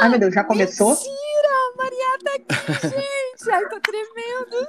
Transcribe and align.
Ai, 0.00 0.08
meu 0.08 0.18
Deus, 0.18 0.34
já 0.34 0.44
começou? 0.44 0.90
Mentira! 0.90 1.16
Maria 1.76 2.18
tá 2.24 2.34
aqui, 2.34 2.88
gente! 2.88 3.50
Ai, 3.50 3.68
tô 3.68 3.80
tremendo! 3.80 4.68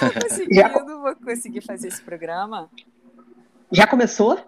Não 0.00 0.46
já... 0.54 0.68
eu 0.72 0.84
não 0.84 1.02
vou 1.02 1.16
conseguir 1.16 1.60
fazer 1.60 1.88
esse 1.88 2.02
programa. 2.02 2.70
Já 3.70 3.86
começou? 3.86 4.38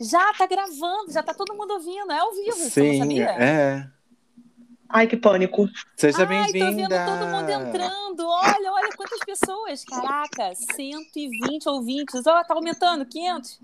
Já, 0.00 0.32
tá 0.34 0.46
gravando, 0.46 1.10
já 1.10 1.22
tá 1.22 1.34
todo 1.34 1.54
mundo 1.54 1.72
ouvindo, 1.72 2.12
é 2.12 2.18
ao 2.18 2.32
vivo, 2.32 2.70
Sim, 2.70 2.98
sabia? 2.98 3.30
é. 3.30 3.90
Ai, 4.88 5.06
que 5.06 5.16
pânico. 5.16 5.68
Seja 5.96 6.24
bem-vinda. 6.24 6.64
Ai, 6.64 6.70
tô 6.70 6.76
vendo 6.76 7.18
todo 7.18 7.28
mundo 7.30 7.50
entrando. 7.50 8.26
Olha, 8.26 8.72
olha 8.72 8.88
quantas 8.96 9.18
pessoas. 9.20 9.84
Caraca, 9.84 10.54
120 10.54 11.68
ouvintes. 11.68 12.26
Ó, 12.26 12.42
tá 12.42 12.54
aumentando, 12.54 13.04
500. 13.04 13.60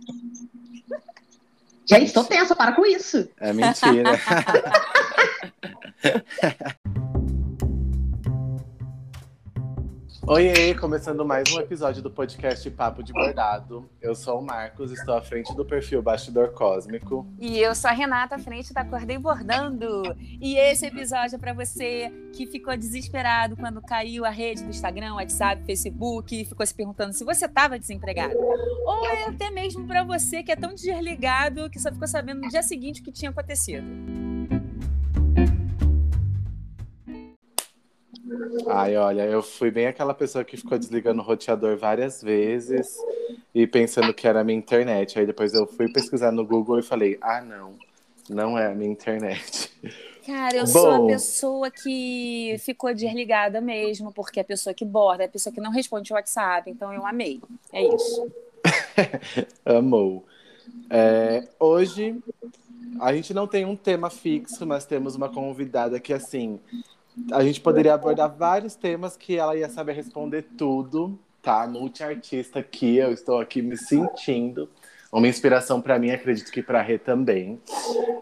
Gente, 1.86 2.12
tô 2.12 2.24
tensa, 2.24 2.56
para 2.56 2.72
com 2.72 2.84
isso. 2.86 3.28
É 3.40 3.52
mentira. 3.52 4.18
Oi, 10.26 10.74
começando 10.80 11.22
mais 11.22 11.52
um 11.52 11.60
episódio 11.60 12.02
do 12.02 12.10
podcast 12.10 12.70
Papo 12.70 13.02
de 13.02 13.12
Bordado. 13.12 13.86
Eu 14.00 14.14
sou 14.14 14.40
o 14.40 14.42
Marcos, 14.42 14.90
estou 14.90 15.14
à 15.14 15.20
frente 15.20 15.54
do 15.54 15.66
perfil 15.66 16.02
Bastidor 16.02 16.52
Cósmico. 16.52 17.26
E 17.38 17.58
eu 17.58 17.74
sou 17.74 17.90
a 17.90 17.92
Renata, 17.92 18.36
à 18.36 18.38
frente 18.38 18.72
da 18.72 18.80
Acordei 18.80 19.18
Bordando. 19.18 20.02
E 20.40 20.56
esse 20.56 20.86
episódio 20.86 21.36
é 21.36 21.38
para 21.38 21.52
você 21.52 22.10
que 22.32 22.46
ficou 22.46 22.74
desesperado 22.74 23.54
quando 23.54 23.82
caiu 23.82 24.24
a 24.24 24.30
rede 24.30 24.64
do 24.64 24.70
Instagram, 24.70 25.14
WhatsApp, 25.16 25.62
Facebook 25.66 26.40
e 26.40 26.46
ficou 26.46 26.64
se 26.64 26.74
perguntando 26.74 27.12
se 27.12 27.22
você 27.22 27.44
estava 27.44 27.78
desempregado. 27.78 28.34
Ou 28.34 29.06
é 29.06 29.24
até 29.24 29.50
mesmo 29.50 29.86
para 29.86 30.02
você 30.04 30.42
que 30.42 30.50
é 30.50 30.56
tão 30.56 30.74
desligado 30.74 31.68
que 31.68 31.78
só 31.78 31.92
ficou 31.92 32.08
sabendo 32.08 32.40
no 32.40 32.48
dia 32.48 32.62
seguinte 32.62 33.02
o 33.02 33.04
que 33.04 33.12
tinha 33.12 33.30
acontecido. 33.30 33.84
Ai, 38.68 38.96
olha, 38.96 39.22
eu 39.22 39.42
fui 39.42 39.70
bem 39.70 39.86
aquela 39.86 40.14
pessoa 40.14 40.44
que 40.44 40.56
ficou 40.56 40.78
desligando 40.78 41.20
o 41.20 41.24
roteador 41.24 41.76
várias 41.76 42.22
vezes 42.22 42.96
e 43.54 43.66
pensando 43.66 44.12
que 44.12 44.26
era 44.26 44.40
a 44.40 44.44
minha 44.44 44.58
internet. 44.58 45.18
Aí 45.18 45.26
depois 45.26 45.52
eu 45.54 45.66
fui 45.66 45.92
pesquisar 45.92 46.32
no 46.32 46.46
Google 46.46 46.78
e 46.78 46.82
falei: 46.82 47.18
ah, 47.20 47.40
não, 47.40 47.74
não 48.28 48.58
é 48.58 48.66
a 48.66 48.74
minha 48.74 48.90
internet. 48.90 49.70
Cara, 50.26 50.56
eu 50.56 50.64
Bom, 50.64 50.70
sou 50.70 50.90
a 50.90 51.06
pessoa 51.06 51.70
que 51.70 52.56
ficou 52.60 52.94
desligada 52.94 53.60
mesmo, 53.60 54.10
porque 54.10 54.40
é 54.40 54.42
a 54.42 54.46
pessoa 54.46 54.72
que 54.72 54.84
borda, 54.84 55.24
é 55.24 55.26
a 55.26 55.30
pessoa 55.30 55.52
que 55.52 55.60
não 55.60 55.70
responde 55.70 56.10
o 56.12 56.16
WhatsApp, 56.16 56.70
então 56.70 56.92
eu 56.92 57.06
amei. 57.06 57.40
É 57.70 57.86
isso. 57.94 58.26
Amou. 59.64 60.24
É, 60.88 61.46
hoje 61.60 62.16
a 63.00 63.12
gente 63.12 63.34
não 63.34 63.46
tem 63.46 63.64
um 63.64 63.76
tema 63.76 64.08
fixo, 64.08 64.66
mas 64.66 64.86
temos 64.86 65.14
uma 65.14 65.28
convidada 65.28 66.00
que, 66.00 66.12
assim, 66.12 66.58
a 67.32 67.42
gente 67.42 67.60
poderia 67.60 67.94
abordar 67.94 68.34
vários 68.34 68.74
temas 68.74 69.16
que 69.16 69.36
ela 69.36 69.56
ia 69.56 69.68
saber 69.68 69.92
responder 69.92 70.42
tudo, 70.56 71.18
tá? 71.42 71.66
Multiartista 71.66 72.58
aqui, 72.58 72.96
eu 72.96 73.12
estou 73.12 73.40
aqui 73.40 73.62
me 73.62 73.76
sentindo. 73.76 74.68
Uma 75.12 75.28
inspiração 75.28 75.80
para 75.80 75.96
mim, 75.96 76.10
acredito 76.10 76.50
que 76.50 76.60
para 76.60 76.82
Rê 76.82 76.98
também. 76.98 77.60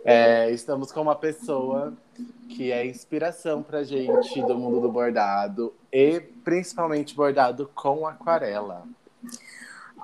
É, 0.04 0.50
estamos 0.50 0.92
com 0.92 1.00
uma 1.00 1.14
pessoa 1.14 1.94
que 2.50 2.70
é 2.70 2.84
inspiração 2.84 3.62
para 3.62 3.82
gente 3.82 4.42
do 4.42 4.58
mundo 4.58 4.78
do 4.78 4.92
bordado 4.92 5.72
e 5.90 6.20
principalmente 6.44 7.14
bordado 7.14 7.70
com 7.74 8.06
aquarela. 8.06 8.84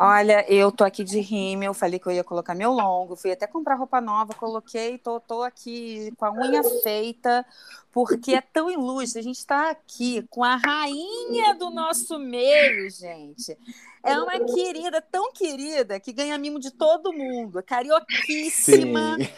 Olha, 0.01 0.45
eu 0.49 0.71
tô 0.71 0.85
aqui 0.85 1.03
de 1.03 1.19
rime, 1.19 1.67
eu 1.67 1.75
falei 1.75 1.99
que 1.99 2.07
eu 2.07 2.13
ia 2.13 2.23
colocar 2.23 2.55
meu 2.55 2.71
longo, 2.71 3.17
fui 3.17 3.33
até 3.33 3.49
comprar 3.49 3.75
roupa 3.75 4.01
nova, 4.01 4.33
coloquei, 4.33 4.97
tô, 4.97 5.19
tô 5.19 5.43
aqui 5.43 6.13
com 6.17 6.25
a 6.25 6.31
unha 6.31 6.63
feita, 6.85 7.45
porque 7.91 8.33
é 8.33 8.41
tão 8.41 8.71
ilustre. 8.71 9.19
A 9.19 9.25
gente 9.25 9.39
está 9.39 9.71
aqui 9.71 10.25
com 10.31 10.45
a 10.45 10.55
rainha 10.55 11.53
do 11.57 11.69
nosso 11.71 12.17
meio, 12.17 12.89
gente. 12.89 13.59
É 14.05 14.17
uma 14.21 14.39
querida, 14.39 15.03
tão 15.03 15.33
querida, 15.33 15.99
que 15.99 16.13
ganha 16.13 16.39
mimo 16.39 16.61
de 16.61 16.71
todo 16.71 17.13
mundo, 17.13 17.61
carioquíssima. 17.61 19.17
Sim. 19.17 19.29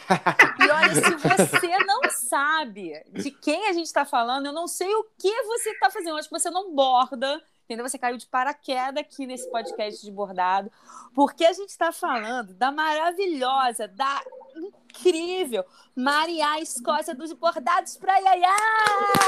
E 0.62 0.70
olha, 0.70 0.94
se 0.94 1.16
você 1.16 1.78
não 1.86 2.02
sabe 2.10 3.02
de 3.14 3.30
quem 3.30 3.66
a 3.66 3.72
gente 3.72 3.86
está 3.86 4.04
falando, 4.04 4.44
eu 4.44 4.52
não 4.52 4.68
sei 4.68 4.94
o 4.94 5.06
que 5.18 5.42
você 5.44 5.70
está 5.70 5.88
fazendo. 5.90 6.10
Eu 6.10 6.16
acho 6.16 6.28
que 6.28 6.38
você 6.38 6.50
não 6.50 6.74
borda 6.74 7.42
entendeu? 7.70 7.88
Você 7.88 7.98
caiu 7.98 8.16
de 8.16 8.26
paraquedas 8.26 8.96
aqui 8.96 9.26
nesse 9.26 9.48
podcast 9.48 10.04
de 10.04 10.10
bordado, 10.10 10.72
porque 11.14 11.44
a 11.44 11.52
gente 11.52 11.68
está 11.68 11.92
falando 11.92 12.52
da 12.54 12.72
maravilhosa, 12.72 13.86
da 13.86 14.20
incrível 14.56 15.64
Maria 15.94 16.60
Escócia 16.60 17.14
dos 17.14 17.32
bordados 17.32 17.96
para 17.96 18.18
Yaya! 18.18 18.48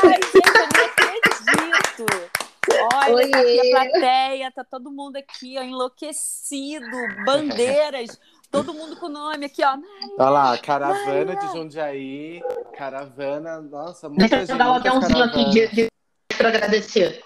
Gente, 0.03 0.35
eu 0.35 0.53
não 0.59 0.87
acredito! 0.87 2.43
Olha, 2.95 3.31
tá 3.31 3.39
aqui 3.41 3.61
a 3.61 3.71
plateia, 3.71 4.53
tá 4.53 4.65
todo 4.65 4.91
mundo 4.91 5.17
aqui, 5.17 5.57
ó, 5.59 5.63
enlouquecido, 5.63 6.85
bandeiras, 7.25 8.19
todo 8.51 8.75
mundo 8.75 8.97
com 8.97 9.07
o 9.07 9.09
nome 9.09 9.47
aqui, 9.47 9.65
ó. 9.65 9.77
Maria, 9.77 10.17
Olha 10.19 10.31
lá, 10.31 10.59
caravana 10.59 11.35
Maria. 11.35 11.49
de 11.49 11.53
Jundiaí, 11.53 12.43
caravana, 12.77 13.61
nossa, 13.61 14.09
muita 14.09 14.37
Deixa 14.37 14.39
gente. 14.41 14.51
eu 14.51 14.59
dar 14.59 14.71
um 14.71 14.75
aviãozinho 14.75 15.25
aqui 15.25 15.51
de, 15.51 15.69
de, 15.69 15.89
para 16.37 16.49
agradecer. 16.49 17.23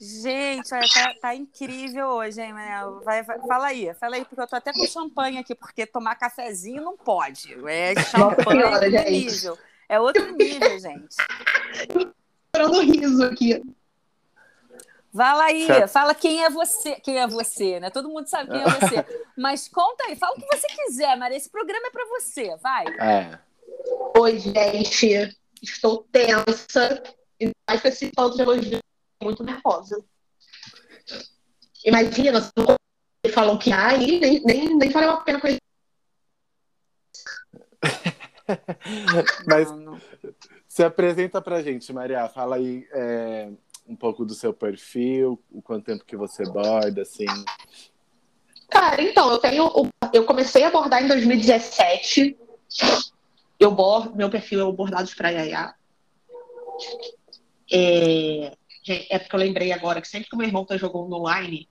Gente, 0.00 0.72
olha, 0.72 0.88
tá, 0.88 1.14
tá, 1.20 1.34
incrível 1.34 2.06
hoje, 2.06 2.40
hein, 2.40 2.52
Manel? 2.52 3.00
Vai, 3.00 3.24
vai, 3.24 3.36
fala 3.40 3.66
aí, 3.66 3.92
fala 3.94 4.14
aí, 4.14 4.24
porque 4.24 4.40
eu 4.40 4.46
tô 4.46 4.54
até 4.54 4.72
com 4.72 4.86
champanhe 4.86 5.38
aqui, 5.38 5.56
porque 5.56 5.84
tomar 5.86 6.14
cafezinho 6.14 6.84
não 6.84 6.96
pode. 6.96 7.52
É 7.66 8.00
champanhe 8.04 8.62
é 8.62 8.66
outro 8.66 9.10
nível. 9.10 9.58
É 9.88 10.00
outro 10.00 10.32
nível, 10.36 10.78
gente. 10.78 11.16
Tirando 12.54 12.80
riso 12.80 13.24
aqui. 13.24 13.60
Fala 15.12 15.44
aí, 15.44 15.66
certo. 15.66 15.90
fala 15.90 16.14
quem 16.14 16.44
é 16.44 16.50
você. 16.50 16.94
Quem 17.00 17.18
é 17.18 17.26
você, 17.26 17.80
né? 17.80 17.90
Todo 17.90 18.08
mundo 18.08 18.28
sabe 18.28 18.50
quem 18.50 18.60
é 18.60 18.64
você. 18.64 19.04
Mas 19.36 19.66
conta 19.66 20.04
aí, 20.04 20.14
fala 20.14 20.36
o 20.36 20.40
que 20.40 20.46
você 20.46 20.66
quiser, 20.68 21.16
Maria. 21.16 21.36
Esse 21.36 21.50
programa 21.50 21.88
é 21.88 21.90
para 21.90 22.06
você, 22.06 22.56
vai. 22.58 22.84
É. 23.00 23.38
Oi, 24.16 24.38
gente. 24.38 25.36
Estou 25.60 26.06
tensa. 26.12 27.02
E 27.40 27.50
mais 27.68 27.80
com 27.80 27.88
esse 27.88 28.12
falta 28.14 28.36
de 28.36 28.42
elogio 28.42 28.80
muito 29.22 29.42
nervosa. 29.42 30.02
Imagina, 31.84 32.40
você 32.40 33.32
falou 33.32 33.58
que 33.58 33.72
ai, 33.72 33.98
nem, 33.98 34.42
nem, 34.44 34.76
nem 34.76 34.90
valeu 34.90 35.10
a 35.10 35.20
pena 35.20 35.40
conhecer. 35.40 35.60
Mas 39.46 39.68
se 40.66 40.82
apresenta 40.82 41.40
pra 41.40 41.62
gente, 41.62 41.92
Maria. 41.92 42.28
Fala 42.28 42.56
aí 42.56 42.86
é, 42.92 43.50
um 43.86 43.96
pouco 43.96 44.24
do 44.24 44.34
seu 44.34 44.52
perfil, 44.52 45.42
o 45.50 45.62
quanto 45.62 45.86
tempo 45.86 46.04
que 46.04 46.16
você 46.16 46.44
borda, 46.44 47.02
assim. 47.02 47.26
Cara, 48.68 49.00
então, 49.02 49.30
eu 49.30 49.38
tenho. 49.38 49.90
Eu 50.12 50.24
comecei 50.24 50.64
a 50.64 50.70
bordar 50.70 51.02
em 51.02 51.08
2017. 51.08 52.36
Eu 53.58 53.72
bordo, 53.72 54.14
meu 54.14 54.30
perfil 54.30 54.60
é 54.60 54.64
o 54.64 54.72
Bordados 54.72 55.14
pra 55.14 55.30
Yaya. 55.30 55.74
É, 57.72 58.56
é 59.10 59.18
porque 59.18 59.34
eu 59.34 59.40
lembrei 59.40 59.72
agora 59.72 60.00
que 60.00 60.08
sempre 60.08 60.28
que 60.28 60.36
meu 60.36 60.46
irmão 60.46 60.64
tá 60.64 60.76
jogando 60.76 61.14
online, 61.14 61.68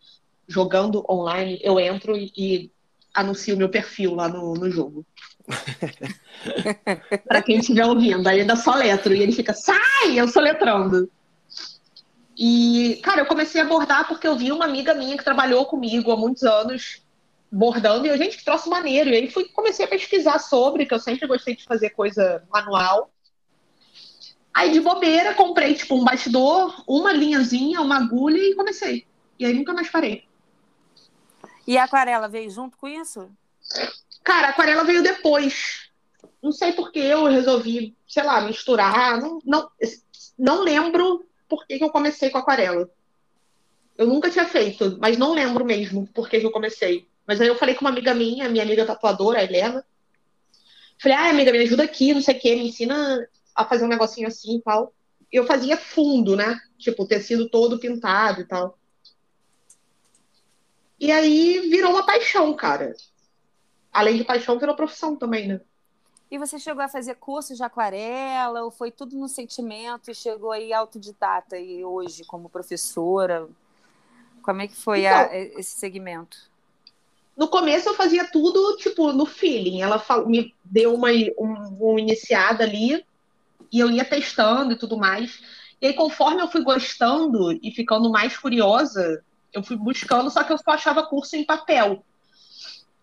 jogando 0.48 1.06
online, 1.10 1.60
eu 1.62 1.80
entro 1.80 2.16
e, 2.16 2.32
e 2.36 2.72
anuncio 3.14 3.58
meu 3.58 3.70
perfil 3.70 4.16
lá 4.16 4.28
no, 4.28 4.54
no 4.54 4.70
jogo. 4.70 5.06
para 7.28 7.42
quem 7.42 7.58
estiver 7.58 7.86
ouvindo, 7.86 8.28
aí 8.28 8.42
ainda 8.42 8.56
só 8.56 8.76
letro. 8.76 9.14
E 9.14 9.22
ele 9.22 9.32
fica, 9.32 9.54
sai! 9.54 10.16
Eu 10.16 10.28
sou 10.28 10.42
letrando. 10.42 11.10
E, 12.38 13.00
cara, 13.04 13.22
eu 13.22 13.26
comecei 13.26 13.60
a 13.60 13.66
bordar 13.66 14.08
porque 14.08 14.28
eu 14.28 14.38
vi 14.38 14.52
uma 14.52 14.66
amiga 14.66 14.94
minha 14.94 15.18
que 15.18 15.24
trabalhou 15.24 15.66
comigo 15.66 16.12
há 16.12 16.16
muitos 16.16 16.44
anos 16.44 17.02
bordando, 17.52 18.06
e 18.06 18.10
eu, 18.10 18.18
gente, 18.18 18.38
que 18.38 18.46
troço 18.46 18.70
maneiro. 18.70 19.10
E 19.10 19.16
aí 19.16 19.32
fui, 19.32 19.46
comecei 19.46 19.86
a 19.86 19.88
pesquisar 19.88 20.38
sobre, 20.40 20.86
que 20.86 20.94
eu 20.94 21.00
sempre 21.00 21.28
gostei 21.28 21.56
de 21.56 21.64
fazer 21.64 21.92
coisa 21.92 22.44
manual. 22.52 23.10
Aí, 24.58 24.72
de 24.72 24.80
bobeira, 24.80 25.36
comprei, 25.36 25.76
tipo, 25.76 25.94
um 25.94 26.04
bastidor, 26.04 26.84
uma 26.88 27.14
linhazinha, 27.14 27.80
uma 27.80 27.98
agulha 27.98 28.40
e 28.40 28.56
comecei. 28.56 29.06
E 29.38 29.46
aí 29.46 29.54
nunca 29.54 29.72
mais 29.72 29.88
parei. 29.88 30.24
E 31.68 31.78
a 31.78 31.84
aquarela 31.84 32.28
veio 32.28 32.50
junto 32.50 32.76
com 32.76 32.88
isso? 32.88 33.30
Cara, 34.24 34.48
a 34.48 34.50
aquarela 34.50 34.84
veio 34.84 35.04
depois. 35.04 35.92
Não 36.42 36.52
sei 36.52 36.74
por 36.74 36.92
que 36.92 36.98
eu 36.98 37.26
resolvi, 37.26 37.96
sei 38.08 38.24
lá, 38.24 38.42
misturar. 38.42 39.22
Não, 39.22 39.40
não, 39.46 39.70
não 40.40 40.64
lembro 40.64 41.24
por 41.48 41.68
que, 41.68 41.78
que 41.78 41.84
eu 41.84 41.92
comecei 41.92 42.32
com 42.32 42.40
a 42.40 42.42
aquarela. 42.42 42.90
Eu 43.96 44.08
nunca 44.08 44.32
tinha 44.32 44.46
feito, 44.46 44.98
mas 45.00 45.20
não 45.20 45.36
lembro 45.36 45.64
mesmo 45.64 46.08
por 46.08 46.28
que, 46.28 46.40
que 46.40 46.48
eu 46.48 46.52
comecei. 46.52 47.08
Mas 47.28 47.40
aí 47.40 47.48
eu 47.48 47.60
falei 47.60 47.76
com 47.76 47.82
uma 47.82 47.92
amiga 47.92 48.16
minha, 48.16 48.50
minha 48.50 48.64
amiga 48.64 48.88
tatuadora, 48.88 49.38
a 49.38 49.44
Helena. 49.44 49.86
Falei, 51.00 51.16
ah, 51.16 51.30
amiga, 51.30 51.52
me 51.52 51.60
ajuda 51.60 51.84
aqui, 51.84 52.12
não 52.12 52.24
sei 52.24 52.36
o 52.36 52.40
quê, 52.40 52.56
me 52.56 52.70
ensina 52.70 53.24
a 53.58 53.66
fazer 53.66 53.86
um 53.86 53.90
negocinho 53.90 54.28
assim 54.28 54.58
e 54.58 54.62
tal. 54.62 54.94
Eu 55.32 55.46
fazia 55.46 55.76
fundo, 55.76 56.36
né? 56.36 56.60
Tipo, 56.78 57.04
o 57.04 57.08
tecido 57.08 57.50
todo 57.50 57.80
pintado 57.80 58.42
e 58.42 58.46
tal. 58.46 58.78
E 61.00 61.12
aí 61.12 61.68
virou 61.70 61.92
uma 61.92 62.06
paixão, 62.06 62.54
cara. 62.56 62.96
Além 63.92 64.16
de 64.16 64.24
paixão, 64.24 64.60
virou 64.60 64.76
profissão 64.76 65.16
também, 65.16 65.48
né? 65.48 65.62
E 66.30 66.38
você 66.38 66.60
chegou 66.60 66.84
a 66.84 66.90
fazer 66.90 67.16
curso 67.16 67.56
de 67.56 67.64
aquarela 67.64 68.64
ou 68.64 68.70
foi 68.70 68.92
tudo 68.92 69.18
no 69.18 69.28
sentimento 69.28 70.12
e 70.12 70.16
chegou 70.16 70.52
aí 70.52 70.72
autodidata 70.72 71.58
e 71.58 71.84
hoje 71.84 72.24
como 72.26 72.50
professora? 72.50 73.48
Como 74.44 74.62
é 74.62 74.68
que 74.68 74.76
foi 74.76 75.06
então, 75.06 75.18
a, 75.18 75.36
esse 75.36 75.80
segmento? 75.80 76.38
No 77.36 77.48
começo 77.48 77.90
eu 77.90 77.94
fazia 77.94 78.30
tudo 78.30 78.76
tipo 78.78 79.12
no 79.14 79.26
feeling. 79.26 79.82
Ela 79.82 80.04
me 80.26 80.54
deu 80.64 80.94
uma, 80.94 81.10
um, 81.40 81.78
uma 81.80 82.00
iniciada 82.00 82.64
ali 82.64 83.06
e 83.72 83.80
eu 83.80 83.90
ia 83.90 84.06
testando 84.06 84.74
e 84.74 84.78
tudo 84.78 84.98
mais. 84.98 85.40
E 85.82 85.88
aí, 85.88 85.94
conforme 85.94 86.42
eu 86.42 86.48
fui 86.48 86.64
gostando 86.64 87.52
e 87.62 87.72
ficando 87.72 88.10
mais 88.10 88.38
curiosa, 88.38 89.24
eu 89.54 89.64
fui 89.64 89.76
buscando, 89.76 90.30
só 90.30 90.44
que 90.44 90.52
eu 90.52 90.58
só 90.58 90.72
achava 90.72 91.04
curso 91.04 91.36
em 91.36 91.46
papel. 91.46 92.04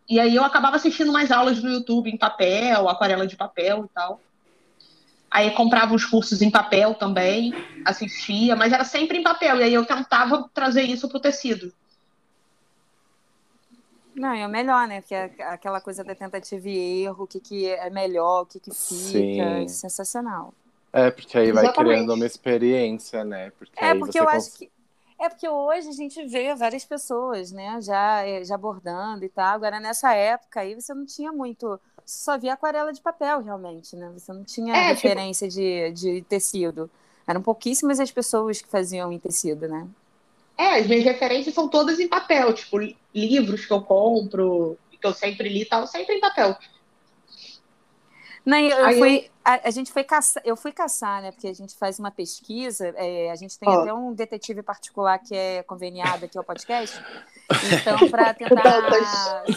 E 0.09 0.21
aí 0.21 0.35
eu 0.35 0.45
acabava 0.45 0.77
assistindo 0.77 1.13
mais 1.13 1.31
aulas 1.31 1.63
no 1.63 1.71
YouTube 1.71 2.11
em 2.11 2.17
papel, 2.17 2.89
aquarela 2.89 3.27
de 3.27 3.37
papel 3.37 3.85
e 3.85 3.95
tal. 3.95 4.21
Aí 5.31 5.51
comprava 5.51 5.95
os 5.95 6.05
cursos 6.05 6.43
em 6.43 6.51
papel 6.51 6.95
também, 6.95 7.53
assistia, 7.85 8.55
mas 8.55 8.73
era 8.73 8.85
sempre 8.85 9.19
em 9.19 9.23
papel. 9.23 9.59
E 9.59 9.63
aí 9.65 9.75
eu 9.75 9.85
tentava 9.85 10.49
trazer 10.53 10.83
isso 10.83 11.09
para 11.09 11.19
o 11.19 11.21
tecido. 11.21 11.73
Não, 14.15 14.33
é 14.33 14.47
o 14.47 14.51
melhor, 14.51 14.87
né? 14.87 15.01
Porque 15.01 15.15
é 15.15 15.31
aquela 15.43 15.81
coisa 15.81 16.05
da 16.05 16.15
tentativa 16.15 16.69
e 16.69 17.03
erro, 17.03 17.25
o 17.25 17.27
que, 17.27 17.41
que 17.41 17.67
é 17.69 17.91
melhor, 17.91 18.43
o 18.43 18.47
que, 18.47 18.61
que 18.61 18.71
fica. 18.73 19.43
É 19.43 19.69
sensacional. 19.69 20.55
É, 20.93 21.11
porque 21.11 21.37
aí 21.37 21.49
Exatamente. 21.49 21.75
vai 21.75 21.85
criando 21.85 22.15
uma 22.15 22.25
experiência, 22.25 23.25
né? 23.25 23.51
Porque 23.59 23.85
é, 23.85 23.95
porque 23.95 24.19
eu 24.19 24.25
cons... 24.25 24.35
acho 24.35 24.59
que. 24.59 24.71
É 25.19 25.29
porque 25.29 25.49
hoje 25.49 25.89
a 25.89 25.93
gente 25.93 26.25
vê 26.27 26.55
várias 26.55 26.85
pessoas, 26.85 27.51
né, 27.53 27.81
já, 27.81 28.27
eh, 28.27 28.45
já 28.45 28.59
bordando 28.59 29.25
e 29.25 29.29
tal. 29.29 29.55
Agora, 29.55 29.79
nessa 29.81 30.13
época 30.13 30.61
aí, 30.61 30.75
você 30.75 30.93
não 30.93 31.07
tinha 31.07 31.33
muito. 31.33 31.81
Você 32.05 32.25
só 32.25 32.37
via 32.37 32.53
aquarela 32.53 32.93
de 32.93 33.01
papel, 33.01 33.41
realmente, 33.43 33.97
né? 33.97 34.11
Você 34.13 34.33
não 34.33 34.45
tinha 34.45 34.75
é, 34.75 34.95
tipo 34.95 35.07
referência 35.09 35.49
tipo... 35.49 35.61
de, 35.61 35.93
de 35.93 36.23
tecido. 36.23 36.91
Eram 37.27 37.41
pouquíssimas 37.41 37.99
as 37.99 38.11
pessoas 38.11 38.61
que 38.61 38.69
faziam 38.69 39.11
em 39.11 39.19
tecido, 39.19 39.67
né? 39.67 39.89
É, 40.57 40.79
as 40.79 40.87
minhas 40.87 41.05
referências 41.05 41.55
são 41.55 41.69
todas 41.69 41.99
em 41.99 42.09
papel, 42.09 42.53
tipo, 42.53 42.79
livros 43.15 43.67
que 43.67 43.73
eu 43.73 43.83
compro, 43.83 44.79
que 45.05 45.07
eu 45.07 45.13
sempre 45.13 45.49
li 45.49 45.63
e 45.63 45.67
tal, 45.67 45.87
sempre 45.87 46.17
em 46.17 46.21
papel. 46.21 46.57
Não, 48.45 48.59
eu 48.59 48.99
fui, 48.99 49.19
eu... 49.19 49.31
A, 49.45 49.69
a, 49.69 49.71
gente 49.71 49.91
foi 49.91 50.05
caçar, 50.05 50.43
eu 50.45 50.57
fui 50.57 50.71
caçar, 50.71 51.23
né? 51.23 51.31
Porque 51.33 51.49
a 51.49 51.53
gente 51.55 51.75
faz 51.77 51.99
uma 51.99 52.11
pesquisa, 52.11 52.93
é, 52.97 53.31
a 53.31 53.37
gente 53.37 53.59
tem 53.59 53.69
oh. 53.69 53.81
até 53.81 53.93
um 53.93 54.13
detetive 54.13 54.63
particular 54.63 55.19
que 55.19 55.35
é 55.35 55.63
conveniado 55.63 56.25
aqui 56.25 56.39
ao 56.39 56.45
podcast. 56.45 56.99
Então, 57.75 58.09
para 58.09 58.33
tentar 58.33 58.81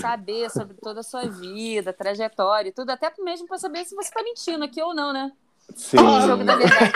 saber 0.02 0.50
sobre 0.50 0.76
toda 0.76 1.00
a 1.00 1.04
sua 1.04 1.26
vida, 1.26 1.94
trajetória 1.94 2.68
e 2.68 2.72
tudo, 2.74 2.90
até 2.90 3.10
mesmo 3.20 3.48
para 3.48 3.58
saber 3.58 3.86
se 3.86 3.96
você 3.96 4.10
está 4.10 4.22
mentindo 4.22 4.66
aqui 4.66 4.82
ou 4.82 4.94
não, 4.94 5.14
né? 5.14 5.32
Sim. 5.74 5.98
O 5.98 6.22
jogo 6.22 6.44
da 6.44 6.58
verdade. 6.58 6.94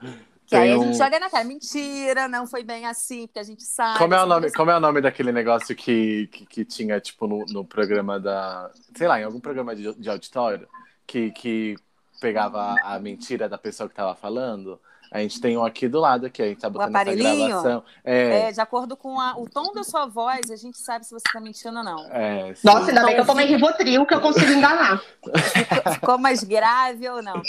Que 0.48 0.56
aí 0.56 0.72
a 0.72 0.78
gente 0.78 0.96
joga 0.96 1.20
na 1.20 1.28
cara, 1.28 1.44
mentira, 1.44 2.26
não 2.26 2.46
foi 2.46 2.64
bem 2.64 2.86
assim, 2.86 3.26
porque 3.26 3.38
a 3.38 3.44
gente 3.44 3.62
sabe. 3.62 3.98
Como 3.98 4.14
é 4.14 4.22
o 4.22 4.26
nome, 4.26 4.50
como 4.50 4.70
é 4.70 4.76
o 4.76 4.80
nome 4.80 5.02
daquele 5.02 5.30
negócio 5.30 5.76
que, 5.76 6.26
que, 6.28 6.46
que 6.46 6.64
tinha, 6.64 6.98
tipo, 6.98 7.26
no, 7.26 7.44
no, 7.50 7.64
programa 7.66 8.18
da. 8.18 8.70
Sei 8.96 9.06
lá, 9.06 9.20
em 9.20 9.24
algum 9.24 9.40
programa 9.40 9.76
de, 9.76 9.94
de 9.94 10.08
auditório, 10.08 10.66
que, 11.06 11.30
que 11.32 11.76
pegava 12.18 12.76
a 12.82 12.98
mentira 12.98 13.46
da 13.46 13.58
pessoa 13.58 13.90
que 13.90 13.94
tava 13.94 14.14
falando? 14.14 14.80
A 15.10 15.20
gente 15.20 15.40
tem 15.40 15.56
um 15.56 15.64
aqui 15.64 15.88
do 15.88 16.00
lado 16.00 16.30
que 16.30 16.42
a 16.42 16.46
gente 16.48 16.60
tá 16.60 16.68
botando 16.68 16.94
essa 16.94 17.14
gravação. 17.14 17.82
É... 18.04 18.48
é, 18.48 18.52
de 18.52 18.60
acordo 18.60 18.96
com 18.96 19.18
a, 19.20 19.38
o 19.38 19.48
tom 19.48 19.72
da 19.72 19.82
sua 19.82 20.06
voz, 20.06 20.50
a 20.50 20.56
gente 20.56 20.78
sabe 20.78 21.06
se 21.06 21.12
você 21.12 21.24
tá 21.32 21.40
mentindo 21.40 21.78
ou 21.78 21.84
não. 21.84 22.04
É, 22.10 22.54
Nossa, 22.62 22.88
ainda 22.88 23.04
bem 23.04 23.14
que 23.14 23.20
eu 23.20 23.26
tomei 23.26 23.46
Rivotril, 23.46 24.04
que 24.04 24.14
eu 24.14 24.20
consigo 24.20 24.52
enganar. 24.52 25.00
Ficou, 25.00 25.92
ficou 25.94 26.18
mais 26.18 26.44
grave 26.44 27.08
ou 27.08 27.22
não? 27.22 27.40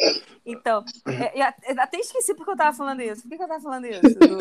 Então, 0.45 0.83
é, 1.06 1.41
até 1.77 1.97
esqueci 1.97 2.33
porque 2.33 2.51
eu 2.51 2.57
tava 2.57 2.75
falando 2.75 3.01
isso. 3.01 3.21
Por 3.23 3.29
que, 3.29 3.38
que 3.38 3.44
eu 3.44 3.47
tava 3.47 3.62
falando 3.62 3.85
isso? 3.85 4.01
Do, 4.01 4.38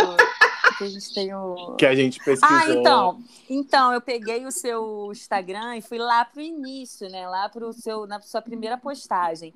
que 0.78 0.84
a 0.84 0.88
gente 0.88 1.14
tem 1.14 1.34
o... 1.34 1.74
Que 1.76 1.86
a 1.86 1.94
gente 1.94 2.18
pesquisou. 2.22 2.56
Ah, 2.56 2.70
então. 2.70 3.22
Então, 3.50 3.92
eu 3.92 4.00
peguei 4.00 4.46
o 4.46 4.52
seu 4.52 5.10
Instagram 5.10 5.76
e 5.76 5.82
fui 5.82 5.98
lá 5.98 6.24
pro 6.24 6.40
início, 6.40 7.08
né? 7.10 7.26
Lá 7.26 7.48
pro 7.48 7.72
seu, 7.72 8.06
na 8.06 8.20
sua 8.20 8.40
primeira 8.40 8.78
postagem. 8.78 9.52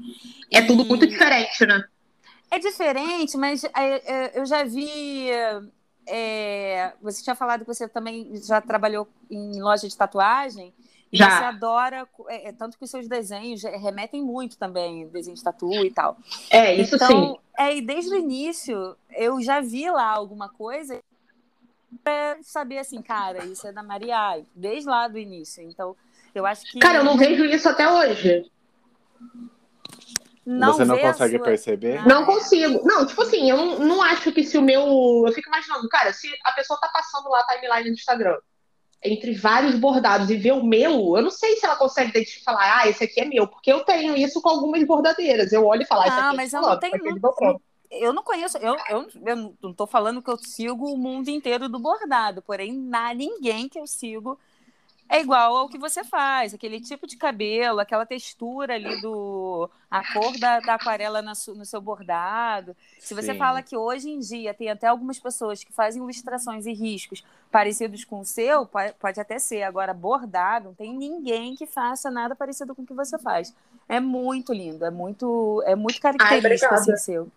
É 0.51 0.59
e... 0.59 0.67
tudo 0.67 0.85
muito 0.85 1.07
diferente, 1.07 1.65
né? 1.65 1.85
É 2.53 2.59
diferente, 2.59 3.35
mas 3.39 3.65
é, 3.65 3.71
é, 3.75 4.39
eu 4.39 4.45
já 4.45 4.63
vi. 4.63 5.27
É, 6.07 6.93
você 7.01 7.23
tinha 7.23 7.35
falado 7.35 7.61
que 7.61 7.75
você 7.75 7.89
também 7.89 8.31
já 8.47 8.61
trabalhou 8.61 9.09
em 9.31 9.59
loja 9.63 9.89
de 9.89 9.97
tatuagem. 9.97 10.71
Já. 11.11 11.31
Você 11.31 11.45
adora, 11.45 12.07
é, 12.29 12.49
é, 12.49 12.53
tanto 12.53 12.77
que 12.77 12.85
os 12.85 12.91
seus 12.91 13.09
desenhos 13.09 13.63
remetem 13.63 14.23
muito 14.23 14.59
também, 14.59 15.09
desenho 15.09 15.35
de 15.35 15.43
tatu 15.43 15.73
e 15.73 15.91
tal. 15.91 16.19
É, 16.51 16.75
isso 16.75 16.97
então, 16.97 17.09
sim. 17.09 17.37
É, 17.59 17.75
e 17.75 17.81
desde 17.81 18.15
o 18.15 18.19
início, 18.19 18.97
eu 19.11 19.41
já 19.41 19.63
vi 19.63 19.91
lá 19.91 20.11
alguma 20.11 20.51
coisa 20.51 21.01
para 22.05 22.37
saber 22.43 22.79
assim, 22.79 23.01
cara, 23.01 23.47
isso 23.47 23.67
é 23.67 23.73
da 23.73 23.83
Maria, 23.83 24.43
desde 24.55 24.89
lá 24.91 25.09
do 25.09 25.19
início. 25.19 25.63
Então, 25.63 25.97
eu 26.35 26.45
acho 26.45 26.71
que. 26.71 26.79
Cara, 26.81 26.99
eu 26.99 27.05
não 27.05 27.17
vejo 27.17 27.47
isso 27.47 27.67
até 27.67 27.91
hoje. 27.91 28.51
Não 30.45 30.73
Você 30.73 30.85
não 30.85 30.99
consegue 30.99 31.37
sua... 31.37 31.45
perceber? 31.45 32.07
Não 32.07 32.27
consigo. 32.27 32.81
Não, 32.85 33.07
tipo 33.07 33.23
assim, 33.23 33.49
eu 33.49 33.57
não, 33.57 33.79
não 33.79 34.03
acho 34.03 34.33
que 34.33 34.43
se 34.43 34.59
o 34.59 34.63
meu. 34.63 35.25
Eu 35.27 35.33
fico 35.33 35.49
imaginando, 35.49 35.89
cara, 35.89 36.13
se 36.13 36.29
a 36.45 36.53
pessoa 36.53 36.81
tá 36.81 36.89
passando 36.89 37.29
lá 37.29 37.41
a 37.41 37.55
timeline 37.55 37.91
do 37.91 37.95
Instagram 37.95 38.39
entre 39.05 39.35
vários 39.35 39.75
bordados 39.75 40.31
e 40.31 40.37
ver 40.37 40.53
o 40.53 40.63
meu, 40.63 41.17
eu 41.17 41.23
não 41.23 41.31
sei 41.31 41.57
se 41.57 41.67
ela 41.67 41.75
consegue 41.75 42.11
identificar, 42.11 42.53
falar, 42.53 42.79
ah, 42.79 42.89
esse 42.89 43.03
aqui 43.03 43.21
é 43.21 43.25
meu, 43.25 43.49
porque 43.49 43.73
eu 43.73 43.85
tenho 43.85 44.17
isso 44.17 44.41
com 44.41 44.49
algumas 44.49 44.83
bordadeiras. 44.85 45.53
Eu 45.53 45.67
olho 45.67 45.83
e 45.83 45.87
falo, 45.87 46.03
ah, 46.03 46.07
esse 46.07 46.17
aqui 46.17 46.35
é 46.35 46.37
mas 46.37 46.53
eu 46.53 46.61
não 46.61 46.79
tenho. 46.79 47.21
Não, 47.21 47.61
eu 47.91 48.13
não 48.13 48.23
conheço, 48.23 48.57
eu, 48.59 48.77
eu, 48.89 49.09
eu 49.27 49.55
não 49.61 49.75
tô 49.75 49.87
falando 49.87 50.23
que 50.23 50.31
eu 50.31 50.39
sigo 50.39 50.87
o 50.87 50.97
mundo 50.97 51.29
inteiro 51.29 51.69
do 51.69 51.79
bordado, 51.79 52.41
porém, 52.43 52.73
na 52.73 53.13
ninguém 53.13 53.69
que 53.69 53.79
eu 53.79 53.87
sigo 53.87 54.39
é 55.13 55.21
igual 55.21 55.55
ao 55.55 55.69
que 55.69 55.77
você 55.77 56.03
faz, 56.03 56.55
aquele 56.55 56.81
tipo 56.81 57.07
de 57.07 57.19
cabelo, 57.19 57.81
aquela 57.81 58.07
textura 58.07 58.77
ali 58.77 58.99
do. 59.03 59.69
a 59.91 60.11
cor 60.11 60.39
da, 60.39 60.59
da 60.61 60.75
aquarela 60.75 61.21
no, 61.21 61.33
no 61.55 61.67
seu 61.67 61.83
bordado. 61.83 62.75
Se 62.99 63.13
você 63.13 63.33
Sim. 63.35 63.39
fala 63.39 63.63
que 63.63 63.77
hoje 63.77 64.09
em 64.09 64.19
dia 64.21 64.55
tem 64.55 64.71
até 64.71 64.87
algumas 64.87 65.19
pessoas 65.19 65.63
que 65.63 65.71
fazem 65.71 66.01
ilustrações 66.01 66.65
e 66.65 66.73
riscos 66.73 67.23
parecidos 67.51 68.07
com 68.07 68.21
o 68.21 68.25
seu, 68.25 68.65
pode, 68.65 68.95
pode 68.95 69.21
até 69.21 69.39
ser. 69.39 69.65
Agora, 69.65 69.93
bordado, 69.93 70.69
não 70.69 70.75
tem 70.75 70.97
ninguém 70.97 71.55
que 71.57 71.67
faça 71.67 72.11
nada 72.11 72.35
parecido 72.35 72.75
com 72.75 72.81
o 72.81 72.87
que 72.87 72.95
você 72.95 73.19
faz. 73.19 73.55
É 73.87 74.01
muito 74.01 74.51
lindo, 74.55 74.83
é 74.83 74.91
muito, 74.91 75.63
é 75.67 75.77
muito 75.77 76.01
característico 76.01 76.73
Ai, 76.73 76.81
assim 76.81 76.97
seu. 76.97 77.29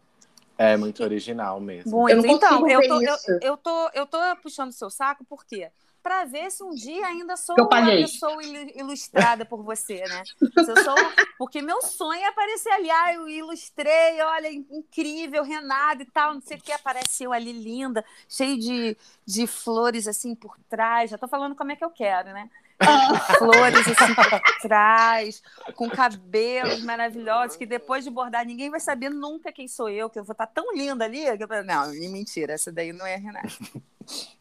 É 0.58 0.78
muito 0.78 1.04
original 1.04 1.60
mesmo. 1.60 1.92
Muito. 1.92 2.26
Eu 2.26 2.26
então, 2.26 2.70
eu 2.70 2.88
tô, 2.88 3.02
eu, 3.02 3.40
eu, 3.42 3.58
tô, 3.58 3.90
eu 3.94 4.06
tô 4.06 4.18
puxando 4.42 4.72
seu 4.72 4.90
saco 4.90 5.26
porque 5.26 5.58
quê? 5.58 5.72
Para 6.06 6.24
ver 6.24 6.52
se 6.52 6.64
um 6.64 6.70
dia 6.70 7.04
ainda 7.08 7.36
sou 7.36 7.56
uma 7.58 7.68
pessoa 7.68 8.40
ilustrada 8.76 9.44
por 9.44 9.64
você, 9.64 10.04
né? 10.04 10.22
Se 10.38 10.84
sou... 10.84 10.96
Porque 11.36 11.64
meu 11.64 11.82
sonho 11.82 12.22
é 12.22 12.28
aparecer 12.28 12.72
ali, 12.74 12.92
ah, 12.92 13.14
eu 13.16 13.28
ilustrei, 13.28 14.22
olha, 14.22 14.54
incrível, 14.54 15.44
Renata 15.44 16.04
e 16.04 16.06
tal, 16.06 16.36
não 16.36 16.42
sei 16.42 16.58
o 16.58 16.62
que, 16.62 16.72
apareceu 16.72 17.34
ali 17.34 17.52
linda, 17.52 18.06
cheio 18.30 18.56
de, 18.60 18.96
de 19.26 19.48
flores 19.48 20.08
assim 20.08 20.36
por 20.36 20.60
trás. 20.70 21.10
Já 21.10 21.18
tô 21.18 21.28
falando 21.28 21.56
como 21.56 21.72
é 21.72 21.76
que 21.76 21.84
eu 21.84 21.90
quero, 21.90 22.28
né? 22.28 22.52
flores 23.40 23.88
assim 23.88 24.14
por 24.14 24.42
trás, 24.62 25.42
com 25.74 25.90
cabelos 25.90 26.84
maravilhosos, 26.84 27.58
que 27.58 27.66
depois 27.66 28.04
de 28.04 28.12
bordar 28.12 28.46
ninguém 28.46 28.70
vai 28.70 28.80
saber 28.80 29.10
nunca 29.10 29.52
quem 29.52 29.68
sou 29.68 29.90
eu, 29.90 30.08
que 30.08 30.20
eu 30.20 30.24
vou 30.24 30.34
estar 30.34 30.46
tá 30.46 30.62
tão 30.62 30.72
linda 30.76 31.04
ali. 31.04 31.26
Eu... 31.26 31.64
Não, 31.66 31.90
mentira, 32.12 32.54
essa 32.54 32.72
daí 32.72 32.94
não 32.94 33.08
é 33.08 33.16
a 33.16 33.18
Renata. 33.18 33.50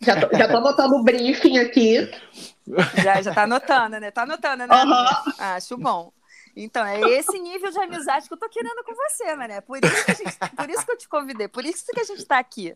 Já 0.00 0.21
tô, 0.21 0.37
já 0.37 0.49
tô 0.49 0.56
anotando 0.59 0.97
o 0.97 1.02
briefing 1.02 1.59
aqui. 1.59 2.11
Já, 3.02 3.23
já 3.23 3.35
tá 3.35 3.42
anotando, 3.44 4.00
né? 4.00 4.11
Tá 4.11 4.23
anotando, 4.23 4.66
né? 4.66 4.85
Uhum. 4.85 5.33
Acho 5.38 5.76
bom. 5.76 6.12
Então, 6.56 6.87
é 6.87 7.00
esse 7.00 7.38
nível 7.38 7.71
de 7.71 7.78
amizade 7.80 8.28
que 8.28 8.35
eu 8.35 8.38
tô 8.38 8.49
querendo 8.49 8.85
com 8.85 8.94
você, 8.94 9.35
né? 9.37 9.61
Por 9.61 9.78
isso 9.85 10.04
que, 10.04 10.14
gente, 10.14 10.38
por 10.56 10.71
isso 10.71 10.87
que 10.87 10.92
eu 10.92 10.99
te 10.99 11.09
convidei, 11.09 11.49
por 11.49 11.64
isso 11.64 11.85
que 11.92 12.00
a 12.00 12.04
gente 12.04 12.25
tá 12.25 12.38
aqui. 12.38 12.75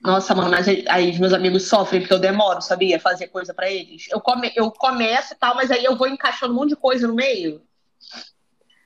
Nossa, 0.00 0.34
mano, 0.34 0.50
mas 0.50 0.66
aí 0.88 1.10
os 1.10 1.18
meus 1.18 1.32
amigos 1.32 1.66
sofrem 1.66 2.00
porque 2.00 2.12
eu 2.12 2.18
demoro, 2.18 2.60
sabia? 2.60 3.00
Fazer 3.00 3.28
coisa 3.28 3.54
para 3.54 3.70
eles. 3.70 4.06
Eu, 4.10 4.20
come, 4.20 4.52
eu 4.54 4.70
começo 4.70 5.32
e 5.32 5.36
tal, 5.36 5.54
mas 5.54 5.70
aí 5.70 5.82
eu 5.82 5.96
vou 5.96 6.06
encaixando 6.06 6.52
um 6.52 6.56
monte 6.56 6.70
de 6.70 6.76
coisa 6.76 7.08
no 7.08 7.14
meio. 7.14 7.62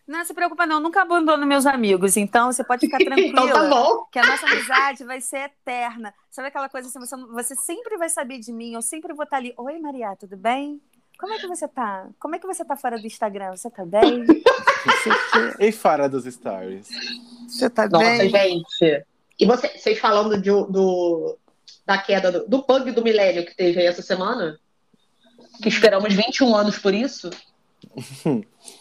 Não 0.08 0.24
se 0.24 0.32
preocupa, 0.32 0.66
não. 0.66 0.80
Nunca 0.80 1.02
abandono 1.02 1.46
meus 1.46 1.66
amigos. 1.66 2.16
Então, 2.16 2.50
você 2.50 2.64
pode 2.64 2.86
ficar 2.86 2.96
tranquila. 2.96 3.28
então 3.44 3.48
tá 3.52 3.68
bom. 3.68 4.06
Que 4.10 4.18
a 4.18 4.24
nossa 4.24 4.46
amizade 4.46 5.04
vai 5.04 5.20
ser 5.20 5.40
eterna. 5.40 6.14
Sabe 6.30 6.48
aquela 6.48 6.70
coisa 6.70 6.88
assim, 6.88 6.98
você, 6.98 7.14
você 7.26 7.54
sempre 7.54 7.98
vai 7.98 8.08
saber 8.08 8.38
de 8.38 8.50
mim. 8.50 8.72
Eu 8.72 8.80
sempre 8.80 9.12
vou 9.12 9.24
estar 9.24 9.36
ali. 9.36 9.52
Oi, 9.58 9.78
Maria, 9.78 10.16
tudo 10.16 10.34
bem? 10.34 10.80
Como 11.18 11.34
é 11.34 11.38
que 11.38 11.46
você 11.46 11.68
tá? 11.68 12.08
Como 12.18 12.34
é 12.34 12.38
que 12.38 12.46
você 12.46 12.64
tá 12.64 12.74
fora 12.74 12.98
do 12.98 13.06
Instagram? 13.06 13.54
Você 13.54 13.68
tá 13.68 13.84
bem? 13.84 14.24
e 15.60 15.72
fora 15.72 16.08
dos 16.08 16.24
stories? 16.24 16.88
Você 17.46 17.68
tá 17.68 17.86
nossa, 17.86 18.04
bem? 18.06 18.30
Nossa, 18.30 18.48
gente. 18.48 19.06
E 19.38 19.44
você, 19.44 19.68
vocês 19.68 19.98
falando 19.98 20.40
de, 20.40 20.48
do, 20.48 21.36
da 21.84 21.98
queda 21.98 22.32
do, 22.32 22.48
do 22.48 22.62
bug 22.62 22.92
do 22.92 23.02
milênio 23.02 23.44
que 23.44 23.54
teve 23.54 23.80
aí 23.80 23.86
essa 23.86 24.00
semana? 24.00 24.58
Que 25.62 25.68
esperamos 25.68 26.14
21 26.14 26.54
anos 26.54 26.78
por 26.78 26.94
isso. 26.94 27.28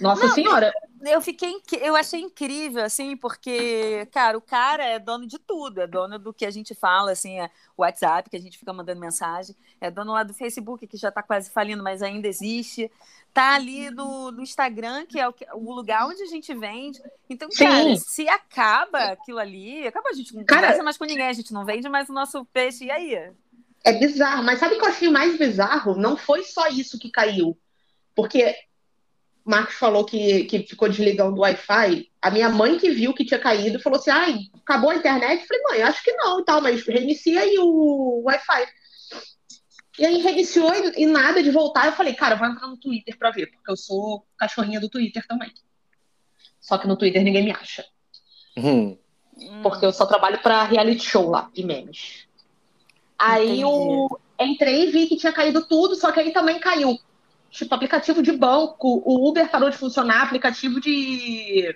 Nossa 0.00 0.26
Não, 0.26 0.34
senhora. 0.34 0.72
Eu 1.02 1.20
fiquei, 1.20 1.54
eu 1.80 1.94
achei 1.94 2.20
incrível, 2.20 2.84
assim, 2.84 3.16
porque, 3.16 4.06
cara, 4.12 4.36
o 4.36 4.40
cara 4.40 4.84
é 4.84 4.98
dono 4.98 5.26
de 5.26 5.38
tudo, 5.38 5.80
é 5.80 5.86
dono 5.86 6.18
do 6.18 6.32
que 6.32 6.44
a 6.44 6.50
gente 6.50 6.74
fala, 6.74 7.12
assim, 7.12 7.38
é 7.40 7.50
o 7.76 7.82
WhatsApp, 7.82 8.28
que 8.28 8.36
a 8.36 8.40
gente 8.40 8.58
fica 8.58 8.72
mandando 8.72 9.00
mensagem, 9.00 9.54
é 9.80 9.90
dono 9.90 10.12
lá 10.12 10.22
do 10.22 10.34
Facebook, 10.34 10.86
que 10.86 10.96
já 10.96 11.10
tá 11.10 11.22
quase 11.22 11.50
falindo, 11.50 11.82
mas 11.82 12.02
ainda 12.02 12.26
existe, 12.26 12.90
tá 13.32 13.54
ali 13.54 13.90
no, 13.90 14.32
no 14.32 14.42
Instagram, 14.42 15.06
que 15.06 15.20
é 15.20 15.28
o, 15.28 15.34
o 15.54 15.74
lugar 15.74 16.06
onde 16.06 16.22
a 16.22 16.26
gente 16.26 16.52
vende. 16.54 17.00
Então, 17.28 17.50
Sim. 17.50 17.66
cara, 17.66 17.96
se 17.96 18.28
acaba 18.28 18.98
aquilo 18.98 19.38
ali, 19.38 19.86
acaba 19.86 20.08
a 20.08 20.14
gente 20.14 20.34
não 20.34 20.44
Cara- 20.44 20.62
conversa 20.62 20.82
mais 20.82 20.96
com 20.96 21.04
ninguém, 21.04 21.28
a 21.28 21.32
gente 21.32 21.52
não 21.52 21.64
vende 21.64 21.88
mais 21.88 22.08
o 22.08 22.12
nosso 22.12 22.44
peixe, 22.46 22.86
e 22.86 22.90
aí? 22.90 23.32
É 23.84 23.92
bizarro, 23.92 24.42
mas 24.42 24.58
sabe 24.58 24.74
o 24.74 24.78
que 24.78 24.84
eu 24.84 24.88
achei 24.90 25.08
mais 25.08 25.38
bizarro? 25.38 25.94
Não 25.94 26.16
foi 26.16 26.42
só 26.42 26.66
isso 26.68 26.98
que 26.98 27.10
caiu. 27.10 27.56
Porque 28.14 28.56
o 29.46 29.50
Marcos 29.50 29.76
falou 29.76 30.04
que, 30.04 30.44
que 30.44 30.58
ficou 30.64 30.88
desligando 30.88 31.36
o 31.36 31.42
Wi-Fi. 31.42 32.10
A 32.20 32.30
minha 32.32 32.48
mãe 32.48 32.76
que 32.76 32.90
viu 32.90 33.14
que 33.14 33.24
tinha 33.24 33.38
caído 33.38 33.78
falou 33.78 33.96
assim: 33.96 34.10
ai, 34.10 34.38
acabou 34.60 34.90
a 34.90 34.96
internet? 34.96 35.40
Eu 35.40 35.46
falei, 35.46 35.62
mãe, 35.62 35.82
acho 35.82 36.02
que 36.02 36.12
não 36.14 36.40
e 36.40 36.44
tal, 36.44 36.60
mas 36.60 36.84
reinicia 36.84 37.40
aí 37.40 37.56
o 37.56 38.22
Wi-Fi. 38.24 38.66
E 40.00 40.04
aí 40.04 40.18
reiniciou 40.18 40.74
e, 40.74 41.02
e 41.02 41.06
nada 41.06 41.42
de 41.42 41.52
voltar. 41.52 41.86
Eu 41.86 41.92
falei, 41.92 42.12
cara, 42.12 42.34
eu 42.34 42.38
vou 42.40 42.48
entrar 42.48 42.66
no 42.66 42.76
Twitter 42.76 43.16
pra 43.16 43.30
ver, 43.30 43.46
porque 43.46 43.70
eu 43.70 43.76
sou 43.76 44.26
cachorrinha 44.36 44.80
do 44.80 44.88
Twitter 44.88 45.24
também. 45.28 45.52
Só 46.60 46.76
que 46.76 46.88
no 46.88 46.96
Twitter 46.96 47.22
ninguém 47.22 47.44
me 47.44 47.52
acha. 47.52 47.84
Hum. 48.56 48.98
Porque 49.62 49.86
eu 49.86 49.92
só 49.92 50.06
trabalho 50.06 50.38
pra 50.42 50.64
reality 50.64 51.04
show 51.04 51.30
lá, 51.30 51.48
e 51.54 51.62
memes. 51.62 52.26
Aí 53.16 53.60
eu 53.60 54.08
entrei 54.40 54.88
e 54.88 54.90
vi 54.90 55.06
que 55.06 55.16
tinha 55.16 55.32
caído 55.32 55.64
tudo, 55.66 55.94
só 55.94 56.10
que 56.10 56.18
aí 56.18 56.32
também 56.32 56.58
caiu. 56.58 56.98
Tipo, 57.56 57.74
aplicativo 57.74 58.22
de 58.22 58.32
banco, 58.32 59.02
o 59.04 59.28
Uber 59.28 59.50
parou 59.50 59.70
de 59.70 59.76
funcionar, 59.78 60.22
aplicativo 60.24 60.80
de. 60.80 61.74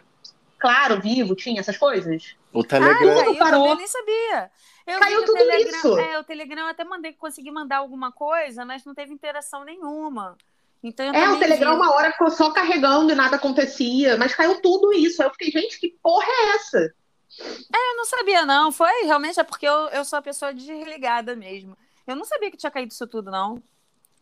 Claro, 0.58 1.00
vivo, 1.00 1.34
tinha 1.34 1.60
essas 1.60 1.76
coisas. 1.78 2.36
O 2.52 2.60
Ah, 2.60 2.64
Telegram. 2.64 3.14
caiu 3.24 3.36
parou. 3.38 3.68
eu 3.68 3.76
nem 3.76 3.86
sabia. 3.86 4.50
Eu 4.86 4.98
Caiu 5.00 5.24
tudo 5.24 5.38
Telegram, 5.38 5.70
isso. 5.78 5.98
É, 5.98 6.18
o 6.18 6.24
Telegram 6.24 6.62
eu 6.62 6.68
até 6.68 6.84
mandei 6.84 7.12
conseguir 7.14 7.50
mandar 7.50 7.78
alguma 7.78 8.12
coisa, 8.12 8.64
mas 8.64 8.84
não 8.84 8.94
teve 8.94 9.12
interação 9.12 9.64
nenhuma. 9.64 10.36
Então 10.82 11.06
eu 11.06 11.14
É, 11.14 11.30
o 11.30 11.38
Telegram 11.38 11.70
vi. 11.72 11.76
uma 11.82 11.94
hora 11.94 12.10
ficou 12.12 12.30
só 12.30 12.50
carregando 12.50 13.12
e 13.12 13.14
nada 13.14 13.36
acontecia, 13.36 14.16
mas 14.16 14.34
caiu 14.34 14.60
tudo 14.60 14.92
isso. 14.92 15.22
Aí 15.22 15.28
eu 15.28 15.32
fiquei, 15.32 15.50
gente, 15.50 15.78
que 15.78 15.96
porra 16.02 16.26
é 16.26 16.48
essa? 16.56 16.94
Eu 17.38 17.96
não 17.96 18.04
sabia, 18.04 18.44
não. 18.44 18.72
Foi 18.72 18.90
realmente 19.04 19.38
é 19.38 19.44
porque 19.44 19.66
eu, 19.66 19.88
eu 19.90 20.04
sou 20.04 20.18
a 20.18 20.22
pessoa 20.22 20.52
desligada 20.52 21.34
mesmo. 21.36 21.76
Eu 22.06 22.16
não 22.16 22.24
sabia 22.24 22.50
que 22.50 22.56
tinha 22.56 22.70
caído 22.70 22.92
isso 22.92 23.06
tudo, 23.06 23.30
não. 23.30 23.62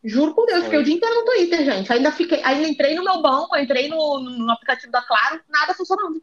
Juro 0.05 0.35
por 0.35 0.47
Deus, 0.47 0.61
Foi. 0.61 0.65
fiquei 0.67 0.79
o 0.81 0.85
dia 0.85 0.95
inteiro 0.95 1.15
no 1.17 1.25
Twitter, 1.25 1.65
gente. 1.65 1.93
Ainda 1.93 2.13
fiquei, 2.13 2.43
ainda 2.45 2.69
entrei 2.69 2.95
no 2.95 3.03
meu 3.05 3.21
banco, 3.21 3.57
entrei 3.57 3.89
no, 3.89 4.21
no 4.21 4.51
aplicativo 4.53 4.93
da 4.93 5.03
Claro, 5.03 5.41
nada 5.49 5.75
funcionando. 5.75 6.23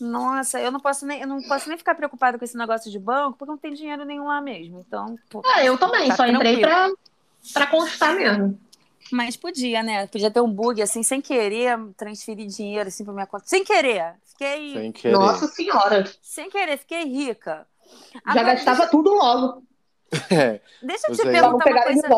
Nossa, 0.00 0.60
eu 0.60 0.70
não 0.72 0.80
posso 0.80 1.06
nem, 1.06 1.20
eu 1.20 1.26
não 1.26 1.40
posso 1.42 1.68
nem 1.68 1.78
ficar 1.78 1.94
preocupada 1.94 2.38
com 2.38 2.44
esse 2.44 2.56
negócio 2.56 2.90
de 2.90 2.98
banco, 2.98 3.38
porque 3.38 3.50
não 3.50 3.58
tem 3.58 3.72
dinheiro 3.74 4.04
nenhum 4.04 4.26
lá 4.26 4.40
mesmo. 4.40 4.80
Então, 4.86 5.16
pô, 5.30 5.42
É, 5.56 5.68
eu 5.68 5.78
também, 5.78 6.08
Tá 6.08 6.16
só 6.16 6.26
entrei 6.26 6.60
pra, 6.60 6.90
pra 7.52 7.66
constar 7.66 8.14
mesmo. 8.14 8.58
Mas 9.12 9.36
podia, 9.36 9.82
né? 9.82 10.06
Podia 10.06 10.30
ter 10.30 10.40
um 10.40 10.50
bug 10.50 10.80
assim, 10.80 11.02
sem 11.02 11.20
querer, 11.20 11.78
transferir 11.96 12.46
dinheiro 12.46 12.88
assim 12.88 13.04
pra 13.04 13.12
minha 13.12 13.26
conta. 13.26 13.44
Sem 13.46 13.62
querer. 13.62 14.14
Fiquei. 14.24 14.72
Sem, 14.72 14.82
Sem 14.82 14.92
querer. 14.92 15.12
Nossa 15.14 15.46
senhora, 15.46 16.04
querer, 16.50 16.76
fiquei 16.78 17.04
rica. 17.04 17.66
já 18.12 18.20
Agora, 18.24 18.54
gastava 18.54 18.86
tudo 18.88 19.12
logo. 19.12 19.62
É. 20.30 20.60
Deixa 20.82 21.10
eu 21.10 21.16
te 21.16 21.22
perguntar 21.22 21.70
uma 21.70 21.82
coisa. 21.84 22.08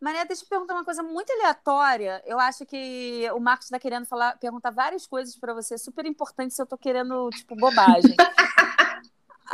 Maria, 0.00 0.24
deixa 0.24 0.42
eu 0.42 0.46
te 0.46 0.48
perguntar 0.48 0.74
uma 0.74 0.84
coisa 0.84 1.02
muito 1.02 1.32
aleatória. 1.32 2.20
Eu 2.26 2.38
acho 2.40 2.66
que 2.66 3.28
o 3.34 3.38
Marcos 3.38 3.66
está 3.66 3.78
querendo 3.78 4.04
falar, 4.04 4.36
perguntar 4.38 4.70
várias 4.70 5.06
coisas 5.06 5.36
para 5.36 5.54
você, 5.54 5.78
super 5.78 6.04
importantes, 6.06 6.56
se 6.56 6.62
eu 6.62 6.66
tô 6.66 6.76
querendo, 6.76 7.30
tipo, 7.30 7.54
bobagem. 7.56 8.16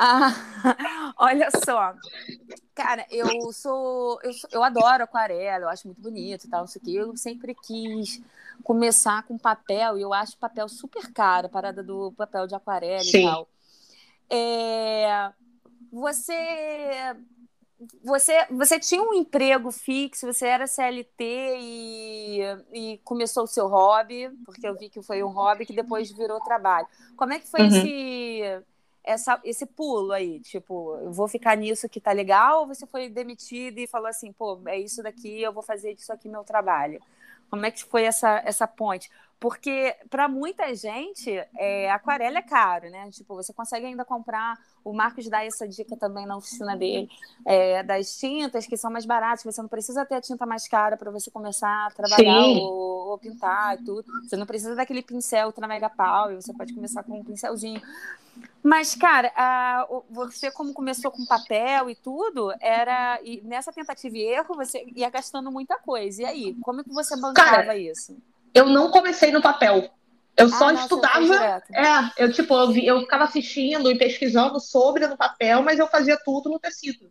Ah, 0.01 0.33
olha 1.19 1.49
só. 1.65 1.93
Cara, 2.73 3.05
eu 3.11 3.27
sou, 3.53 4.21
eu 4.23 4.33
sou- 4.33 4.49
Eu 4.53 4.63
adoro 4.63 5.03
aquarela, 5.03 5.65
eu 5.65 5.69
acho 5.69 5.89
muito 5.89 6.01
bonito 6.01 6.45
e 6.45 6.49
tal, 6.49 6.61
não 6.61 6.67
sei 6.69 6.81
o 6.81 6.85
quê. 6.85 6.91
Eu 6.93 7.17
sempre 7.17 7.53
quis 7.53 8.23
começar 8.63 9.25
com 9.25 9.37
papel, 9.37 9.99
e 9.99 10.03
eu 10.03 10.13
acho 10.15 10.39
papel 10.39 10.69
super 10.69 11.13
caro, 11.13 11.47
a 11.49 11.51
parada 11.51 11.83
do 11.83 12.13
papel 12.13 12.47
de 12.47 12.55
aquarela 12.55 13.03
Sim. 13.03 13.27
e 13.27 13.29
tal. 13.29 13.49
É, 14.31 15.33
Você. 15.93 17.17
Você, 18.03 18.45
você 18.51 18.81
tinha 18.81 19.01
um 19.03 19.15
emprego 19.15 19.71
fixo, 19.71 20.27
você 20.27 20.47
era 20.47 20.67
CLT 20.67 21.25
e, 21.61 22.41
e 22.73 22.99
começou 23.05 23.45
o 23.45 23.47
seu 23.47 23.69
hobby, 23.69 24.29
porque 24.45 24.67
eu 24.67 24.77
vi 24.77 24.91
que 24.91 25.01
foi 25.01 25.23
um 25.23 25.29
hobby 25.29 25.65
que 25.65 25.73
depois 25.73 26.11
virou 26.11 26.41
trabalho. 26.41 26.89
Como 27.17 27.33
é 27.33 27.39
que 27.39 27.47
foi 27.47 27.67
Uhum. 27.67 27.67
esse, 27.67 28.43
essa, 29.05 29.41
esse 29.45 29.65
pulo 29.65 30.13
aí? 30.13 30.41
Tipo, 30.41 30.97
eu 31.03 31.13
vou 31.13 31.29
ficar 31.29 31.57
nisso 31.57 31.89
que 31.89 32.01
tá 32.01 32.11
legal, 32.13 32.63
ou 32.63 32.67
você 32.67 32.85
foi 32.87 33.09
demitido 33.09 33.79
e 33.79 33.87
falou 33.87 34.09
assim, 34.09 34.33
pô, 34.33 34.61
é 34.67 34.79
isso 34.79 35.01
daqui, 35.03 35.41
eu 35.41 35.53
vou 35.53 35.63
fazer 35.63 35.95
disso 35.95 36.13
aqui 36.13 36.29
meu 36.29 36.43
trabalho? 36.45 37.01
Como 37.51 37.65
é 37.65 37.71
que 37.71 37.85
foi 37.85 38.03
essa, 38.05 38.43
essa 38.45 38.67
ponte? 38.67 39.09
Porque 39.41 39.95
para 40.11 40.29
muita 40.29 40.75
gente, 40.75 41.31
é, 41.57 41.91
aquarela 41.93 42.39
é 42.39 42.43
caro, 42.43 42.91
né? 42.91 43.09
Tipo, 43.11 43.37
você 43.37 43.53
consegue 43.53 43.87
ainda 43.87 44.05
comprar. 44.05 44.59
O 44.85 44.93
Marcos 44.93 45.29
dá 45.29 45.45
essa 45.45 45.67
dica 45.69 45.97
também 45.97 46.27
na 46.27 46.37
oficina 46.37 46.77
dele, 46.77 47.09
é, 47.45 47.83
das 47.85 48.17
tintas 48.19 48.67
que 48.67 48.77
são 48.77 48.91
mais 48.91 49.07
baratas. 49.07 49.45
Você 49.45 49.63
não 49.63 49.69
precisa 49.69 50.05
ter 50.05 50.17
a 50.17 50.21
tinta 50.21 50.45
mais 50.45 50.67
cara 50.67 50.97
para 50.97 51.11
você 51.11 51.31
começar 51.31 51.87
a 51.87 51.91
trabalhar 51.91 52.49
ou, 52.49 53.11
ou 53.11 53.19
pintar 53.19 53.77
e 53.77 53.79
tudo. 53.79 54.05
Você 54.27 54.37
não 54.37 54.47
precisa 54.47 54.75
daquele 54.75 55.03
pincel 55.03 55.47
ultra 55.47 55.69
mega 55.69 55.89
pau, 55.89 56.35
você 56.35 56.53
pode 56.53 56.73
começar 56.73 57.05
com 57.05 57.21
um 57.21 57.25
pincelzinho. 57.25 57.81
Mas, 58.63 58.95
cara, 58.95 59.33
a- 59.37 59.87
você 60.11 60.51
como 60.51 60.73
começou 60.75 61.11
com 61.13 61.25
papel 61.25 61.89
e 61.91 61.95
tudo, 61.97 62.53
era 62.61 63.21
e 63.23 63.41
nessa 63.43 63.73
tentativa 63.73 64.17
e 64.19 64.23
erro 64.23 64.55
você 64.57 64.87
ia 64.95 65.09
gastando 65.11 65.51
muita 65.53 65.79
coisa. 65.79 66.23
E 66.23 66.25
aí, 66.27 66.57
como 66.61 66.81
é 66.81 66.85
que 66.85 66.93
você 66.93 67.17
bancava 67.17 67.77
isso? 67.77 68.17
Eu 68.55 68.67
não 68.67 68.91
comecei 68.91 69.31
no 69.31 69.43
papel. 69.43 69.91
Eu 70.37 70.49
só 70.49 70.69
Ah, 70.69 70.73
não, 70.73 70.77
você 70.77 70.83
estudava. 70.85 71.63
É, 71.73 72.25
eu 72.25 72.33
tipo, 72.33 72.55
eu, 72.55 72.71
vi- 72.71 72.87
eu 72.87 73.01
ficava 73.01 73.25
assistindo 73.25 73.91
e 73.91 73.99
pesquisando 73.99 74.61
sobre 74.61 75.07
no 75.07 75.17
papel, 75.17 75.63
mas 75.63 75.79
eu 75.79 75.89
fazia 75.89 76.17
tudo 76.25 76.49
no 76.49 76.59
tecido. 76.59 77.11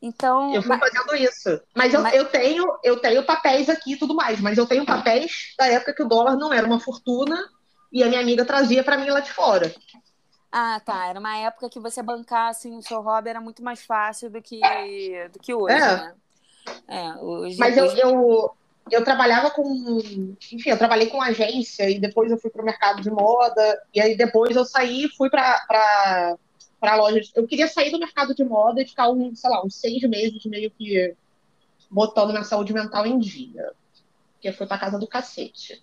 Então, 0.00 0.54
Eu 0.54 0.62
fui 0.62 0.76
ma- 0.76 0.78
fazendo 0.78 1.16
isso. 1.16 1.60
Mas 1.74 1.94
eu, 1.94 2.02
Mas- 2.02 2.14
eu 2.14 2.24
tenho, 2.26 2.78
eu 2.84 3.00
tenho 3.00 3.24
papéis 3.24 3.68
aqui 3.68 3.92
e 3.92 3.96
tudo 3.96 4.14
mais, 4.14 4.40
mas 4.40 4.58
eu 4.58 4.66
tenho 4.66 4.84
papéis 4.84 5.54
da 5.58 5.66
época 5.66 5.94
que 5.94 6.02
o 6.02 6.08
dólar 6.08 6.36
não 6.36 6.52
era 6.52 6.66
uma 6.66 6.78
fortuna 6.78 7.36
e 7.92 8.02
a 8.02 8.08
minha 8.08 8.20
amiga 8.20 8.44
trazia 8.44 8.84
pra 8.84 8.98
mim 8.98 9.08
lá 9.08 9.20
de 9.20 9.32
fora. 9.32 9.74
ah, 10.52 10.80
tá, 10.84 11.06
era 11.06 11.18
uma 11.18 11.36
época 11.38 11.68
que 11.70 11.80
você 11.80 12.02
bancar 12.02 12.50
assim 12.50 12.76
o 12.76 12.82
seu 12.82 13.00
hobby 13.00 13.30
era 13.30 13.40
muito 13.40 13.62
mais 13.64 13.84
fácil 13.84 14.30
do 14.30 14.40
que 14.42 14.60
do 15.32 15.38
que 15.38 15.54
hoje, 15.54 15.74
É. 15.74 15.78
né? 15.96 16.14
É, 16.88 17.12
hoje, 17.16 17.58
Mas 17.58 17.76
hoje- 17.78 17.98
eu, 18.00 18.08
eu 18.10 18.56
trabalhava 19.04 19.50
com. 19.50 19.98
Enfim, 20.52 20.70
eu 20.70 20.78
trabalhei 20.78 21.08
com 21.08 21.20
agência 21.20 21.90
e 21.90 21.98
depois 21.98 22.30
eu 22.30 22.38
fui 22.38 22.50
pro 22.50 22.64
mercado 22.64 23.02
de 23.02 23.10
moda. 23.10 23.82
E 23.94 24.00
aí 24.00 24.16
depois 24.16 24.54
eu 24.54 24.64
saí 24.64 25.04
e 25.04 25.08
fui 25.08 25.28
pra, 25.28 26.36
pra 26.80 26.94
loja. 26.96 27.20
de- 27.20 27.32
Eu 27.34 27.46
queria 27.46 27.66
sair 27.68 27.90
do 27.90 27.98
mercado 27.98 28.34
de 28.34 28.44
moda 28.44 28.80
e 28.80 28.86
ficar, 28.86 29.10
um, 29.10 29.34
sei 29.34 29.50
lá, 29.50 29.64
uns 29.64 29.74
seis 29.74 30.00
meses 30.02 30.44
meio 30.46 30.70
que 30.70 31.14
botando 31.90 32.30
minha 32.30 32.44
saúde 32.44 32.72
mental 32.72 33.06
em 33.06 33.18
dia. 33.18 33.72
Porque 34.34 34.52
foi 34.52 34.66
pra 34.66 34.78
casa 34.78 34.98
do 34.98 35.06
cacete. 35.06 35.80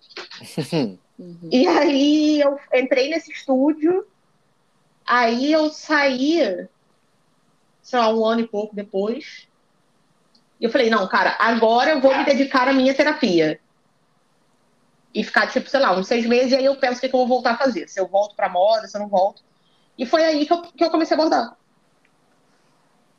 Uhum. 1.18 1.48
E 1.52 1.66
aí 1.66 2.40
eu 2.40 2.58
entrei 2.72 3.08
nesse 3.10 3.30
estúdio, 3.30 4.06
aí 5.06 5.52
eu 5.52 5.68
saí, 5.70 6.66
sei 7.82 7.98
lá, 7.98 8.08
um 8.14 8.24
ano 8.24 8.40
e 8.40 8.48
pouco 8.48 8.74
depois. 8.74 9.46
E 10.60 10.64
eu 10.64 10.70
falei, 10.70 10.88
não, 10.88 11.06
cara, 11.08 11.36
agora 11.38 11.90
eu 11.90 12.00
vou 12.00 12.16
me 12.16 12.24
dedicar 12.24 12.68
à 12.68 12.72
minha 12.72 12.94
terapia. 12.94 13.60
E 15.12 15.22
ficar, 15.22 15.46
tipo, 15.48 15.68
sei 15.68 15.80
lá, 15.80 15.96
uns 15.96 16.08
seis 16.08 16.26
meses, 16.26 16.52
e 16.52 16.56
aí 16.56 16.64
eu 16.64 16.76
penso 16.76 16.98
o 16.98 17.00
que, 17.00 17.08
que 17.08 17.14
eu 17.14 17.18
vou 17.20 17.28
voltar 17.28 17.52
a 17.52 17.58
fazer. 17.58 17.88
Se 17.88 18.00
eu 18.00 18.06
volto 18.08 18.34
pra 18.34 18.48
moda, 18.48 18.86
se 18.88 18.96
eu 18.96 19.00
não 19.00 19.08
volto. 19.08 19.42
E 19.96 20.04
foi 20.04 20.24
aí 20.24 20.46
que 20.46 20.52
eu, 20.52 20.62
que 20.62 20.84
eu 20.84 20.90
comecei 20.90 21.14
a 21.16 21.18
bordar. 21.20 21.56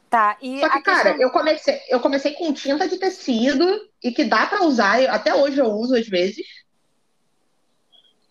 Tá, 0.10 0.38
e 0.42 0.60
Só 0.60 0.70
que, 0.70 0.76
questão- 0.82 0.94
cara, 0.94 1.16
eu 1.20 1.30
comecei, 1.32 1.82
eu 1.90 2.00
comecei 2.00 2.34
com 2.34 2.54
tinta 2.54 2.88
de 2.88 2.98
tecido 2.98 3.66
e 4.04 4.12
que 4.12 4.24
dá 4.24 4.46
pra 4.46 4.64
usar, 4.64 5.02
eu- 5.02 5.12
até 5.12 5.34
hoje 5.34 5.60
eu 5.60 5.68
uso 5.68 5.96
às 5.96 6.08
vezes. 6.08 6.46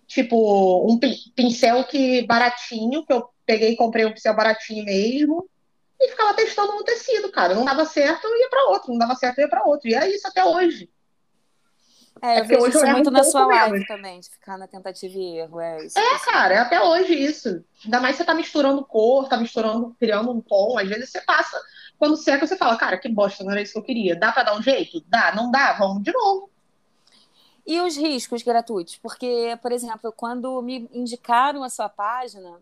Tipo, 0.07 0.87
um 0.91 0.99
pin- 0.99 1.17
pincel 1.35 1.85
que 1.85 2.23
baratinho, 2.27 3.05
que 3.05 3.13
eu 3.13 3.29
peguei 3.47 3.73
e 3.73 3.77
comprei 3.77 4.05
um 4.05 4.13
pincel 4.13 4.35
baratinho 4.37 4.85
mesmo, 4.85 5.49
e 6.05 6.11
ficava 6.11 6.35
testando 6.35 6.73
no 6.73 6.85
tecido, 6.85 7.31
cara. 7.31 7.55
Não 7.55 7.65
dava 7.65 7.85
certo, 7.85 8.27
eu 8.27 8.37
ia 8.37 8.49
pra 8.51 8.65
outro, 8.69 8.91
não 8.91 8.99
dava 8.99 9.15
certo, 9.15 9.39
eu 9.39 9.43
ia 9.43 9.49
pra 9.49 9.65
outro. 9.65 9.89
E 9.89 9.95
é 9.95 10.09
isso 10.15 10.27
até 10.29 10.45
hoje. 10.45 10.91
é, 12.23 12.37
é 12.37 12.41
eu 12.41 12.45
vejo 12.45 12.61
hoje 12.63 12.77
isso 12.77 12.87
muito 12.87 13.11
um 13.11 13.13
na 13.13 13.25
sua 13.25 13.47
live 13.47 13.73
menos. 13.73 13.89
também, 13.89 14.21
de 14.21 14.29
ficar 14.29 14.59
na 14.59 14.69
tentativa 14.69 15.17
e 15.17 15.39
erro, 15.39 15.61
é 15.61 15.85
isso. 15.87 15.99
É, 15.99 16.19
cara, 16.21 16.55
é 16.55 16.59
até 16.59 16.83
hoje 16.83 17.15
isso. 17.15 17.65
Ainda 17.85 18.01
mais 18.01 18.17
você 18.17 18.25
tá 18.25 18.35
misturando 18.35 18.85
cor, 18.85 19.29
tá 19.29 19.37
misturando, 19.37 19.97
criando 19.99 20.31
um 20.31 20.41
tom. 20.41 20.79
Às 20.79 20.89
vezes 20.89 21.11
você 21.11 21.21
passa, 21.23 21.61
quando 21.99 22.17
seca, 22.17 22.47
você 22.47 22.57
fala, 22.57 22.77
cara, 22.77 22.99
que 22.99 23.09
bosta, 23.09 23.43
não 23.43 23.53
era 23.53 23.63
isso 23.63 23.73
que 23.73 23.79
eu 23.79 23.85
queria. 23.85 24.17
Dá 24.17 24.31
pra 24.33 24.43
dar 24.43 24.57
um 24.57 24.63
jeito? 24.63 25.01
Dá, 25.07 25.35
não 25.35 25.51
dá, 25.51 25.73
vamos 25.73 26.03
de 26.03 26.13
novo. 26.13 26.51
E 27.67 27.81
os 27.81 27.97
riscos 27.97 28.43
gratuitos? 28.43 28.99
Porque, 28.99 29.59
por 29.63 29.73
exemplo, 29.73 30.13
quando 30.13 30.61
me 30.61 30.89
indicaram 30.93 31.63
a 31.63 31.71
sua 31.71 31.89
página, 31.89 32.61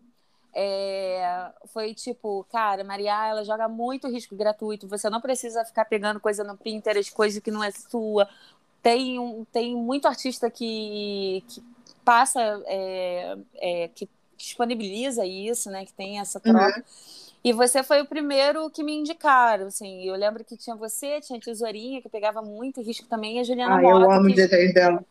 é, 0.53 1.49
foi 1.67 1.93
tipo, 1.93 2.45
cara, 2.51 2.83
Maria, 2.83 3.27
ela 3.27 3.43
joga 3.43 3.67
muito 3.67 4.07
risco 4.07 4.35
gratuito, 4.35 4.87
você 4.87 5.09
não 5.09 5.19
precisa 5.19 5.65
ficar 5.65 5.85
pegando 5.85 6.19
coisa 6.19 6.43
no 6.43 6.55
Pinterest, 6.55 7.11
coisa 7.11 7.41
que 7.41 7.51
não 7.51 7.63
é 7.63 7.71
sua. 7.71 8.29
Tem, 8.81 9.17
um, 9.17 9.45
tem 9.51 9.75
muito 9.75 10.07
artista 10.07 10.51
que, 10.51 11.43
que 11.47 11.63
passa, 12.03 12.39
é, 12.65 13.37
é, 13.55 13.87
que 13.95 14.07
disponibiliza 14.37 15.25
isso, 15.25 15.71
né? 15.71 15.85
Que 15.85 15.93
tem 15.93 16.19
essa 16.19 16.39
troca. 16.39 16.77
Uhum. 16.77 16.83
E 17.43 17.51
você 17.51 17.83
foi 17.83 18.01
o 18.01 18.05
primeiro 18.05 18.69
que 18.69 18.83
me 18.83 18.93
indicaram, 18.93 19.67
assim. 19.67 20.03
Eu 20.03 20.15
lembro 20.15 20.45
que 20.45 20.55
tinha 20.55 20.75
você, 20.75 21.19
tinha 21.19 21.37
a 21.37 21.41
Tesourinha, 21.41 22.01
que 22.01 22.09
pegava 22.09 22.41
muito 22.41 22.81
risco 22.81 23.07
também, 23.07 23.37
e 23.37 23.39
a 23.39 23.43
Juliana 23.43 23.75
ah, 23.75 23.81
Mota. 23.81 24.05
eu 24.05 24.11
amo 24.11 24.29
o 24.29 24.33
desenho 24.33 24.73
dela. 24.73 25.05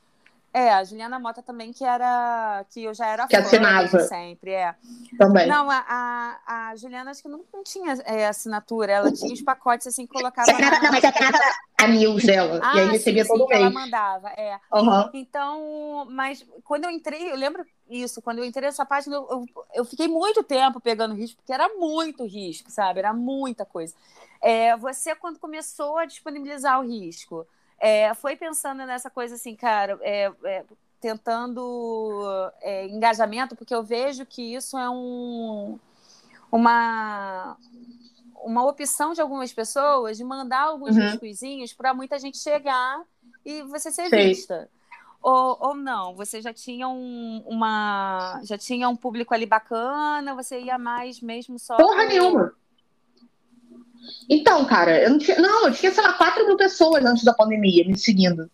É, 0.54 0.71
a 0.71 0.85
Juliana 0.85 1.18
Mota 1.18 1.42
também, 1.42 1.73
que 1.73 1.82
era. 1.82 2.64
que 2.71 2.85
eu 2.85 2.92
já 2.92 3.06
era 3.06 3.26
que 3.26 3.35
assinava. 3.35 4.00
sempre, 4.00 4.50
é. 4.50 4.75
Também. 5.16 5.47
Não, 5.47 5.71
a, 5.71 5.82
a, 5.88 6.68
a 6.68 6.76
Juliana 6.76 7.11
acho 7.11 7.23
que 7.23 7.28
não, 7.28 7.42
não 7.52 7.64
tinha 7.64 7.94
é, 8.04 8.26
assinatura, 8.26 8.92
ela 8.92 9.12
tinha 9.12 9.32
os 9.32 9.40
pacotes 9.40 9.87
assim, 9.87 10.06
colocava. 10.06 10.52
Na... 10.52 10.82
Não, 10.82 10.92
mas 10.92 11.04
assinava 11.04 11.38
a 11.80 11.88
news 11.88 12.23
dela. 12.23 12.61
Ah, 12.62 12.76
e 12.76 12.80
aí 12.80 12.88
recebia 12.90 13.25
sim, 13.25 13.28
todo 13.28 13.44
sim, 13.44 13.49
mês. 13.49 13.61
Ela 13.62 13.71
mandava, 13.71 14.28
é. 14.37 14.61
Uhum. 14.73 15.11
Então, 15.14 16.06
mas 16.11 16.44
quando 16.64 16.85
eu 16.85 16.90
entrei, 16.90 17.30
eu 17.30 17.37
lembro 17.37 17.64
isso, 17.88 18.21
quando 18.21 18.38
eu 18.38 18.44
entrei 18.44 18.66
nessa 18.66 18.85
página, 18.85 19.16
eu, 19.16 19.26
eu, 19.30 19.47
eu 19.75 19.85
fiquei 19.87 20.06
muito 20.06 20.42
tempo 20.42 20.80
pegando 20.80 21.14
risco, 21.14 21.38
porque 21.38 21.52
era 21.52 21.68
muito 21.71 22.26
risco, 22.26 22.71
sabe? 22.71 22.99
Era 22.99 23.14
muita 23.14 23.64
coisa. 23.64 23.94
É, 24.40 24.76
você, 24.76 25.14
quando 25.14 25.38
começou 25.38 25.97
a 25.97 26.04
disponibilizar 26.04 26.78
o 26.78 26.87
risco, 26.87 27.47
é, 27.82 28.14
foi 28.14 28.36
pensando 28.36 28.86
nessa 28.86 29.10
coisa 29.10 29.34
assim, 29.34 29.56
cara, 29.56 29.98
é, 30.02 30.32
é, 30.44 30.64
tentando 31.00 32.22
é, 32.60 32.86
engajamento, 32.86 33.56
porque 33.56 33.74
eu 33.74 33.82
vejo 33.82 34.24
que 34.24 34.54
isso 34.54 34.78
é 34.78 34.88
um, 34.88 35.80
uma, 36.52 37.56
uma 38.44 38.64
opção 38.64 39.12
de 39.12 39.20
algumas 39.20 39.52
pessoas 39.52 40.16
de 40.16 40.22
mandar 40.22 40.60
alguns 40.60 40.96
uhum. 40.96 41.18
para 41.76 41.92
muita 41.92 42.20
gente 42.20 42.38
chegar 42.38 43.02
e 43.44 43.62
você 43.62 43.90
ser 43.90 44.08
Sei. 44.08 44.28
vista. 44.28 44.70
Ou, 45.20 45.56
ou 45.60 45.74
não, 45.74 46.14
você 46.14 46.40
já 46.40 46.52
tinha 46.52 46.88
um, 46.88 47.42
uma. 47.46 48.40
Já 48.44 48.58
tinha 48.58 48.88
um 48.88 48.96
público 48.96 49.34
ali 49.34 49.46
bacana, 49.46 50.34
você 50.34 50.60
ia 50.60 50.78
mais 50.78 51.20
mesmo 51.20 51.58
só. 51.58 51.76
Porra 51.76 52.04
nenhuma! 52.06 52.54
Então, 54.28 54.64
cara, 54.64 55.02
eu 55.02 55.11
não 55.11 55.18
tinha. 55.18 55.38
Não, 55.38 55.66
eu 55.66 55.73
tinha, 55.73 55.92
sei 55.92 56.02
lá, 56.02 56.12
4 56.14 56.47
mil 56.47 56.56
pessoas 56.56 57.04
antes 57.04 57.25
da 57.25 57.35
pandemia 57.35 57.87
me 57.87 57.97
seguindo. 57.97 58.50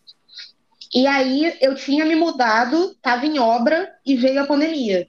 E 0.95 1.07
aí 1.07 1.57
eu 1.61 1.75
tinha 1.75 2.05
me 2.05 2.15
mudado, 2.15 2.93
estava 2.93 3.27
em 3.27 3.39
obra 3.39 3.95
e 4.05 4.17
veio 4.17 4.43
a 4.43 4.47
pandemia. 4.47 5.09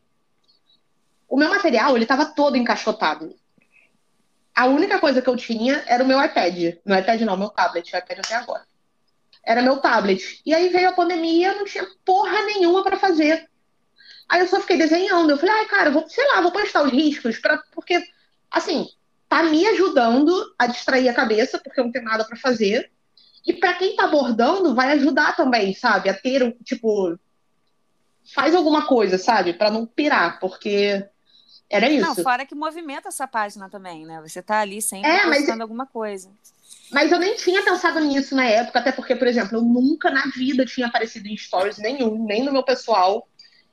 O 1.27 1.37
meu 1.37 1.49
material, 1.49 1.95
ele 1.95 2.05
estava 2.05 2.25
todo 2.25 2.57
encaixotado. 2.57 3.35
A 4.55 4.65
única 4.65 4.99
coisa 4.99 5.21
que 5.21 5.29
eu 5.29 5.37
tinha 5.37 5.83
era 5.87 6.03
o 6.03 6.07
meu 6.07 6.23
iPad. 6.23 6.75
Meu 6.85 6.99
iPad 6.99 7.21
não, 7.21 7.37
meu 7.37 7.49
tablet, 7.49 7.93
o 7.93 7.97
iPad 7.97 8.19
até 8.19 8.35
agora. 8.35 8.65
Era 9.43 9.61
meu 9.61 9.77
tablet. 9.77 10.41
E 10.45 10.53
aí 10.53 10.69
veio 10.69 10.89
a 10.89 10.93
pandemia, 10.93 11.49
eu 11.49 11.55
não 11.59 11.65
tinha 11.65 11.87
porra 12.03 12.41
nenhuma 12.43 12.83
para 12.83 12.97
fazer. 12.97 13.49
Aí 14.27 14.41
eu 14.41 14.47
só 14.47 14.59
fiquei 14.59 14.77
desenhando. 14.77 15.29
Eu 15.29 15.37
falei, 15.37 15.55
ai, 15.55 15.65
cara, 15.65 15.91
vou, 15.91 16.07
sei 16.09 16.27
lá, 16.27 16.41
vou 16.41 16.51
postar 16.51 16.83
os 16.83 16.91
riscos, 16.91 17.39
pra, 17.39 17.57
porque, 17.71 18.03
assim, 18.51 18.85
tá 19.29 19.43
me 19.43 19.65
ajudando 19.67 20.33
a 20.57 20.65
distrair 20.65 21.07
a 21.07 21.13
cabeça, 21.13 21.59
porque 21.63 21.79
eu 21.79 21.85
não 21.85 21.91
tenho 21.91 22.05
nada 22.05 22.25
para 22.25 22.35
fazer. 22.35 22.91
E 23.45 23.53
para 23.53 23.75
quem 23.75 23.95
tá 23.95 24.05
abordando, 24.05 24.73
vai 24.75 24.91
ajudar 24.93 25.35
também, 25.35 25.73
sabe? 25.73 26.09
A 26.09 26.13
ter, 26.13 26.57
tipo, 26.63 27.17
faz 28.33 28.55
alguma 28.55 28.87
coisa, 28.87 29.17
sabe? 29.17 29.53
Para 29.53 29.69
não 29.69 29.85
pirar, 29.85 30.39
porque 30.39 31.07
era 31.69 31.87
isso. 31.87 32.05
Não, 32.05 32.15
fora 32.15 32.45
que 32.45 32.55
movimenta 32.55 33.09
essa 33.09 33.27
página 33.27 33.69
também, 33.69 34.05
né? 34.05 34.19
Você 34.21 34.41
tá 34.41 34.59
ali 34.59 34.81
sempre 34.81 35.09
é, 35.09 35.25
mas... 35.27 35.47
alguma 35.47 35.85
coisa. 35.85 36.29
Mas 36.91 37.11
eu 37.11 37.19
nem 37.19 37.35
tinha 37.35 37.63
pensado 37.63 37.99
nisso 37.99 38.35
na 38.35 38.45
época, 38.45 38.79
até 38.79 38.91
porque, 38.91 39.15
por 39.15 39.27
exemplo, 39.27 39.59
eu 39.59 39.61
nunca 39.61 40.09
na 40.09 40.23
vida 40.35 40.65
tinha 40.65 40.87
aparecido 40.87 41.27
em 41.27 41.37
stories 41.37 41.77
nenhum, 41.77 42.25
nem 42.25 42.43
no 42.43 42.51
meu 42.51 42.63
pessoal. 42.63 43.27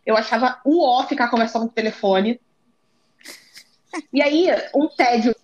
Eu 0.05 0.17
achava 0.17 0.61
o 0.65 0.85
ó 0.85 1.07
ficar 1.07 1.29
conversando 1.29 1.65
no 1.65 1.71
telefone. 1.71 2.39
E 4.13 4.23
aí, 4.23 4.49
um 4.75 4.89
tédio 4.89 5.35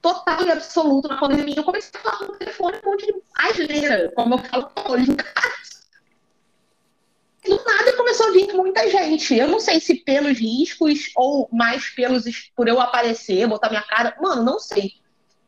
total 0.00 0.46
e 0.46 0.50
absoluto 0.50 1.08
na 1.08 1.18
pandemia. 1.18 1.56
Eu 1.56 1.64
comecei 1.64 1.90
a 1.94 2.02
falar 2.02 2.28
no 2.28 2.36
telefone 2.36 2.78
um 2.84 2.90
monte 2.90 3.06
de 3.06 3.14
asneira, 3.36 4.12
como 4.14 4.34
eu 4.34 4.38
falo 4.38 4.98
em 4.98 5.14
casa. 5.14 5.68
Do 7.44 7.64
nada 7.64 7.96
começou 7.96 8.28
a 8.28 8.32
vir 8.32 8.52
muita 8.52 8.90
gente. 8.90 9.34
Eu 9.34 9.48
não 9.48 9.60
sei 9.60 9.80
se 9.80 9.94
pelos 9.96 10.38
riscos 10.38 11.10
ou 11.16 11.48
mais 11.52 11.88
pelos 11.90 12.24
por 12.54 12.68
eu 12.68 12.80
aparecer, 12.80 13.46
botar 13.46 13.70
minha 13.70 13.82
cara. 13.82 14.16
Mano, 14.20 14.42
não 14.42 14.58
sei. 14.58 14.92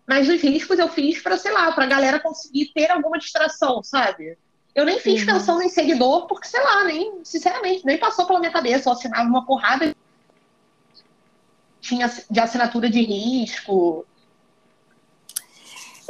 Mas 0.06 0.28
os 0.28 0.40
riscos 0.40 0.78
eu 0.78 0.88
fiz 0.88 1.22
para, 1.22 1.36
sei 1.36 1.52
lá, 1.52 1.70
pra 1.72 1.86
galera 1.86 2.18
conseguir 2.18 2.72
ter 2.74 2.90
alguma 2.90 3.18
distração, 3.18 3.82
sabe? 3.82 4.36
Eu 4.74 4.84
nem 4.84 4.98
fiz 4.98 5.20
uhum. 5.20 5.26
pensando 5.26 5.62
em 5.62 5.68
seguidor, 5.68 6.26
porque, 6.26 6.48
sei 6.48 6.62
lá, 6.62 6.84
nem, 6.84 7.20
sinceramente, 7.24 7.84
nem 7.84 7.98
passou 7.98 8.26
pela 8.26 8.40
minha 8.40 8.52
cabeça. 8.52 8.88
Eu 8.88 8.92
assinava 8.92 9.28
uma 9.28 9.44
porrada 9.44 9.94
tinha 11.80 12.10
de 12.30 12.40
assinatura 12.40 12.88
de 12.88 13.00
risco. 13.02 14.06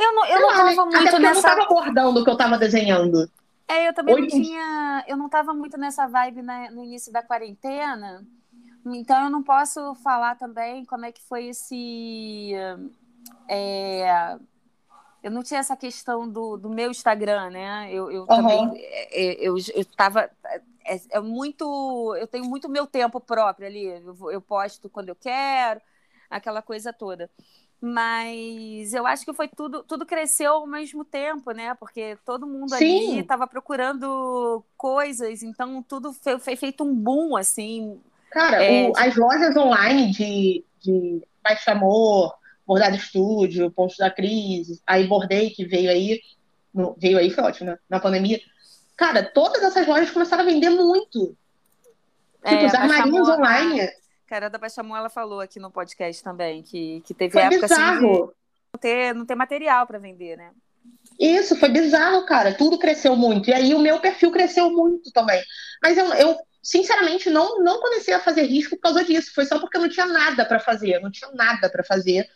Eu 0.01 0.15
não, 0.15 0.27
eu 0.27 0.41
não 0.41 0.49
tava 0.49 0.85
muito 0.87 1.09
Até 1.09 1.19
nessa. 1.19 1.19
Eu 1.19 1.35
não 1.35 1.43
tava 1.43 1.63
abordando 1.63 2.21
o 2.21 2.25
que 2.25 2.31
eu 2.31 2.37
tava 2.37 2.59
desenhando. 2.59 3.31
É, 3.69 3.89
eu 3.89 3.95
também 3.95 4.15
Hoje... 4.15 4.23
não 4.23 4.43
tinha. 4.43 5.05
Eu 5.07 5.17
não 5.17 5.29
tava 5.29 5.55
muito 5.55 5.77
nessa 5.79 6.07
vibe 6.07 6.43
na, 6.43 6.71
no 6.71 6.83
início 6.83 7.13
da 7.13 7.23
quarentena. 7.23 8.27
Então 8.87 9.25
eu 9.25 9.31
não 9.31 9.43
posso 9.43 9.95
falar 9.97 10.37
também 10.37 10.85
como 10.85 11.05
é 11.05 11.13
que 11.13 11.23
foi 11.23 11.47
esse. 11.47 12.53
É, 13.47 14.39
eu 15.23 15.31
não 15.31 15.43
tinha 15.43 15.61
essa 15.61 15.77
questão 15.77 16.29
do, 16.29 16.57
do 16.57 16.71
meu 16.71 16.91
Instagram, 16.91 17.51
né? 17.51 17.89
Eu, 17.93 18.11
eu 18.11 18.23
uhum. 18.23 18.27
também. 18.27 18.71
É, 18.75 19.35
eu, 19.39 19.55
eu 19.75 19.85
tava. 19.85 20.31
É, 20.85 21.01
é, 21.11 21.21
muito. 21.21 22.17
Eu 22.17 22.27
tenho 22.27 22.47
muito 22.47 22.69
meu 22.69 22.87
tempo 22.87 23.21
próprio 23.21 23.67
ali. 23.67 23.85
Eu, 23.85 24.31
eu 24.31 24.41
posto 24.41 24.89
quando 24.89 25.11
eu 25.11 25.15
quero, 25.15 25.81
aquela 26.31 26.63
coisa 26.63 26.93
toda. 26.93 27.31
Mas 27.81 28.93
eu 28.93 29.07
acho 29.07 29.25
que 29.25 29.33
foi 29.33 29.49
tudo, 29.49 29.83
tudo 29.83 30.05
cresceu 30.05 30.53
ao 30.53 30.67
mesmo 30.67 31.03
tempo, 31.03 31.51
né? 31.53 31.75
Porque 31.75 32.19
todo 32.27 32.47
mundo 32.47 32.77
Sim. 32.77 33.13
ali 33.13 33.21
estava 33.21 33.47
procurando 33.47 34.63
coisas, 34.77 35.43
então 35.43 35.83
tudo 35.83 36.13
foi, 36.13 36.39
foi, 36.39 36.57
feito 36.57 36.85
um 36.85 36.95
boom, 36.95 37.37
assim. 37.37 37.99
Cara, 38.31 38.63
é, 38.63 38.87
o, 38.87 38.93
de... 38.93 39.01
as 39.01 39.17
lojas 39.17 39.57
online 39.57 40.11
de, 40.11 40.65
de 40.79 41.23
Baixo 41.43 41.71
Amor, 41.71 42.35
Bordado 42.67 42.97
Estúdio, 42.97 43.71
Pontos 43.71 43.97
da 43.97 44.11
Crise, 44.11 44.83
aí 44.87 45.07
Bordei, 45.07 45.49
que 45.49 45.65
veio 45.65 45.91
aí, 45.91 46.21
no, 46.75 46.95
veio 46.99 47.17
aí, 47.17 47.31
foi 47.31 47.45
ótimo, 47.45 47.71
né? 47.71 47.79
Na 47.89 47.99
pandemia. 47.99 48.41
Cara, 48.95 49.23
todas 49.23 49.63
essas 49.63 49.87
lojas 49.87 50.11
começaram 50.11 50.43
a 50.43 50.47
vender 50.47 50.69
muito. 50.69 51.35
É, 52.45 52.51
tipo, 52.51 52.67
os 52.67 52.75
armarinhos 52.75 53.29
online 53.29 53.91
Caranda 54.31 54.59
Bachamon, 54.59 54.97
ela 54.97 55.11
falou 55.11 55.41
aqui 55.41 55.59
no 55.59 55.73
podcast 55.73 56.23
também 56.23 56.63
que, 56.63 57.03
que 57.05 57.13
teve 57.13 57.33
foi 57.33 57.43
época 57.43 57.63
bizarro. 57.63 58.09
assim 58.09 58.41
não 58.73 58.81
ter, 58.81 59.13
não 59.13 59.27
ter 59.27 59.35
material 59.35 59.85
para 59.89 59.99
vender, 59.99 60.37
né? 60.37 60.53
Isso, 61.19 61.57
foi 61.57 61.69
bizarro, 61.69 62.25
cara. 62.25 62.55
Tudo 62.55 62.79
cresceu 62.79 63.17
muito. 63.17 63.51
E 63.51 63.53
aí 63.53 63.75
o 63.75 63.81
meu 63.81 63.99
perfil 63.99 64.31
cresceu 64.31 64.71
muito 64.71 65.11
também. 65.11 65.43
Mas 65.83 65.99
eu, 65.99 66.07
eu 66.15 66.37
sinceramente, 66.63 67.29
não, 67.29 67.59
não 67.59 67.81
comecei 67.81 68.15
a 68.15 68.21
fazer 68.21 68.43
risco 68.43 68.77
por 68.77 68.83
causa 68.83 69.05
disso. 69.05 69.33
Foi 69.35 69.45
só 69.45 69.59
porque 69.59 69.77
eu 69.77 69.83
não 69.83 69.89
tinha 69.89 70.07
nada 70.07 70.45
para 70.45 70.61
fazer. 70.61 71.01
não 71.01 71.11
tinha 71.11 71.33
nada 71.33 71.69
para 71.69 71.83
fazer. 71.83 72.29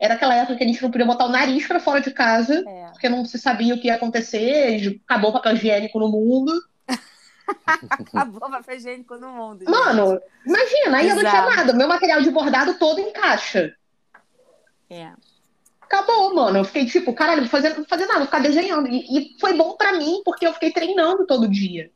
Era 0.00 0.14
aquela 0.14 0.34
época 0.34 0.56
que 0.56 0.64
a 0.64 0.66
gente 0.66 0.82
não 0.82 0.90
podia 0.90 1.06
botar 1.06 1.26
o 1.26 1.30
nariz 1.30 1.68
para 1.68 1.78
fora 1.78 2.00
de 2.00 2.10
casa, 2.10 2.64
é. 2.66 2.90
porque 2.90 3.08
não 3.08 3.24
se 3.24 3.38
sabia 3.38 3.76
o 3.76 3.80
que 3.80 3.86
ia 3.86 3.94
acontecer. 3.94 5.00
Acabou 5.08 5.30
o 5.30 5.34
papel 5.34 5.54
higiênico 5.54 6.00
no 6.00 6.08
mundo. 6.10 6.52
Acabou 7.90 8.50
papel 8.50 8.76
higiênico 8.76 9.16
no 9.16 9.28
mundo. 9.28 9.60
Gente. 9.60 9.70
Mano, 9.70 10.20
imagina, 10.46 10.98
aí 10.98 11.08
eu 11.08 11.16
não 11.16 11.24
tinha 11.24 11.42
nada. 11.42 11.72
Meu 11.72 11.88
material 11.88 12.20
de 12.22 12.30
bordado 12.30 12.74
todo 12.74 13.00
em 13.00 13.12
caixa. 13.12 13.74
É. 14.88 15.12
Acabou, 15.80 16.34
mano. 16.34 16.58
Eu 16.58 16.64
fiquei 16.64 16.86
tipo, 16.86 17.12
caralho, 17.12 17.42
não 17.42 17.48
fazer, 17.48 17.76
não 17.76 17.84
fazer 17.84 18.06
nada, 18.06 18.18
vou 18.18 18.26
ficar 18.26 18.40
desenhando. 18.40 18.88
E, 18.88 19.34
e 19.34 19.40
foi 19.40 19.52
bom 19.54 19.76
para 19.76 19.92
mim, 19.92 20.22
porque 20.24 20.46
eu 20.46 20.52
fiquei 20.54 20.72
treinando 20.72 21.26
todo 21.26 21.48
dia. 21.48 21.90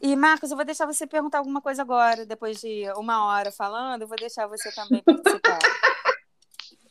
E, 0.00 0.14
Marcos, 0.16 0.50
eu 0.50 0.56
vou 0.56 0.66
deixar 0.66 0.86
você 0.86 1.06
perguntar 1.06 1.38
alguma 1.38 1.62
coisa 1.62 1.80
agora, 1.80 2.26
depois 2.26 2.60
de 2.60 2.84
uma 2.96 3.24
hora 3.24 3.50
falando, 3.50 4.02
eu 4.02 4.08
vou 4.08 4.18
deixar 4.18 4.46
você 4.46 4.70
também 4.70 5.02
participar. 5.02 5.58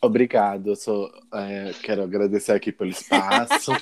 Obrigado, 0.03 0.67
eu 0.67 0.75
sou, 0.75 1.09
é, 1.33 1.71
quero 1.81 2.03
agradecer 2.03 2.51
aqui 2.51 2.73
pelo 2.73 2.89
espaço. 2.89 3.71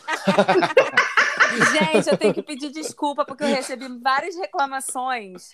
Gente, 1.73 2.07
eu 2.07 2.15
tenho 2.15 2.31
que 2.31 2.43
pedir 2.43 2.69
desculpa 2.69 3.25
porque 3.25 3.43
eu 3.43 3.47
recebi 3.47 3.87
várias 3.99 4.35
reclamações 4.35 5.49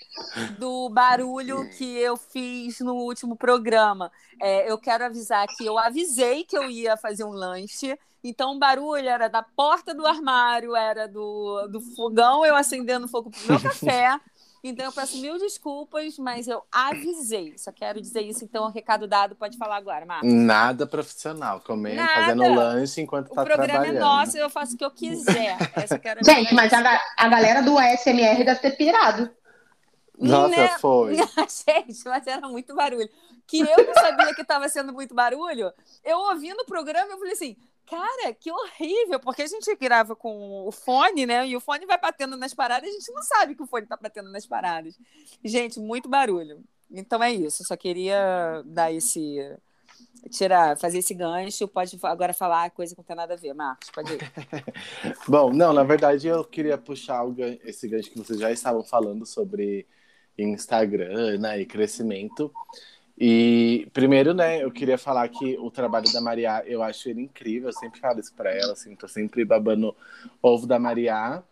do 0.60 0.90
barulho 0.90 1.70
que 1.78 1.98
eu 1.98 2.18
fiz 2.18 2.82
no 2.82 2.96
último 2.96 3.38
programa. 3.38 4.12
É, 4.42 4.70
eu 4.70 4.78
quero 4.78 5.06
avisar 5.06 5.48
que 5.48 5.66
eu 5.66 5.78
avisei 5.78 6.44
que 6.44 6.58
eu 6.58 6.70
ia 6.70 6.98
fazer 6.98 7.24
um 7.24 7.32
lanche. 7.32 7.98
Então, 8.22 8.56
o 8.56 8.60
barulho 8.60 9.08
era 9.08 9.30
da 9.30 9.42
porta 9.42 9.96
do 9.96 10.06
armário, 10.06 10.76
era 10.76 11.08
do, 11.08 11.66
do 11.72 11.80
fogão, 11.96 12.46
eu 12.46 12.58
acendendo 12.58 13.08
fogo 13.08 13.32
pro 13.32 13.54
meu 13.54 13.62
café. 13.62 14.20
Então, 14.64 14.86
eu 14.86 14.92
peço 14.92 15.18
mil 15.18 15.38
desculpas, 15.38 16.18
mas 16.18 16.48
eu 16.48 16.64
avisei. 16.72 17.58
Só 17.58 17.72
quero 17.72 18.02
dizer 18.02 18.22
isso. 18.22 18.44
Então, 18.44 18.66
o 18.66 18.70
recado 18.70 19.08
dado, 19.08 19.36
pode 19.36 19.58
falar 19.58 19.78
agora, 19.78 20.06
Marcos. 20.06 20.32
Nada 20.34 20.86
profissional, 20.88 21.62
comendo, 21.62 21.98
Nada. 21.98 22.14
fazendo 22.14 22.54
lanche 22.56 23.02
enquanto 23.02 23.28
O 23.32 23.36
tá 23.36 23.44
programa 23.44 23.68
trabalhando. 23.70 23.96
é 23.98 24.00
nosso, 24.00 24.38
eu 24.38 24.50
faço 24.50 24.76
o 24.76 24.78
que 24.78 24.86
eu 24.86 24.92
quiser. 24.92 25.58
Essa 25.76 25.96
eu 25.96 26.00
quero 26.00 26.24
Gente, 26.24 26.54
mas 26.54 26.74
a, 26.74 27.00
a 27.18 27.28
galera 27.30 27.62
do 27.62 27.78
ASMR 27.78 28.44
deve 28.44 28.60
ter 28.60 28.72
pirado. 28.78 29.30
Nossa, 30.20 30.50
Né? 30.56 30.68
foi. 30.80 31.16
Gente, 31.68 32.04
mas 32.06 32.26
era 32.26 32.48
muito 32.48 32.74
barulho. 32.76 33.08
Que 33.46 33.60
eu 33.60 33.86
não 33.86 33.94
sabia 33.94 34.34
que 34.34 34.42
estava 34.42 34.68
sendo 34.68 34.92
muito 34.92 35.14
barulho. 35.14 35.72
Eu 36.04 36.18
ouvi 36.18 36.54
no 36.54 36.66
programa, 36.66 37.14
eu 37.14 37.18
falei 37.18 37.34
assim, 37.34 37.56
cara, 37.90 38.34
que 38.34 38.52
horrível, 38.52 39.20
porque 39.20 39.42
a 39.42 39.48
gente 39.48 39.74
grava 39.76 40.16
com 40.16 40.68
o 40.68 40.72
fone, 40.72 41.26
né? 41.26 41.48
E 41.48 41.56
o 41.56 41.62
fone 41.62 41.86
vai 41.86 42.00
batendo 42.00 42.36
nas 42.38 42.54
paradas, 42.54 42.90
a 42.90 42.92
gente 42.92 43.12
não 43.12 43.24
sabe 43.24 43.56
que 43.56 43.64
o 43.64 43.68
fone 43.68 43.86
tá 43.86 43.98
batendo 44.00 44.32
nas 44.32 44.46
paradas. 44.46 44.98
Gente, 45.44 45.80
muito 45.80 46.08
barulho. 46.10 46.64
Então 46.92 47.22
é 47.24 47.32
isso, 47.32 47.64
só 47.64 47.76
queria 47.76 48.62
dar 48.66 48.92
esse. 48.92 49.38
Tirar, 50.30 50.78
fazer 50.78 51.00
esse 51.00 51.14
gancho. 51.14 51.68
Pode 51.68 51.98
agora 52.04 52.34
falar 52.34 52.70
coisa 52.72 52.94
que 52.94 53.00
não 53.00 53.06
tem 53.06 53.16
nada 53.16 53.34
a 53.34 53.38
ver, 53.38 53.54
Marcos. 53.54 53.90
Pode 53.90 54.14
ir. 54.14 54.20
Bom, 55.28 55.52
não, 55.54 55.72
na 55.74 55.84
verdade 55.84 56.28
eu 56.28 56.44
queria 56.44 56.78
puxar 56.78 57.24
o 57.24 57.32
gan- 57.32 57.58
esse 57.64 57.88
gancho 57.88 58.12
que 58.12 58.18
vocês 58.18 58.40
já 58.40 58.52
estavam 58.52 58.84
falando 58.84 59.26
sobre 59.26 59.88
Instagram 60.38 61.38
né, 61.40 61.62
e 61.62 61.66
crescimento. 61.66 62.52
E 63.20 63.88
primeiro, 63.94 64.34
né, 64.34 64.64
eu 64.64 64.72
queria 64.72 64.98
falar 64.98 65.28
que 65.30 65.58
o 65.58 65.72
trabalho 65.72 66.12
da 66.14 66.22
Maria, 66.22 66.64
eu 66.68 66.84
acho 66.84 67.10
ele 67.10 67.22
incrível, 67.22 67.70
eu 67.70 67.74
sempre 67.74 68.00
falo 68.00 68.20
isso 68.20 68.34
pra 68.36 68.54
ela, 68.54 68.74
assim, 68.74 68.96
tô 68.96 69.08
sempre 69.08 69.44
babando 69.44 69.96
ovo 70.42 70.68
da 70.68 70.78
Maria. 70.78 71.44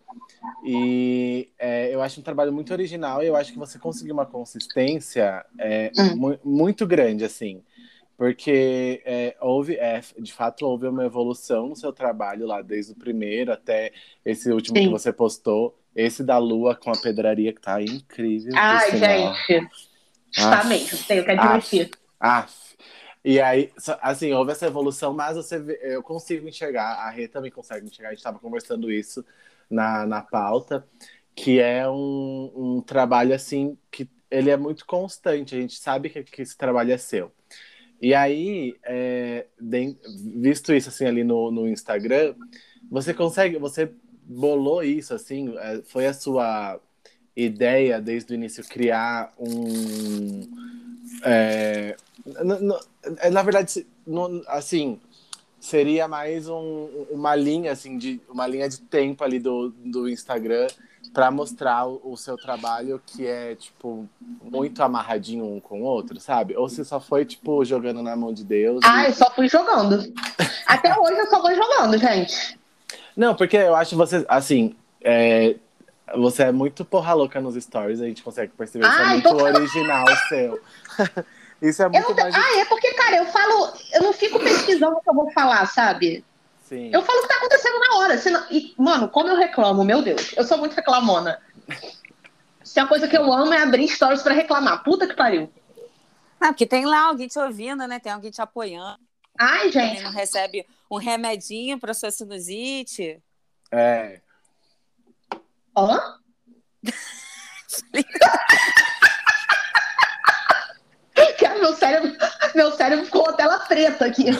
E 0.63 1.49
é, 1.60 1.93
eu 1.93 2.01
acho 2.01 2.19
um 2.19 2.23
trabalho 2.23 2.51
muito 2.54 2.71
original 2.71 3.23
e 3.23 3.28
eu 3.28 3.36
acho 3.36 3.51
que 3.51 3.60
você 3.60 3.78
conseguiu 3.80 4.13
uma 4.13 4.25
consistência 4.25 5.45
é, 5.58 5.91
Hum. 5.97 6.15
mu- 6.15 6.39
muito 6.43 6.86
grande, 6.88 7.23
assim. 7.23 7.62
Porque 8.17 9.01
é, 9.06 9.36
houve, 9.41 9.75
é, 9.75 10.01
de 10.19 10.32
fato, 10.34 10.65
houve 10.65 10.88
uma 10.88 11.06
evolução 11.06 11.67
no 11.67 11.75
seu 11.75 11.91
trabalho 11.91 12.47
lá, 12.47 12.62
desde 12.62 12.93
o 12.93 12.95
primeiro 12.95 13.51
até 13.51 13.91
esse 14.23 14.49
último 14.51 14.78
Sim. 14.78 14.86
que 14.86 14.89
você 14.89 15.12
postou. 15.12 15.78
Esse 15.95 16.23
da 16.23 16.38
Lua 16.38 16.75
com 16.75 16.91
a 16.91 16.97
pedraria, 16.97 17.54
que 17.54 17.62
tá 17.62 17.82
incrível. 17.82 18.54
Ai, 18.56 18.97
gente. 18.97 19.94
Está 20.36 20.63
Ah. 20.63 20.67
mesmo, 20.67 20.98
tenho 21.08 21.24
que 21.24 21.32
admitir. 21.32 21.89
Ah, 22.19 22.48
e 23.24 23.39
aí, 23.41 23.71
assim, 24.02 24.32
houve 24.34 24.52
essa 24.52 24.67
evolução, 24.67 25.13
mas 25.13 25.36
você 25.36 25.60
vê- 25.60 25.80
eu 25.84 26.04
consigo 26.04 26.48
enxergar, 26.48 26.95
a 27.08 27.10
Rê 27.10 27.28
também 27.28 27.52
consegue 27.52 27.88
enxergar, 27.88 28.10
a 28.10 28.12
gente 28.12 28.19
estava 28.19 28.39
conversando 28.39 28.91
isso 28.91 29.26
na, 29.69 30.06
na 30.06 30.21
pauta, 30.21 30.88
que 31.36 31.60
é 31.60 31.88
um, 31.89 32.52
um 32.78 32.82
trabalho, 32.82 33.34
assim, 33.34 33.78
que 33.91 34.10
ele 34.30 34.50
é 34.50 34.58
muito 34.58 34.86
constante, 34.86 35.56
a 35.56 35.60
gente 35.62 35.78
sabe 35.80 36.10
que, 36.10 36.24
que 36.24 36.41
esse 36.41 36.58
trabalho 36.58 36.91
é 36.91 36.98
seu. 36.98 37.32
E 38.02 38.13
aí, 38.13 38.76
é, 38.84 39.48
den- 39.60 39.98
visto 40.41 40.74
isso, 40.74 40.89
assim, 40.89 41.06
ali 41.06 41.24
no, 41.24 41.52
no 41.52 41.67
Instagram, 41.67 42.36
você 42.89 43.13
consegue, 43.13 43.58
você 43.58 43.91
bolou 44.24 44.84
isso, 44.84 45.13
assim, 45.13 45.56
é, 45.58 45.82
foi 45.84 46.06
a 46.08 46.13
sua 46.13 46.80
ideia 47.36 48.00
desde 48.02 48.34
o 48.34 48.36
início 48.36 48.63
criar 48.63 49.34
um... 49.38 50.48
é, 51.24 51.95
é, 53.19 53.30
Na 53.30 53.41
verdade, 53.43 53.71
se- 53.71 53.88
assim, 54.48 55.00
seria 55.60 56.08
mais 56.08 56.48
um- 56.48 57.06
uma 57.10 57.36
linha, 57.36 57.71
assim, 57.71 57.98
de 57.98 58.21
uma 58.30 58.48
linha 58.48 58.69
de 58.69 58.80
tempo 58.80 59.24
ali 59.24 59.39
do, 59.39 59.69
do 59.84 60.08
Instagram 60.10 60.67
para 61.13 61.32
mostrar 61.32 61.88
o, 61.88 62.02
o 62.04 62.17
seu 62.17 62.38
trabalho 62.38 63.02
que 63.06 63.26
é, 63.26 63.56
tipo, 63.56 64.08
muito 64.43 64.82
amarradinho 64.84 65.45
um 65.45 65.60
com 65.60 65.82
o 65.82 65.86
outro, 65.86 66.19
sabe? 66.19 66.56
Ou 66.58 66.67
você 66.69 66.84
só 66.84 67.00
foi, 67.00 67.24
tipo, 67.26 67.63
jogando 67.63 68.02
na 68.04 68.15
mão 68.15 68.34
de 68.34 68.43
Deus. 68.43 68.84
e- 68.84 68.88
Ah, 68.88 69.06
eu 69.08 69.13
só 69.13 69.30
fui 69.32 69.48
jogando. 69.48 70.13
Até 70.67 70.98
hoje 71.00 71.17
eu 71.19 71.28
só 71.28 71.41
vou 71.41 71.56
jogando, 71.56 71.98
gente. 71.98 72.60
Não, 73.15 73.34
porque 73.34 73.56
eu 73.56 73.76
acho 73.76 73.95
você, 73.95 74.26
assim, 74.28 74.76
é, 75.02 75.56
você 76.15 76.44
é 76.44 76.52
muito 76.52 76.84
porra 76.86 77.13
louca 77.13 77.39
nos 77.41 77.56
stories, 77.56 78.02
a 78.02 78.06
gente 78.06 78.22
consegue 78.24 78.52
perceber. 78.54 78.88
Isso 78.88 79.00
é 79.00 79.06
muito 79.08 79.30
tô- 79.30 79.44
original 79.44 80.06
seu. 80.30 80.62
Isso 81.62 81.82
é 81.82 81.89
muito 81.89 82.10
não 82.10 82.15
mais. 82.15 82.36
Ah, 82.36 82.60
é 82.60 82.65
porque, 82.65 82.94
cara, 82.94 83.15
eu 83.18 83.26
falo, 83.28 83.74
eu 83.94 84.04
não 84.04 84.13
fico 84.13 84.38
pesquisando 84.39 84.98
o 84.98 85.02
que 85.02 85.10
eu 85.10 85.13
vou 85.13 85.32
falar, 85.32 85.65
sabe? 85.65 86.24
Sim. 86.63 86.89
Eu 86.94 87.02
falo 87.02 87.20
o 87.20 87.22
que 87.22 87.28
tá 87.30 87.38
acontecendo 87.38 87.80
na 87.80 87.98
hora. 87.98 88.18
senão- 88.18 88.46
E, 88.52 88.74
mano, 88.78 89.08
como 89.10 89.30
eu 89.30 89.38
reclamo, 89.38 89.84
meu 89.84 90.02
Deus, 90.02 90.34
eu 90.36 90.44
sou 90.44 90.58
muito 90.58 90.74
reclamona. 90.76 91.39
Se 92.63 92.80
a 92.80 92.86
coisa 92.88 93.08
que 93.08 93.18
eu 93.18 93.32
amo 93.32 93.54
é 93.54 93.62
abrir 93.62 93.88
stories 93.88 94.22
pra 94.22 94.34
reclamar. 94.34 94.84
Puta 94.84 95.08
que 95.08 95.13
pariu. 95.15 95.50
Não, 96.41 96.50
porque 96.50 96.65
tem 96.65 96.86
lá 96.86 97.08
alguém 97.08 97.28
te 97.28 97.39
ouvindo, 97.39 97.88
né? 97.88 98.00
Tem 98.00 98.12
alguém 98.12 98.32
te 98.32 98.41
apoiando. 98.41 99.00
Ai, 99.39 99.72
gente. 99.72 100.02
não 100.04 100.12
recebe 100.12 100.65
um 100.91 100.98
remedinho 100.98 101.80
para 101.80 101.94
sua 101.94 102.12
sinusite. 102.12 103.22
É. 103.72 104.20
Hã? 105.78 106.00
Cara, 111.40 111.60
meu 111.60 111.76
cérebro, 111.76 112.12
meu 112.56 112.72
cérebro 112.72 113.06
ficou 113.06 113.32
tela 113.34 113.60
preta 113.60 114.06
aqui. 114.06 114.26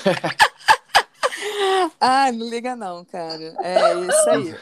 Ai, 2.00 2.32
não 2.32 2.50
liga 2.50 2.76
não, 2.76 3.06
cara. 3.06 3.56
É 3.62 3.94
isso 3.94 4.30
aí. 4.30 4.56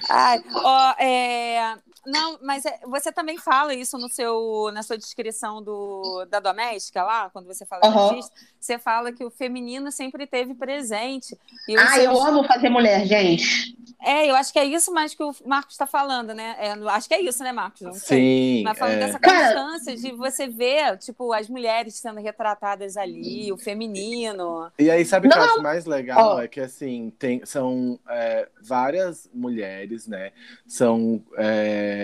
Ai, 0.08 0.42
ó, 0.54 0.94
é... 0.98 1.76
Não, 2.06 2.38
mas 2.42 2.64
é- 2.64 2.78
você 2.86 3.10
também 3.12 3.36
fala 3.36 3.74
isso 3.74 3.98
no 3.98 4.08
seu, 4.08 4.70
na 4.72 4.82
sua 4.82 4.96
descrição 4.96 5.60
do, 5.62 6.24
da 6.30 6.38
doméstica 6.40 7.02
lá, 7.02 7.28
quando 7.30 7.46
você 7.46 7.66
fala 7.66 7.82
Aham. 7.84 8.08
artista, 8.10 8.32
você 8.60 8.78
fala 8.78 9.12
que 9.12 9.24
o 9.24 9.30
feminino 9.30 9.90
sempre 9.90 10.26
teve 10.26 10.54
presente. 10.54 11.36
E 11.68 11.76
os 11.76 11.82
Ai, 11.82 12.06
eu 12.06 12.12
seus- 12.14 12.24
amo 12.26 12.44
fazer 12.44 12.68
mulher, 12.68 13.04
gente. 13.06 13.76
É, 14.02 14.30
eu 14.30 14.36
acho 14.36 14.52
que 14.52 14.58
é 14.58 14.64
isso 14.64 14.92
mais 14.92 15.14
que 15.14 15.22
o 15.22 15.34
Marcos 15.44 15.74
está 15.74 15.86
falando, 15.86 16.32
né? 16.34 16.54
É, 16.58 16.70
acho 16.90 17.08
que 17.08 17.14
é 17.14 17.20
isso, 17.20 17.42
né, 17.42 17.50
Marcos? 17.50 17.80
Não 17.80 17.94
sei. 17.94 18.58
Sim. 18.58 18.62
Mas 18.62 18.78
falando 18.78 18.94
é. 18.94 19.06
dessa 19.06 19.18
Cara- 19.18 19.54
constância 19.54 19.96
de 19.96 20.12
você 20.12 20.46
ver, 20.46 20.98
tipo, 20.98 21.32
as 21.32 21.48
mulheres 21.48 21.94
sendo 21.96 22.20
retratadas 22.20 22.96
ali, 22.96 23.50
o 23.52 23.56
feminino. 23.56 24.70
E 24.78 24.90
aí, 24.90 25.04
sabe 25.04 25.26
o 25.26 25.30
que 25.30 25.36
eu 25.38 25.42
acho 25.42 25.62
mais 25.62 25.86
legal? 25.86 26.36
Ó. 26.36 26.40
É 26.42 26.46
que, 26.46 26.60
assim, 26.60 27.10
tem, 27.18 27.44
são 27.46 27.98
é, 28.08 28.48
várias 28.62 29.28
mulheres, 29.34 30.06
né? 30.06 30.30
São 30.66 31.22
é, 31.38 31.95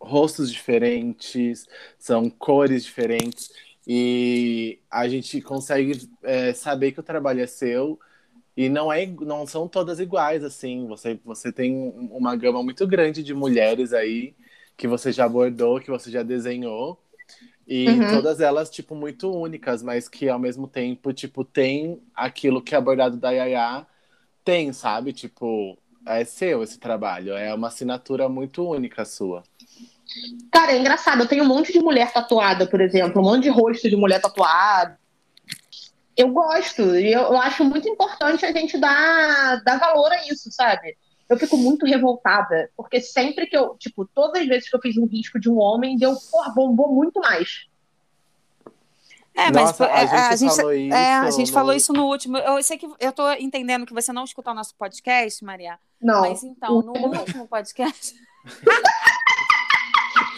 rostos 0.00 0.50
diferentes, 0.52 1.66
são 1.98 2.28
cores 2.30 2.84
diferentes. 2.84 3.50
E 3.86 4.80
a 4.90 5.08
gente 5.08 5.40
consegue 5.40 6.08
é, 6.22 6.52
saber 6.52 6.92
que 6.92 7.00
o 7.00 7.02
trabalho 7.02 7.40
é 7.40 7.46
seu. 7.46 7.98
E 8.56 8.68
não, 8.68 8.92
é, 8.92 9.06
não 9.06 9.46
são 9.46 9.68
todas 9.68 10.00
iguais, 10.00 10.44
assim. 10.44 10.86
Você, 10.88 11.20
você 11.24 11.52
tem 11.52 11.74
um- 11.76 12.08
uma 12.16 12.36
gama 12.36 12.62
muito 12.62 12.86
grande 12.86 13.22
de 13.22 13.34
mulheres 13.34 13.92
aí 13.92 14.34
que 14.76 14.88
você 14.88 15.12
já 15.12 15.24
abordou, 15.26 15.80
que 15.80 15.90
você 15.90 16.10
já 16.10 16.22
desenhou. 16.22 17.00
E 17.66 18.00
Uhum. 18.00 18.06
todas 18.08 18.40
elas, 18.40 18.70
tipo, 18.70 18.94
muito 18.94 19.30
únicas, 19.32 19.82
mas 19.82 20.08
que 20.08 20.28
ao 20.28 20.38
mesmo 20.38 20.68
tempo, 20.68 21.12
tipo, 21.12 21.44
tem 21.44 22.00
aquilo 22.14 22.62
que 22.62 22.74
é 22.74 22.78
abordado 22.78 23.16
da 23.16 23.30
Yaya 23.32 23.86
tem, 24.44 24.72
sabe? 24.72 25.12
Tipo, 25.12 25.78
é 26.06 26.24
seu 26.24 26.62
esse 26.62 26.78
trabalho. 26.78 27.34
É 27.34 27.52
uma 27.52 27.68
assinatura 27.68 28.28
muito 28.28 28.68
única 28.68 29.04
sua. 29.04 29.42
Cara, 30.52 30.72
é 30.72 30.78
engraçado. 30.78 31.22
Eu 31.22 31.28
tenho 31.28 31.44
um 31.44 31.48
monte 31.48 31.72
de 31.72 31.80
mulher 31.80 32.12
tatuada, 32.12 32.66
por 32.66 32.80
exemplo. 32.80 33.20
Um 33.20 33.24
monte 33.24 33.44
de 33.44 33.48
rosto 33.50 33.90
de 33.90 33.96
mulher 33.96 34.20
tatuada. 34.20 34.98
Eu 36.16 36.28
gosto. 36.28 36.94
E 36.96 37.12
eu, 37.12 37.22
eu 37.22 37.36
acho 37.36 37.64
muito 37.64 37.88
importante 37.88 38.46
a 38.46 38.52
gente 38.52 38.78
dar, 38.78 39.62
dar 39.64 39.78
valor 39.78 40.12
a 40.12 40.26
isso, 40.28 40.50
sabe? 40.50 40.96
Eu 41.28 41.36
fico 41.36 41.56
muito 41.56 41.84
revoltada. 41.84 42.70
Porque 42.76 43.00
sempre 43.00 43.46
que 43.46 43.56
eu... 43.56 43.76
Tipo, 43.76 44.06
todas 44.06 44.42
as 44.42 44.48
vezes 44.48 44.70
que 44.70 44.76
eu 44.76 44.80
fiz 44.80 44.96
um 44.96 45.06
risco 45.06 45.40
de 45.40 45.50
um 45.50 45.58
homem, 45.58 45.98
deu... 45.98 46.14
Porra, 46.30 46.54
bombou 46.54 46.94
muito 46.94 47.20
mais. 47.20 47.66
É, 49.34 49.50
Nossa, 49.50 49.84
é, 49.84 50.06
a 50.06 50.36
gente 50.36 50.56
falou 50.56 50.72
isso. 50.72 50.94
É, 50.94 51.14
a 51.14 51.30
gente 51.30 51.48
no- 51.48 51.52
falou 51.52 51.74
isso 51.74 51.92
no 51.92 52.06
último. 52.06 52.38
Eu 52.38 52.62
sei 52.62 52.78
que 52.78 52.88
eu 52.98 53.12
tô 53.12 53.30
entendendo 53.32 53.84
que 53.84 53.92
você 53.92 54.10
não 54.10 54.24
escutou 54.24 54.54
o 54.54 54.56
nosso 54.56 54.74
podcast, 54.76 55.44
Maria. 55.44 55.78
Não. 56.00 56.22
Mas 56.22 56.42
então, 56.42 56.82
no 56.82 56.92
último 56.92 57.46
podcast. 57.48 58.14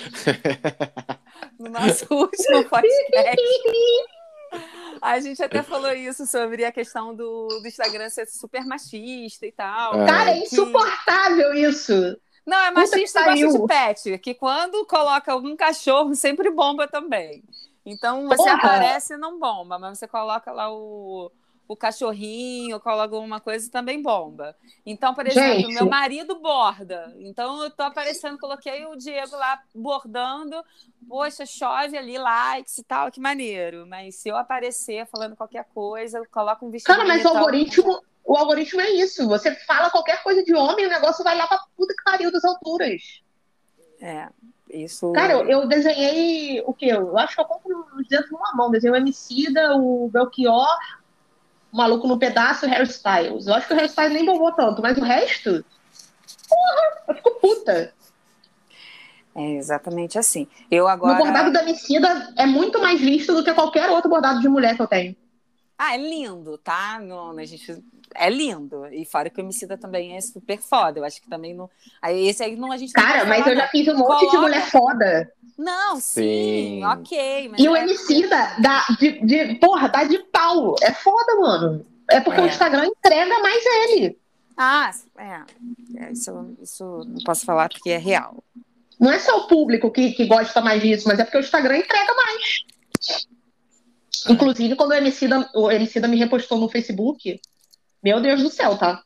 no 1.58 1.70
nosso 1.70 2.06
último 2.10 2.64
podcast. 2.64 3.42
A 5.00 5.20
gente 5.20 5.42
até 5.42 5.62
falou 5.62 5.92
isso 5.92 6.26
sobre 6.26 6.64
a 6.64 6.72
questão 6.72 7.14
do, 7.14 7.48
do 7.48 7.66
Instagram 7.66 8.08
ser 8.08 8.26
super 8.26 8.64
machista 8.64 9.46
e 9.46 9.52
tal. 9.52 10.02
É. 10.02 10.06
Cara, 10.06 10.30
é 10.30 10.40
Que- 10.40 10.46
insuportável 10.46 11.54
isso. 11.54 12.16
Não, 12.46 12.56
é 12.58 12.70
machista 12.70 13.20
e 13.20 13.42
gosta 13.42 13.58
de 13.58 13.66
pet, 13.66 14.18
que 14.18 14.34
quando 14.34 14.84
coloca 14.86 15.30
algum 15.30 15.54
cachorro, 15.54 16.14
sempre 16.14 16.50
bomba 16.50 16.88
também. 16.88 17.44
Então, 17.84 18.26
você 18.26 18.36
Porra. 18.42 18.54
aparece 18.54 19.14
e 19.14 19.18
não 19.18 19.38
bomba, 19.38 19.78
mas 19.78 19.98
você 19.98 20.08
coloca 20.08 20.50
lá 20.50 20.72
o, 20.72 21.30
o 21.68 21.76
cachorrinho, 21.76 22.80
coloca 22.80 23.14
alguma 23.14 23.40
coisa 23.40 23.70
também 23.70 24.00
bomba. 24.00 24.56
Então, 24.86 25.14
por 25.14 25.26
exemplo, 25.26 25.60
Gente. 25.60 25.74
meu 25.74 25.86
marido 25.86 26.40
borda. 26.40 27.14
Então, 27.18 27.62
eu 27.62 27.70
tô 27.70 27.82
aparecendo, 27.82 28.38
coloquei 28.38 28.86
o 28.86 28.96
Diego 28.96 29.36
lá 29.36 29.62
bordando. 29.74 30.56
Poxa, 31.06 31.44
chove 31.44 31.96
ali, 31.96 32.16
likes 32.16 32.78
e 32.78 32.82
tal, 32.82 33.12
que 33.12 33.20
maneiro. 33.20 33.86
Mas 33.86 34.16
se 34.16 34.30
eu 34.30 34.36
aparecer 34.38 35.06
falando 35.06 35.36
qualquer 35.36 35.66
coisa, 35.74 36.18
eu 36.18 36.26
coloco 36.30 36.64
um 36.64 36.70
vestido 36.70 36.94
Cara, 36.94 37.06
mas 37.06 37.22
o 37.22 37.28
algoritmo, 37.28 38.02
o 38.24 38.34
algoritmo 38.34 38.80
é 38.80 38.90
isso. 38.92 39.28
Você 39.28 39.54
fala 39.54 39.90
qualquer 39.90 40.22
coisa 40.22 40.42
de 40.42 40.54
homem, 40.54 40.86
o 40.86 40.90
negócio 40.90 41.22
vai 41.22 41.36
lá 41.36 41.46
pra 41.46 41.60
puta 41.76 41.94
que 41.94 42.02
pariu 42.02 42.32
das 42.32 42.44
alturas. 42.46 43.22
É, 44.00 44.28
isso... 44.70 45.12
Cara, 45.12 45.34
eu, 45.34 45.48
eu 45.48 45.68
desenhei 45.68 46.62
o 46.64 46.72
quê? 46.72 46.86
Eu 46.86 47.18
acho 47.18 47.34
que 47.34 47.40
eu 47.42 47.44
compro 47.44 47.86
os 47.94 48.08
dedos 48.08 48.30
numa 48.30 48.54
mão. 48.54 48.70
Desenhei 48.70 48.98
o 48.98 49.00
Emicida, 49.00 49.76
o 49.76 50.08
Belchior, 50.08 50.66
Maluco 51.72 52.06
no 52.08 52.18
Pedaço 52.18 52.64
e 52.64 52.68
o 52.68 52.70
Harry 52.70 52.88
Styles. 52.88 53.46
Eu 53.46 53.54
acho 53.54 53.66
que 53.66 53.72
o 53.72 53.76
Harry 53.76 53.88
Styles 53.88 54.12
nem 54.12 54.24
bombou 54.24 54.52
tanto, 54.52 54.82
mas 54.82 54.96
o 54.98 55.02
resto... 55.02 55.64
Porra, 56.48 57.04
eu 57.08 57.14
fico 57.14 57.30
puta. 57.40 57.92
É 59.34 59.50
exatamente 59.52 60.18
assim. 60.18 60.48
Eu 60.70 60.84
O 60.84 60.88
agora... 60.88 61.18
bordado 61.18 61.52
da 61.52 61.62
Emicida 61.62 62.32
é 62.36 62.46
muito 62.46 62.80
mais 62.80 63.00
visto 63.00 63.34
do 63.34 63.44
que 63.44 63.52
qualquer 63.52 63.88
outro 63.90 64.10
bordado 64.10 64.40
de 64.40 64.48
mulher 64.48 64.74
que 64.74 64.82
eu 64.82 64.86
tenho. 64.86 65.14
Ah, 65.76 65.94
é 65.94 65.98
lindo, 65.98 66.58
tá? 66.58 66.98
Não, 67.00 67.38
a 67.38 67.44
gente 67.44 67.84
é 68.18 68.30
lindo. 68.30 68.86
E 68.86 69.04
fora 69.04 69.30
que 69.30 69.40
o 69.40 69.42
Emicida 69.44 69.76
também 69.78 70.16
é 70.16 70.20
super 70.20 70.58
foda. 70.58 70.98
Eu 71.00 71.04
acho 71.04 71.20
que 71.20 71.28
também 71.28 71.54
não. 71.54 71.68
Aí 72.02 72.28
esse 72.28 72.42
aí 72.42 72.56
não 72.56 72.70
a 72.72 72.76
gente 72.76 72.92
Cara, 72.92 73.24
mas 73.24 73.38
falar, 73.40 73.50
eu 73.52 73.56
já 73.56 73.62
não. 73.62 73.70
fiz 73.70 73.88
um 73.88 73.96
monte 73.96 74.20
de 74.20 74.26
Coloca- 74.26 74.40
mulher 74.40 74.70
foda. 74.70 75.32
Não, 75.56 75.96
sim, 75.96 76.80
Sim. 76.80 76.84
ok. 76.84 77.48
Mas 77.50 77.60
E 77.60 77.68
o 77.68 77.76
é- 77.76 77.82
Emicida 77.82 78.54
dá 78.60 78.84
de, 79.00 79.20
de. 79.26 79.54
Porra, 79.56 79.88
dá 79.88 80.04
de 80.04 80.18
pau. 80.24 80.74
É 80.82 80.92
foda, 80.92 81.36
mano. 81.40 81.86
É 82.10 82.20
porque 82.20 82.40
É. 82.40 82.44
o 82.44 82.46
Instagram 82.46 82.86
entrega 82.86 83.38
mais 83.40 83.62
ele. 83.66 84.18
Ah, 84.56 84.90
é. 85.18 85.40
É, 86.04 86.12
Isso, 86.12 86.56
isso 86.62 86.84
não 87.06 87.22
posso 87.24 87.44
falar 87.44 87.68
porque 87.68 87.90
é 87.90 87.98
real. 87.98 88.42
Não 89.00 89.12
é 89.12 89.18
só 89.18 89.38
o 89.38 89.46
público 89.48 89.90
que, 89.90 90.12
que 90.12 90.26
gosta 90.26 90.60
mais 90.60 90.82
disso, 90.82 91.06
mas 91.06 91.18
é 91.18 91.24
porque 91.24 91.36
o 91.38 91.40
Instagram 91.40 91.76
entrega 91.78 92.12
mais. 92.14 92.64
Inclusive, 94.28 94.74
quando 94.74 94.90
o 94.90 94.94
Emicida, 94.94 95.48
o 95.54 95.70
Emicida 95.70 96.08
me 96.08 96.16
repostou 96.16 96.58
no 96.58 96.68
Facebook, 96.68 97.40
meu 98.02 98.20
Deus 98.20 98.42
do 98.42 98.50
céu, 98.50 98.76
tá? 98.78 99.02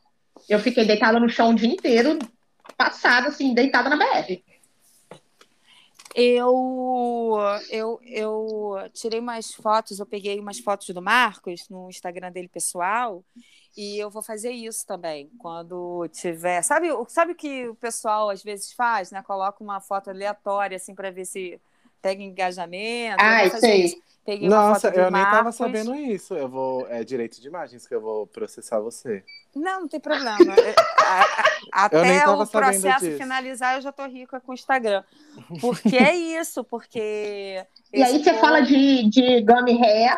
Eu 0.47 0.59
fiquei 0.59 0.85
deitada 0.85 1.19
no 1.19 1.29
chão 1.29 1.51
o 1.51 1.55
dia 1.55 1.69
inteiro, 1.69 2.19
passada, 2.77 3.29
assim, 3.29 3.53
deitada 3.53 3.89
na 3.89 3.97
BR. 3.97 4.43
Eu, 6.15 7.39
eu, 7.71 7.99
eu 8.03 8.75
tirei 8.93 9.19
umas 9.19 9.51
fotos, 9.51 9.99
eu 9.99 10.05
peguei 10.05 10.39
umas 10.39 10.59
fotos 10.59 10.87
do 10.89 11.01
Marcos 11.01 11.67
no 11.69 11.89
Instagram 11.89 12.31
dele 12.31 12.47
pessoal 12.47 13.23
e 13.75 13.97
eu 13.97 14.11
vou 14.11 14.21
fazer 14.21 14.51
isso 14.51 14.85
também 14.85 15.31
quando 15.39 16.07
tiver. 16.09 16.61
Sabe, 16.61 16.91
o- 16.91 17.07
sabe 17.09 17.31
o 17.31 17.35
que 17.35 17.67
o 17.67 17.73
pessoal 17.73 18.29
às 18.29 18.43
vezes 18.43 18.73
faz, 18.73 19.09
né? 19.09 19.23
Coloca 19.23 19.63
uma 19.63 19.81
foto 19.81 20.11
aleatória 20.11 20.75
assim 20.75 20.93
para 20.93 21.09
ver 21.09 21.25
se 21.25 21.59
pega 21.99 22.21
engajamento. 22.21 23.19
Fazer 23.49 23.67
sei. 23.67 23.83
isso. 23.85 23.97
Peguei 24.25 24.47
uma 24.47 24.69
Nossa, 24.69 24.87
eu 24.87 25.11
nem 25.11 25.21
tava 25.21 25.33
Marcos. 25.35 25.55
sabendo 25.55 25.93
isso. 25.95 26.33
Eu 26.33 26.47
vou. 26.47 26.87
É 26.87 27.03
direito 27.03 27.41
de 27.41 27.47
imagens 27.47 27.85
que 27.85 27.93
eu 27.93 27.99
vou 27.99 28.25
processar 28.25 28.79
você. 28.79 29.21
Não, 29.53 29.81
não 29.81 29.87
tem 29.87 29.99
problema. 29.99 30.37
É, 30.39 30.73
Até 31.71 32.19
tava 32.21 32.43
o 32.43 32.47
processo 32.47 33.05
disso. 33.05 33.17
finalizar, 33.17 33.75
eu 33.75 33.81
já 33.81 33.91
tô 33.91 34.05
rica 34.05 34.39
com 34.39 34.51
o 34.51 34.55
Instagram. 34.55 35.03
Porque 35.59 35.97
é 35.97 36.15
isso, 36.15 36.63
porque. 36.63 37.65
E 37.91 38.01
aí 38.01 38.23
você 38.23 38.29
povo- 38.31 38.41
fala 38.41 38.61
de, 38.61 39.09
de 39.09 39.41
gummy 39.41 39.77
hair, 39.83 40.17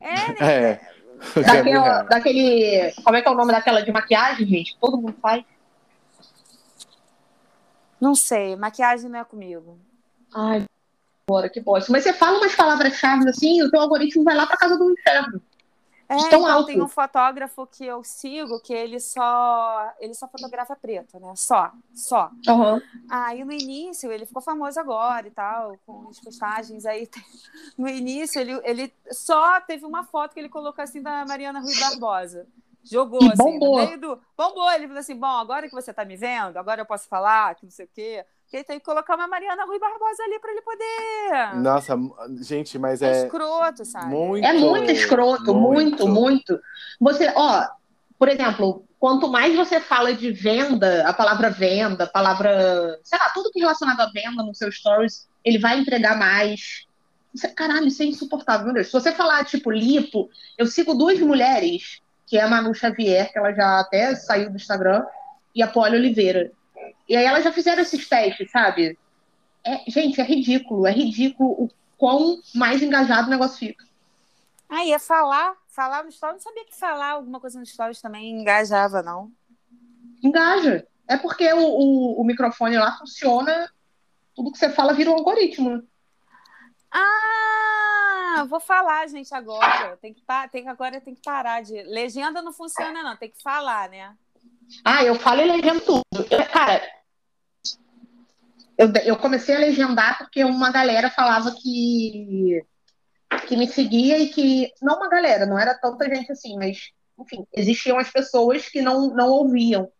É, 0.00 0.32
né? 0.32 0.36
É. 0.40 0.80
daquele, 1.34 1.72
Gabriel. 1.72 2.04
daquele. 2.08 2.92
Como 3.04 3.16
é 3.16 3.22
que 3.22 3.28
é 3.28 3.30
o 3.30 3.34
nome 3.34 3.52
daquela 3.52 3.80
de 3.80 3.92
maquiagem, 3.92 4.46
gente? 4.46 4.76
Todo 4.80 4.96
mundo 4.96 5.14
faz. 5.22 5.44
Não 8.00 8.14
sei, 8.14 8.54
maquiagem 8.56 9.08
não 9.10 9.18
é 9.20 9.24
comigo. 9.24 9.78
Ai, 10.34 10.64
bora, 11.28 11.48
que 11.50 11.60
bosta. 11.60 11.92
Mas 11.92 12.02
você 12.04 12.12
fala 12.12 12.38
umas 12.38 12.54
palavras-chave 12.56 13.28
assim, 13.28 13.62
o 13.62 13.70
teu 13.70 13.80
algoritmo 13.80 14.24
vai 14.24 14.34
lá 14.34 14.46
pra 14.46 14.56
casa 14.56 14.78
do 14.78 14.90
inferno. 14.90 15.40
É, 16.10 16.16
então 16.16 16.46
alto. 16.46 16.68
tem 16.68 16.80
um 16.80 16.88
fotógrafo 16.88 17.66
que 17.66 17.84
eu 17.84 18.02
sigo 18.02 18.58
que 18.60 18.72
ele 18.72 18.98
só 18.98 19.92
ele 20.00 20.14
só 20.14 20.26
fotografa 20.26 20.74
preto, 20.74 21.20
né? 21.20 21.34
Só, 21.36 21.70
só. 21.92 22.30
Aham. 22.48 22.80
Aí 23.10 23.44
no 23.44 23.52
início 23.52 24.10
ele 24.10 24.24
ficou 24.24 24.40
famoso 24.40 24.80
agora 24.80 25.28
e 25.28 25.30
tal, 25.30 25.76
com 25.84 26.08
as 26.08 26.18
postagens 26.18 26.86
aí. 26.86 27.06
No 27.76 27.86
início 27.86 28.40
ele, 28.40 28.58
ele 28.64 28.92
só 29.12 29.60
teve 29.60 29.84
uma 29.84 30.02
foto 30.02 30.32
que 30.32 30.40
ele 30.40 30.48
colocou 30.48 30.82
assim 30.82 31.02
da 31.02 31.26
Mariana 31.26 31.60
Rui 31.60 31.74
Barbosa. 31.78 32.46
Jogou 32.82 33.22
E 33.22 33.26
assim, 33.32 33.58
bombou. 33.58 33.78
no 33.78 33.84
meio 33.84 34.00
do. 34.00 34.18
Bombou, 34.36 34.70
ele 34.72 34.86
falou 34.86 35.00
assim: 35.00 35.14
bom, 35.14 35.26
agora 35.26 35.68
que 35.68 35.74
você 35.74 35.92
tá 35.92 36.06
me 36.06 36.16
vendo, 36.16 36.56
agora 36.56 36.80
eu 36.80 36.86
posso 36.86 37.06
falar, 37.06 37.54
que 37.54 37.66
não 37.66 37.70
sei 37.70 37.84
o 37.84 37.90
quê. 37.94 38.24
Porque 38.48 38.56
ele 38.56 38.64
tem 38.64 38.78
que 38.78 38.84
colocar 38.86 39.14
uma 39.14 39.28
Mariana 39.28 39.66
Rui 39.66 39.78
Barbosa 39.78 40.22
ali 40.24 40.40
pra 40.40 40.50
ele 40.50 40.62
poder. 40.62 41.56
Nossa, 41.56 41.94
gente, 42.40 42.78
mas 42.78 43.02
é 43.02 43.10
é 43.10 43.24
escroto, 43.24 43.84
sabe? 43.84 44.06
muito. 44.06 44.42
É 44.42 44.54
muito 44.54 44.90
escroto, 44.90 45.54
muito, 45.54 46.08
muito. 46.08 46.58
Você, 46.98 47.30
ó, 47.36 47.66
por 48.18 48.26
exemplo, 48.26 48.86
quanto 48.98 49.28
mais 49.28 49.54
você 49.54 49.78
fala 49.80 50.14
de 50.14 50.32
venda, 50.32 51.06
a 51.06 51.12
palavra 51.12 51.50
venda, 51.50 52.04
a 52.04 52.06
palavra, 52.06 52.98
sei 53.04 53.18
lá, 53.18 53.28
tudo 53.34 53.50
que 53.50 53.58
é 53.58 53.62
relacionado 53.64 54.00
à 54.00 54.06
venda 54.06 54.42
no 54.42 54.54
seu 54.54 54.72
stories, 54.72 55.28
ele 55.44 55.58
vai 55.58 55.78
entregar 55.78 56.16
mais. 56.16 56.86
Isso 57.34 57.46
é- 57.46 57.50
caralho, 57.50 57.88
isso 57.88 58.02
é 58.02 58.06
insuportável, 58.06 58.64
meu 58.64 58.74
Deus. 58.76 58.86
Se 58.86 58.94
você 58.94 59.12
falar, 59.12 59.44
tipo, 59.44 59.70
lipo, 59.70 60.30
eu 60.56 60.66
sigo 60.66 60.94
duas 60.94 61.20
mulheres, 61.20 62.00
que 62.26 62.38
é 62.38 62.42
a 62.42 62.48
Manu 62.48 62.74
Xavier, 62.74 63.30
que 63.30 63.38
ela 63.38 63.52
já 63.52 63.80
até 63.80 64.14
saiu 64.14 64.48
do 64.48 64.56
Instagram, 64.56 65.04
e 65.54 65.62
a 65.62 65.66
Polly 65.66 65.96
Oliveira. 65.96 66.50
E 67.08 67.16
aí 67.16 67.24
elas 67.24 67.44
já 67.44 67.52
fizeram 67.52 67.82
esses 67.82 68.08
testes, 68.08 68.50
sabe? 68.50 68.98
É, 69.64 69.90
gente, 69.90 70.20
é 70.20 70.24
ridículo, 70.24 70.86
é 70.86 70.92
ridículo 70.92 71.50
o 71.50 71.70
quão 71.96 72.40
mais 72.54 72.82
engajado 72.82 73.26
o 73.26 73.30
negócio 73.30 73.58
fica. 73.58 73.84
Ah, 74.68 74.84
ia 74.84 74.98
falar, 74.98 75.56
falar 75.68 76.04
no 76.04 76.12
stories. 76.12 76.44
Não 76.44 76.52
sabia 76.52 76.64
que 76.64 76.78
falar 76.78 77.12
alguma 77.12 77.40
coisa 77.40 77.58
no 77.58 77.66
stories 77.66 78.00
também 78.00 78.30
engajava, 78.30 79.02
não. 79.02 79.32
Engaja. 80.22 80.86
É 81.06 81.16
porque 81.16 81.50
o, 81.52 81.58
o, 81.58 82.20
o 82.20 82.24
microfone 82.24 82.76
lá 82.76 82.96
funciona, 82.98 83.70
tudo 84.34 84.52
que 84.52 84.58
você 84.58 84.68
fala 84.68 84.92
vira 84.92 85.10
um 85.10 85.14
algoritmo. 85.14 85.82
Ah, 86.90 88.44
vou 88.48 88.60
falar, 88.60 89.06
gente, 89.08 89.34
agora. 89.34 89.96
Tem 89.96 90.12
que, 90.12 90.22
tem 90.50 90.68
agora 90.68 91.00
tem 91.00 91.14
que 91.14 91.22
parar 91.22 91.62
de. 91.62 91.82
Legenda 91.82 92.42
não 92.42 92.52
funciona, 92.52 93.02
não. 93.02 93.16
Tem 93.16 93.30
que 93.30 93.42
falar, 93.42 93.88
né? 93.88 94.14
Ah, 94.84 95.04
eu 95.04 95.14
falo 95.14 95.40
e 95.40 95.46
legendo 95.46 95.80
tudo. 95.80 96.02
Eu- 96.30 96.46
cara, 96.46 96.82
eu, 98.76 98.92
eu 99.04 99.16
comecei 99.16 99.56
a 99.56 99.58
legendar 99.58 100.18
porque 100.18 100.44
uma 100.44 100.70
galera 100.70 101.10
falava 101.10 101.52
que, 101.60 102.62
que 103.46 103.56
me 103.56 103.66
seguia 103.66 104.18
e 104.18 104.28
que. 104.28 104.72
Não 104.80 104.96
uma 104.96 105.08
galera, 105.08 105.46
não 105.46 105.58
era 105.58 105.74
tanta 105.78 106.04
gente 106.12 106.30
assim, 106.30 106.56
mas, 106.56 106.90
enfim, 107.18 107.44
existiam 107.52 107.98
as 107.98 108.10
pessoas 108.10 108.68
que 108.68 108.80
não, 108.80 109.08
não 109.14 109.28
ouviam. 109.30 109.90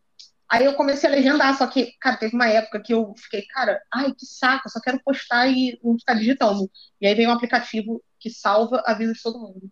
Aí 0.51 0.65
eu 0.65 0.75
comecei 0.75 1.09
a 1.11 1.13
legendar, 1.13 1.57
só 1.59 1.67
que, 1.67 1.93
cara, 2.01 2.17
teve 2.17 2.35
uma 2.35 2.49
época 2.49 2.81
que 2.81 2.95
eu 2.95 3.13
fiquei, 3.19 3.43
cara, 3.49 3.83
ai, 3.93 4.15
que 4.15 4.25
saco, 4.25 4.69
só 4.71 4.81
quero 4.81 4.99
postar 5.05 5.47
e 5.49 5.79
não 5.83 5.99
ficar 5.99 6.15
digitando. 6.15 6.71
E 7.01 7.07
aí 7.07 7.15
veio 7.15 7.29
um 7.29 7.33
aplicativo 7.33 8.03
que 8.19 8.31
salva 8.31 8.83
a 8.87 8.95
vida 8.95 9.13
de 9.13 9.23
todo 9.23 9.39
mundo. 9.39 9.71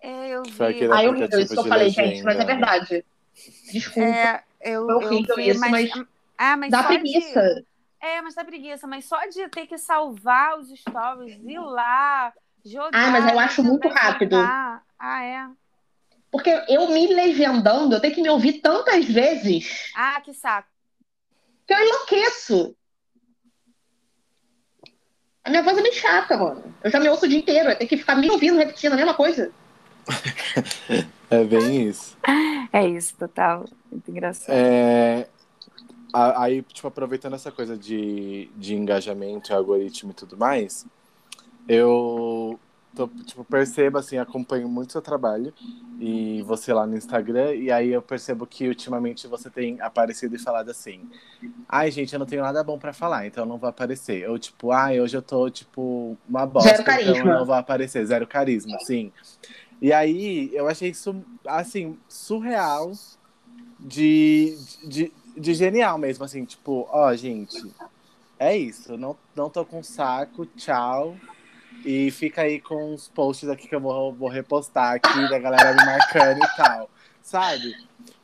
É, 0.00 0.28
eu 0.30 0.42
vi. 0.44 0.62
Aí 0.92 1.04
eu 1.06 1.10
horrível 1.12 1.40
isso 1.40 1.54
que 1.54 1.58
eu 1.58 1.64
falei, 1.64 1.88
legenda. 1.88 2.08
gente, 2.08 2.24
mas 2.24 2.38
é 2.38 2.44
verdade. 2.44 3.04
Desculpa. 3.72 4.08
É, 4.08 4.44
eu, 4.60 4.86
Foi 4.86 5.04
eu 5.04 5.36
vi, 5.36 5.48
isso, 5.50 5.60
mas 5.60 5.90
Ah, 6.36 6.56
mas 6.56 6.70
Dá 6.70 6.82
preguiça. 6.84 7.42
De... 7.42 7.66
É, 8.00 8.22
mas 8.22 8.34
dá 8.34 8.44
preguiça. 8.44 8.86
Mas 8.86 9.04
só 9.04 9.18
de 9.26 9.48
ter 9.48 9.66
que 9.66 9.76
salvar 9.76 10.58
os 10.58 10.68
stories, 10.68 11.36
ir 11.42 11.58
lá, 11.58 12.32
jogar. 12.64 12.90
Ah, 12.92 13.10
mas 13.10 13.32
eu 13.32 13.38
acho 13.38 13.62
muito 13.62 13.88
rápido. 13.88 14.36
Ah, 14.36 14.82
é? 15.24 15.48
Porque 16.30 16.50
eu 16.68 16.88
me 16.88 17.06
legendando, 17.06 17.94
eu 17.94 18.00
tenho 18.00 18.14
que 18.14 18.22
me 18.22 18.28
ouvir 18.28 18.60
tantas 18.60 19.06
vezes 19.06 19.90
Ah, 19.96 20.20
que 20.20 20.32
saco. 20.32 20.68
que 21.66 21.72
eu 21.72 21.78
enlouqueço. 21.78 22.76
A 25.42 25.50
minha 25.50 25.62
voz 25.62 25.78
é 25.78 25.80
meio 25.80 25.94
chata, 25.94 26.36
mano. 26.36 26.74
Eu 26.84 26.90
já 26.90 27.00
me 27.00 27.08
ouço 27.08 27.24
o 27.24 27.28
dia 27.28 27.38
inteiro, 27.38 27.70
eu 27.70 27.76
tenho 27.76 27.88
que 27.88 27.96
ficar 27.96 28.14
me 28.14 28.30
ouvindo, 28.30 28.58
repetindo 28.58 28.92
a 28.92 28.96
mesma 28.96 29.14
coisa. 29.14 29.50
É 31.30 31.44
bem 31.44 31.86
isso. 31.86 32.16
É 32.72 32.88
isso, 32.88 33.14
total. 33.18 33.66
Muito 33.92 34.10
engraçado. 34.10 34.48
É, 34.50 35.28
Aí, 36.12 36.62
tipo, 36.62 36.88
aproveitando 36.88 37.34
essa 37.34 37.52
coisa 37.52 37.76
de, 37.76 38.48
de 38.56 38.74
engajamento, 38.74 39.52
algoritmo 39.52 40.10
e 40.10 40.14
tudo 40.14 40.38
mais, 40.38 40.86
eu 41.68 42.58
tô, 42.96 43.08
tipo, 43.26 43.44
percebo, 43.44 43.98
assim, 43.98 44.16
acompanho 44.16 44.68
muito 44.68 44.92
seu 44.92 45.02
trabalho 45.02 45.52
e 46.00 46.42
você 46.42 46.72
lá 46.72 46.86
no 46.86 46.96
Instagram, 46.96 47.54
e 47.54 47.70
aí 47.70 47.90
eu 47.90 48.00
percebo 48.00 48.46
que 48.46 48.66
ultimamente 48.66 49.26
você 49.26 49.50
tem 49.50 49.78
aparecido 49.82 50.34
e 50.34 50.38
falado 50.38 50.70
assim: 50.70 51.02
ai, 51.68 51.90
gente, 51.90 52.12
eu 52.14 52.18
não 52.18 52.26
tenho 52.26 52.42
nada 52.42 52.64
bom 52.64 52.78
para 52.78 52.92
falar, 52.94 53.26
então 53.26 53.44
eu 53.44 53.48
não 53.48 53.58
vou 53.58 53.68
aparecer. 53.68 54.28
Ou 54.30 54.38
tipo, 54.38 54.72
ai, 54.72 55.00
hoje 55.00 55.16
eu 55.16 55.22
tô, 55.22 55.50
tipo, 55.50 56.16
uma 56.26 56.46
bosta, 56.46 56.70
Zero 56.70 56.84
carisma. 56.84 57.10
então 57.18 57.32
eu 57.32 57.38
não 57.38 57.44
vou 57.46 57.54
aparecer, 57.54 58.06
zero 58.06 58.26
carisma, 58.26 58.78
sim. 58.80 59.12
E 59.80 59.92
aí 59.92 60.50
eu 60.52 60.68
achei 60.68 60.90
isso, 60.90 61.14
assim, 61.46 61.96
surreal 62.08 62.92
de, 63.78 64.56
de, 64.84 65.12
de 65.36 65.54
genial 65.54 65.96
mesmo, 65.98 66.24
assim, 66.24 66.44
tipo, 66.44 66.88
ó, 66.90 67.14
gente, 67.14 67.62
é 68.38 68.56
isso, 68.56 68.96
não, 68.96 69.16
não 69.36 69.48
tô 69.48 69.64
com 69.64 69.82
saco, 69.82 70.46
tchau. 70.56 71.16
E 71.84 72.10
fica 72.10 72.42
aí 72.42 72.60
com 72.60 72.92
os 72.92 73.06
posts 73.08 73.48
aqui 73.48 73.68
que 73.68 73.74
eu 73.74 73.80
vou, 73.80 74.12
vou 74.12 74.28
repostar 74.28 74.94
aqui 74.94 75.28
da 75.30 75.38
galera 75.38 75.70
me 75.76 75.86
marcando 75.86 76.38
e 76.42 76.56
tal. 76.56 76.90
Sabe? 77.22 77.72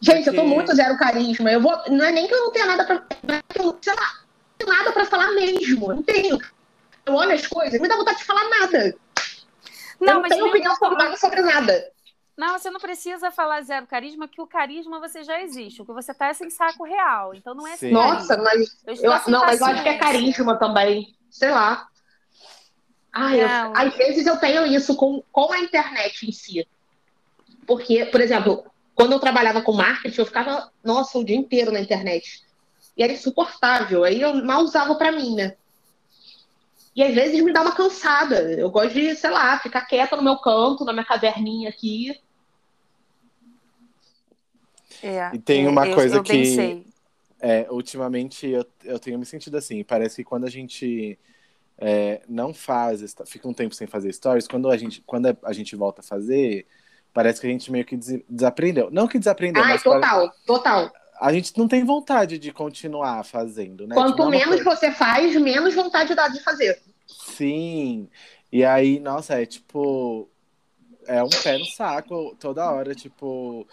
Gente, 0.00 0.26
eu 0.26 0.34
tô 0.34 0.40
Porque- 0.40 0.54
muito 0.54 0.74
zero 0.74 0.98
carisma. 0.98 1.52
Eu 1.52 1.60
vou. 1.60 1.72
Não 1.88 2.04
é 2.04 2.10
nem 2.10 2.26
que 2.26 2.34
eu 2.34 2.40
não 2.40 2.50
tenha 2.50 2.66
nada 2.66 2.84
pra. 2.84 3.04
não 3.22 3.34
é 3.34 3.40
eu, 3.54 3.78
Sei 3.80 3.94
lá, 3.94 4.00
não 4.02 4.58
tenho 4.58 4.72
nada 4.78 4.92
pra 4.92 5.04
falar 5.04 5.30
mesmo. 5.32 5.92
Eu 5.92 5.96
não 5.96 6.02
tenho. 6.02 6.38
Eu 7.06 7.14
olho 7.14 7.32
as 7.32 7.46
coisas, 7.46 7.80
me 7.80 7.86
dá 7.86 7.96
vontade 7.96 8.18
de 8.18 8.24
falar 8.24 8.48
nada. 8.48 8.96
Eu 10.08 10.14
não 10.14 10.22
mas 10.22 10.32
tenho 10.32 10.46
opinião 10.46 10.76
formada 10.76 11.16
sobre 11.16 11.42
nada. 11.42 11.92
Não, 12.36 12.58
você 12.58 12.68
não 12.70 12.80
precisa 12.80 13.30
falar 13.30 13.62
zero 13.62 13.86
carisma, 13.86 14.26
que 14.26 14.40
o 14.40 14.46
carisma 14.46 14.98
você 14.98 15.22
já 15.22 15.40
existe. 15.40 15.82
O 15.82 15.86
que 15.86 15.92
você 15.92 16.12
tá 16.12 16.26
é 16.26 16.34
sem 16.34 16.50
saco 16.50 16.82
real. 16.84 17.32
Então 17.34 17.54
não 17.54 17.66
é 17.66 17.72
Sim. 17.72 17.78
sem 17.78 17.92
Nossa, 17.92 18.36
mas. 18.36 18.76
Eu 18.86 18.94
Eu, 18.94 19.20
não, 19.28 19.40
mas 19.40 19.60
eu 19.60 19.66
acho 19.66 19.82
que 19.82 19.88
é 19.88 19.98
carisma 19.98 20.58
também. 20.58 21.14
Sei 21.30 21.50
lá. 21.50 21.86
Ai, 23.12 23.40
eu- 23.40 23.48
Não. 23.48 23.72
às 23.76 23.94
vezes 23.96 24.26
eu 24.26 24.36
tenho 24.38 24.66
isso 24.66 24.96
com, 24.96 25.22
com 25.30 25.52
a 25.52 25.60
internet 25.60 26.28
em 26.28 26.32
si. 26.32 26.66
Porque, 27.64 28.04
por 28.06 28.20
exemplo, 28.20 28.66
quando 28.96 29.12
eu 29.12 29.20
trabalhava 29.20 29.62
com 29.62 29.72
marketing, 29.72 30.20
eu 30.20 30.26
ficava, 30.26 30.70
nossa, 30.82 31.16
o 31.18 31.24
dia 31.24 31.36
inteiro 31.36 31.70
na 31.70 31.80
internet. 31.80 32.42
E 32.96 33.02
era 33.02 33.12
insuportável. 33.12 34.02
Aí 34.02 34.20
eu 34.20 34.44
mal 34.44 34.62
usava 34.62 34.96
pra 34.96 35.12
mim, 35.12 35.36
né? 35.36 35.56
E 36.94 37.02
às 37.02 37.14
vezes 37.14 37.42
me 37.42 37.52
dá 37.52 37.62
uma 37.62 37.74
cansada. 37.74 38.40
Eu 38.52 38.70
gosto 38.70 38.94
de, 38.94 39.14
sei 39.16 39.30
lá, 39.30 39.58
ficar 39.58 39.82
quieta 39.86 40.16
no 40.16 40.22
meu 40.22 40.38
canto, 40.38 40.84
na 40.84 40.92
minha 40.92 41.04
caverninha 41.04 41.68
aqui. 41.68 42.20
É, 45.02 45.30
E 45.34 45.38
tem 45.38 45.66
é, 45.66 45.68
uma 45.68 45.86
eu- 45.86 45.94
coisa 45.94 46.16
eu 46.16 46.22
que-. 46.22 46.86
É, 47.40 47.66
ultimamente 47.70 48.46
eu, 48.46 48.64
eu 48.84 48.98
tenho 48.98 49.18
me 49.18 49.26
sentido 49.26 49.56
assim. 49.56 49.82
Parece 49.84 50.16
que 50.16 50.24
quando 50.24 50.46
a 50.46 50.50
gente 50.50 51.18
é, 51.78 52.22
não 52.28 52.54
faz, 52.54 53.14
fica 53.26 53.48
um 53.48 53.52
tempo 53.52 53.74
sem 53.74 53.86
fazer 53.86 54.12
stories, 54.12 54.46
quando 54.48 54.70
a 54.70 54.76
gente, 54.76 55.02
quando 55.02 55.36
a 55.42 55.52
gente 55.52 55.76
volta 55.76 56.00
a 56.00 56.04
fazer, 56.04 56.66
parece 57.12 57.40
que 57.40 57.46
a 57.46 57.50
gente 57.50 57.70
meio 57.70 57.84
que 57.84 57.96
des- 57.96 58.22
desaprendeu. 58.28 58.90
Não 58.90 59.08
que 59.08 59.18
desaprendeu, 59.18 59.62
Ai, 59.62 59.72
mas 59.72 59.82
pare- 59.82 60.00
total, 60.00 60.32
total. 60.46 60.92
A 61.20 61.32
gente 61.32 61.56
não 61.56 61.66
tem 61.68 61.84
vontade 61.84 62.38
de 62.38 62.52
continuar 62.52 63.24
fazendo, 63.24 63.86
né? 63.86 63.94
Quanto 63.94 64.10
Tipo, 64.16 64.24
é 64.24 64.30
menos 64.30 64.62
coisa- 64.62 64.76
você 64.80 64.90
faz, 64.92 65.34
menos 65.36 65.74
vontade 65.74 66.14
dá 66.14 66.28
de 66.28 66.40
fazer. 66.42 66.80
Sim. 67.06 68.08
E 68.52 68.64
aí, 68.64 69.00
nossa, 69.00 69.40
é 69.40 69.46
tipo. 69.46 70.28
É 71.06 71.22
um 71.22 71.28
pé 71.28 71.58
no 71.58 71.66
saco 71.66 72.34
toda 72.38 72.70
hora, 72.70 72.94
tipo. 72.94 73.66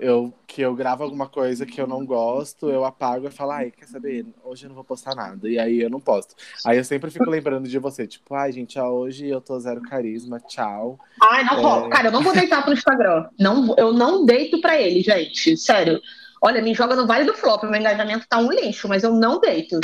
Eu, 0.00 0.32
que 0.48 0.60
eu 0.62 0.74
gravo 0.74 1.04
alguma 1.04 1.28
coisa 1.28 1.64
que 1.64 1.80
eu 1.80 1.86
não 1.86 2.04
gosto, 2.04 2.68
eu 2.68 2.84
apago 2.84 3.28
e 3.28 3.30
falo, 3.30 3.52
ai, 3.52 3.70
quer 3.70 3.86
saber? 3.86 4.26
Hoje 4.42 4.64
eu 4.64 4.68
não 4.68 4.74
vou 4.74 4.82
postar 4.82 5.14
nada. 5.14 5.48
E 5.48 5.60
aí 5.60 5.80
eu 5.80 5.88
não 5.90 6.00
posto. 6.00 6.34
Aí 6.66 6.76
eu 6.76 6.82
sempre 6.82 7.08
fico 7.08 7.30
lembrando 7.30 7.68
de 7.68 7.78
você, 7.78 8.04
tipo, 8.04 8.34
ai, 8.34 8.50
gente, 8.50 8.76
hoje 8.80 9.28
eu 9.28 9.40
tô 9.40 9.56
zero 9.60 9.80
carisma, 9.82 10.40
tchau. 10.40 10.98
Ai, 11.22 11.44
não 11.44 11.86
É. 11.86 11.88
Cara, 11.90 12.08
eu 12.08 12.12
não 12.12 12.22
vou 12.22 12.32
deitar 12.32 12.64
pro 12.64 12.72
Instagram. 12.72 13.28
Não, 13.38 13.76
eu 13.78 13.92
não 13.92 14.24
deito 14.24 14.60
pra 14.60 14.80
ele, 14.80 15.02
gente. 15.02 15.56
Sério. 15.56 16.00
Olha, 16.42 16.60
me 16.60 16.74
joga 16.74 16.96
no 16.96 17.06
Vale 17.06 17.24
do 17.24 17.34
Flop. 17.34 17.62
Meu 17.62 17.76
engajamento 17.80 18.26
tá 18.28 18.38
um 18.38 18.50
lixo, 18.50 18.88
mas 18.88 19.04
eu 19.04 19.14
não 19.14 19.38
deito. 19.38 19.78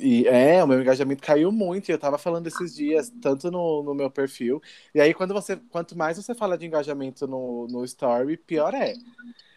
E 0.00 0.26
é, 0.26 0.64
o 0.64 0.66
meu 0.66 0.80
engajamento 0.80 1.22
caiu 1.22 1.52
muito, 1.52 1.88
e 1.88 1.92
eu 1.92 1.98
tava 1.98 2.18
falando 2.18 2.46
esses 2.48 2.74
dias, 2.74 3.12
tanto 3.22 3.50
no, 3.50 3.82
no 3.84 3.94
meu 3.94 4.10
perfil. 4.10 4.60
E 4.94 5.00
aí, 5.00 5.14
quando 5.14 5.32
você, 5.32 5.56
quanto 5.70 5.96
mais 5.96 6.16
você 6.16 6.34
fala 6.34 6.58
de 6.58 6.66
engajamento 6.66 7.26
no, 7.28 7.68
no 7.68 7.84
story, 7.84 8.36
pior 8.36 8.74
é. 8.74 8.94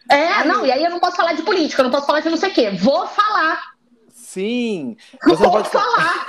É, 0.08 0.44
não, 0.44 0.64
e 0.64 0.70
aí 0.70 0.84
eu 0.84 0.90
não 0.90 1.00
posso 1.00 1.16
falar 1.16 1.32
de 1.32 1.42
política, 1.42 1.80
eu 1.80 1.84
não 1.84 1.90
posso 1.90 2.06
falar 2.06 2.20
de 2.20 2.28
não 2.30 2.36
sei 2.36 2.50
o 2.50 2.54
quê. 2.54 2.70
Vou 2.70 3.06
falar. 3.08 3.72
Sim! 4.12 4.96
Você 5.24 5.42
Vou 5.42 5.50
pode 5.50 5.70
falar. 5.70 6.26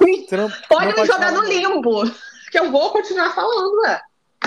Você 0.00 0.36
não, 0.36 0.50
Pode 0.68 0.86
não 0.96 1.02
me 1.02 1.06
jogar 1.06 1.32
falar. 1.32 1.32
no 1.32 1.44
limbo. 1.48 2.02
Que 2.50 2.58
eu 2.58 2.70
vou 2.72 2.90
continuar 2.90 3.34
falando, 3.34 3.70
ué. 3.82 4.00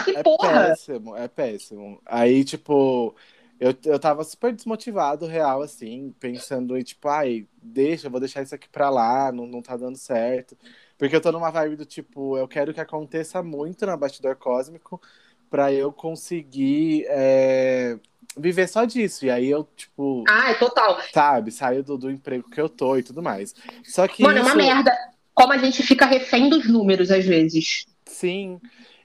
Que 0.04 0.18
É 0.18 0.24
porra. 0.24 0.68
péssimo, 0.68 1.16
é 1.16 1.28
péssimo. 1.28 2.02
Aí, 2.06 2.44
tipo, 2.44 3.16
eu, 3.60 3.74
eu 3.86 4.00
tava 4.00 4.24
super 4.24 4.54
desmotivado, 4.54 5.26
real, 5.26 5.62
assim, 5.62 6.14
pensando 6.20 6.78
em, 6.78 6.84
tipo, 6.84 7.08
ai, 7.08 7.48
deixa, 7.62 8.08
eu 8.08 8.12
vou 8.12 8.20
deixar 8.20 8.42
isso 8.44 8.54
aqui 8.56 8.70
pra 8.70 8.90
lá, 8.90 9.32
não, 9.32 9.48
não 9.48 9.62
tá 9.62 9.76
dando 9.76 9.98
certo. 9.98 10.58
Porque 10.98 11.16
eu 11.16 11.22
tô 11.22 11.32
numa 11.32 11.50
vibe 11.52 11.76
do 11.76 11.86
tipo, 11.86 12.38
eu 12.38 12.48
quero 12.48 12.74
que 12.74 12.80
aconteça 12.82 13.42
muito 13.44 13.86
na 13.86 13.96
Bastidor 13.98 14.36
Cósmico 14.36 15.02
pra 15.50 15.72
eu 15.72 15.92
conseguir 15.94 17.06
é, 17.08 17.98
viver 18.38 18.68
só 18.68 18.84
disso. 18.86 19.26
E 19.26 19.30
aí 19.32 19.48
eu, 19.50 19.64
tipo, 19.76 20.24
Ah, 20.28 20.50
é 20.52 20.54
total. 20.56 21.00
sabe, 21.14 21.52
saio 21.52 21.84
do, 21.84 21.98
do 21.98 22.12
emprego 22.12 22.50
que 22.50 22.60
eu 22.60 22.68
tô 22.70 22.98
e 22.98 23.04
tudo 23.04 23.22
mais. 23.22 23.54
Só 23.84 24.08
que 24.08 24.24
Mano, 24.24 24.40
é 24.40 24.42
uma 24.42 24.50
isso- 24.50 24.58
merda. 24.58 24.92
Como 25.34 25.54
a 25.54 25.58
gente 25.60 25.84
fica 25.84 26.06
refém 26.08 26.50
dos 26.50 26.68
números, 26.68 27.12
às 27.12 27.24
vezes. 27.24 27.86
Sim. 28.08 28.60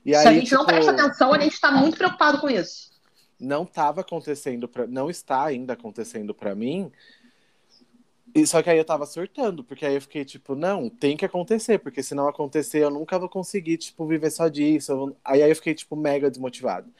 E 0.04 0.12
Se 0.14 0.16
aí, 0.16 0.26
a 0.28 0.32
gente 0.40 0.50
não 0.52 0.60
tipo, 0.60 0.72
presta 0.72 0.92
atenção, 0.92 1.32
a 1.34 1.38
gente 1.38 1.60
tá 1.60 1.70
muito 1.70 1.96
preocupado 1.98 2.40
com 2.40 2.48
isso. 2.48 2.90
Não 3.42 3.64
estava 3.64 4.00
acontecendo 4.02 4.68
para 4.68 4.86
não 4.86 5.10
está 5.10 5.44
ainda 5.44 5.72
acontecendo 5.74 6.32
para 6.34 6.54
mim 6.54 6.90
e 8.34 8.46
só 8.46 8.62
que 8.62 8.70
aí 8.70 8.78
eu 8.78 8.84
tava 8.84 9.04
surtando 9.04 9.62
porque 9.62 9.84
aí 9.84 9.94
eu 9.96 10.00
fiquei 10.00 10.24
tipo 10.24 10.54
não 10.54 10.88
tem 10.88 11.16
que 11.16 11.24
acontecer 11.24 11.78
porque 11.78 12.02
se 12.02 12.14
não 12.14 12.28
acontecer 12.28 12.78
eu 12.82 12.90
nunca 12.90 13.18
vou 13.18 13.28
conseguir 13.28 13.76
tipo 13.76 14.06
viver 14.06 14.30
só 14.30 14.48
disso 14.48 15.14
aí 15.24 15.42
aí 15.42 15.50
eu 15.50 15.56
fiquei 15.56 15.74
tipo 15.74 15.94
mega 15.96 16.30
desmotivado 16.30 16.90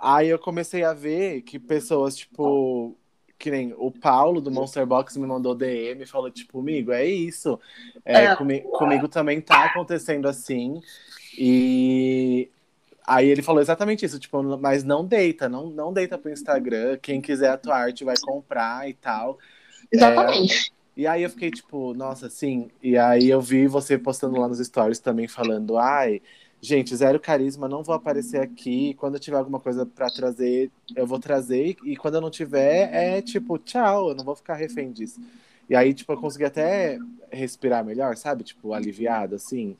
aí 0.00 0.28
eu 0.28 0.38
comecei 0.38 0.84
a 0.84 0.94
ver 0.94 1.42
que 1.42 1.58
pessoas 1.58 2.16
tipo 2.16 2.96
que 3.36 3.50
nem 3.50 3.74
o 3.76 3.90
Paulo 3.90 4.40
do 4.40 4.50
Monster 4.50 4.86
Box 4.86 5.16
me 5.18 5.26
mandou 5.26 5.54
DM 5.54 6.02
e 6.02 6.06
falou 6.06 6.30
tipo 6.30 6.60
amigo 6.60 6.92
é 6.92 7.04
isso 7.04 7.60
é, 8.04 8.26
É. 8.26 8.36
comi- 8.36 8.62
comigo 8.62 9.08
também 9.08 9.40
tá 9.40 9.64
acontecendo 9.66 10.26
assim 10.28 10.80
e 11.36 12.48
Aí 13.06 13.28
ele 13.28 13.42
falou 13.42 13.60
exatamente 13.60 14.04
isso, 14.04 14.18
tipo, 14.18 14.42
mas 14.58 14.82
não 14.82 15.04
deita, 15.04 15.48
não, 15.48 15.68
não 15.68 15.92
deita 15.92 16.16
pro 16.16 16.32
Instagram. 16.32 16.98
Quem 17.02 17.20
quiser 17.20 17.50
a 17.50 17.58
tua 17.58 17.76
arte 17.76 18.04
vai 18.04 18.14
comprar 18.20 18.88
e 18.88 18.94
tal. 18.94 19.38
Exatamente. 19.92 20.72
E 20.96 21.06
aí 21.06 21.22
eu 21.22 21.30
fiquei 21.30 21.50
tipo, 21.50 21.92
nossa, 21.92 22.30
sim. 22.30 22.70
E 22.82 22.96
aí 22.96 23.28
eu 23.28 23.40
vi 23.40 23.66
você 23.66 23.98
postando 23.98 24.40
lá 24.40 24.48
nos 24.48 24.58
stories 24.58 25.00
também 25.00 25.28
falando, 25.28 25.76
ai, 25.76 26.22
gente, 26.60 26.96
zero 26.96 27.20
carisma, 27.20 27.68
não 27.68 27.82
vou 27.82 27.94
aparecer 27.94 28.40
aqui. 28.40 28.94
Quando 28.94 29.14
eu 29.14 29.20
tiver 29.20 29.36
alguma 29.36 29.60
coisa 29.60 29.84
pra 29.84 30.08
trazer, 30.08 30.70
eu 30.96 31.06
vou 31.06 31.18
trazer. 31.18 31.76
E 31.84 31.96
quando 31.96 32.14
eu 32.14 32.20
não 32.20 32.30
tiver, 32.30 32.88
é 32.92 33.20
tipo, 33.20 33.58
tchau, 33.58 34.10
eu 34.10 34.14
não 34.14 34.24
vou 34.24 34.36
ficar 34.36 34.54
refém 34.54 34.90
disso. 34.92 35.20
E 35.68 35.74
aí, 35.74 35.94
tipo, 35.94 36.12
eu 36.12 36.20
consegui 36.20 36.44
até 36.44 36.98
respirar 37.30 37.84
melhor, 37.84 38.16
sabe? 38.16 38.44
Tipo, 38.44 38.72
aliviado, 38.74 39.34
assim. 39.34 39.76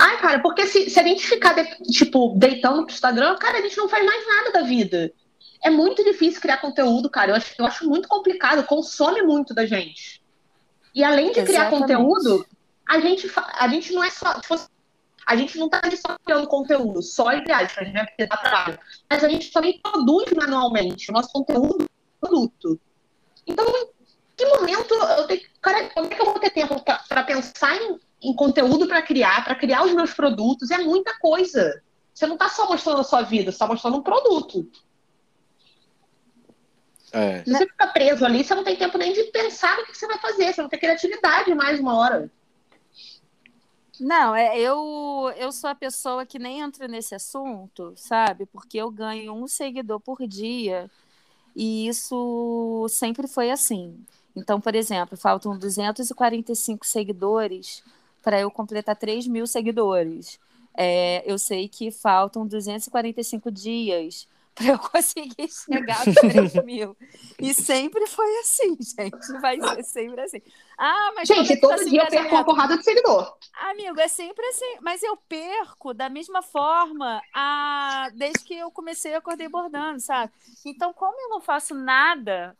Ai, 0.00 0.18
cara, 0.20 0.40
porque 0.40 0.66
se, 0.66 0.90
se 0.90 0.98
a 0.98 1.02
gente 1.02 1.26
ficar, 1.26 1.54
de- 1.54 1.82
tipo, 1.92 2.34
deitando 2.36 2.84
pro 2.84 2.92
Instagram, 2.92 3.36
cara, 3.36 3.58
a 3.58 3.62
gente 3.62 3.76
não 3.76 3.88
faz 3.88 4.04
mais 4.04 4.26
nada 4.26 4.52
da 4.52 4.62
vida. 4.62 5.12
É 5.64 5.70
muito 5.70 6.04
difícil 6.04 6.40
criar 6.40 6.58
conteúdo, 6.58 7.08
cara. 7.10 7.32
Eu 7.32 7.36
acho, 7.36 7.54
eu 7.58 7.66
acho 7.66 7.88
muito 7.88 8.08
complicado, 8.08 8.64
consome 8.64 9.22
muito 9.22 9.54
da 9.54 9.64
gente. 9.66 10.22
E 10.94 11.02
além 11.04 11.28
de 11.32 11.42
criar 11.42 11.68
Exatamente. 11.68 11.80
conteúdo, 11.80 12.46
a 12.88 13.00
gente, 13.00 13.30
a 13.58 13.68
gente 13.68 13.92
não 13.92 14.02
é 14.04 14.10
só. 14.10 14.40
Tipo, 14.40 14.56
a 15.26 15.36
gente 15.36 15.58
não 15.58 15.68
tá 15.68 15.80
só 15.90 16.16
criando 16.24 16.48
conteúdo, 16.48 17.02
só 17.02 17.30
entre 17.32 17.52
aspas, 17.52 17.92
né? 17.92 18.04
Porque 18.06 18.26
dá 18.26 18.36
trabalho. 18.36 18.78
Mas 19.10 19.22
a 19.22 19.28
gente 19.28 19.52
também 19.52 19.78
produz 19.82 20.32
manualmente. 20.32 21.10
O 21.10 21.12
nosso 21.12 21.30
conteúdo 21.30 21.84
é 21.84 22.26
produto. 22.26 22.80
Então, 23.46 23.64
em 23.66 23.97
que 24.38 24.46
momento 24.46 24.94
eu 24.94 25.26
tenho. 25.26 25.40
Cara, 25.60 25.90
como 25.90 26.06
é 26.06 26.14
que 26.14 26.22
eu 26.22 26.26
vou 26.26 26.38
ter 26.38 26.50
tempo 26.50 26.80
para 27.08 27.24
pensar 27.24 27.76
em, 27.76 27.98
em 28.22 28.34
conteúdo 28.34 28.86
para 28.86 29.02
criar, 29.02 29.44
para 29.44 29.56
criar 29.56 29.84
os 29.84 29.92
meus 29.92 30.14
produtos? 30.14 30.70
É 30.70 30.78
muita 30.78 31.18
coisa. 31.18 31.82
Você 32.14 32.26
não 32.26 32.36
tá 32.36 32.48
só 32.48 32.68
mostrando 32.68 33.00
a 33.00 33.04
sua 33.04 33.22
vida, 33.22 33.50
você 33.50 33.58
tá 33.58 33.66
mostrando 33.66 33.98
um 33.98 34.02
produto. 34.02 34.70
É. 37.12 37.42
Se 37.42 37.50
você 37.50 37.66
fica 37.66 37.86
preso 37.88 38.24
ali, 38.24 38.44
você 38.44 38.54
não 38.54 38.62
tem 38.62 38.76
tempo 38.76 38.96
nem 38.96 39.12
de 39.12 39.24
pensar 39.24 39.76
no 39.76 39.86
que 39.86 39.96
você 39.96 40.06
vai 40.06 40.18
fazer, 40.18 40.52
você 40.52 40.62
não 40.62 40.68
tem 40.68 40.78
criatividade 40.78 41.52
mais 41.54 41.80
uma 41.80 41.96
hora. 41.96 42.30
Não, 43.98 44.36
é, 44.36 44.56
eu, 44.56 45.32
eu 45.36 45.50
sou 45.50 45.68
a 45.68 45.74
pessoa 45.74 46.24
que 46.24 46.38
nem 46.38 46.60
entra 46.60 46.86
nesse 46.86 47.14
assunto, 47.14 47.92
sabe? 47.96 48.46
Porque 48.46 48.78
eu 48.78 48.88
ganho 48.90 49.32
um 49.32 49.48
seguidor 49.48 49.98
por 49.98 50.24
dia 50.28 50.88
e 51.56 51.88
isso 51.88 52.86
sempre 52.88 53.26
foi 53.26 53.50
assim. 53.50 53.98
Então, 54.38 54.60
por 54.60 54.74
exemplo, 54.74 55.16
faltam 55.16 55.58
245 55.58 56.86
seguidores 56.86 57.82
para 58.22 58.40
eu 58.40 58.50
completar 58.50 58.96
3 58.96 59.26
mil 59.26 59.46
seguidores. 59.46 60.38
É, 60.76 61.24
eu 61.26 61.38
sei 61.38 61.68
que 61.68 61.90
faltam 61.90 62.46
245 62.46 63.50
dias 63.50 64.28
para 64.54 64.66
eu 64.66 64.78
conseguir 64.78 65.48
chegar 65.48 66.02
a 66.02 66.14
3 66.14 66.54
mil. 66.64 66.96
E 67.38 67.52
sempre 67.52 68.06
foi 68.06 68.38
assim, 68.38 68.76
gente. 68.80 69.40
Vai 69.40 69.60
ser 69.60 69.82
sempre 69.84 70.20
assim. 70.20 70.42
Ah, 70.76 71.12
mas 71.14 71.26
gente, 71.26 71.60
todo 71.60 71.76
tá 71.76 71.84
dia 71.84 72.02
eu 72.02 72.06
perco 72.06 72.34
uma 72.34 72.44
porrada 72.44 72.76
de 72.76 72.84
seguidor. 72.84 73.36
Amigo, 73.70 74.00
é 74.00 74.08
sempre 74.08 74.44
assim. 74.46 74.78
Mas 74.80 75.02
eu 75.02 75.16
perco 75.28 75.92
da 75.92 76.08
mesma 76.08 76.42
forma 76.42 77.20
a... 77.34 78.10
desde 78.14 78.44
que 78.44 78.54
eu 78.54 78.70
comecei 78.70 79.14
a 79.14 79.18
acordei 79.18 79.48
bordando, 79.48 80.00
sabe? 80.00 80.32
Então, 80.64 80.92
como 80.92 81.20
eu 81.20 81.28
não 81.28 81.40
faço 81.40 81.74
nada, 81.74 82.56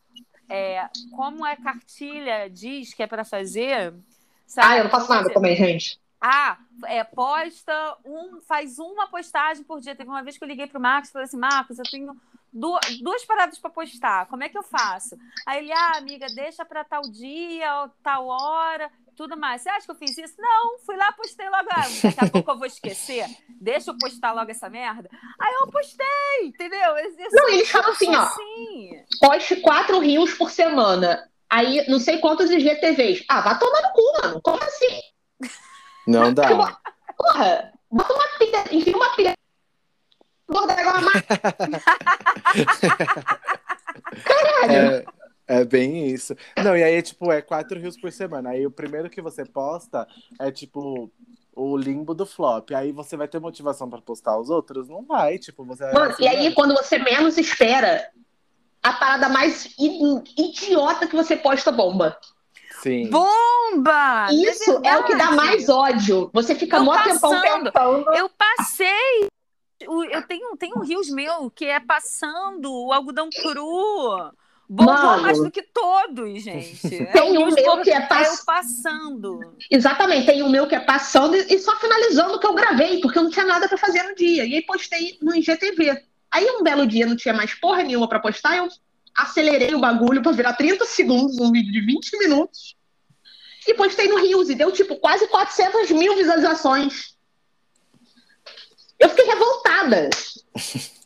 é, 0.49 0.88
como 1.14 1.44
a 1.44 1.57
cartilha 1.57 2.49
diz 2.49 2.94
que 2.94 3.03
é 3.03 3.07
para 3.07 3.24
fazer. 3.24 3.94
Sabe? 4.46 4.66
Ah, 4.68 4.78
eu 4.78 4.84
não 4.84 4.90
faço 4.90 5.11
nada 5.11 5.32
também, 5.32 5.55
gente. 5.55 6.01
Ah, 6.20 6.59
é, 6.86 7.05
posta 7.05 7.96
um, 8.05 8.40
faz 8.40 8.78
uma 8.78 9.07
postagem 9.09 9.62
por 9.62 9.80
dia. 9.80 9.94
Teve 9.94 10.11
uma 10.11 10.22
vez 10.22 10.36
que 10.36 10.44
eu 10.44 10.49
liguei 10.49 10.66
pro 10.66 10.80
Marcos 10.80 11.11
e 11.11 11.12
falei 11.12 11.26
assim, 11.26 11.36
Marcos, 11.36 11.78
eu 11.78 11.84
tenho 11.84 12.16
duas, 12.53 12.99
duas 13.01 13.24
paradas 13.24 13.59
para 13.59 13.70
postar. 13.70 14.26
Como 14.26 14.42
é 14.42 14.49
que 14.49 14.59
eu 14.59 14.62
faço? 14.62 15.16
Aí 15.46 15.59
ele, 15.59 15.72
ah, 15.72 15.92
amiga, 15.96 16.26
deixa 16.34 16.64
para 16.64 16.84
tal 16.84 17.03
dia, 17.03 17.90
tal 18.03 18.26
hora, 18.26 18.90
tudo 19.19 19.37
mais. 19.37 19.61
Você 19.61 19.69
acha 19.69 19.85
que 19.85 19.91
eu 19.91 19.97
fiz 19.97 20.16
isso? 20.16 20.35
Não, 20.39 20.79
fui 20.87 20.97
lá, 20.97 21.11
postei 21.12 21.51
logo. 21.51 21.69
Ah, 21.73 21.83
daqui 22.05 22.25
a 22.25 22.31
pouco 22.31 22.53
eu 22.53 22.59
vou 22.59 22.66
esquecer. 22.66 23.27
Deixa 23.61 23.91
eu 23.91 23.99
postar 23.99 24.33
logo 24.33 24.49
essa 24.49 24.71
merda. 24.71 25.11
Aí 25.41 25.55
eu 25.61 25.66
postei, 25.66 26.45
entendeu? 26.45 26.97
Eu, 26.97 27.12
não, 27.33 27.49
eles 27.49 27.69
falam 27.69 27.91
assim, 27.91 28.14
ó. 28.14 28.21
Assim. 28.21 28.91
Poste 29.21 29.57
quatro 29.57 29.99
rios 29.99 30.33
por 30.35 30.51
semana. 30.51 31.29
Aí, 31.51 31.85
não 31.89 31.99
sei 31.99 32.19
quantos 32.19 32.49
IGTVs. 32.51 33.25
Ah, 33.29 33.41
vai 33.41 33.59
tomar 33.59 33.83
no 33.83 33.93
cu, 33.93 34.23
mano. 34.23 34.41
Como 34.41 34.62
assim? 34.62 35.01
Não 36.07 36.33
dá. 36.33 36.49
Porra, 37.16 37.73
bota 37.91 38.14
uma 38.14 38.29
pilha, 38.39 38.64
enfia 38.71 38.97
uma 38.97 39.16
pilha. 39.16 39.35
Gorda 40.49 40.75
agora 40.75 41.01
Caralho. 44.25 44.73
É, 44.73 45.05
é 45.49 45.64
bem 45.64 46.07
isso. 46.07 46.36
Não, 46.62 46.76
e 46.76 46.82
aí, 46.84 47.01
tipo, 47.01 47.32
é 47.32 47.40
quatro 47.40 47.80
rios 47.80 47.96
por 47.96 48.12
semana. 48.12 48.51
Aí 48.51 48.66
o 48.66 48.70
primeiro 48.70 49.09
que 49.09 49.22
você 49.22 49.46
posta 49.46 50.07
é, 50.38 50.51
tipo, 50.53 51.11
o 51.57 51.76
limbo 51.76 52.14
do 52.14 52.26
flop. 52.26 52.70
Aí 52.72 52.92
você 52.92 53.16
vai 53.16 53.26
ter 53.26 53.40
motivação 53.40 53.88
para 53.88 54.03
postar 54.03 54.38
os 54.38 54.51
outros? 54.51 54.88
Não 54.88 55.03
vai, 55.05 55.38
tipo, 55.38 55.64
você 55.64 55.90
Mano, 55.90 56.14
e 56.20 56.28
aí, 56.28 56.55
quando 56.55 56.74
você 56.74 56.99
menos 56.99 57.38
espera, 57.38 58.11
a 58.82 58.92
parada 58.92 59.28
mais 59.30 59.74
idiota 59.78 61.07
que 61.07 61.16
você 61.16 61.34
posta 61.34 61.72
bomba. 61.72 62.16
Sim. 62.82 63.09
Bomba! 63.09 64.28
Isso 64.30 64.80
é, 64.84 64.90
é, 64.90 64.99
o 64.99 65.05
que 65.05 65.16
dá 65.16 65.32
mais 65.32 65.68
ódio. 65.68 66.30
Você 66.32 66.55
fica 66.55 66.78
mó 66.78 66.96
tempão 67.03 67.40
pensando. 67.40 67.72
Eu 68.14 68.28
passei. 68.28 69.28
Eu 69.80 70.26
tenho, 70.26 70.57
tenho 70.57 70.80
rios 70.80 71.09
meu 71.11 71.51
que 71.51 71.64
é 71.64 71.80
passando 71.80 72.72
o 72.72 72.92
algodão 72.92 73.28
cru. 73.30 74.30
Bombou 74.69 75.23
mais 75.23 75.39
do 75.39 75.51
que 75.51 75.62
todos, 75.62 76.43
gente. 76.43 77.07
Tem 77.07 77.37
é 77.37 77.39
um 77.39 77.51
meu 77.51 77.81
que 77.83 77.91
é, 77.91 78.03
pass... 78.03 78.45
passando. 78.45 79.55
Exatamente, 79.71 80.27
tem 80.27 80.43
um 80.43 80.51
meu 80.51 80.66
que 80.66 80.75
é 80.75 80.81
passando 80.81 81.35
e 81.37 81.59
só 81.59 81.75
finalizando 81.81 82.35
o 82.35 82.39
que 82.39 82.47
eu 82.47 82.53
gravei, 82.53 83.01
porque 83.01 83.19
eu 83.19 83.23
não 83.23 83.31
tinha 83.31 83.47
nada 83.47 83.66
para 83.66 83.79
fazer 83.79 84.03
no 84.03 84.14
dia. 84.14 84.45
E 84.45 84.57
aí 84.57 84.62
postei 84.62 85.16
no 85.23 85.35
IGTV. 85.35 86.05
Aí 86.31 86.47
um 86.51 86.62
belo 86.62 86.87
dia 86.87 87.07
não 87.07 87.16
tinha 87.16 87.33
mais 87.33 87.55
porra 87.55 87.83
nenhuma 87.83 88.07
para 88.07 88.21
postar, 88.21 88.59
eu 88.59 88.69
acelerei 89.16 89.75
o 89.75 89.81
bagulho 89.81 90.23
para 90.23 90.33
virar 90.33 90.53
30 90.53 90.85
segundos, 90.85 91.39
um 91.39 91.51
vídeo 91.51 91.73
de 91.73 91.81
20 91.81 92.19
minutos. 92.19 92.77
E 93.66 93.73
postei 93.73 94.07
no 94.09 94.21
Rios 94.21 94.51
e 94.51 94.55
deu 94.55 94.71
tipo 94.71 94.97
quase 94.97 95.27
400 95.29 95.91
mil 95.93 96.14
visualizações. 96.14 97.16
Eu 98.99 99.09
fiquei 99.09 99.25
revoltada. 99.25 100.11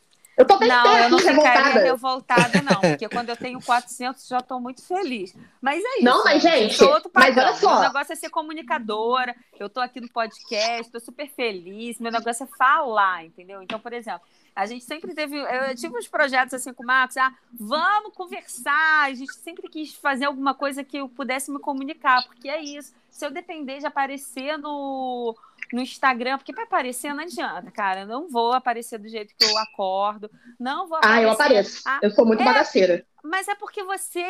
Eu 0.43 0.47
tô 0.47 0.59
bem 0.59 0.69
Não, 0.69 0.99
eu 0.99 1.09
não 1.09 1.19
ficaria 1.19 1.83
revoltada, 1.83 2.63
não, 2.63 2.81
porque 2.91 3.09
quando 3.09 3.29
eu 3.29 3.37
tenho 3.37 3.63
400 3.63 4.27
já 4.27 4.41
tô 4.41 4.59
muito 4.59 4.85
feliz. 4.85 5.35
Mas 5.61 5.83
é 5.83 5.97
isso. 5.97 6.05
Não, 6.05 6.25
mas 6.25 6.43
gente, 6.43 6.79
mas 7.15 7.37
olha 7.37 7.55
só. 7.55 7.75
Meu 7.75 7.89
negócio 7.89 8.13
é 8.13 8.17
ser 8.17 8.29
comunicadora, 8.29 9.37
eu 9.59 9.71
tô 9.71 9.81
aqui 9.81 10.01
no 10.01 10.09
podcast, 10.11 10.91
tô 10.91 10.99
super 10.99 11.29
feliz, 11.29 12.01
meu 12.01 12.11
negócio 12.11 12.43
é 12.45 12.57
falar, 12.57 13.25
entendeu? 13.25 13.63
Então, 13.63 13.79
por 13.79 13.93
exemplo, 13.93 14.23
a 14.55 14.67
gente 14.67 14.85
sempre 14.85 15.15
teve. 15.15 15.39
Eu 15.39 15.75
tive 15.77 15.97
uns 15.97 16.09
projetos 16.09 16.55
assim 16.55 16.73
com 16.73 16.83
o 16.83 16.87
Marcos, 16.87 17.17
ah, 17.17 17.33
vamos 17.53 18.13
conversar. 18.15 19.05
A 19.05 19.15
gente 19.15 19.35
sempre 19.35 19.69
quis 19.69 19.95
fazer 19.95 20.25
alguma 20.25 20.55
coisa 20.55 20.83
que 20.83 20.97
eu 20.97 21.09
pudesse 21.09 21.53
me 21.53 21.61
comunicar, 21.61 22.25
porque 22.27 22.49
é 22.49 22.61
isso. 22.61 22.93
Se 23.11 23.25
eu 23.25 23.31
depender 23.31 23.79
de 23.79 23.87
aparecer 23.87 24.59
no, 24.59 25.37
no 25.75 25.81
Instagram, 25.83 26.39
porque 26.39 26.53
para 26.53 26.65
aparecer 26.65 27.15
não 27.15 27.23
adianta, 27.23 27.71
cara. 27.71 28.05
Não 28.05 28.29
vou 28.29 28.53
aparecer 28.53 28.99
do 28.99 29.09
jeito 29.09 29.35
que 29.37 29.45
eu 29.45 29.59
acordo. 29.59 30.31
Não 30.59 30.89
vou 30.89 30.99
aparecer. 30.99 31.19
Ah, 31.19 31.23
eu 31.23 31.31
apareço. 31.31 31.83
Ah, 31.87 31.99
eu 32.03 32.11
sou 32.11 32.27
muito 32.27 32.43
é, 32.43 32.45
bagaceira. 32.45 33.07
Mas 33.23 33.49
é 33.49 33.55
porque 33.55 33.83
você 33.85 34.25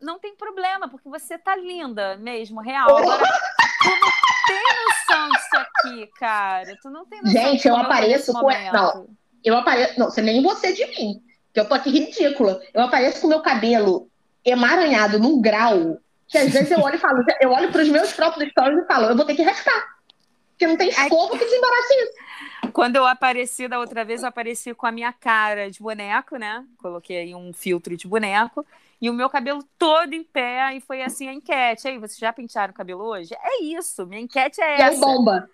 não 0.00 0.18
tem 0.18 0.34
problema, 0.36 0.88
porque 0.88 1.08
você 1.08 1.38
tá 1.38 1.56
linda 1.56 2.16
mesmo, 2.16 2.60
real. 2.60 2.96
Agora, 2.96 3.24
tu 3.82 3.88
não 3.88 4.10
tem 4.46 4.62
noção 4.86 5.28
disso 5.30 5.56
aqui, 5.56 6.06
cara. 6.18 6.76
Tu 6.80 6.90
não 6.90 7.06
tem 7.06 7.22
noção 7.22 7.42
Gente, 7.42 7.68
eu 7.68 7.76
apareço 7.76 8.32
com. 8.32 8.50
Não 8.72 9.06
eu 9.44 9.56
apareço. 9.56 9.98
Não, 9.98 10.10
você 10.10 10.22
nem 10.22 10.42
você 10.42 10.72
de 10.72 10.86
mim. 10.86 11.22
Que 11.52 11.60
eu 11.60 11.68
tô 11.68 11.74
aqui 11.74 11.90
ridícula. 11.90 12.60
Eu 12.74 12.82
apareço 12.82 13.20
com 13.20 13.28
meu 13.28 13.40
cabelo 13.40 14.10
emaranhado 14.44 15.18
num 15.18 15.40
grau 15.40 15.98
que 16.28 16.36
às 16.36 16.52
vezes 16.52 16.70
eu 16.70 16.80
olho 16.80 16.96
e 16.96 16.98
falo, 16.98 17.24
eu 17.40 17.50
olho 17.50 17.72
para 17.72 17.82
os 17.82 17.88
meus 17.88 18.12
próprios 18.12 18.50
stories 18.50 18.84
e 18.84 18.86
falo, 18.86 19.06
eu 19.06 19.16
vou 19.16 19.24
ter 19.24 19.34
que 19.34 19.42
raspar. 19.42 19.97
Porque 20.58 20.66
não 20.66 20.76
tem 20.76 20.88
escova 20.88 21.38
que 21.38 21.44
desembarace 21.44 21.94
isso. 21.94 22.72
Quando 22.72 22.96
eu 22.96 23.06
apareci 23.06 23.68
da 23.68 23.78
outra 23.78 24.04
vez, 24.04 24.22
eu 24.22 24.28
apareci 24.28 24.74
com 24.74 24.88
a 24.88 24.92
minha 24.92 25.12
cara 25.12 25.70
de 25.70 25.80
boneco, 25.80 26.36
né? 26.36 26.66
Coloquei 26.78 27.18
aí 27.18 27.34
um 27.34 27.52
filtro 27.52 27.96
de 27.96 28.08
boneco. 28.08 28.66
E 29.00 29.08
o 29.08 29.14
meu 29.14 29.30
cabelo 29.30 29.62
todo 29.78 30.12
em 30.12 30.24
pé. 30.24 30.74
E 30.74 30.80
foi 30.80 31.00
assim 31.00 31.28
a 31.28 31.32
enquete. 31.32 31.86
Aí, 31.86 31.96
vocês 31.96 32.18
já 32.18 32.32
pentearam 32.32 32.72
o 32.72 32.76
cabelo 32.76 33.04
hoje? 33.04 33.36
É 33.40 33.62
isso. 33.62 34.04
Minha 34.04 34.22
enquete 34.22 34.60
é 34.60 34.78
e 34.78 34.82
essa. 34.82 34.96
E 34.96 35.00
bomba. 35.00 35.48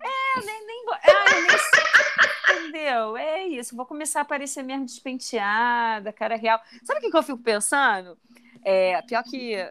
É, 0.00 0.40
nem... 0.46 0.66
nem... 0.66 0.84
Ah, 0.88 1.24
nem 1.32 2.58
entendeu? 2.58 3.16
É 3.16 3.44
isso. 3.48 3.74
Vou 3.74 3.86
começar 3.86 4.20
a 4.20 4.22
aparecer 4.22 4.62
mesmo 4.62 4.86
despenteada, 4.86 6.12
cara 6.12 6.36
real. 6.36 6.60
Sabe 6.84 7.00
o 7.00 7.02
que, 7.02 7.10
que 7.10 7.16
eu 7.16 7.22
fico 7.24 7.38
pensando? 7.38 8.16
É, 8.64 9.02
pior 9.02 9.24
que 9.24 9.68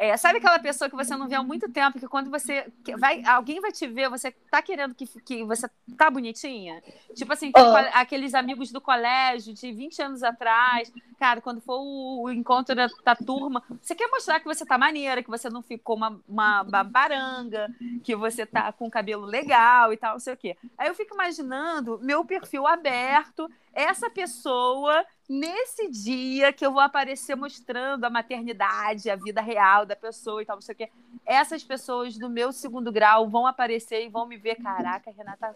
é, 0.00 0.16
sabe 0.16 0.38
aquela 0.38 0.58
pessoa 0.58 0.88
que 0.88 0.96
você 0.96 1.14
não 1.14 1.28
vê 1.28 1.34
há 1.34 1.42
muito 1.42 1.70
tempo, 1.70 2.00
que 2.00 2.08
quando 2.08 2.30
você 2.30 2.66
vai, 2.98 3.22
alguém 3.22 3.60
vai 3.60 3.70
te 3.70 3.86
ver, 3.86 4.08
você 4.08 4.32
tá 4.50 4.62
querendo 4.62 4.94
que, 4.94 5.06
que 5.06 5.44
você 5.44 5.68
tá 5.94 6.10
bonitinha? 6.10 6.82
Tipo 7.14 7.30
assim, 7.34 7.52
tipo, 7.52 7.60
aqueles 7.92 8.32
amigos 8.32 8.72
do 8.72 8.80
colégio 8.80 9.52
de 9.52 9.70
20 9.70 10.00
anos 10.00 10.22
atrás, 10.22 10.90
cara, 11.18 11.42
quando 11.42 11.60
for 11.60 11.80
o, 11.80 12.22
o 12.22 12.32
encontro 12.32 12.74
da, 12.74 12.88
da, 13.04 13.14
turma, 13.14 13.62
você 13.78 13.94
quer 13.94 14.08
mostrar 14.08 14.40
que 14.40 14.46
você 14.46 14.64
tá 14.64 14.78
maneira, 14.78 15.22
que 15.22 15.28
você 15.28 15.50
não 15.50 15.60
ficou 15.60 15.96
uma, 15.96 16.18
uma, 16.26 16.62
uma 16.62 16.82
baranga, 16.82 17.68
que 18.02 18.16
você 18.16 18.46
tá 18.46 18.72
com 18.72 18.88
cabelo 18.88 19.26
legal 19.26 19.92
e 19.92 19.98
tal, 19.98 20.14
não 20.14 20.18
sei 20.18 20.32
o 20.32 20.38
quê. 20.38 20.56
Aí 20.78 20.88
eu 20.88 20.94
fico 20.94 21.12
imaginando 21.12 22.00
meu 22.00 22.24
perfil 22.24 22.66
aberto, 22.66 23.50
essa 23.70 24.08
pessoa 24.08 25.04
nesse 25.30 25.88
dia 25.88 26.52
que 26.52 26.66
eu 26.66 26.72
vou 26.72 26.80
aparecer 26.80 27.36
mostrando 27.36 28.04
a 28.04 28.10
maternidade, 28.10 29.08
a 29.08 29.14
vida 29.14 29.40
real 29.40 29.86
da 29.86 29.94
pessoa 29.94 30.42
e 30.42 30.44
tal, 30.44 30.56
não 30.56 30.60
sei 30.60 30.74
o 30.74 30.76
quê. 30.76 30.88
Essas 31.24 31.62
pessoas 31.62 32.18
do 32.18 32.28
meu 32.28 32.52
segundo 32.52 32.90
grau 32.90 33.28
vão 33.28 33.46
aparecer 33.46 34.04
e 34.04 34.08
vão 34.08 34.26
me 34.26 34.36
ver. 34.36 34.56
Caraca, 34.56 35.12
Renata 35.16 35.54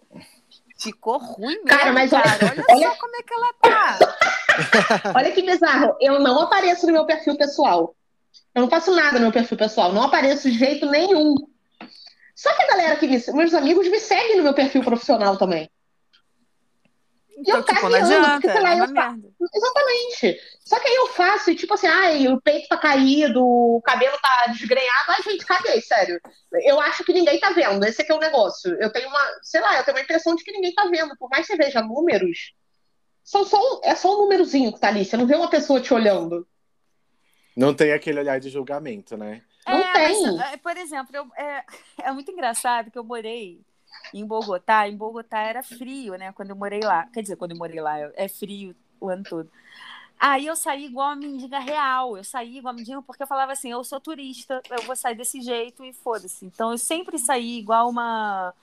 ficou 0.79 1.17
ruim 1.17 1.55
mesmo, 1.55 1.65
cara. 1.65 1.91
Mas 1.91 2.09
cara. 2.09 2.23
Olha, 2.41 2.63
olha, 2.69 2.89
só 2.89 2.95
como 2.95 3.15
é 3.17 3.23
que 3.23 3.33
ela 3.33 3.53
tá. 3.61 3.99
olha 5.13 5.31
que 5.33 5.41
bizarro. 5.41 5.97
Eu 5.99 6.21
não 6.21 6.39
apareço 6.39 6.87
no 6.87 6.93
meu 6.93 7.05
perfil 7.05 7.37
pessoal. 7.37 7.93
Eu 8.53 8.61
não 8.61 8.69
faço 8.69 8.95
nada 8.95 9.15
no 9.15 9.23
meu 9.23 9.31
perfil 9.33 9.57
pessoal. 9.57 9.91
Não 9.91 10.03
apareço 10.03 10.49
de 10.49 10.57
jeito 10.57 10.85
nenhum. 10.85 11.35
Só 12.33 12.53
que 12.53 12.63
a 12.63 12.67
galera 12.67 12.95
que 12.95 13.07
me, 13.07 13.21
meus 13.33 13.53
amigos 13.53 13.89
me 13.89 13.99
seguem 13.99 14.37
no 14.37 14.43
meu 14.43 14.53
perfil 14.53 14.83
profissional 14.83 15.37
também. 15.37 15.69
E 17.37 17.51
eu 17.51 17.59
então, 17.59 17.75
tipo, 17.75 17.89
não 17.89 17.97
adianta, 17.97 18.31
porque, 18.31 18.51
sei 18.51 18.61
lá, 18.61 18.75
é 18.75 18.79
eu 18.79 18.87
fa... 18.87 19.15
Exatamente. 19.53 20.41
Só 20.63 20.79
que 20.79 20.87
aí 20.87 20.95
eu 20.95 21.07
faço, 21.07 21.51
e 21.51 21.55
tipo 21.55 21.73
assim, 21.73 21.87
ai, 21.87 22.27
o 22.29 22.39
peito 22.39 22.67
tá 22.69 22.77
caído, 22.77 23.43
o 23.43 23.81
cabelo 23.83 24.17
tá 24.21 24.47
desgrenhado. 24.47 25.11
Ai, 25.11 25.21
gente, 25.21 25.45
caguei, 25.45 25.81
sério. 25.81 26.19
Eu 26.63 26.79
acho 26.79 27.03
que 27.03 27.11
ninguém 27.11 27.39
tá 27.39 27.51
vendo. 27.51 27.83
Esse 27.85 28.01
aqui 28.01 28.11
é 28.11 28.15
o 28.15 28.19
negócio. 28.19 28.73
Eu 28.81 28.91
tenho 28.91 29.09
uma, 29.09 29.19
sei 29.41 29.59
lá, 29.59 29.77
eu 29.77 29.83
tenho 29.83 29.97
uma 29.97 30.03
impressão 30.03 30.35
de 30.35 30.43
que 30.43 30.51
ninguém 30.51 30.73
tá 30.73 30.85
vendo. 30.85 31.15
Por 31.17 31.29
mais 31.29 31.45
que 31.45 31.53
você 31.53 31.57
veja 31.57 31.81
números, 31.81 32.53
são 33.23 33.43
só 33.43 33.59
um, 33.59 33.81
é 33.83 33.95
só 33.95 34.15
um 34.15 34.21
númerozinho 34.21 34.71
que 34.71 34.79
tá 34.79 34.87
ali. 34.87 35.03
Você 35.03 35.17
não 35.17 35.27
vê 35.27 35.35
uma 35.35 35.49
pessoa 35.49 35.81
te 35.81 35.93
olhando. 35.93 36.47
Não 37.55 37.73
tem 37.73 37.91
aquele 37.91 38.19
olhar 38.19 38.39
de 38.39 38.49
julgamento, 38.49 39.17
né? 39.17 39.41
Não 39.67 39.79
é, 39.79 39.93
tem. 39.93 40.23
Mas, 40.23 40.53
é, 40.53 40.57
por 40.57 40.77
exemplo, 40.77 41.15
eu, 41.15 41.27
é, 41.37 41.65
é 42.03 42.11
muito 42.11 42.31
engraçado 42.31 42.89
que 42.89 42.97
eu 42.97 43.03
morei 43.03 43.61
em 44.19 44.25
Bogotá. 44.25 44.87
Em 44.87 44.95
Bogotá 44.95 45.39
era 45.39 45.61
frio, 45.61 46.15
né? 46.15 46.31
Quando 46.31 46.51
eu 46.51 46.55
morei 46.55 46.79
lá. 46.81 47.05
Quer 47.07 47.21
dizer, 47.21 47.35
quando 47.35 47.51
eu 47.51 47.57
morei 47.57 47.81
lá, 47.81 47.97
é 48.15 48.27
frio 48.27 48.75
o 48.99 49.09
ano 49.09 49.23
todo. 49.23 49.51
Aí 50.17 50.45
eu 50.47 50.55
saí 50.55 50.85
igual 50.85 51.09
uma 51.09 51.15
mendiga 51.17 51.59
real. 51.59 52.17
Eu 52.17 52.23
saí 52.23 52.57
igual 52.57 52.73
uma 52.73 52.77
mendiga 52.77 53.01
porque 53.01 53.23
eu 53.23 53.27
falava 53.27 53.51
assim: 53.51 53.71
eu 53.71 53.83
sou 53.83 53.99
turista, 53.99 54.61
eu 54.69 54.83
vou 54.83 54.95
sair 54.95 55.15
desse 55.15 55.41
jeito 55.41 55.83
e 55.83 55.93
foda-se. 55.93 56.45
Então 56.45 56.71
eu 56.71 56.77
sempre 56.77 57.19
saí 57.19 57.57
igual 57.59 57.89
uma. 57.89 58.53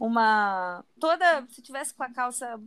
Uma. 0.00 0.84
Toda. 1.00 1.46
Se 1.50 1.62
tivesse 1.62 1.94
com 1.94 2.02
a 2.02 2.10
calça 2.10 2.60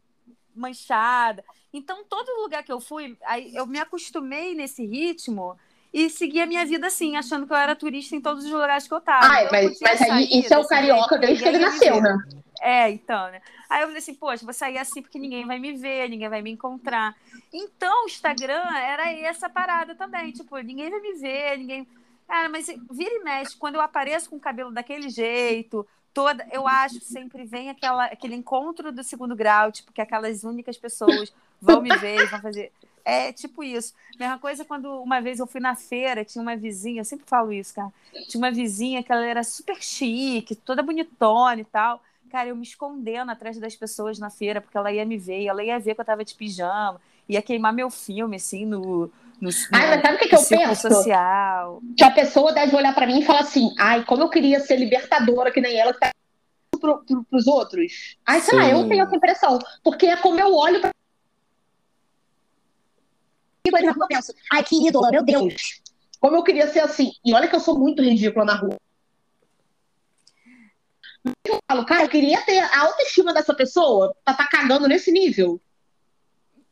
manchada. 0.56 1.44
Então, 1.72 2.04
todo 2.04 2.42
lugar 2.42 2.64
que 2.64 2.72
eu 2.72 2.80
fui, 2.80 3.18
aí 3.24 3.56
eu 3.56 3.66
me 3.68 3.80
acostumei 3.80 4.56
nesse 4.56 4.86
ritmo 4.86 5.58
e 5.94 6.10
segui 6.10 6.40
a 6.40 6.46
minha 6.46 6.66
vida 6.66 6.88
assim, 6.88 7.16
achando 7.16 7.48
que 7.48 7.54
eu 7.54 7.58
era 7.58 7.76
turista 7.76 8.16
em 8.16 8.22
todos 8.22 8.46
os 8.46 8.52
lugares 8.52 8.88
que 8.88 8.94
eu 8.94 9.02
tava. 9.02 9.26
Ai, 9.26 9.46
então, 9.46 9.64
mas, 9.64 9.80
mas 9.82 10.02
aí, 10.02 10.40
isso 10.40 10.54
é 10.54 10.58
o 10.58 10.68
carioca 10.68 11.18
jeito, 11.18 11.22
desde 11.22 11.44
que 11.44 11.50
ele 11.50 11.58
nasceu, 11.60 12.02
né? 12.02 12.18
É, 12.62 12.90
então, 12.90 13.32
né? 13.32 13.42
Aí 13.70 13.82
eu 13.82 13.88
falei 13.88 14.00
assim, 14.00 14.14
poxa, 14.14 14.44
vou 14.44 14.54
sair 14.54 14.78
assim 14.78 15.02
porque 15.02 15.18
ninguém 15.18 15.46
vai 15.46 15.60
me 15.60 15.74
ver, 15.74 16.10
ninguém 16.10 16.30
vai 16.30 16.42
me 16.42 16.52
encontrar. 16.52 17.16
Então, 17.54 18.04
o 18.04 18.08
Instagram 18.08 18.64
era 18.76 19.12
essa 19.12 19.50
parada 19.50 19.96
também, 19.96 20.32
tipo, 20.32 20.58
ninguém 20.58 20.90
vai 20.90 21.00
me 21.00 21.14
ver, 21.14 21.58
ninguém. 21.58 21.88
Cara, 22.28 22.50
mas 22.50 22.68
vira 22.68 23.16
e 23.16 23.24
mexe, 23.24 23.58
quando 23.58 23.76
eu 23.76 23.82
apareço 23.82 24.30
com 24.30 24.36
o 24.36 24.40
cabelo 24.40 24.72
daquele 24.72 25.10
jeito, 25.10 25.88
toda, 26.14 26.46
eu 26.52 26.68
acho 26.68 27.00
que 27.00 27.06
sempre 27.06 27.46
vem 27.46 27.70
aquela, 27.70 28.06
aquele 28.06 28.36
encontro 28.36 28.92
do 28.92 29.04
segundo 29.04 29.36
grau, 29.36 29.72
tipo, 29.72 29.92
que 29.92 30.02
aquelas 30.02 30.44
únicas 30.44 30.78
pessoas 30.78 31.34
vão 31.62 31.82
me 31.82 31.96
ver, 31.98 32.30
vão 32.30 32.42
fazer. 32.42 32.72
É 33.04 33.32
tipo 33.32 33.64
isso. 33.64 33.94
Mesma 34.20 34.38
coisa 34.38 34.66
quando 34.66 35.02
uma 35.02 35.20
vez 35.22 35.40
eu 35.40 35.48
fui 35.48 35.62
na 35.62 35.76
feira, 35.76 36.26
tinha 36.26 36.42
uma 36.42 36.56
vizinha, 36.56 37.02
eu 37.02 37.06
sempre 37.06 37.26
falo 37.28 37.52
isso, 37.52 37.74
cara. 37.74 37.92
Tinha 38.28 38.42
uma 38.42 38.52
vizinha 38.52 39.04
que 39.04 39.12
ela 39.12 39.26
era 39.26 39.44
super 39.44 39.82
chique, 39.82 40.56
toda 40.56 40.84
bonitona 40.84 41.62
e 41.62 41.66
tal. 41.66 42.02
Cara, 42.30 42.50
eu 42.50 42.56
me 42.56 42.64
escondendo 42.64 43.32
atrás 43.32 43.58
das 43.58 43.76
pessoas 43.76 44.20
na 44.20 44.30
feira, 44.30 44.62
porque 44.62 44.78
ela 44.78 44.92
ia 44.92 45.06
me 45.06 45.18
ver, 45.18 45.46
ela 45.46 45.64
ia 45.64 45.80
ver 45.80 45.96
que 45.96 46.02
eu 46.02 46.06
tava 46.06 46.24
de 46.24 46.36
pijama, 46.36 47.02
ia 47.28 47.42
queimar 47.42 47.74
meu 47.74 47.90
filme, 47.90 48.36
assim, 48.36 48.66
no. 48.66 49.12
No, 49.42 49.50
ai, 49.72 49.88
mas 49.88 50.02
sabe 50.02 50.16
o 50.16 50.20
que, 50.20 50.28
que 50.28 50.36
eu 50.36 50.46
penso? 50.46 50.90
Social. 50.90 51.82
Que 51.96 52.04
a 52.04 52.12
pessoa 52.12 52.52
deve 52.52 52.76
olhar 52.76 52.94
para 52.94 53.08
mim 53.08 53.20
e 53.20 53.26
falar 53.26 53.40
assim: 53.40 53.74
ai, 53.80 54.04
como 54.04 54.22
eu 54.22 54.30
queria 54.30 54.60
ser 54.60 54.76
libertadora, 54.76 55.50
que 55.50 55.62
nem 55.62 55.78
ela 55.78 55.94
que 55.94 56.00
tá 56.02 56.12
pro, 56.80 57.04
pro, 57.06 57.24
pros 57.24 57.48
outros. 57.48 58.18
Ai, 58.26 58.42
sei 58.42 58.58
Sim. 58.58 58.64
lá, 58.64 58.70
eu 58.70 58.88
tenho 58.88 59.04
essa 59.04 59.16
impressão. 59.16 59.60
Porque 59.84 60.06
é 60.08 60.18
como 60.18 60.40
eu 60.40 60.54
olho 60.54 60.82
pra 60.82 60.92
eu 63.78 64.08
penso, 64.08 64.34
ai, 64.52 64.64
que 64.64 64.88
ídola, 64.88 65.10
meu 65.12 65.24
Deus. 65.24 65.82
Como 66.20 66.36
eu 66.36 66.44
queria 66.44 66.68
ser 66.72 66.82
assim. 66.82 67.12
E 67.24 67.34
olha 67.34 67.48
que 67.48 67.56
eu 67.56 67.60
sou 67.60 67.78
muito 67.78 68.02
ridícula 68.02 68.46
na 68.46 68.56
rua. 68.56 68.78
Eu 71.46 71.60
falo, 71.68 71.86
cara, 71.86 72.04
eu 72.04 72.10
queria 72.10 72.42
ter 72.46 72.60
a 72.60 72.82
autoestima 72.82 73.34
dessa 73.34 73.54
pessoa 73.54 74.16
pra 74.24 74.34
estar 74.34 74.46
tá 74.46 74.50
cagando 74.50 74.88
nesse 74.88 75.12
nível. 75.12 75.62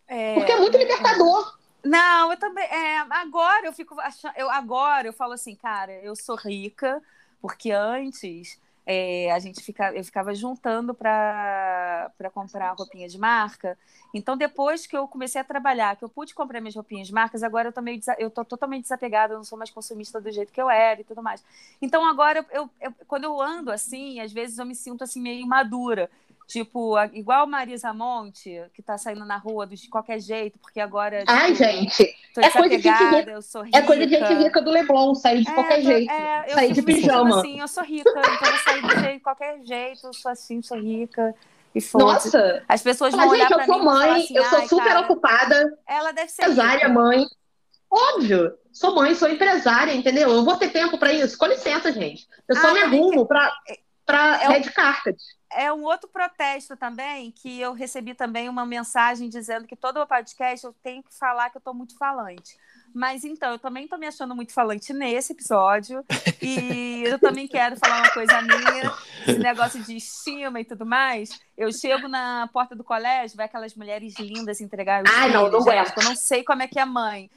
É, 0.08 0.36
Porque 0.36 0.52
é 0.52 0.58
muito 0.58 0.78
libertador. 0.78 1.58
Não, 1.84 2.32
eu 2.32 2.38
também. 2.38 2.66
É, 2.66 2.98
agora 2.98 3.66
eu 3.66 3.74
fico 3.74 4.00
achando. 4.00 4.34
Eu, 4.36 4.50
agora 4.50 5.08
eu 5.08 5.14
falo 5.14 5.34
assim, 5.34 5.56
cara, 5.56 5.94
eu 6.02 6.16
sou 6.16 6.36
rica, 6.36 7.02
porque 7.42 7.72
antes 7.72 8.60
é, 8.90 9.30
a 9.34 9.40
gente 9.40 9.62
fica, 9.62 9.94
eu 9.94 10.02
ficava 10.02 10.34
juntando 10.34 10.94
para 10.94 12.10
comprar 12.34 12.72
roupinha 12.72 13.10
de 13.10 13.18
marca. 13.18 13.78
Então, 14.14 14.38
depois 14.38 14.88
que 14.88 14.96
eu 14.96 15.06
comecei 15.10 15.42
a 15.42 15.44
trabalhar, 15.44 15.98
que 15.98 16.06
eu 16.06 16.10
pude 16.10 16.34
comprar 16.34 16.62
minhas 16.62 16.74
roupinhas 16.74 17.08
de 17.08 17.14
marcas, 17.14 17.44
agora 17.44 17.68
eu 17.68 17.74
tô, 17.74 17.82
meio, 17.82 18.00
eu 18.18 18.30
tô 18.32 18.46
totalmente 18.46 18.84
desapegada, 18.84 19.34
eu 19.34 19.38
não 19.38 19.44
sou 19.44 19.58
mais 19.58 19.70
consumista 19.70 20.22
do 20.22 20.32
jeito 20.32 20.54
que 20.54 20.62
eu 20.62 20.70
era 20.70 21.02
e 21.02 21.04
tudo 21.04 21.22
mais. 21.22 21.44
Então, 21.82 22.08
agora, 22.08 22.46
eu, 22.50 22.70
eu, 22.80 22.94
quando 23.10 23.26
eu 23.26 23.42
ando 23.42 23.72
assim, 23.72 24.22
às 24.22 24.32
vezes 24.32 24.58
eu 24.58 24.66
me 24.66 24.74
sinto 24.74 25.04
assim 25.04 25.22
meio 25.22 25.42
imadura. 25.42 26.10
Tipo, 26.48 26.96
igual 27.12 27.46
Marisa 27.46 27.94
Monte, 27.94 28.64
que 28.74 28.82
tá 28.82 28.98
saindo 28.98 29.26
na 29.26 29.36
rua 29.36 29.68
de 29.68 29.90
qualquer 29.90 30.18
jeito, 30.22 30.58
porque 30.60 30.80
agora. 30.80 31.20
Tipo, 31.20 31.32
Ai, 31.34 31.54
gente. 31.54 32.16
é 32.38 32.50
coisa 32.50 32.70
de 32.70 32.82
gente 32.82 33.04
rica. 33.04 33.32
Eu 33.32 33.42
sou 33.42 33.64
rica. 33.64 33.78
É 33.78 33.82
coisa 33.82 34.08
de 34.08 34.18
gente 34.18 34.34
rica 34.34 34.62
do 34.62 34.72
Leblon, 34.72 35.14
sair 35.14 35.44
de 35.44 35.50
é, 35.50 35.54
qualquer 35.54 35.82
jeito. 35.82 36.10
É, 36.10 36.48
sair 36.54 36.72
de 36.72 36.82
pijama. 36.82 37.40
Assim, 37.40 37.60
eu 37.60 37.68
sou 37.68 37.84
rica, 37.84 38.10
então 38.10 38.50
eu 38.50 38.58
sair 38.60 39.14
de, 39.14 39.20
qualquer 39.20 39.60
jeito, 39.66 40.08
eu 40.08 40.14
sou 40.14 40.32
assim, 40.32 40.62
sou 40.62 40.80
rica. 40.80 41.36
E 41.76 41.80
Nossa! 41.94 42.64
As 42.66 42.82
pessoas 42.82 43.14
vão 43.14 43.28
olhar 43.28 43.50
gente, 43.50 43.60
eu 43.60 43.66
sou 43.66 43.84
mãe, 43.84 44.24
assim, 44.24 44.38
eu 44.38 44.46
sou 44.46 44.62
super 44.70 44.86
cara, 44.86 45.00
ocupada. 45.02 45.78
Ela 45.86 46.14
deve 46.14 46.32
ser. 46.32 46.44
Empresária, 46.44 46.88
rica. 46.88 46.90
mãe. 46.90 47.26
Óbvio, 47.92 48.54
sou 48.72 48.96
mãe, 48.96 49.14
sou 49.16 49.30
empresária, 49.30 49.94
entendeu? 49.94 50.30
Eu 50.30 50.46
vou 50.46 50.56
ter 50.56 50.70
tempo 50.70 50.98
para 50.98 51.12
isso. 51.12 51.38
Com 51.38 51.46
licença, 51.46 51.92
gente. 51.92 52.26
Eu 52.48 52.56
só 52.56 52.70
ah, 52.70 52.74
me 52.74 52.82
arrumo 52.84 53.24
que... 53.24 53.28
para 53.28 53.52
para 54.08 54.42
é 54.42 54.48
Red 54.48 54.72
Carpet. 54.72 55.18
É 55.52 55.72
um 55.72 55.84
outro 55.84 56.10
protesto 56.10 56.76
também, 56.76 57.32
que 57.32 57.60
eu 57.60 57.74
recebi 57.74 58.14
também 58.14 58.50
uma 58.50 58.66
mensagem 58.66 59.30
dizendo 59.30 59.68
que 59.68 59.76
todo 59.76 60.02
o 60.02 60.08
podcast 60.08 60.66
eu 60.66 60.74
tenho 60.82 61.04
que 61.04 61.14
falar 61.14 61.50
que 61.50 61.58
eu 61.58 61.60
estou 61.60 61.74
muito 61.74 61.98
falante. 61.98 62.58
Mas 62.94 63.24
então, 63.24 63.52
eu 63.52 63.60
também 63.60 63.84
estou 63.84 64.00
me 64.00 64.08
achando 64.08 64.36
muito 64.36 64.54
falante 64.54 64.94
nesse 64.94 65.34
episódio. 65.34 66.04
E 66.42 67.04
eu 67.06 67.20
também 67.20 67.48
quero 67.48 67.78
falar 67.78 68.00
uma 68.00 68.10
coisa 68.10 68.42
minha, 68.42 68.94
esse 69.28 69.40
negócio 69.40 69.84
de 69.84 69.98
estima 69.98 70.60
e 70.60 70.66
tudo 70.66 70.86
mais. 70.86 71.38
Eu 71.58 71.72
chego 71.72 72.08
na 72.08 72.50
porta 72.52 72.76
do 72.76 72.84
colégio, 72.84 73.38
vai 73.38 73.46
aquelas 73.46 73.76
mulheres 73.76 74.16
lindas 74.20 74.62
entregar 74.62 75.04
os 75.04 75.10
Ai, 75.10 75.30
filhos. 75.30 75.34
Não, 75.34 75.60
não 75.60 75.74
Eu 75.74 76.04
não 76.04 76.16
sei 76.16 76.44
como 76.44 76.62
é 76.62 76.68
que 76.68 76.80
é 76.80 76.82
a 76.82 76.86
mãe. 76.86 77.30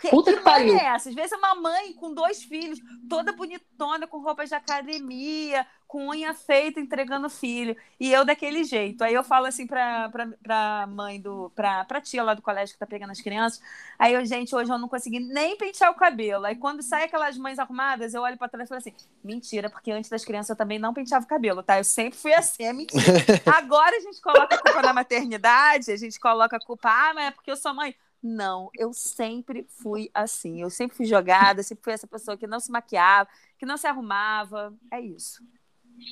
Que, 0.00 0.10
Puta 0.10 0.30
que, 0.30 0.38
que 0.38 0.44
pariu. 0.44 0.76
é 0.76 0.84
essa? 0.84 1.08
Às 1.08 1.14
vezes 1.14 1.32
é 1.32 1.36
uma 1.36 1.54
mãe 1.54 1.94
com 1.94 2.12
dois 2.12 2.42
filhos, 2.42 2.78
toda 3.08 3.32
bonitona, 3.32 4.06
com 4.06 4.18
roupas 4.18 4.50
de 4.50 4.54
academia, 4.54 5.66
com 5.86 6.08
unha 6.08 6.34
feita, 6.34 6.80
entregando 6.80 7.30
filho. 7.30 7.76
E 7.98 8.12
eu 8.12 8.24
daquele 8.24 8.64
jeito. 8.64 9.02
Aí 9.04 9.14
eu 9.14 9.22
falo 9.22 9.46
assim 9.46 9.66
pra, 9.66 10.08
pra, 10.08 10.26
pra 10.42 10.86
mãe 10.88 11.20
do. 11.20 11.50
Pra, 11.54 11.84
pra 11.84 12.00
tia 12.00 12.22
lá 12.22 12.34
do 12.34 12.42
colégio 12.42 12.74
que 12.74 12.78
tá 12.78 12.86
pegando 12.86 13.10
as 13.12 13.20
crianças. 13.20 13.60
Aí 13.98 14.14
eu, 14.14 14.24
gente, 14.24 14.54
hoje 14.54 14.70
eu 14.70 14.78
não 14.78 14.88
consegui 14.88 15.20
nem 15.20 15.56
pentear 15.56 15.90
o 15.90 15.94
cabelo. 15.94 16.44
Aí 16.44 16.56
quando 16.56 16.82
sai 16.82 17.04
aquelas 17.04 17.36
mães 17.38 17.58
arrumadas, 17.58 18.14
eu 18.14 18.22
olho 18.22 18.36
pra 18.36 18.48
trás 18.48 18.66
e 18.66 18.68
falo 18.68 18.78
assim: 18.78 18.94
mentira, 19.22 19.70
porque 19.70 19.90
antes 19.90 20.10
das 20.10 20.24
crianças 20.24 20.50
eu 20.50 20.56
também 20.56 20.78
não 20.78 20.92
penteava 20.92 21.24
o 21.24 21.28
cabelo, 21.28 21.62
tá? 21.62 21.78
Eu 21.78 21.84
sempre 21.84 22.18
fui 22.18 22.34
assim, 22.34 22.64
é 22.64 22.72
mentira. 22.72 23.02
Agora 23.46 23.96
a 23.96 24.00
gente 24.00 24.20
coloca 24.20 24.54
a 24.54 24.58
culpa 24.58 24.82
na 24.82 24.92
maternidade, 24.92 25.90
a 25.90 25.96
gente 25.96 26.18
coloca 26.18 26.56
a 26.56 26.60
culpa, 26.60 26.88
ah, 26.90 27.14
mas 27.14 27.26
é 27.26 27.30
porque 27.30 27.50
eu 27.50 27.56
sou 27.56 27.72
mãe. 27.74 27.94
Não, 28.22 28.70
eu 28.74 28.92
sempre 28.92 29.66
fui 29.68 30.10
assim. 30.12 30.60
Eu 30.60 30.70
sempre 30.70 30.96
fui 30.96 31.06
jogada, 31.06 31.62
sempre 31.62 31.84
fui 31.84 31.92
essa 31.92 32.06
pessoa 32.06 32.36
que 32.36 32.46
não 32.46 32.58
se 32.58 32.72
maquiava, 32.72 33.28
que 33.58 33.64
não 33.66 33.76
se 33.76 33.86
arrumava. 33.86 34.74
É 34.90 35.00
isso. 35.00 35.44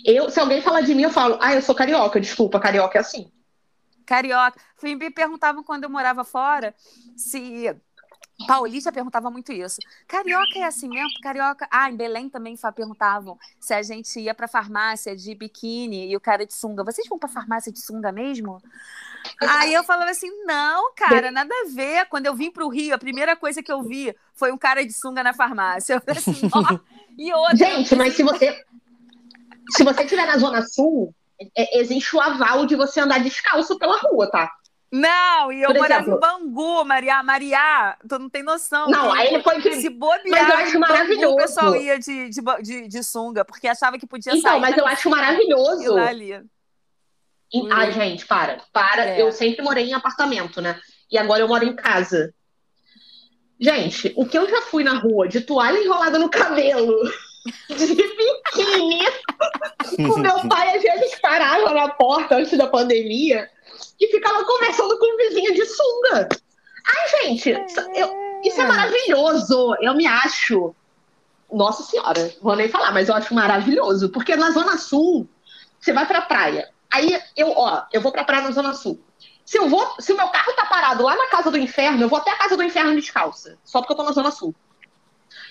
Eu, 0.04 0.30
se 0.30 0.40
alguém 0.40 0.60
falar 0.60 0.82
de 0.82 0.94
mim, 0.94 1.02
eu 1.02 1.10
falo, 1.10 1.38
ah, 1.40 1.54
eu 1.54 1.62
sou 1.62 1.74
carioca, 1.74 2.20
desculpa, 2.20 2.60
carioca 2.60 2.98
é 2.98 3.00
assim. 3.00 3.30
Carioca. 4.04 4.60
Me 4.82 5.10
perguntavam 5.10 5.62
quando 5.62 5.84
eu 5.84 5.90
morava 5.90 6.24
fora 6.24 6.74
se. 7.16 7.74
Paulista 8.48 8.90
perguntava 8.90 9.30
muito 9.30 9.52
isso. 9.52 9.78
Carioca 10.08 10.58
é 10.58 10.64
assim 10.64 10.88
mesmo? 10.88 11.20
Carioca. 11.22 11.68
Ah, 11.70 11.88
em 11.88 11.96
Belém 11.96 12.28
também 12.28 12.56
perguntavam 12.74 13.38
se 13.60 13.72
a 13.72 13.80
gente 13.80 14.18
ia 14.18 14.34
para 14.34 14.48
farmácia 14.48 15.14
de 15.14 15.34
biquíni 15.36 16.10
e 16.10 16.16
o 16.16 16.20
cara 16.20 16.44
de 16.44 16.52
sunga. 16.52 16.82
Vocês 16.82 17.08
vão 17.08 17.18
para 17.18 17.28
farmácia 17.28 17.72
de 17.72 17.80
sunga 17.80 18.10
mesmo? 18.10 18.60
Aí 19.40 19.72
eu 19.72 19.84
falava 19.84 20.10
assim: 20.10 20.30
não, 20.44 20.92
cara, 20.94 21.30
nada 21.30 21.54
a 21.54 21.70
ver. 21.70 22.06
Quando 22.06 22.26
eu 22.26 22.34
vim 22.34 22.50
para 22.50 22.64
o 22.64 22.68
Rio, 22.68 22.94
a 22.94 22.98
primeira 22.98 23.36
coisa 23.36 23.62
que 23.62 23.72
eu 23.72 23.82
vi 23.82 24.14
foi 24.34 24.52
um 24.52 24.58
cara 24.58 24.84
de 24.84 24.92
sunga 24.92 25.22
na 25.22 25.32
farmácia. 25.32 25.94
Eu 25.94 26.00
falei 26.00 26.18
assim: 26.18 26.48
ó. 26.52 26.78
E 27.16 27.32
outra. 27.32 27.56
Gente, 27.56 27.94
mas 27.94 28.14
se 28.14 28.22
você. 28.22 28.64
Se 29.70 29.84
você 29.84 30.02
estiver 30.02 30.26
na 30.26 30.38
Zona 30.38 30.62
Sul, 30.62 31.14
é, 31.56 31.80
existe 31.80 32.14
o 32.14 32.20
aval 32.20 32.66
de 32.66 32.76
você 32.76 33.00
andar 33.00 33.18
descalço 33.20 33.78
pela 33.78 33.98
rua, 33.98 34.30
tá? 34.30 34.50
Não, 34.92 35.50
e 35.50 35.60
eu 35.60 35.70
Por 35.70 35.78
morava 35.78 36.02
exemplo, 36.02 36.18
em 36.18 36.20
Bangu, 36.20 36.84
Maria. 36.84 37.22
Maria, 37.24 37.96
tu 38.08 38.16
não 38.16 38.30
tem 38.30 38.44
noção. 38.44 38.88
Não, 38.88 39.12
aí 39.12 39.34
ele 39.34 39.42
foi 39.42 39.60
que... 39.60 39.74
Se 39.74 39.90
bobear, 39.90 40.22
mas 40.30 40.48
eu 40.48 40.56
acho 40.56 40.78
maravilhoso. 40.78 41.20
Bangu, 41.20 41.32
o 41.32 41.36
pessoal 41.36 41.76
ia 41.76 41.98
de, 41.98 42.28
de, 42.28 42.40
de, 42.62 42.88
de, 42.88 43.02
sunga, 43.02 43.44
porque 43.44 43.66
achava 43.66 43.98
que 43.98 44.06
podia 44.06 44.32
então, 44.32 44.42
sair. 44.42 44.58
Então, 44.58 44.60
mas 44.60 44.78
eu 44.78 44.86
acho 44.86 45.10
maravilhoso. 45.10 45.96
Ali. 45.96 46.36
Hum. 47.52 47.68
Ai, 47.72 47.90
gente, 47.90 48.24
para, 48.24 48.58
para. 48.72 49.04
É. 49.04 49.20
Eu 49.20 49.32
sempre 49.32 49.62
morei 49.62 49.84
em 49.84 49.94
apartamento, 49.94 50.60
né? 50.60 50.78
E 51.10 51.18
agora 51.18 51.40
eu 51.40 51.48
moro 51.48 51.64
em 51.64 51.74
casa. 51.74 52.32
Gente, 53.58 54.12
o 54.16 54.26
que 54.26 54.38
eu 54.38 54.48
já 54.48 54.62
fui 54.62 54.84
na 54.84 54.94
rua 54.94 55.26
de 55.26 55.40
toalha 55.40 55.78
enrolada 55.78 56.18
no 56.20 56.28
cabelo, 56.28 56.94
de 57.68 57.94
biquíni, 57.94 59.06
o 59.98 60.18
meu 60.18 60.48
pai 60.48 60.76
às 60.76 60.82
vezes 60.82 61.20
parava 61.20 61.72
na 61.74 61.88
porta 61.90 62.36
antes 62.36 62.56
da 62.56 62.66
pandemia 62.66 63.50
e 64.00 64.06
ficava 64.08 64.44
conversando 64.44 64.98
com 64.98 65.14
o 65.14 65.16
vizinho 65.16 65.54
de 65.54 65.66
sunga. 65.66 66.28
Ai, 66.86 67.08
gente, 67.22 67.50
eu, 67.94 68.40
isso 68.42 68.60
é 68.60 68.66
maravilhoso. 68.66 69.74
Eu 69.80 69.94
me 69.94 70.06
acho. 70.06 70.74
Nossa 71.52 71.82
Senhora, 71.82 72.34
vou 72.42 72.56
nem 72.56 72.68
falar, 72.68 72.92
mas 72.92 73.08
eu 73.08 73.14
acho 73.14 73.34
maravilhoso. 73.34 74.08
Porque 74.08 74.34
na 74.36 74.50
Zona 74.50 74.76
Sul, 74.76 75.28
você 75.78 75.92
vai 75.92 76.06
pra 76.06 76.22
praia, 76.22 76.68
Aí 76.94 77.20
eu, 77.36 77.50
ó, 77.56 77.82
eu 77.92 78.00
vou 78.00 78.12
pra 78.12 78.22
praia 78.22 78.44
na 78.44 78.52
Zona 78.52 78.72
Sul. 78.72 79.00
Se 79.44 79.58
eu 79.58 79.68
vou, 79.68 79.96
se 79.98 80.12
o 80.12 80.16
meu 80.16 80.28
carro 80.28 80.52
tá 80.52 80.64
parado 80.66 81.02
lá 81.02 81.16
na 81.16 81.26
casa 81.26 81.50
do 81.50 81.58
inferno, 81.58 82.02
eu 82.02 82.08
vou 82.08 82.20
até 82.20 82.30
a 82.30 82.36
casa 82.36 82.56
do 82.56 82.62
inferno 82.62 82.94
descalça, 82.94 83.58
só 83.64 83.80
porque 83.80 83.92
eu 83.92 83.96
tô 83.96 84.04
na 84.04 84.12
Zona 84.12 84.30
Sul. 84.30 84.54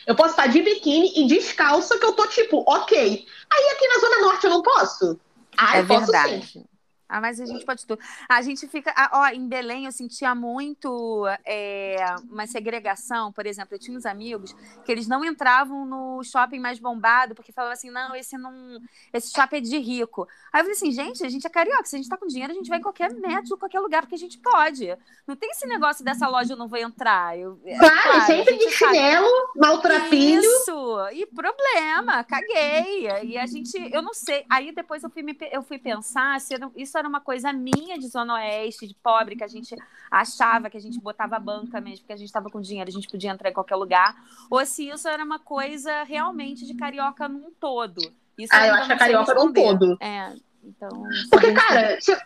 Eu 0.06 0.16
posso 0.16 0.32
estar 0.32 0.48
de 0.48 0.62
biquíni 0.62 1.14
e 1.16 1.28
descalça, 1.28 1.98
que 1.98 2.06
eu 2.06 2.14
tô 2.14 2.28
tipo, 2.28 2.64
ok. 2.68 3.26
Aí 3.52 3.70
aqui 3.72 3.88
na 3.88 4.00
Zona 4.00 4.22
Norte 4.22 4.44
eu 4.46 4.50
não 4.50 4.62
posso? 4.62 5.20
Ah, 5.58 5.78
é 5.78 5.82
eu 5.82 5.86
verdade. 5.86 6.40
posso 6.40 6.52
sim. 6.52 6.66
Ah, 7.08 7.22
mas 7.22 7.40
a 7.40 7.46
gente 7.46 7.66
pode 7.66 7.86
tudo. 7.86 8.00
A 8.28 8.42
gente 8.42 8.68
fica. 8.68 8.94
ah, 8.96 9.10
Ó, 9.14 9.28
em 9.28 9.48
Belém 9.48 9.86
eu 9.86 9.92
sentia 9.92 10.34
muito 10.34 11.26
é, 11.46 11.98
uma 12.30 12.48
segregação. 12.48 13.32
Por 13.32 13.46
exemplo, 13.46 13.76
eu 13.76 13.80
tinha 13.80 13.98
uns 13.98 14.06
amigos 14.06 14.56
que 14.84 14.92
eles 14.92 15.08
não 15.08 15.24
entravam 15.24 15.86
no 15.86 16.24
shopping 16.24 16.60
mais 16.60 16.80
bombado, 16.80 17.36
porque 17.36 17.52
falavam 17.52 17.74
assim: 17.74 17.90
não, 17.92 18.16
esse 18.16 18.38
não. 18.38 18.80
Esse 19.14 19.32
shopping 19.32 19.58
é 19.58 19.62
de 19.62 19.78
rico. 19.78 20.28
Aí 20.52 20.62
eu 20.62 20.66
falei 20.66 20.72
assim, 20.72 20.92
gente, 20.92 21.26
a 21.26 21.30
gente 21.30 21.46
é 21.46 21.50
carioca. 21.50 21.86
Se 21.86 21.96
a 21.96 22.00
gente 22.00 22.10
tá 22.10 22.18
com 22.18 22.28
dinheiro, 22.28 22.52
a 22.52 22.56
gente 22.56 22.70
vai 22.70 22.80
em 22.80 22.82
qualquer 22.82 23.14
médico, 23.14 23.58
qualquer 23.58 23.80
lugar, 23.80 24.02
porque 24.02 24.16
a 24.16 24.20
gente 24.20 24.38
pode. 24.40 24.98
Não 25.28 25.36
tem 25.36 25.52
esse 25.52 25.68
negócio 25.68 26.04
dessa 26.04 26.28
loja 26.28 26.54
eu 26.54 26.58
não 26.58 26.68
vou 26.68 26.80
entrar. 26.80 27.38
Eu, 27.38 27.60
é, 27.66 27.78
Claro, 27.78 28.18
a 28.18 28.22
sempre 28.22 28.58
de 28.58 28.70
chinelo, 28.72 29.28
maltrapilho. 29.56 30.42
Isso, 30.42 31.10
e 31.14 31.26
problema, 31.28 32.24
caguei. 32.24 33.08
E 33.24 33.38
a 33.38 33.46
gente, 33.46 33.78
eu 33.94 34.02
não 34.02 34.14
sei. 34.14 34.46
Aí 34.50 34.72
depois 34.72 35.04
eu 35.04 35.10
fui, 35.10 35.22
me, 35.22 35.38
eu 35.52 35.62
fui 35.62 35.78
pensar 35.78 36.40
se 36.40 36.56
isso 36.76 36.98
era 37.04 37.10
uma 37.10 37.20
coisa 37.22 37.52
minha 37.52 38.00
de 38.00 38.08
Zona 38.08 38.36
Oeste, 38.36 38.88
de 38.88 38.96
pobre, 38.96 39.36
que 39.36 39.44
a 39.44 39.48
gente 39.48 39.76
achava 40.10 40.70
que 40.70 40.78
a 40.78 40.82
gente 40.82 41.00
botava 41.00 41.38
banca 41.38 41.80
mesmo, 41.82 42.00
porque 42.00 42.14
a 42.14 42.18
gente 42.18 42.28
estava 42.28 42.50
com 42.50 42.62
dinheiro, 42.62 42.90
a 42.90 42.94
gente 42.94 43.10
podia 43.10 43.32
entrar 43.32 43.50
em 43.50 43.54
qualquer 43.54 43.76
lugar, 43.76 44.16
ou 44.50 44.66
se 44.66 44.90
isso 44.90 45.08
era 45.08 45.24
uma 45.24 45.40
coisa 45.40 46.04
realmente 46.04 46.66
de 46.66 46.74
carioca 46.74 47.28
num 47.28 47.52
todo. 47.60 48.02
Isso 48.38 48.54
Ah, 48.54 48.68
eu 48.68 48.74
acho 48.76 48.88
que 48.88 48.94
é 48.94 48.98
carioca 48.98 49.34
num 49.34 49.54
todo. 49.54 49.98
É, 50.02 50.34
então. 50.64 51.04
Porque, 51.30 51.52
cara, 51.52 52.00
você 52.00 52.18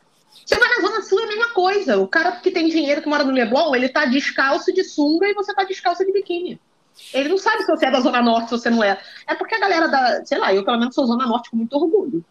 você 0.46 0.56
vai 0.58 0.70
na 0.70 0.88
Zona 0.88 1.02
Sul 1.02 1.20
é 1.20 1.24
a 1.24 1.28
mesma 1.28 1.50
coisa. 1.50 1.98
O 1.98 2.08
cara 2.08 2.32
que 2.38 2.52
tem 2.52 2.70
dinheiro, 2.70 3.02
que 3.02 3.10
mora 3.10 3.24
no 3.24 3.32
Leblon, 3.32 3.76
ele 3.76 3.90
tá 3.90 4.06
descalço 4.06 4.74
de 4.74 4.84
sunga 4.84 5.28
e 5.28 5.34
você 5.34 5.54
tá 5.54 5.64
descalço 5.64 6.06
de 6.06 6.14
biquíni. 6.14 6.60
Ele 7.14 7.30
não 7.30 7.38
sabe 7.38 7.64
se 7.64 7.68
você 7.68 7.88
é 7.88 7.92
da 7.92 8.00
Zona 8.00 8.22
Norte, 8.22 8.50
se 8.50 8.58
você 8.58 8.70
não 8.70 8.84
é. 8.84 9.00
É 9.28 9.36
porque 9.36 9.56
a 9.56 9.60
galera 9.60 9.88
da. 9.88 10.26
Sei 10.26 10.38
lá, 10.38 10.54
eu 10.54 10.64
pelo 10.64 10.80
menos 10.80 10.96
sou 10.96 11.06
Zona 11.06 11.26
Norte 11.26 11.50
com 11.50 11.58
muito 11.58 11.76
orgulho. 11.76 12.24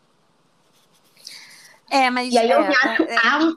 É, 1.90 2.10
mas. 2.10 2.32
E 2.32 2.38
aí 2.38 2.50
eu 2.50 2.60
é, 2.60 2.68
me 2.68 2.74
acho 2.74 3.02
é, 3.02 3.16
a, 3.16 3.52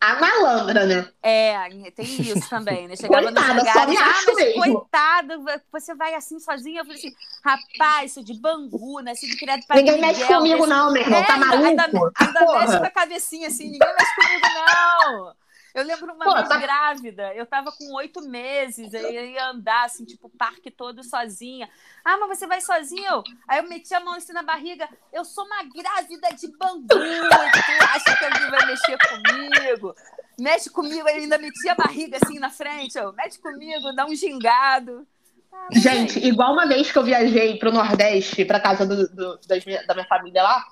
a 0.00 0.20
malandra, 0.20 0.86
né? 0.86 1.08
É, 1.22 1.68
tem 1.90 2.06
isso 2.06 2.48
também, 2.48 2.88
né? 2.88 2.96
Chegava 2.96 3.22
Coitada, 3.22 3.46
só 3.46 3.54
lugares, 3.54 3.88
me 3.88 3.96
acho 3.96 4.34
mesmo." 4.34 4.62
coitado, 4.62 5.44
você 5.70 5.94
vai 5.94 6.14
assim 6.14 6.38
sozinha. 6.40 6.80
Eu 6.80 6.84
falei 6.84 6.98
assim, 6.98 7.14
rapaz, 7.44 8.12
sou 8.12 8.22
de 8.22 8.34
Bangu, 8.34 9.02
nasci 9.02 9.28
de 9.28 9.36
criado 9.36 9.62
para 9.66 9.76
Ninguém 9.76 10.00
mexe 10.00 10.24
comigo, 10.24 10.66
não, 10.66 10.92
meu 10.92 11.02
irmão. 11.02 11.18
É, 11.18 11.26
tá 11.26 11.36
maluco? 11.36 11.64
ainda, 11.66 11.84
ainda 11.84 12.58
mexe 12.58 12.78
com 12.78 12.86
a 12.86 12.90
cabecinha 12.90 13.48
assim, 13.48 13.70
ninguém 13.70 13.94
mexe 13.94 14.14
comigo, 14.14 14.46
não. 14.54 15.34
Eu 15.74 15.84
lembro 15.84 16.12
uma 16.14 16.24
Pô, 16.24 16.34
vez 16.34 16.48
tá- 16.48 16.56
grávida, 16.58 17.34
eu 17.34 17.46
tava 17.46 17.70
com 17.72 17.92
oito 17.94 18.20
meses, 18.22 18.92
aí 18.94 19.16
eu 19.16 19.26
ia 19.26 19.50
andar, 19.50 19.84
assim, 19.84 20.04
tipo, 20.04 20.26
o 20.26 20.30
parque 20.30 20.70
todo 20.70 21.02
sozinha. 21.04 21.68
Ah, 22.04 22.16
mas 22.18 22.38
você 22.38 22.46
vai 22.46 22.60
sozinha? 22.60 23.10
Eu? 23.10 23.22
Aí 23.46 23.58
eu 23.58 23.68
meti 23.68 23.94
a 23.94 24.00
mão 24.00 24.14
assim 24.14 24.32
na 24.32 24.42
barriga, 24.42 24.88
eu 25.12 25.24
sou 25.24 25.44
uma 25.44 25.62
grávida 25.64 26.28
de 26.34 26.48
Bangu, 26.56 26.86
tu 26.88 27.84
acha 27.94 28.16
que 28.16 28.24
alguém 28.24 28.50
vai 28.50 28.66
mexer 28.66 28.98
comigo? 28.98 29.94
Mexe 30.38 30.70
comigo, 30.70 31.08
ele 31.08 31.20
ainda 31.20 31.38
metia 31.38 31.72
a 31.72 31.74
barriga 31.76 32.18
assim 32.22 32.38
na 32.38 32.50
frente, 32.50 32.96
eu, 32.98 33.12
mexe 33.12 33.38
comigo, 33.38 33.92
dá 33.92 34.06
um 34.06 34.14
gingado. 34.14 35.06
Ah, 35.52 35.68
Gente, 35.72 36.18
aí, 36.18 36.28
igual 36.28 36.52
uma 36.52 36.66
vez 36.66 36.90
que 36.90 36.98
eu 36.98 37.04
viajei 37.04 37.58
pro 37.58 37.72
Nordeste, 37.72 38.44
pra 38.44 38.58
casa 38.60 38.86
do- 38.86 39.08
do- 39.08 39.38
minha- 39.66 39.84
da 39.86 39.94
minha 39.94 40.06
família 40.06 40.42
lá, 40.42 40.64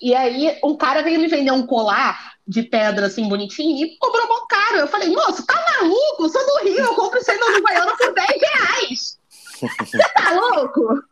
e 0.00 0.14
aí 0.14 0.58
um 0.62 0.76
cara 0.76 1.02
veio 1.02 1.18
me 1.18 1.26
vender 1.28 1.52
um 1.52 1.66
colar 1.66 2.35
de 2.46 2.62
pedra 2.62 3.06
assim 3.06 3.28
bonitinho 3.28 3.84
e 3.84 3.98
cobrou 3.98 4.28
mó 4.28 4.46
caro. 4.48 4.78
Eu 4.78 4.88
falei, 4.88 5.08
moço, 5.08 5.44
tá 5.44 5.54
maluco? 5.72 6.24
Eu 6.24 6.28
sou 6.28 6.44
do 6.46 6.64
Rio, 6.64 6.84
eu 6.84 6.94
compro 6.94 7.18
isso 7.18 7.30
aí 7.30 7.38
na 7.38 7.46
Uruguaiana 7.46 7.96
por 7.96 8.14
10 8.14 8.28
reais. 8.28 9.18
Você 9.60 10.08
tá 10.14 10.32
louco? 10.32 11.02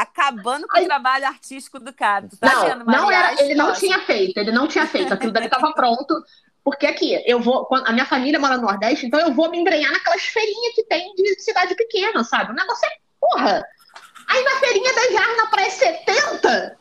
acabando 0.00 0.66
com 0.66 0.80
o 0.80 0.84
trabalho 0.84 1.26
artístico 1.26 1.78
do 1.78 1.92
cara. 1.92 2.26
Tu 2.28 2.36
tá 2.36 2.52
não, 2.52 2.66
vendo, 2.66 2.84
não 2.84 3.10
era, 3.10 3.40
ele 3.40 3.54
não 3.54 3.72
tinha 3.72 4.00
feito, 4.00 4.36
ele 4.38 4.50
não 4.50 4.66
tinha 4.66 4.86
feito, 4.86 5.14
aquilo 5.14 5.30
dali 5.32 5.48
tava 5.48 5.72
pronto. 5.72 6.20
Porque 6.64 6.86
aqui, 6.86 7.22
eu 7.26 7.40
vou. 7.40 7.68
A 7.84 7.92
minha 7.92 8.06
família 8.06 8.40
mora 8.40 8.56
no 8.56 8.64
Nordeste, 8.64 9.06
então 9.06 9.20
eu 9.20 9.32
vou 9.32 9.50
me 9.50 9.58
embrenhar 9.58 9.92
naquelas 9.92 10.22
feirinhas 10.22 10.74
que 10.74 10.84
tem 10.84 11.14
de 11.14 11.40
cidade 11.40 11.76
pequena, 11.76 12.24
sabe? 12.24 12.52
O 12.52 12.54
negócio 12.54 12.86
é 12.86 12.96
porra. 13.20 13.64
Aí 14.28 14.42
na 14.42 14.50
feirinha 14.52 14.94
das 14.94 15.10
reais 15.10 15.36
na 15.36 15.46
praia 15.46 15.66
é 15.66 15.70
70. 15.70 16.78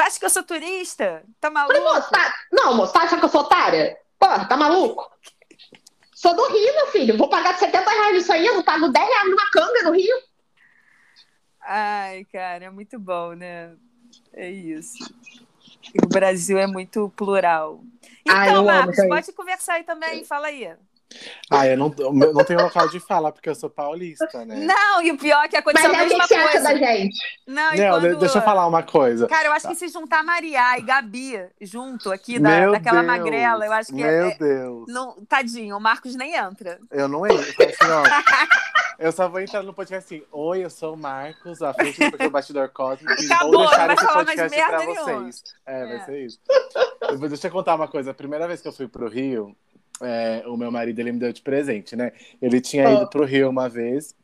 Tu 0.00 0.02
acha 0.02 0.18
que 0.18 0.24
eu 0.24 0.30
sou 0.30 0.42
turista? 0.42 1.22
Tá 1.38 1.50
Falei, 1.50 1.78
maluco? 1.78 1.94
moço, 1.94 2.10
tá... 2.10 2.34
Não, 2.50 2.74
moço, 2.74 2.90
tá 2.90 3.02
achando 3.02 3.18
que 3.18 3.26
eu 3.26 3.30
sou 3.30 3.42
otária? 3.42 3.98
Porra, 4.18 4.48
tá 4.48 4.56
maluco? 4.56 5.06
Sou 6.14 6.34
do 6.34 6.48
Rio, 6.48 6.74
meu 6.74 6.86
filho. 6.86 7.18
Vou 7.18 7.28
pagar 7.28 7.58
70 7.58 7.90
reais 7.90 8.14
nisso 8.14 8.32
aí, 8.32 8.46
eu 8.46 8.54
não 8.54 8.62
pago 8.62 8.88
10 8.88 9.06
reais 9.06 9.28
numa 9.28 9.50
canga 9.50 9.82
no 9.82 9.92
Rio. 9.92 10.16
Ai, 11.60 12.24
cara, 12.32 12.64
é 12.64 12.70
muito 12.70 12.98
bom, 12.98 13.34
né? 13.34 13.76
É 14.32 14.48
isso. 14.48 15.04
O 16.02 16.08
Brasil 16.08 16.56
é 16.56 16.66
muito 16.66 17.12
plural. 17.14 17.82
Então, 18.22 18.36
Ai, 18.36 18.64
Marcos, 18.64 19.06
pode 19.06 19.32
conversar 19.32 19.74
aí 19.74 19.84
também, 19.84 20.24
fala 20.24 20.46
aí. 20.46 20.74
Ah, 21.50 21.66
eu 21.66 21.76
não, 21.76 21.92
eu 21.98 22.12
não 22.32 22.44
tenho 22.44 22.62
local 22.62 22.88
de 22.88 23.00
fala, 23.00 23.32
porque 23.32 23.48
eu 23.48 23.54
sou 23.54 23.68
paulista, 23.68 24.44
né? 24.44 24.54
Não, 24.64 25.02
e 25.02 25.10
o 25.10 25.18
pior 25.18 25.44
é 25.44 25.48
que 25.48 25.56
Mas 25.56 25.84
aconteceu 25.84 25.90
a 25.90 25.98
é 25.98 26.04
o 26.04 26.08
que, 26.08 26.08
mesma 26.10 26.28
que 26.28 26.34
acha 26.34 26.48
coisa. 26.52 26.62
da 26.68 26.74
gente? 26.76 27.18
Não, 27.46 27.74
e 27.74 27.76
Não, 27.80 27.90
quando... 27.90 28.08
de- 28.10 28.16
deixa 28.20 28.38
eu 28.38 28.42
falar 28.42 28.66
uma 28.66 28.82
coisa. 28.84 29.26
Cara, 29.26 29.48
eu 29.48 29.52
acho 29.52 29.66
que 29.68 29.74
se 29.74 29.88
juntar 29.88 30.22
Maria 30.22 30.78
e 30.78 30.82
Gabi 30.82 31.44
junto 31.60 32.12
aqui 32.12 32.38
da, 32.38 32.60
Meu 32.60 32.72
daquela 32.72 33.02
Deus, 33.02 33.06
magrela, 33.18 33.66
eu 33.66 33.72
acho 33.72 33.88
que 33.88 33.94
Meu 33.96 34.06
é, 34.06 34.28
é- 34.30 34.34
Deus. 34.38 34.84
não, 34.88 35.16
tadinho, 35.28 35.76
o 35.76 35.80
Marcos 35.80 36.14
nem 36.14 36.36
entra. 36.36 36.78
Eu 36.90 37.08
não 37.08 37.26
entro. 37.26 37.40
Assim, 37.40 37.90
ó, 37.90 38.04
eu 38.98 39.10
só 39.10 39.28
vou 39.28 39.40
entrar 39.40 39.62
no 39.64 39.74
podcast 39.74 40.14
assim. 40.14 40.24
Oi, 40.30 40.64
eu 40.64 40.70
sou 40.70 40.94
o 40.94 40.96
Marcos, 40.96 41.60
à 41.60 41.74
frente 41.74 42.08
do 42.08 42.30
Bastidor 42.30 42.68
Cósmico. 42.68 43.20
E 43.20 43.26
Acabou, 43.26 43.50
vou 43.50 43.60
não 43.62 43.66
deixar 43.68 43.86
vai 43.86 43.96
esse 43.96 44.04
falar 44.06 44.24
mais 44.24 44.38
podcast 44.40 44.56
pra 44.68 44.78
merda 44.78 44.86
nenhuma. 44.86 45.22
vocês. 45.24 45.42
É, 45.66 45.80
É. 45.82 45.86
vai 45.86 46.04
ser 46.04 46.24
isso. 46.24 46.38
Eu 47.02 47.18
vou- 47.18 47.28
Deixa 47.28 47.46
eu 47.48 47.50
contar 47.50 47.74
uma 47.74 47.88
coisa. 47.88 48.12
A 48.12 48.14
primeira 48.14 48.46
vez 48.46 48.60
que 48.62 48.68
eu 48.68 48.72
fui 48.72 48.86
pro 48.86 49.08
Rio, 49.08 49.56
é, 50.02 50.42
o 50.46 50.56
meu 50.56 50.70
marido 50.70 50.98
ele 51.00 51.12
me 51.12 51.18
deu 51.18 51.32
de 51.32 51.42
presente, 51.42 51.94
né? 51.96 52.12
Ele 52.40 52.60
tinha 52.60 52.88
Oh. 52.88 52.94
ido 52.96 53.08
pro 53.10 53.24
Rio 53.24 53.48
uma 53.50 53.68
vez. 53.68 54.14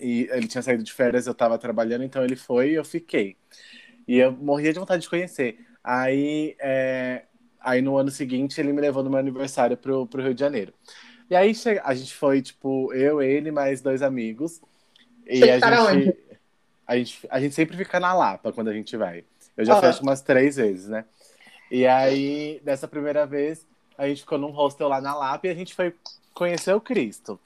E 0.00 0.28
ele 0.32 0.48
tinha 0.48 0.62
saído 0.62 0.82
de 0.82 0.92
férias, 0.92 1.26
eu 1.26 1.34
tava 1.34 1.56
trabalhando, 1.58 2.04
então 2.04 2.24
ele 2.24 2.36
foi 2.36 2.70
e 2.70 2.74
eu 2.74 2.84
fiquei. 2.84 3.36
E 4.06 4.18
eu 4.18 4.32
morria 4.32 4.72
de 4.72 4.78
vontade 4.78 5.02
de 5.02 5.08
conhecer. 5.08 5.58
Aí, 5.82 6.56
é, 6.60 7.22
aí 7.60 7.80
no 7.80 7.96
ano 7.96 8.10
seguinte, 8.10 8.60
ele 8.60 8.72
me 8.72 8.80
levou 8.80 9.02
no 9.02 9.10
meu 9.10 9.18
aniversário 9.18 9.76
pro, 9.76 10.06
pro 10.06 10.22
Rio 10.22 10.34
de 10.34 10.40
Janeiro. 10.40 10.74
E 11.30 11.34
aí 11.36 11.52
a 11.84 11.94
gente 11.94 12.14
foi, 12.14 12.42
tipo, 12.42 12.92
eu, 12.92 13.22
ele, 13.22 13.50
mais 13.50 13.80
dois 13.80 14.02
amigos. 14.02 14.60
E 15.26 15.42
a 15.50 15.58
gente, 15.60 16.16
a 16.86 16.96
gente. 16.96 17.26
A 17.30 17.40
gente 17.40 17.54
sempre 17.54 17.76
fica 17.76 17.98
na 17.98 18.14
Lapa 18.14 18.52
quando 18.52 18.68
a 18.68 18.72
gente 18.72 18.96
vai. 18.96 19.24
Eu 19.56 19.64
já 19.64 19.78
acho 19.78 19.98
que 20.00 20.06
umas 20.06 20.20
três 20.22 20.56
vezes, 20.56 20.88
né? 20.88 21.04
E 21.70 21.86
aí, 21.86 22.60
dessa 22.64 22.86
primeira 22.86 23.26
vez, 23.26 23.66
a 23.98 24.06
gente 24.08 24.20
ficou 24.22 24.38
num 24.38 24.50
hostel 24.50 24.88
lá 24.88 25.00
na 25.00 25.14
Lapa 25.14 25.46
e 25.46 25.50
a 25.50 25.54
gente 25.54 25.74
foi 25.74 25.94
conhecer 26.34 26.74
o 26.74 26.80
Cristo. 26.80 27.38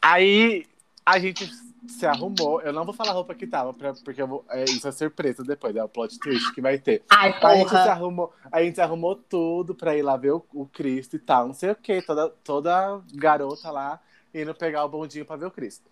Aí 0.00 0.66
a 1.04 1.18
gente 1.18 1.48
se 1.88 2.06
arrumou. 2.06 2.60
Eu 2.60 2.72
não 2.72 2.84
vou 2.84 2.92
falar 2.94 3.10
a 3.10 3.14
roupa 3.14 3.34
que 3.34 3.46
tava, 3.46 3.72
pra- 3.72 3.94
porque 4.04 4.22
vou- 4.24 4.44
é, 4.50 4.64
isso 4.64 4.86
é 4.86 4.92
surpresa 4.92 5.42
depois, 5.42 5.74
é 5.74 5.82
o 5.82 5.88
plot 5.88 6.18
twist 6.18 6.52
que 6.52 6.60
vai 6.60 6.78
ter. 6.78 7.02
Ai, 7.08 7.32
A 7.42 7.56
gente, 7.56 7.68
se 7.70 7.76
arrumou, 7.88 8.34
a 8.52 8.62
gente 8.62 8.74
se 8.74 8.80
arrumou 8.80 9.16
tudo 9.16 9.74
pra 9.74 9.96
ir 9.96 10.02
lá 10.02 10.16
ver 10.16 10.32
o, 10.32 10.44
o 10.52 10.66
Cristo 10.66 11.16
e 11.16 11.18
tal, 11.18 11.46
não 11.46 11.54
sei 11.54 11.70
o 11.70 11.74
que, 11.74 12.02
toda, 12.02 12.28
toda 12.44 13.00
garota 13.14 13.70
lá 13.70 14.00
indo 14.34 14.54
pegar 14.54 14.84
o 14.84 14.88
bondinho 14.88 15.24
pra 15.24 15.36
ver 15.36 15.46
o 15.46 15.50
Cristo. 15.50 15.84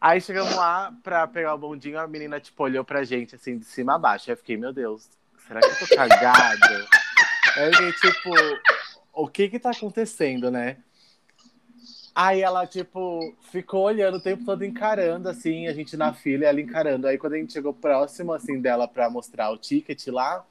Aí 0.00 0.20
chegamos 0.20 0.54
lá 0.54 0.92
pra 1.02 1.26
pegar 1.26 1.54
o 1.54 1.58
bondinho, 1.58 1.98
a 1.98 2.06
menina 2.06 2.40
tipo, 2.40 2.62
olhou 2.64 2.84
pra 2.84 3.04
gente 3.04 3.34
assim, 3.36 3.58
de 3.58 3.64
cima 3.64 3.94
a 3.94 3.98
baixo. 3.98 4.24
Aí 4.28 4.32
eu 4.32 4.36
fiquei, 4.36 4.56
meu 4.56 4.72
Deus, 4.72 5.08
será 5.46 5.60
que 5.60 5.66
eu 5.66 5.78
tô 5.88 5.94
cagado? 5.96 6.86
Aí 7.56 7.66
eu 7.66 7.72
fiquei 7.72 7.92
tipo, 8.12 8.30
o 9.16 9.26
que 9.26 9.48
que 9.48 9.58
tá 9.58 9.70
acontecendo, 9.70 10.50
né? 10.50 10.76
Aí 12.14 12.42
ela, 12.42 12.66
tipo, 12.66 13.34
ficou 13.50 13.84
olhando 13.84 14.18
o 14.18 14.20
tempo 14.20 14.44
todo, 14.44 14.64
encarando, 14.64 15.28
assim, 15.28 15.66
a 15.66 15.72
gente 15.72 15.96
na 15.96 16.12
fila 16.12 16.44
e 16.44 16.46
ela 16.46 16.60
encarando. 16.60 17.06
Aí 17.06 17.18
quando 17.18 17.32
a 17.34 17.38
gente 17.38 17.52
chegou 17.52 17.72
próximo, 17.72 18.32
assim, 18.32 18.60
dela 18.60 18.86
pra 18.86 19.10
mostrar 19.10 19.50
o 19.50 19.58
ticket 19.58 20.06
lá, 20.08 20.44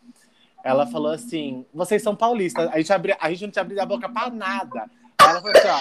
ela 0.63 0.88
falou 0.88 1.11
assim, 1.11 1.66
vocês 1.74 2.01
são 2.01 2.16
paulistas. 2.16 2.68
A 2.72 2.78
gente, 2.78 2.91
abri, 2.91 3.16
a 3.20 3.30
gente 3.30 3.43
não 3.43 3.51
tinha 3.51 3.61
abrido 3.61 3.82
a 3.82 3.86
boca 3.86 4.09
pra 4.09 4.30
nada. 4.30 4.89
Aí 5.20 5.30
ela 5.30 5.41
falou 5.41 5.57
assim, 5.57 5.68
ó, 5.68 5.80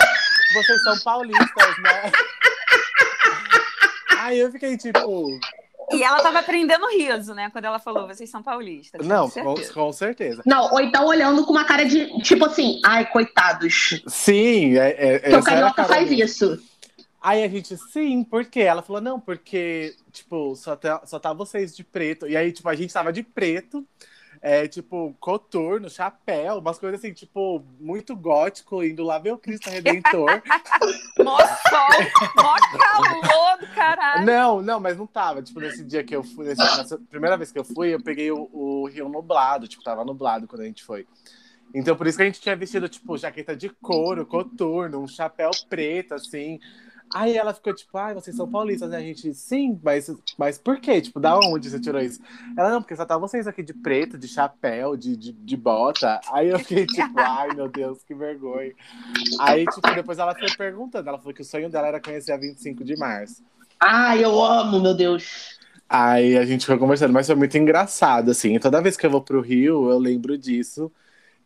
vocês 0.54 0.82
são 0.82 0.98
paulistas, 1.00 1.78
né? 1.82 2.12
Aí 4.20 4.38
eu 4.38 4.52
fiquei, 4.52 4.76
tipo, 4.76 5.38
E 5.92 6.02
ela 6.02 6.20
tava 6.22 6.38
aprendendo 6.38 6.86
riso, 6.88 7.34
né? 7.34 7.50
Quando 7.50 7.64
ela 7.64 7.78
falou, 7.78 8.06
vocês 8.06 8.30
são 8.30 8.42
paulistas. 8.42 9.06
não, 9.06 9.28
com, 9.28 9.30
certeza. 9.30 9.72
com 9.72 9.92
certeza. 9.92 10.42
Não, 10.46 10.72
ou 10.72 10.80
então 10.80 11.06
olhando 11.06 11.44
com 11.44 11.52
uma 11.52 11.64
cara 11.64 11.84
de, 11.84 12.06
tipo 12.22 12.44
assim, 12.46 12.80
ai, 12.84 13.06
coitados. 13.06 14.02
Sim, 14.06 14.78
é, 14.78 15.14
é, 15.14 15.18
Porque 15.18 15.36
o 15.36 15.42
carioca 15.42 15.84
faz 15.84 16.10
isso. 16.10 16.58
Aí 17.20 17.42
a 17.42 17.48
gente, 17.48 17.76
sim, 17.76 18.22
por 18.22 18.44
quê? 18.44 18.60
Ela 18.60 18.82
falou, 18.82 19.00
não, 19.00 19.18
porque, 19.18 19.94
tipo, 20.12 20.54
só 20.56 20.76
tá, 20.76 21.00
só 21.06 21.18
tá 21.18 21.32
vocês 21.32 21.74
de 21.74 21.82
preto. 21.82 22.26
E 22.28 22.36
aí, 22.36 22.52
tipo, 22.52 22.68
a 22.68 22.74
gente 22.74 22.92
tava 22.92 23.12
de 23.12 23.22
preto. 23.22 23.82
É, 24.46 24.68
tipo, 24.68 25.16
coturno, 25.18 25.88
chapéu, 25.88 26.58
umas 26.58 26.78
coisas 26.78 27.00
assim, 27.00 27.14
tipo, 27.14 27.64
muito 27.80 28.14
gótico, 28.14 28.84
indo 28.84 29.02
lá 29.02 29.18
ver 29.18 29.32
o 29.32 29.38
Cristo 29.38 29.70
Redentor. 29.70 30.28
mó 31.24 31.38
sol, 31.38 32.34
mó 32.36 32.54
calor 32.78 33.58
do 33.58 33.66
caralho. 33.74 34.26
Não, 34.26 34.60
não, 34.60 34.78
mas 34.78 34.98
não 34.98 35.06
tava. 35.06 35.40
Tipo, 35.40 35.60
nesse 35.60 35.82
dia 35.82 36.04
que 36.04 36.14
eu 36.14 36.22
fui, 36.22 36.44
nessa 36.44 36.98
primeira 37.08 37.38
vez 37.38 37.50
que 37.50 37.58
eu 37.58 37.64
fui, 37.64 37.94
eu 37.94 38.02
peguei 38.02 38.30
o, 38.30 38.50
o 38.52 38.86
rio 38.86 39.08
nublado, 39.08 39.66
tipo, 39.66 39.82
tava 39.82 40.04
nublado 40.04 40.46
quando 40.46 40.60
a 40.60 40.66
gente 40.66 40.84
foi. 40.84 41.06
Então, 41.74 41.96
por 41.96 42.06
isso 42.06 42.18
que 42.18 42.24
a 42.24 42.26
gente 42.26 42.42
tinha 42.42 42.54
vestido, 42.54 42.86
tipo, 42.86 43.16
jaqueta 43.16 43.56
de 43.56 43.70
couro, 43.70 44.26
coturno, 44.26 45.00
um 45.00 45.08
chapéu 45.08 45.52
preto, 45.70 46.12
assim. 46.12 46.60
Aí 47.14 47.36
ela 47.36 47.54
ficou 47.54 47.72
tipo, 47.72 47.96
ai, 47.96 48.12
vocês 48.12 48.34
são 48.34 48.50
paulistas, 48.50 48.90
né? 48.90 48.96
A 48.96 49.00
gente, 49.00 49.32
sim, 49.34 49.78
mas, 49.84 50.10
mas 50.36 50.58
por 50.58 50.80
quê? 50.80 51.00
Tipo, 51.00 51.20
da 51.20 51.38
onde 51.38 51.70
você 51.70 51.78
tirou 51.78 52.02
isso? 52.02 52.20
Ela, 52.58 52.70
não, 52.70 52.82
porque 52.82 52.96
só 52.96 53.06
tá 53.06 53.16
vocês 53.16 53.46
aqui 53.46 53.62
de 53.62 53.72
preto, 53.72 54.18
de 54.18 54.26
chapéu, 54.26 54.96
de, 54.96 55.16
de, 55.16 55.30
de 55.30 55.56
bota. 55.56 56.20
Aí 56.32 56.48
eu 56.48 56.58
fiquei 56.58 56.84
tipo, 56.84 57.14
ai, 57.20 57.54
meu 57.54 57.68
Deus, 57.68 58.02
que 58.02 58.16
vergonha. 58.16 58.72
Aí, 59.38 59.64
tipo, 59.64 59.94
depois 59.94 60.18
ela 60.18 60.34
foi 60.34 60.48
perguntando. 60.56 61.08
Ela 61.08 61.18
falou 61.18 61.32
que 61.32 61.42
o 61.42 61.44
sonho 61.44 61.70
dela 61.70 61.86
era 61.86 62.00
conhecer 62.00 62.32
a 62.32 62.36
25 62.36 62.82
de 62.82 62.96
março. 62.96 63.44
Ai, 63.78 64.24
eu 64.24 64.42
amo, 64.42 64.80
meu 64.80 64.94
Deus. 64.96 65.56
Aí 65.88 66.36
a 66.36 66.44
gente 66.44 66.66
foi 66.66 66.76
conversando, 66.76 67.12
mas 67.12 67.28
foi 67.28 67.36
muito 67.36 67.56
engraçado, 67.56 68.32
assim. 68.32 68.58
Toda 68.58 68.82
vez 68.82 68.96
que 68.96 69.06
eu 69.06 69.10
vou 69.10 69.20
pro 69.20 69.40
Rio, 69.40 69.88
eu 69.88 69.98
lembro 69.98 70.36
disso. 70.36 70.90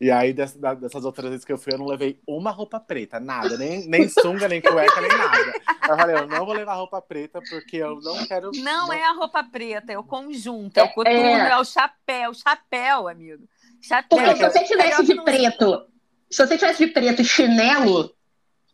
E 0.01 0.13
aí, 0.13 0.33
dessas 0.33 1.05
outras 1.05 1.29
vezes 1.29 1.45
que 1.45 1.53
eu 1.53 1.59
fui, 1.59 1.75
eu 1.75 1.79
não 1.79 1.87
levei 1.87 2.21
uma 2.25 2.53
roupa 2.53 2.79
preta, 2.79 3.19
nada, 3.19 3.59
nem, 3.59 3.85
nem 3.89 4.09
sunga, 4.09 4.47
nem 4.47 4.61
cueca, 4.61 5.01
nem 5.01 5.11
nada. 5.11 5.53
Eu 5.89 5.97
falei, 5.97 6.17
eu 6.17 6.27
não 6.29 6.47
vou 6.47 6.55
levar 6.55 6.75
roupa 6.75 7.03
preta 7.03 7.41
porque 7.51 7.79
eu 7.79 8.01
não 8.01 8.25
quero. 8.25 8.53
Não, 8.55 8.87
não... 8.87 8.93
é 8.93 9.05
a 9.05 9.13
roupa 9.13 9.43
preta, 9.43 9.93
é 9.93 9.99
o 9.99 10.05
conjunto, 10.05 10.79
é 10.79 10.85
o 10.85 10.89
coturno, 10.91 11.19
é, 11.19 11.51
é 11.51 11.59
o 11.59 11.65
chapéu, 11.65 12.33
chapéu, 12.33 13.09
amigo. 13.09 13.49
Chapéu. 13.83 14.19
Porque 14.19 14.37
se 14.37 14.43
você 14.43 14.65
tivesse 14.65 15.05
de 15.05 15.25
preto, 15.25 15.87
se 16.31 16.47
você 16.47 16.57
tivesse 16.57 16.87
de 16.87 16.93
preto 16.93 17.23
e 17.23 17.25
chinelo, 17.25 18.15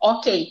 ok. 0.00 0.48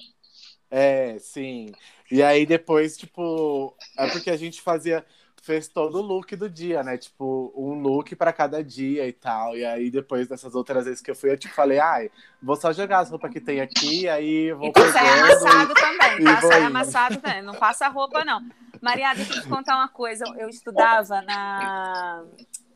É, 0.71 1.17
sim. 1.19 1.71
E 2.11 2.24
aí 2.24 2.47
depois, 2.47 2.97
tipo, 2.97 3.76
é 3.97 4.07
porque 4.07 4.32
a 4.32 4.38
gente 4.38 4.59
fazia 4.59 5.05
fez 5.44 5.68
todo 5.68 5.98
o 5.98 6.02
look 6.02 6.38
do 6.38 6.50
dia, 6.50 6.82
né? 6.84 6.98
Tipo, 6.98 7.54
um 7.54 7.74
look 7.74 8.16
para 8.16 8.32
cada 8.32 8.64
dia 8.64 9.06
e 9.06 9.12
tal. 9.12 9.58
E 9.58 9.66
aí, 9.66 9.91
depois 9.91 10.26
dessas 10.26 10.56
outras 10.56 10.86
vezes 10.86 11.02
que 11.02 11.12
eu 11.12 11.16
fui, 11.16 11.32
eu 11.32 11.38
tipo 11.38 11.54
falei, 11.54 11.80
ai, 11.80 12.10
vou 12.41 12.56
só 12.56 12.72
jogar 12.72 13.00
as 13.00 13.10
roupas 13.10 13.30
que 13.30 13.41
tem 13.41 13.60
aqui, 13.60 14.08
aí 14.08 14.46
eu 14.46 14.58
vou. 14.58 14.70
E 14.70 14.72
com 14.72 14.80
saia 14.89 15.22
amassado 15.22 15.72
e... 15.72 15.76
também, 15.76 16.24
tá? 16.24 16.41
Saia 16.41 16.68
amassado 16.68 17.18
também. 17.18 17.41
Não 17.41 17.56
passa 17.56 17.89
roupa, 17.89 18.24
não. 18.24 18.41
Maria, 18.82 19.14
deixa 19.14 19.36
eu 19.36 19.41
te 19.41 19.50
contar 19.50 19.76
uma 19.76 19.89
coisa. 19.89 20.24
Eu 20.38 20.48
estudava 20.48 21.22
na, 21.22 22.24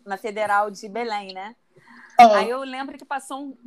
na 0.06 0.18
Federal 0.18 0.70
de 0.70 0.90
Belém, 0.90 1.34
né? 1.34 1.56
Aí 2.20 2.50
eu 2.50 2.60
lembro 2.64 2.98
que 2.98 3.06
passou 3.06 3.46
um, 3.46 3.58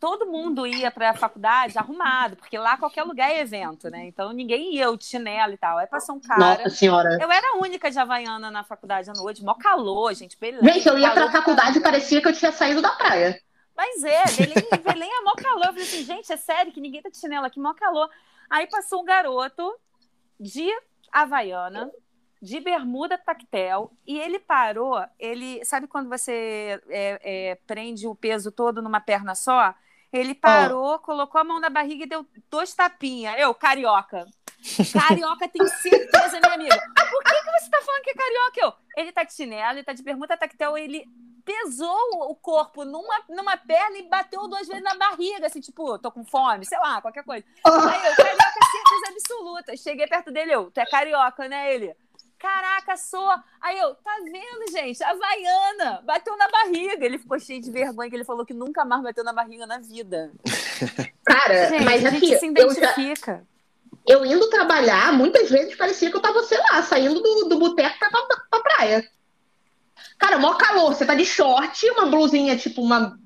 todo 0.00 0.26
mundo 0.26 0.66
ia 0.66 0.90
para 0.90 1.10
a 1.10 1.14
faculdade 1.14 1.78
arrumado, 1.78 2.36
porque 2.36 2.56
lá 2.58 2.76
qualquer 2.76 3.02
lugar 3.02 3.30
é 3.30 3.40
evento, 3.40 3.88
né? 3.90 4.06
Então 4.06 4.32
ninguém 4.32 4.74
ia 4.74 4.90
o 4.90 5.00
chinelo 5.00 5.52
e 5.52 5.56
tal. 5.56 5.78
Aí 5.78 5.86
passou 5.86 6.16
um 6.16 6.20
cara. 6.20 6.40
Nossa 6.40 6.70
senhora. 6.70 7.18
Eu 7.20 7.30
era 7.30 7.54
a 7.54 7.58
única 7.58 7.90
de 7.90 7.98
Havaiana 7.98 8.50
na 8.50 8.64
faculdade 8.64 9.10
à 9.10 9.12
noite, 9.12 9.44
mó 9.44 9.54
calor, 9.54 10.14
gente. 10.14 10.38
Belém, 10.38 10.74
gente, 10.74 10.88
eu 10.88 10.98
ia 10.98 11.10
para 11.10 11.26
a 11.26 11.32
faculdade 11.32 11.78
e 11.78 11.82
parecia 11.82 12.20
que 12.20 12.28
eu 12.28 12.32
tinha 12.32 12.52
saído 12.52 12.80
da 12.80 12.90
praia. 12.90 13.40
Mas 13.76 14.02
é, 14.04 14.24
Belém, 14.24 14.54
Belém 14.84 15.10
é 15.10 15.22
mó 15.22 15.34
calor. 15.34 15.66
Eu 15.66 15.72
falei 15.72 15.82
assim, 15.82 16.04
gente, 16.04 16.32
é 16.32 16.36
sério 16.36 16.72
que 16.72 16.80
ninguém 16.80 17.02
tá 17.02 17.10
de 17.10 17.18
chinelo 17.18 17.46
aqui, 17.46 17.60
mó 17.60 17.74
calor. 17.74 18.08
Aí 18.48 18.66
passou 18.66 19.02
um 19.02 19.04
garoto 19.04 19.74
de 20.38 20.68
Havaiana, 21.12 21.90
de 22.40 22.60
bermuda 22.60 23.18
tactel 23.18 23.92
e 24.06 24.18
ele 24.18 24.38
parou. 24.38 25.02
Ele 25.18 25.64
sabe 25.64 25.86
quando 25.86 26.08
você 26.08 26.80
é, 26.88 27.20
é, 27.22 27.54
prende 27.66 28.06
o 28.06 28.14
peso 28.14 28.50
todo 28.50 28.82
numa 28.82 29.00
perna 29.00 29.34
só? 29.34 29.74
Ele 30.12 30.34
parou, 30.34 30.94
oh. 30.94 30.98
colocou 30.98 31.40
a 31.40 31.44
mão 31.44 31.60
na 31.60 31.68
barriga 31.68 32.04
e 32.04 32.08
deu 32.08 32.26
dois 32.50 32.72
tapinhas. 32.74 33.34
Eu, 33.38 33.54
carioca. 33.54 34.26
Carioca 34.92 35.48
tem 35.48 35.66
certeza, 35.66 36.40
minha 36.40 36.54
amiga. 36.54 36.76
Por 37.10 37.22
que, 37.24 37.34
que 37.34 37.60
você 37.60 37.70
tá 37.70 37.82
falando 37.82 38.02
que 38.02 38.10
é 38.10 38.14
carioca? 38.14 38.60
Eu, 38.60 38.72
ele 38.96 39.12
tá 39.12 39.22
de 39.22 39.34
chinelo, 39.34 39.78
ele 39.78 39.84
tá 39.84 39.92
de 39.92 40.02
bermuda 40.02 40.36
tactel, 40.36 40.76
ele 40.78 41.06
pesou 41.44 41.96
o 42.28 42.34
corpo 42.34 42.84
numa, 42.84 43.22
numa 43.28 43.56
perna 43.56 43.98
e 43.98 44.08
bateu 44.08 44.48
duas 44.48 44.66
vezes 44.66 44.82
na 44.82 44.96
barriga, 44.96 45.46
assim, 45.46 45.60
tipo, 45.60 45.96
tô 45.98 46.10
com 46.10 46.24
fome, 46.24 46.66
sei 46.66 46.78
lá, 46.78 47.00
qualquer 47.00 47.22
coisa. 47.22 47.44
Aí 47.64 48.06
eu, 48.06 48.16
carioca, 48.16 48.66
certeza 48.72 49.06
absoluta. 49.10 49.76
Cheguei 49.76 50.06
perto 50.08 50.32
dele, 50.32 50.52
eu, 50.52 50.70
tu 50.72 50.78
é 50.78 50.86
carioca, 50.86 51.48
né? 51.48 51.72
Ele, 51.72 51.94
Caraca, 52.38 52.96
sou. 52.96 53.28
Aí 53.60 53.78
eu, 53.78 53.94
tá 53.94 54.10
vendo, 54.22 54.70
gente? 54.70 55.02
A 55.02 55.10
Havaiana 55.10 56.02
bateu 56.04 56.36
na 56.36 56.48
barriga. 56.48 57.04
Ele 57.04 57.18
ficou 57.18 57.38
cheio 57.38 57.60
de 57.60 57.70
vergonha, 57.70 58.10
que 58.10 58.16
ele 58.16 58.24
falou 58.24 58.44
que 58.44 58.52
nunca 58.52 58.84
mais 58.84 59.02
bateu 59.02 59.24
na 59.24 59.32
barriga 59.32 59.66
na 59.66 59.78
vida. 59.78 60.32
Cara, 61.24 61.68
gente, 61.70 61.84
mas 61.84 62.04
a 62.04 62.10
gente 62.10 62.26
aqui, 62.26 62.38
se 62.38 62.46
identifica. 62.46 63.46
Eu, 64.06 64.20
já, 64.20 64.26
eu, 64.26 64.26
indo 64.26 64.50
trabalhar, 64.50 65.12
muitas 65.14 65.48
vezes 65.48 65.74
parecia 65.76 66.10
que 66.10 66.16
eu 66.16 66.22
tava, 66.22 66.42
sei 66.42 66.58
lá, 66.58 66.82
saindo 66.82 67.20
do, 67.20 67.48
do 67.48 67.58
boteco 67.58 67.98
pra, 67.98 68.10
pra, 68.10 68.22
pra 68.50 68.60
praia. 68.60 69.08
Cara, 70.18 70.38
maior 70.38 70.56
calor. 70.56 70.94
Você 70.94 71.06
tá 71.06 71.14
de 71.14 71.24
short, 71.24 71.90
uma 71.90 72.06
blusinha, 72.06 72.56
tipo 72.56 72.82
uma 72.82 73.18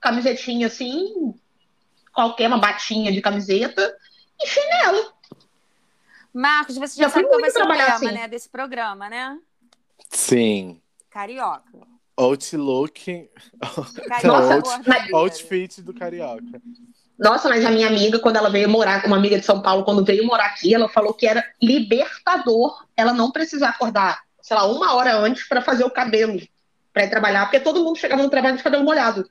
camisetinha 0.00 0.66
assim, 0.66 1.34
qualquer, 2.12 2.48
uma 2.48 2.58
batinha 2.58 3.10
de 3.10 3.20
camiseta 3.20 3.96
e 4.40 4.46
chinelo. 4.46 5.17
Marcos, 6.38 6.78
você 6.78 6.96
já, 7.00 7.08
já 7.08 7.10
sabe 7.10 7.26
qual 7.26 7.40
vai 7.40 7.50
ser 7.50 7.62
o 7.62 7.66
tema 7.66 7.84
assim. 7.84 8.12
né, 8.12 8.28
desse 8.28 8.48
programa, 8.48 9.08
né? 9.08 9.36
Sim. 10.08 10.80
Carioca. 11.10 11.64
Outlook. 12.16 13.28
Nossa, 14.22 14.82
mas... 14.86 15.12
Outfit 15.12 15.82
do 15.82 15.92
Carioca. 15.92 16.62
Nossa, 17.18 17.48
mas 17.48 17.64
a 17.66 17.70
minha 17.72 17.88
amiga, 17.88 18.20
quando 18.20 18.36
ela 18.36 18.48
veio 18.48 18.68
morar, 18.68 19.04
uma 19.04 19.16
amiga 19.16 19.36
de 19.36 19.44
São 19.44 19.60
Paulo, 19.60 19.84
quando 19.84 20.04
veio 20.04 20.24
morar 20.24 20.46
aqui, 20.46 20.72
ela 20.72 20.88
falou 20.88 21.12
que 21.12 21.26
era 21.26 21.44
libertador 21.60 22.86
ela 22.96 23.12
não 23.12 23.32
precisar 23.32 23.70
acordar, 23.70 24.20
sei 24.40 24.56
lá, 24.56 24.64
uma 24.66 24.94
hora 24.94 25.16
antes 25.16 25.48
para 25.48 25.60
fazer 25.60 25.84
o 25.84 25.90
cabelo, 25.90 26.40
para 26.92 27.04
ir 27.04 27.10
trabalhar, 27.10 27.46
porque 27.46 27.58
todo 27.58 27.82
mundo 27.82 27.98
chegava 27.98 28.22
no 28.22 28.30
trabalho 28.30 28.56
de 28.56 28.62
cabelo 28.62 28.84
molhado. 28.84 29.28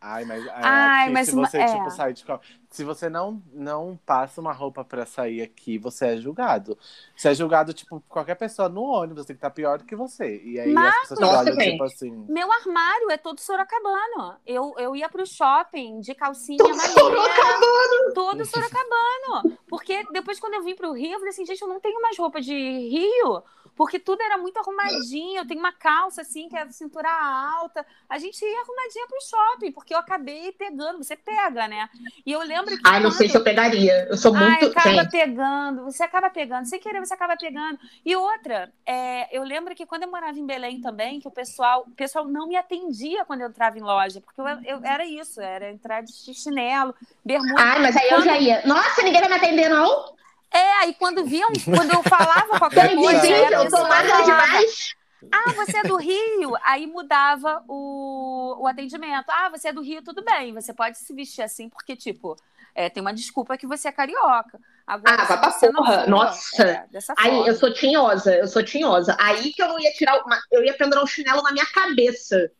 Ai, 0.00 0.24
mas, 0.24 0.46
é, 0.46 0.50
Ai, 0.54 1.10
mas 1.10 1.28
se 1.28 1.34
você, 1.34 1.58
é. 1.58 1.66
tipo, 1.66 1.90
sai 1.90 2.12
de 2.12 2.24
Se 2.70 2.84
você 2.84 3.08
não, 3.08 3.42
não 3.52 3.98
passa 4.04 4.40
uma 4.40 4.52
roupa 4.52 4.84
pra 4.84 5.06
sair 5.06 5.40
aqui, 5.40 5.78
você 5.78 6.08
é 6.08 6.16
julgado. 6.18 6.78
Você 7.16 7.30
é 7.30 7.34
julgado, 7.34 7.72
tipo, 7.72 8.02
qualquer 8.08 8.34
pessoa 8.34 8.68
no 8.68 8.82
ônibus 8.82 9.24
tem 9.24 9.34
que 9.34 9.38
estar 9.38 9.48
tá 9.50 9.54
pior 9.54 9.78
do 9.78 9.84
que 9.84 9.96
você. 9.96 10.42
E 10.44 10.60
aí 10.60 10.72
Marcos, 10.72 11.12
as 11.12 11.18
pessoas 11.18 11.36
olham, 11.38 11.56
tipo 11.56 11.84
assim. 11.84 12.26
Meu 12.28 12.52
armário 12.52 13.10
é 13.10 13.16
todo 13.16 13.40
sorocabano. 13.40 14.36
Eu, 14.46 14.74
eu 14.78 14.94
ia 14.94 15.08
pro 15.08 15.26
shopping 15.26 16.00
de 16.00 16.14
calcinha 16.14 16.58
todo 16.58 16.74
Sorocabano! 16.78 18.14
Todo 18.14 18.44
sorocabano. 18.44 19.58
Porque 19.66 20.04
depois, 20.12 20.38
quando 20.38 20.54
eu 20.54 20.62
vim 20.62 20.74
pro 20.74 20.92
Rio, 20.92 21.12
eu 21.12 21.18
falei 21.18 21.30
assim, 21.30 21.46
gente, 21.46 21.62
eu 21.62 21.68
não 21.68 21.80
tenho 21.80 22.00
mais 22.02 22.18
roupa 22.18 22.40
de 22.40 22.52
Rio 22.52 23.42
porque 23.78 24.00
tudo 24.00 24.20
era 24.20 24.36
muito 24.36 24.58
arrumadinho. 24.58 25.38
Eu 25.38 25.46
tenho 25.46 25.60
uma 25.60 25.70
calça 25.70 26.22
assim, 26.22 26.48
que 26.48 26.56
é 26.56 26.68
cintura 26.68 27.08
alta. 27.08 27.86
A 28.08 28.18
gente 28.18 28.44
ia 28.44 28.60
arrumadinha 28.60 29.06
pro 29.06 29.22
shopping, 29.22 29.70
porque 29.70 29.94
eu 29.94 29.98
acabei 29.98 30.50
pegando. 30.50 30.98
Você 30.98 31.14
pega, 31.14 31.68
né? 31.68 31.88
E 32.26 32.32
eu 32.32 32.40
lembro 32.40 32.67
que. 32.76 32.82
Ai, 32.84 33.00
não 33.00 33.10
sei 33.10 33.28
se 33.28 33.36
eu 33.36 33.42
pegaria. 33.42 34.06
Eu 34.10 34.16
sou 34.16 34.34
muito. 34.34 34.64
Ai, 34.64 34.70
acaba 34.70 35.02
gente. 35.02 35.10
pegando. 35.10 35.84
Você 35.84 36.02
acaba 36.02 36.30
pegando. 36.30 36.66
Sem 36.66 36.80
querer, 36.80 37.00
você 37.00 37.14
acaba 37.14 37.36
pegando. 37.36 37.78
E 38.04 38.14
outra, 38.14 38.70
é, 38.86 39.36
eu 39.36 39.42
lembro 39.42 39.74
que 39.74 39.86
quando 39.86 40.02
eu 40.02 40.10
morava 40.10 40.38
em 40.38 40.46
Belém 40.46 40.80
também, 40.80 41.20
que 41.20 41.28
o 41.28 41.30
pessoal, 41.30 41.84
o 41.86 41.90
pessoal 41.92 42.26
não 42.26 42.46
me 42.46 42.56
atendia 42.56 43.24
quando 43.24 43.42
eu 43.42 43.48
entrava 43.48 43.78
em 43.78 43.82
loja, 43.82 44.20
porque 44.20 44.40
eu, 44.40 44.46
eu 44.64 44.84
era 44.84 45.04
isso, 45.06 45.40
era 45.40 45.70
entrar 45.70 46.02
de 46.02 46.12
chinelo, 46.34 46.94
bermuda. 47.24 47.62
Ai, 47.62 47.80
mas 47.80 47.96
aí 47.96 48.08
quando... 48.08 48.20
eu 48.20 48.24
já 48.24 48.38
ia. 48.38 48.62
Nossa, 48.66 49.02
ninguém 49.02 49.20
vai 49.20 49.28
me 49.30 49.36
atender, 49.36 49.68
não? 49.68 50.16
É, 50.50 50.72
aí 50.82 50.94
quando 50.94 51.24
viam, 51.24 51.50
quando 51.64 51.92
eu 51.92 52.02
falava 52.02 52.56
qualquer 52.58 52.94
coisa, 52.94 53.26
eu 53.26 53.70
tô 53.70 53.82
magra 53.82 54.22
demais. 54.22 54.96
Ah, 55.32 55.52
você 55.52 55.78
é 55.78 55.82
do 55.82 55.96
Rio? 55.96 56.54
Aí 56.62 56.86
mudava 56.86 57.64
o, 57.66 58.56
o 58.60 58.66
atendimento. 58.66 59.26
Ah, 59.30 59.48
você 59.48 59.68
é 59.68 59.72
do 59.72 59.82
Rio, 59.82 60.02
tudo 60.02 60.22
bem. 60.22 60.52
Você 60.54 60.72
pode 60.72 60.98
se 60.98 61.12
vestir 61.12 61.42
assim, 61.42 61.68
porque, 61.68 61.96
tipo, 61.96 62.36
é, 62.74 62.88
tem 62.88 63.00
uma 63.00 63.12
desculpa 63.12 63.56
que 63.56 63.66
você 63.66 63.88
é 63.88 63.92
carioca. 63.92 64.58
Agora, 64.86 65.22
ah, 65.22 65.24
vai 65.24 65.38
pra 65.38 65.72
porra. 65.72 66.06
Nossa. 66.06 66.62
É, 66.62 66.88
aí, 67.18 67.46
eu 67.46 67.54
sou 67.54 67.72
tinhosa, 67.72 68.34
eu 68.34 68.48
sou 68.48 68.62
tinhosa. 68.62 69.16
Aí 69.20 69.52
que 69.52 69.62
eu 69.62 69.68
não 69.68 69.78
ia 69.78 69.92
tirar. 69.92 70.18
Uma, 70.24 70.38
eu 70.50 70.64
ia 70.64 70.76
pendurar 70.76 71.04
um 71.04 71.06
chinelo 71.06 71.42
na 71.42 71.52
minha 71.52 71.66
cabeça. 71.66 72.50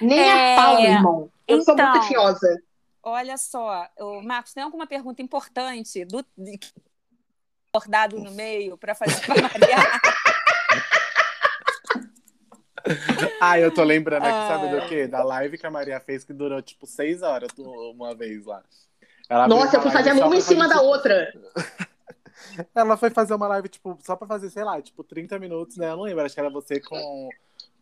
Nem 0.00 0.18
é... 0.18 0.54
a 0.54 0.56
pau, 0.56 0.80
irmão. 0.80 1.30
Eu 1.46 1.58
então, 1.58 1.64
sou 1.64 1.76
muito 1.76 1.96
então, 1.96 2.08
tinhosa. 2.08 2.62
Olha 3.02 3.36
só, 3.36 3.86
o 3.98 4.20
Marcos, 4.20 4.52
tem 4.52 4.62
alguma 4.62 4.86
pergunta 4.86 5.22
importante 5.22 6.04
do 6.04 6.24
bordado 7.72 8.18
no 8.18 8.32
meio 8.32 8.76
para 8.76 8.94
fazer 8.94 9.20
para 9.24 9.42
Maria? 9.42 9.76
ah, 13.40 13.58
eu 13.58 13.72
tô 13.72 13.82
lembrando 13.82 14.24
aqui, 14.24 14.48
sabe 14.48 14.68
do 14.80 14.86
quê? 14.88 15.06
Da 15.06 15.22
live 15.22 15.58
que 15.58 15.66
a 15.66 15.70
Maria 15.70 16.00
fez 16.00 16.24
que 16.24 16.32
durou 16.32 16.60
tipo 16.62 16.86
seis 16.86 17.22
horas 17.22 17.50
uma 17.58 18.14
vez 18.14 18.46
lá. 18.46 18.62
Ela 19.28 19.48
Nossa, 19.48 19.76
eu 19.76 19.82
fui 19.82 19.90
fazendo 19.90 20.24
uma 20.24 20.36
em 20.36 20.40
cima 20.40 20.64
fazer, 20.64 20.74
da 20.74 20.82
outra. 20.82 21.32
Ela 22.74 22.96
foi 22.96 23.10
fazer 23.10 23.34
uma 23.34 23.48
live, 23.48 23.68
tipo, 23.68 23.98
só 24.02 24.14
pra 24.14 24.26
fazer, 24.26 24.50
sei 24.50 24.62
lá, 24.62 24.80
tipo, 24.80 25.02
30 25.02 25.38
minutos, 25.38 25.76
né? 25.76 25.90
Eu 25.90 25.96
não 25.96 26.04
lembro, 26.04 26.24
acho 26.24 26.34
que 26.34 26.40
era 26.40 26.50
você 26.50 26.80
com 26.80 27.28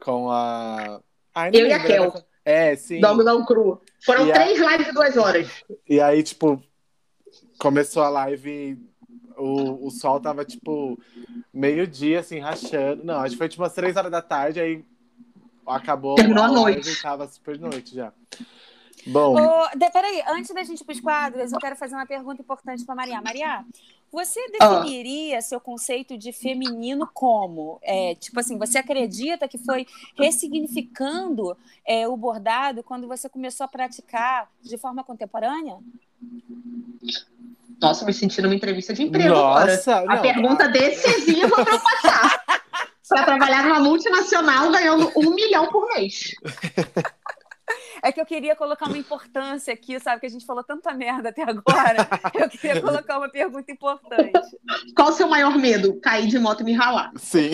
Com 0.00 0.30
a. 0.30 1.00
Ai, 1.34 1.50
Eu 1.52 1.66
e 1.66 1.72
a 1.72 1.76
lembro, 1.76 1.86
Kel. 1.86 2.04
era- 2.04 2.24
É, 2.44 2.76
sim. 2.76 3.00
Do 3.00 3.06
Algodão 3.06 3.44
Cru. 3.44 3.80
Foram 4.04 4.26
E 4.26 4.30
a- 4.32 4.34
três 4.34 4.58
lives 4.58 4.86
de 4.86 4.92
duas 4.92 5.16
horas. 5.16 5.48
E 5.88 6.00
aí, 6.00 6.22
tipo, 6.22 6.62
começou 7.58 8.02
a 8.02 8.08
live. 8.08 8.78
O, 9.36 9.86
o 9.88 9.90
sol 9.90 10.20
tava, 10.20 10.44
tipo, 10.44 10.98
meio-dia, 11.52 12.20
assim, 12.20 12.38
rachando. 12.38 13.04
Não, 13.04 13.16
acho 13.20 13.32
que 13.32 13.38
foi 13.38 13.48
tipo 13.48 13.62
umas 13.62 13.72
três 13.74 13.96
horas 13.96 14.10
da 14.10 14.22
tarde, 14.22 14.60
aí 14.60 14.84
acabou. 15.66 16.14
Terminou 16.16 16.44
a 16.44 16.48
live 16.48 16.60
noite. 16.82 16.90
e 16.90 17.02
Tava 17.02 17.26
super 17.28 17.58
noite 17.58 17.94
já. 17.94 18.12
Bom, 19.06 19.34
Ô, 19.38 19.68
de- 19.76 19.90
peraí, 19.90 20.22
antes 20.28 20.54
da 20.54 20.64
gente 20.64 20.80
ir 20.80 20.84
para 20.84 20.94
os 20.94 21.00
quadros, 21.00 21.52
eu 21.52 21.58
quero 21.58 21.76
fazer 21.76 21.94
uma 21.94 22.06
pergunta 22.06 22.40
importante 22.40 22.84
para 22.86 22.94
Maria. 22.94 23.20
Maria, 23.20 23.62
você 24.10 24.40
Ah. 24.60 24.80
definiria 24.80 25.42
seu 25.42 25.60
conceito 25.60 26.16
de 26.16 26.32
feminino 26.32 27.06
como? 27.12 27.78
É, 27.82 28.14
tipo 28.14 28.40
assim, 28.40 28.56
você 28.56 28.78
acredita 28.78 29.46
que 29.46 29.58
foi 29.58 29.86
ressignificando 30.16 31.54
é, 31.86 32.08
o 32.08 32.16
bordado 32.16 32.82
quando 32.82 33.06
você 33.06 33.28
começou 33.28 33.64
a 33.64 33.68
praticar 33.68 34.48
de 34.62 34.78
forma 34.78 35.04
contemporânea? 35.04 35.76
Nossa, 37.80 38.06
me 38.06 38.14
senti 38.14 38.40
numa 38.40 38.54
entrevista 38.54 38.94
de 38.94 39.02
emprego 39.02 39.34
Nossa, 39.34 39.96
agora. 39.96 40.12
A 40.12 40.16
não, 40.16 40.22
pergunta 40.22 40.64
tá. 40.64 40.66
decisiva 40.68 41.62
para 41.62 41.74
eu 41.74 41.80
passar. 41.80 42.43
Para 43.08 43.24
trabalhar 43.24 43.64
numa 43.64 43.80
multinacional 43.80 44.70
ganhando 44.70 45.12
um 45.16 45.34
milhão 45.34 45.68
por 45.68 45.86
mês. 45.94 46.34
É 48.02 48.12
que 48.12 48.20
eu 48.20 48.26
queria 48.26 48.54
colocar 48.54 48.86
uma 48.86 48.98
importância 48.98 49.72
aqui, 49.72 49.98
sabe? 49.98 50.20
Que 50.20 50.26
a 50.26 50.30
gente 50.30 50.44
falou 50.44 50.62
tanta 50.62 50.92
merda 50.92 51.30
até 51.30 51.42
agora. 51.42 52.06
Eu 52.34 52.50
queria 52.50 52.80
colocar 52.80 53.16
uma 53.16 53.30
pergunta 53.30 53.72
importante. 53.72 54.58
Qual 54.94 55.08
o 55.08 55.12
seu 55.12 55.26
maior 55.26 55.56
medo? 55.56 55.98
Cair 56.00 56.26
de 56.26 56.38
moto 56.38 56.60
e 56.60 56.64
me 56.64 56.74
ralar. 56.74 57.10
sim. 57.16 57.52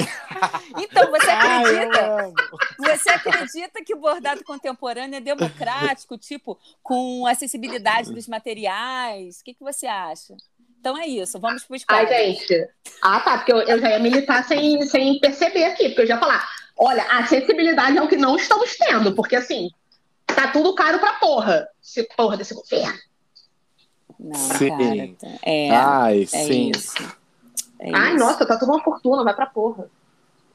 Então, 0.76 1.08
você 1.10 1.30
Ai, 1.30 1.62
acredita? 1.62 2.24
amo. 2.24 2.34
Você 2.78 3.10
acredita 3.10 3.84
que 3.84 3.94
o 3.94 4.00
bordado 4.00 4.42
contemporâneo 4.42 5.18
é 5.18 5.20
democrático, 5.20 6.18
tipo, 6.18 6.58
com 6.82 7.26
acessibilidade 7.26 8.12
dos 8.12 8.26
materiais? 8.26 9.40
O 9.40 9.44
que, 9.44 9.54
que 9.54 9.62
você 9.62 9.86
acha? 9.86 10.36
Então 10.80 10.96
é 10.96 11.06
isso, 11.06 11.38
vamos 11.38 11.62
para 11.64 11.76
os 11.76 11.84
Ai, 11.88 12.06
quadros. 12.06 12.18
gente. 12.38 12.68
Ah, 13.02 13.20
tá. 13.20 13.36
Porque 13.36 13.52
eu, 13.52 13.58
eu 13.60 13.78
já 13.78 13.90
ia 13.90 13.98
militar 13.98 14.42
sem, 14.44 14.80
sem 14.86 15.20
perceber 15.20 15.64
aqui. 15.64 15.88
Porque 15.90 16.02
eu 16.02 16.06
já 16.06 16.14
ia 16.14 16.20
falar: 16.20 16.48
olha, 16.76 17.02
a 17.04 17.18
acessibilidade 17.18 17.98
é 17.98 18.02
o 18.02 18.08
que 18.08 18.16
não 18.16 18.34
estamos 18.36 18.74
tendo. 18.76 19.14
Porque, 19.14 19.36
assim, 19.36 19.68
tá 20.26 20.48
tudo 20.50 20.74
caro 20.74 20.98
pra 20.98 21.12
porra. 21.14 21.68
Esse 21.82 22.02
porra 22.16 22.36
desse 22.38 22.54
governo. 22.54 22.98
Não, 24.18 24.34
Sim. 24.34 24.68
cara, 24.70 25.14
tá- 25.20 25.38
é, 25.42 25.70
Ai, 25.70 26.22
é 26.22 26.26
sim. 26.26 26.70
isso. 26.70 27.16
É 27.78 27.94
Ai, 27.94 28.10
isso. 28.14 28.18
nossa, 28.24 28.46
tá 28.46 28.58
tudo 28.58 28.72
uma 28.72 28.82
fortuna. 28.82 29.22
Vai 29.22 29.34
pra 29.34 29.46
porra. 29.46 29.90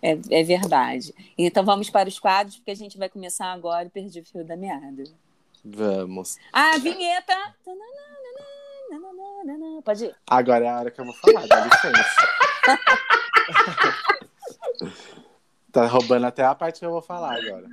É, 0.01 0.17
é 0.31 0.43
verdade. 0.43 1.13
Então 1.37 1.63
vamos 1.63 1.89
para 1.89 2.09
os 2.09 2.17
quadros, 2.19 2.57
porque 2.57 2.71
a 2.71 2.75
gente 2.75 2.97
vai 2.97 3.09
começar 3.09 3.51
agora 3.51 3.85
e 3.85 3.89
perdi 3.91 4.19
o 4.19 4.25
fio 4.25 4.43
da 4.43 4.57
meada. 4.57 5.03
Vamos. 5.63 6.37
Ah, 6.53 6.77
vinheta! 6.77 7.33
Pode 9.85 10.05
ir. 10.05 10.15
Agora 10.27 10.65
é 10.65 10.67
a 10.67 10.79
hora 10.79 10.89
que 10.89 10.99
eu 10.99 11.05
vou 11.05 11.13
falar, 11.13 11.47
dá 11.47 11.63
licença. 11.63 12.27
tá 15.71 15.85
roubando 15.85 16.25
até 16.25 16.43
a 16.43 16.55
parte 16.55 16.79
que 16.79 16.85
eu 16.85 16.91
vou 16.91 17.03
falar 17.03 17.37
agora. 17.37 17.67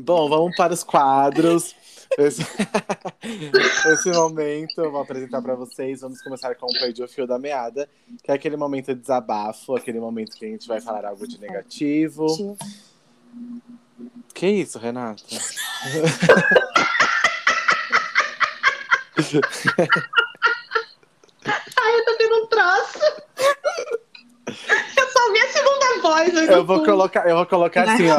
Bom, 0.00 0.28
vamos 0.28 0.54
para 0.56 0.72
os 0.72 0.84
quadros. 0.84 1.74
Esse, 2.16 2.42
esse 3.92 4.12
momento 4.12 4.80
eu 4.80 4.92
vou 4.92 5.00
apresentar 5.00 5.42
para 5.42 5.56
vocês. 5.56 6.02
Vamos 6.02 6.22
começar 6.22 6.54
com 6.54 6.66
o 6.66 6.78
Perdi 6.78 7.02
o 7.02 7.08
Fio 7.08 7.26
da 7.26 7.40
Meada, 7.40 7.88
que 8.22 8.30
é 8.30 8.34
aquele 8.34 8.56
momento 8.56 8.94
de 8.94 9.00
desabafo, 9.00 9.74
aquele 9.74 9.98
momento 9.98 10.36
que 10.36 10.44
a 10.44 10.48
gente 10.48 10.68
vai 10.68 10.80
falar 10.80 11.06
algo 11.06 11.26
de 11.26 11.40
negativo. 11.40 12.56
Que 14.32 14.46
isso, 14.46 14.78
Renata? 14.78 15.24
Ai, 22.62 22.80
eu. 23.38 24.02
Eu 24.96 25.10
só 25.10 25.32
vi 25.32 25.38
a 25.40 25.48
segunda 25.48 26.00
voz. 26.02 26.34
Eu 26.34 26.56
no 26.58 26.64
vou 26.64 26.84
colocar, 26.84 27.28
eu 27.28 27.36
vou 27.36 27.46
colocar 27.46 27.82
assim, 27.82 28.08
ó. 28.10 28.18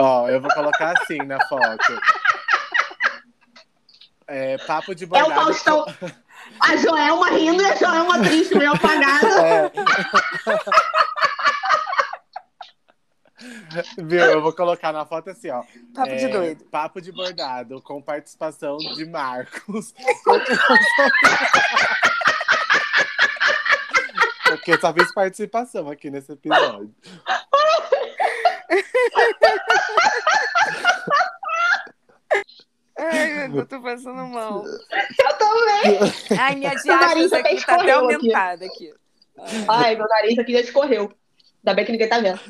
Ó, 0.00 0.28
eu 0.28 0.40
vou 0.40 0.50
colocar 0.50 0.92
assim 0.98 1.18
na 1.18 1.38
foto. 1.46 2.00
É, 4.26 4.58
papo 4.58 4.94
de 4.94 5.04
É 5.04 5.06
o 5.06 5.10
bordado. 5.10 5.34
Faustão. 5.34 5.86
A 6.60 6.76
Joelma 6.76 7.28
rindo 7.30 7.62
e 7.62 7.66
a 7.66 7.76
Joelma 7.76 8.18
triste, 8.20 8.54
meio 8.56 8.72
apagada. 8.72 9.46
É. 9.46 9.70
Viu? 13.98 14.20
Eu 14.20 14.42
vou 14.42 14.52
colocar 14.52 14.92
na 14.92 15.06
foto 15.06 15.30
assim, 15.30 15.50
ó. 15.50 15.62
Papo 15.94 16.16
de 16.16 16.24
É, 16.24 16.28
doido. 16.28 16.64
Papo 16.64 17.00
de 17.00 17.12
bordado, 17.12 17.80
com 17.82 18.02
participação 18.02 18.76
de 18.78 19.04
Marcos. 19.06 19.94
Porque 24.68 24.72
eu 24.72 24.80
só 24.82 24.92
fiz 24.92 25.14
participação 25.14 25.88
aqui 25.88 26.10
nesse 26.10 26.30
episódio. 26.30 26.94
Ai, 32.98 33.46
eu 33.46 33.66
tô 33.66 33.80
passando 33.80 34.26
mal. 34.26 34.62
Eu 34.66 35.38
também. 35.38 35.98
Ai, 36.38 36.54
minha 36.56 36.72
até 36.72 36.90
aqui 36.92 37.30
tá 37.30 37.38
até 37.38 37.54
escorreu 37.54 38.04
aqui. 38.04 38.14
aumentada 38.14 38.66
aqui. 38.66 38.92
Ai, 39.66 39.96
meu 39.96 40.06
nariz 40.06 40.38
aqui 40.38 40.52
já 40.52 40.60
escorreu. 40.60 41.10
Ainda 41.64 41.74
bem 41.74 41.86
que 41.86 41.92
ninguém 41.92 42.08
tá 42.10 42.20
vendo. 42.20 42.40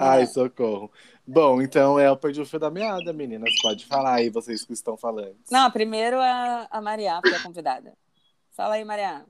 Ai, 0.00 0.26
socorro. 0.26 0.90
Bom, 1.24 1.62
então 1.62 1.96
é 1.96 2.10
o 2.10 2.16
Perdi 2.16 2.40
o 2.40 2.46
Fio 2.46 2.58
da 2.58 2.72
Meada, 2.72 3.12
meninas. 3.12 3.54
Pode 3.62 3.86
falar 3.86 4.14
aí, 4.14 4.30
vocês 4.30 4.64
que 4.64 4.72
estão 4.72 4.96
falando. 4.96 5.36
Não, 5.48 5.70
primeiro 5.70 6.18
a, 6.18 6.66
a 6.68 6.80
Maria, 6.80 7.20
que 7.22 7.28
é 7.28 7.36
a 7.36 7.42
convidada. 7.42 7.96
Fala 8.56 8.74
aí, 8.76 8.84
Maria. 8.84 9.24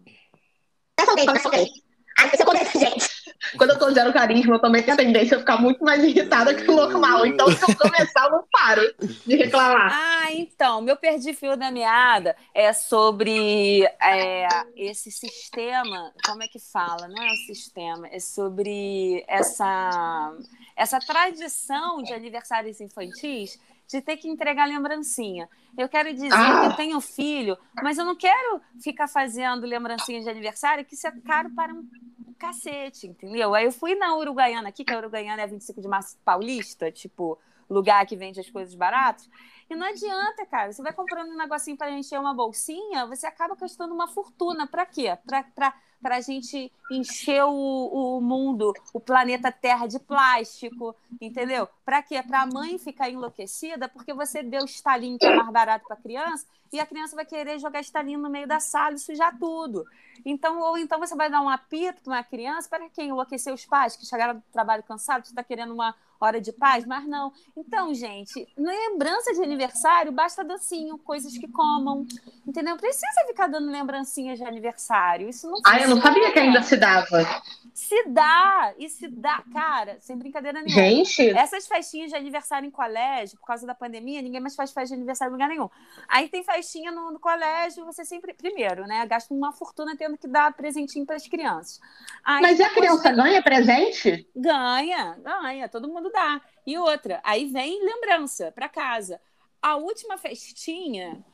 Você 0.98 2.78
gente. 2.78 3.16
Quando 3.56 3.70
eu 3.70 3.78
tô 3.78 3.90
zero 3.90 4.12
carisma, 4.12 4.56
eu 4.56 4.60
também 4.60 4.82
tenho 4.82 4.94
a 4.94 4.96
tendência 4.96 5.36
a 5.36 5.40
ficar 5.40 5.60
muito 5.60 5.84
mais 5.84 6.02
irritada 6.02 6.54
que 6.54 6.68
o 6.70 6.74
normal. 6.74 7.26
Então, 7.26 7.50
se 7.50 7.62
eu 7.62 7.76
começar, 7.76 8.24
eu 8.24 8.30
não 8.30 8.44
paro 8.50 8.94
de 9.26 9.36
reclamar. 9.36 9.92
Ah, 9.92 10.32
então, 10.32 10.80
meu 10.80 10.96
perdi 10.96 11.32
fio 11.34 11.56
da 11.56 11.70
meada 11.70 12.34
é 12.54 12.72
sobre 12.72 13.84
é, 14.02 14.48
esse 14.74 15.10
sistema, 15.10 16.12
como 16.24 16.42
é 16.42 16.48
que 16.48 16.58
fala? 16.58 17.08
Não 17.08 17.22
é 17.22 17.32
um 17.32 17.36
sistema, 17.46 18.08
é 18.08 18.18
sobre 18.18 19.24
essa, 19.28 20.32
essa 20.74 20.98
tradição 20.98 22.02
de 22.02 22.12
aniversários 22.12 22.80
infantis 22.80 23.58
de 23.88 24.00
ter 24.00 24.16
que 24.16 24.28
entregar 24.28 24.66
lembrancinha. 24.66 25.48
Eu 25.76 25.88
quero 25.88 26.12
dizer 26.12 26.32
Ah. 26.32 26.60
que 26.60 26.66
eu 26.66 26.76
tenho 26.76 27.00
filho, 27.00 27.56
mas 27.82 27.98
eu 27.98 28.04
não 28.04 28.16
quero 28.16 28.60
ficar 28.82 29.06
fazendo 29.08 29.66
lembrancinha 29.66 30.20
de 30.20 30.28
aniversário, 30.28 30.84
que 30.84 30.94
isso 30.94 31.06
é 31.06 31.12
caro 31.20 31.50
para 31.50 31.72
um 31.72 31.86
cacete, 32.38 33.06
entendeu? 33.06 33.54
Aí 33.54 33.64
eu 33.64 33.72
fui 33.72 33.94
na 33.94 34.14
Uruguaiana 34.16 34.68
aqui, 34.68 34.84
que 34.84 34.92
a 34.92 34.98
Uruguaiana 34.98 35.42
é 35.42 35.46
25 35.46 35.80
de 35.80 35.88
março 35.88 36.16
paulista, 36.24 36.90
tipo, 36.90 37.38
lugar 37.68 38.04
que 38.06 38.16
vende 38.16 38.40
as 38.40 38.50
coisas 38.50 38.74
baratas. 38.74 39.28
E 39.68 39.74
não 39.74 39.86
adianta, 39.86 40.46
cara. 40.46 40.72
Você 40.72 40.82
vai 40.82 40.92
comprando 40.92 41.28
um 41.30 41.36
negocinho 41.36 41.76
para 41.76 41.90
encher 41.90 42.18
uma 42.20 42.34
bolsinha, 42.34 43.06
você 43.06 43.26
acaba 43.26 43.56
gastando 43.56 43.92
uma 43.94 44.06
fortuna. 44.06 44.66
Para 44.66 44.86
quê? 44.86 45.16
Para 45.26 45.74
a 46.02 46.20
gente 46.20 46.72
encher 46.90 47.44
o, 47.44 47.50
o 47.50 48.20
mundo, 48.20 48.72
o 48.92 49.00
planeta 49.00 49.50
Terra 49.50 49.86
de 49.86 49.98
plástico, 49.98 50.94
entendeu? 51.20 51.68
Para 51.84 52.02
quê? 52.02 52.22
Para 52.22 52.42
a 52.42 52.46
mãe 52.46 52.78
ficar 52.78 53.10
enlouquecida 53.10 53.88
porque 53.88 54.12
você 54.14 54.42
deu 54.42 54.64
estalinho 54.64 55.18
que 55.18 55.26
é 55.26 55.34
mais 55.34 55.50
barato 55.50 55.86
para 55.86 55.96
a 55.96 56.00
criança 56.00 56.46
e 56.72 56.80
a 56.80 56.86
criança 56.86 57.16
vai 57.16 57.24
querer 57.24 57.58
jogar 57.58 57.80
estalinho 57.80 58.18
no 58.18 58.30
meio 58.30 58.46
da 58.46 58.60
sala 58.60 58.94
e 58.94 58.98
sujar 58.98 59.36
tudo. 59.38 59.84
Então, 60.24 60.60
ou 60.60 60.78
então 60.78 60.98
você 60.98 61.14
vai 61.14 61.30
dar 61.30 61.40
um 61.40 61.48
apito 61.48 62.02
para 62.02 62.12
uma 62.12 62.24
criança 62.24 62.68
para 62.68 62.88
quem 62.90 63.08
enlouquecer 63.08 63.52
os 63.52 63.64
pais 63.64 63.96
que 63.96 64.06
chegaram 64.06 64.34
do 64.34 64.42
trabalho 64.52 64.82
cansados, 64.82 65.28
está 65.28 65.42
querendo 65.42 65.72
uma 65.72 65.94
hora 66.20 66.40
de 66.40 66.52
paz, 66.52 66.84
mas 66.84 67.06
não. 67.06 67.32
Então, 67.56 67.92
gente, 67.94 68.46
lembrança 68.56 69.32
de 69.32 69.42
aniversário 69.42 70.12
basta 70.12 70.44
docinho, 70.44 70.98
coisas 70.98 71.36
que 71.36 71.48
comam, 71.48 72.06
entendeu? 72.46 72.76
Precisa 72.76 73.24
ficar 73.26 73.46
dando 73.46 73.70
lembrancinhas 73.70 74.38
de 74.38 74.44
aniversário. 74.44 75.28
Isso 75.28 75.48
não 75.50 75.58
Ai, 75.64 75.84
eu 75.84 75.88
não 75.88 76.00
sabia 76.00 76.32
que 76.32 76.38
ainda 76.38 76.62
se 76.62 76.76
dava. 76.76 77.24
Se 77.74 78.08
dá, 78.08 78.72
e 78.78 78.88
se 78.88 79.08
dá, 79.08 79.42
cara, 79.52 79.98
sem 80.00 80.16
brincadeira 80.16 80.62
nenhuma. 80.62 80.82
Gente, 80.82 81.28
Essas 81.30 81.66
festinhas 81.66 82.10
de 82.10 82.16
aniversário 82.16 82.66
em 82.66 82.70
colégio, 82.70 83.38
por 83.38 83.46
causa 83.46 83.66
da 83.66 83.74
pandemia, 83.74 84.22
ninguém 84.22 84.40
mais 84.40 84.54
faz 84.54 84.72
festa 84.72 84.88
de 84.88 84.94
aniversário 84.94 85.30
em 85.30 85.34
lugar 85.34 85.48
nenhum. 85.48 85.68
Aí 86.08 86.28
tem 86.28 86.42
festinha 86.42 86.90
no, 86.90 87.10
no 87.10 87.18
colégio, 87.20 87.84
você 87.84 88.04
sempre. 88.04 88.32
Primeiro, 88.32 88.86
né? 88.86 89.04
Gasta 89.06 89.32
uma 89.32 89.52
fortuna 89.52 89.96
tendo 89.96 90.16
que 90.16 90.26
dar 90.26 90.52
presentinho 90.54 91.04
para 91.04 91.16
as 91.16 91.26
crianças. 91.26 91.80
Aí 92.24 92.42
mas 92.42 92.60
a 92.60 92.70
criança 92.70 93.12
ganha 93.12 93.42
presente? 93.42 94.28
Ganha, 94.34 95.16
ganha, 95.22 95.68
todo 95.68 95.88
mundo 95.88 96.05
dá. 96.10 96.40
E 96.66 96.76
outra, 96.78 97.20
aí 97.24 97.46
vem 97.46 97.84
lembrança 97.84 98.52
para 98.52 98.68
casa. 98.68 99.20
A 99.62 99.76
última 99.76 100.18
festinha, 100.18 101.24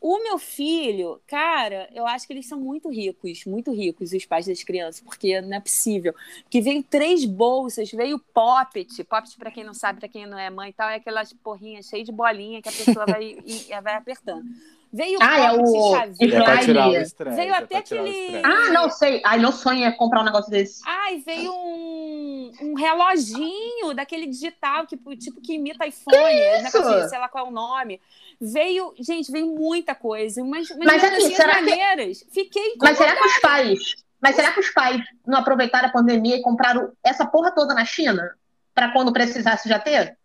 O 0.00 0.22
meu 0.22 0.38
filho, 0.38 1.20
cara, 1.26 1.88
eu 1.92 2.06
acho 2.06 2.24
que 2.24 2.32
eles 2.32 2.46
são 2.46 2.60
muito 2.60 2.88
ricos, 2.88 3.44
muito 3.44 3.72
ricos, 3.72 4.12
os 4.12 4.24
pais 4.24 4.46
das 4.46 4.62
crianças, 4.62 5.00
porque 5.00 5.40
não 5.40 5.56
é 5.56 5.60
possível. 5.60 6.14
Que 6.48 6.60
veio 6.60 6.84
três 6.84 7.24
bolsas, 7.24 7.90
veio 7.90 8.18
poppet. 8.32 9.02
Poppet, 9.04 9.36
para 9.36 9.50
quem 9.50 9.64
não 9.64 9.74
sabe, 9.74 9.98
para 9.98 10.08
quem 10.08 10.24
não 10.24 10.38
é 10.38 10.50
mãe 10.50 10.70
e 10.70 10.72
tal, 10.72 10.88
é 10.88 10.96
aquelas 10.96 11.32
porrinhas 11.32 11.86
cheias 11.86 12.06
de 12.06 12.12
bolinha 12.12 12.62
que 12.62 12.68
a 12.68 12.72
pessoa 12.72 13.06
vai, 13.06 13.38
e, 13.44 13.80
vai 13.82 13.94
apertando. 13.96 14.46
Veio 14.90 15.18
ah, 15.20 15.38
é 15.38 15.52
o 15.52 15.96
é 15.96 16.42
pra 16.42 16.58
tirar 16.58 16.88
o 16.88 16.96
estresse, 16.96 17.36
Veio 17.36 17.52
é 17.52 17.58
até 17.58 17.76
aquele. 17.76 18.36
Ah, 18.42 18.72
não 18.72 18.90
sei. 18.90 19.20
Ai, 19.24 19.38
meu 19.38 19.52
sonho 19.52 19.84
é 19.84 19.92
comprar 19.92 20.22
um 20.22 20.24
negócio 20.24 20.50
desse. 20.50 20.80
Ai, 20.86 21.18
veio 21.18 21.52
um, 21.52 22.52
um 22.62 22.74
reloginho 22.74 23.92
daquele 23.94 24.26
digital, 24.26 24.86
que, 24.86 24.96
tipo, 25.16 25.40
que 25.42 25.54
imita 25.54 25.86
iPhone. 25.86 26.16
Que 26.16 26.62
negócio, 26.62 27.08
sei 27.08 27.18
lá 27.18 27.28
qual 27.28 27.46
é 27.46 27.48
o 27.48 27.52
nome. 27.52 28.00
Veio, 28.40 28.94
gente, 28.98 29.30
veio 29.30 29.46
muita 29.46 29.94
coisa. 29.94 30.42
Umas, 30.42 30.70
umas 30.70 30.86
Mas 30.86 31.04
aqui, 31.04 31.34
será 31.34 31.54
maneiras. 31.56 32.22
Que... 32.22 32.44
Fiquei 32.44 32.74
Mas 32.80 32.96
será 32.96 33.14
que 33.14 33.26
os 33.26 33.38
pais. 33.40 33.94
Mas 34.20 34.36
será 34.36 34.52
que 34.52 34.60
os 34.60 34.70
pais 34.70 35.02
não 35.26 35.38
aproveitaram 35.38 35.88
a 35.88 35.92
pandemia 35.92 36.36
e 36.36 36.42
compraram 36.42 36.92
essa 37.04 37.26
porra 37.26 37.52
toda 37.54 37.74
na 37.74 37.84
China? 37.84 38.30
Para 38.74 38.92
quando 38.92 39.12
precisasse 39.12 39.68
já 39.68 39.78
ter? 39.78 40.16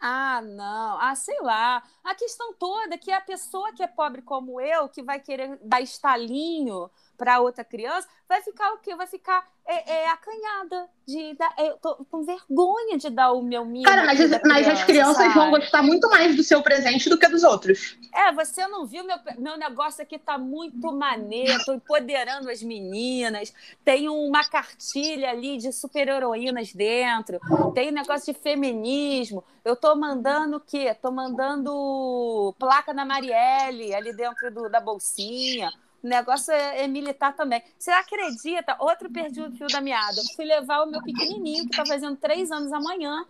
Ah, 0.00 0.40
não. 0.42 0.98
Ah, 1.00 1.14
sei 1.14 1.38
lá. 1.40 1.82
A 2.04 2.14
questão 2.14 2.52
toda 2.54 2.94
é 2.94 2.98
que 2.98 3.10
a 3.10 3.20
pessoa 3.20 3.72
que 3.74 3.82
é 3.82 3.86
pobre 3.86 4.22
como 4.22 4.60
eu, 4.60 4.88
que 4.88 5.02
vai 5.02 5.18
querer 5.20 5.58
dar 5.62 5.80
estalinho 5.80 6.90
para 7.16 7.40
outra 7.40 7.64
criança, 7.64 8.06
vai 8.28 8.42
ficar 8.42 8.72
o 8.74 8.78
quê? 8.78 8.94
Vai 8.94 9.06
ficar 9.06 9.46
é, 9.66 10.04
é 10.04 10.08
acanhada 10.10 10.88
de 11.06 11.34
dar. 11.34 11.52
É, 11.56 11.70
eu 11.70 11.76
tô 11.78 11.96
com 12.10 12.24
vergonha 12.24 12.96
de 12.96 13.10
dar 13.10 13.32
o 13.32 13.42
meu 13.42 13.64
mimo. 13.64 13.84
Cara, 13.84 14.04
mas, 14.04 14.18
criança, 14.18 14.40
mas 14.44 14.68
as 14.68 14.84
crianças 14.84 15.16
sabe? 15.16 15.34
vão 15.34 15.50
gostar 15.50 15.82
muito 15.82 16.08
mais 16.08 16.36
do 16.36 16.42
seu 16.42 16.62
presente 16.62 17.08
do 17.08 17.18
que 17.18 17.28
dos 17.28 17.42
outros. 17.42 17.98
É, 18.14 18.32
você 18.32 18.66
não 18.68 18.86
viu 18.86 19.04
meu, 19.04 19.16
meu 19.38 19.56
negócio 19.56 20.02
aqui 20.02 20.18
tá 20.18 20.38
muito 20.38 20.92
maneiro, 20.92 21.64
tô 21.64 21.74
empoderando 21.74 22.48
as 22.48 22.62
meninas. 22.62 23.52
Tem 23.84 24.08
uma 24.08 24.44
cartilha 24.48 25.30
ali 25.30 25.58
de 25.58 25.72
super-heroínas 25.72 26.72
dentro, 26.72 27.40
tem 27.74 27.90
um 27.90 27.94
negócio 27.94 28.32
de 28.32 28.38
feminismo. 28.38 29.42
Eu 29.64 29.74
tô 29.74 29.96
mandando 29.96 30.58
o 30.58 30.60
quê? 30.60 30.94
Tô 30.94 31.10
mandando 31.10 32.54
placa 32.56 32.94
na 32.94 33.04
Marielle 33.04 33.92
ali 33.94 34.14
dentro 34.14 34.52
do, 34.52 34.68
da 34.68 34.80
bolsinha. 34.80 35.72
O 36.06 36.08
negócio 36.08 36.52
é, 36.52 36.84
é, 36.84 36.86
militar 36.86 37.34
também. 37.34 37.60
Você 37.76 37.90
acredita? 37.90 38.76
Outro 38.78 39.10
perdi 39.10 39.42
o 39.42 39.50
fio 39.50 39.66
da 39.66 39.80
meada. 39.80 40.20
Eu 40.20 40.36
fui 40.36 40.44
levar 40.44 40.84
o 40.84 40.86
meu 40.86 41.02
pequenininho, 41.02 41.64
que 41.64 41.70
está 41.70 41.84
fazendo 41.84 42.16
três 42.16 42.52
anos 42.52 42.72
amanhã, 42.72 43.26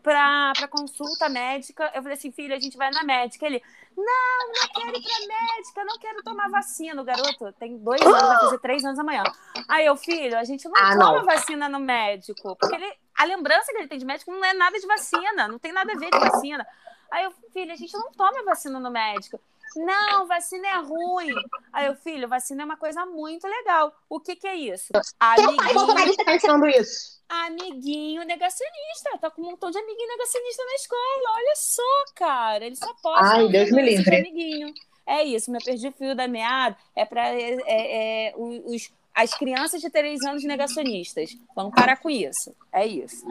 para 0.00 0.68
consulta 0.70 1.28
médica. 1.28 1.90
Eu 1.92 2.00
falei 2.00 2.16
assim, 2.16 2.30
filho, 2.30 2.54
a 2.54 2.60
gente 2.60 2.76
vai 2.76 2.92
na 2.92 3.02
médica. 3.02 3.44
Ele, 3.44 3.60
não, 3.96 4.52
não 4.54 4.68
quero 4.72 4.96
ir 4.96 5.02
para 5.02 5.26
médica, 5.26 5.84
não 5.84 5.98
quero 5.98 6.22
tomar 6.22 6.48
vacina. 6.48 7.02
O 7.02 7.04
garoto 7.04 7.52
tem 7.58 7.76
dois 7.78 8.00
anos, 8.00 8.20
vai 8.20 8.38
fazer 8.38 8.58
três 8.60 8.84
anos 8.84 9.00
amanhã. 9.00 9.24
Aí 9.66 9.84
eu, 9.84 9.96
filho, 9.96 10.38
a 10.38 10.44
gente 10.44 10.68
não 10.68 10.76
ah, 10.76 10.96
toma 10.96 11.18
não. 11.18 11.24
vacina 11.24 11.68
no 11.68 11.80
médico, 11.80 12.54
porque 12.54 12.76
ele, 12.76 12.94
a 13.18 13.24
lembrança 13.24 13.72
que 13.72 13.78
ele 13.78 13.88
tem 13.88 13.98
de 13.98 14.04
médico 14.04 14.30
não 14.30 14.44
é 14.44 14.54
nada 14.54 14.78
de 14.78 14.86
vacina, 14.86 15.48
não 15.48 15.58
tem 15.58 15.72
nada 15.72 15.92
a 15.92 15.96
ver 15.96 16.08
de 16.08 16.18
vacina. 16.20 16.64
Aí 17.10 17.24
eu, 17.24 17.32
filho, 17.52 17.72
a 17.72 17.76
gente 17.76 17.92
não 17.94 18.12
toma 18.12 18.44
vacina 18.44 18.78
no 18.78 18.92
médico. 18.92 19.40
Não, 19.76 20.26
vacina 20.26 20.68
é 20.68 20.76
ruim. 20.80 21.34
Aí 21.72 21.86
eu, 21.86 21.94
filho, 21.94 22.28
vacina 22.28 22.62
é 22.62 22.64
uma 22.64 22.76
coisa 22.76 23.04
muito 23.06 23.46
legal. 23.46 23.92
O 24.08 24.20
que, 24.20 24.36
que 24.36 24.46
é 24.46 24.54
isso? 24.54 24.92
Amiguinho... 25.18 25.56
Quem 25.56 25.74
bolsonarista 25.74 26.24
tá 26.24 26.34
ensinando 26.34 26.66
isso? 26.68 27.22
Amiguinho 27.28 28.24
negacionista. 28.24 29.18
Tá 29.20 29.30
com 29.30 29.42
um 29.42 29.50
montão 29.52 29.70
de 29.70 29.78
amiguinho 29.78 30.08
negacionista 30.08 30.64
na 30.64 30.74
escola. 30.74 31.36
Olha 31.36 31.54
só, 31.56 32.04
cara. 32.14 32.66
Ele 32.66 32.76
só 32.76 32.92
pode. 33.02 33.24
Ai, 33.24 33.48
Deus 33.48 33.70
me 33.70 33.82
livre. 33.82 34.16
Amiguinho. 34.16 34.74
É 35.06 35.24
isso, 35.24 35.50
me 35.50 35.58
perdi 35.62 35.88
o 35.88 35.92
fio 35.92 36.14
da 36.14 36.28
meada. 36.28 36.76
É 36.94 37.04
para 37.04 37.28
é, 37.28 37.56
é, 37.66 38.28
é, 38.28 38.34
os, 38.36 38.92
as 39.14 39.34
crianças 39.34 39.80
de 39.80 39.90
três 39.90 40.22
anos 40.22 40.44
negacionistas. 40.44 41.36
Vamos 41.54 41.74
parar 41.74 41.96
com 41.96 42.08
isso. 42.08 42.54
É 42.72 42.86
isso. 42.86 43.26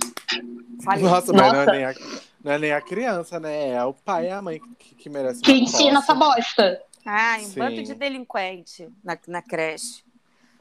Falei. 0.83 1.03
Nossa, 1.03 1.33
mas 1.33 1.41
Nossa. 1.41 1.65
não 1.65 1.73
é 1.73 1.77
nem 1.77 1.85
a 1.85 1.93
não 2.43 2.51
é 2.51 2.57
nem 2.57 2.71
a 2.71 2.81
criança, 2.81 3.39
né? 3.39 3.69
É 3.69 3.83
o 3.83 3.93
pai 3.93 4.27
e 4.27 4.31
a 4.31 4.41
mãe 4.41 4.59
que, 4.79 4.95
que 4.95 5.09
merece. 5.09 5.41
Que 5.41 5.51
ensina 5.51 5.99
essa 5.99 6.13
bosta. 6.13 6.81
Ai, 7.05 7.45
um 7.45 7.49
bando 7.51 7.83
de 7.83 7.93
delinquente 7.93 8.89
na, 9.03 9.17
na 9.27 9.41
creche. 9.41 10.03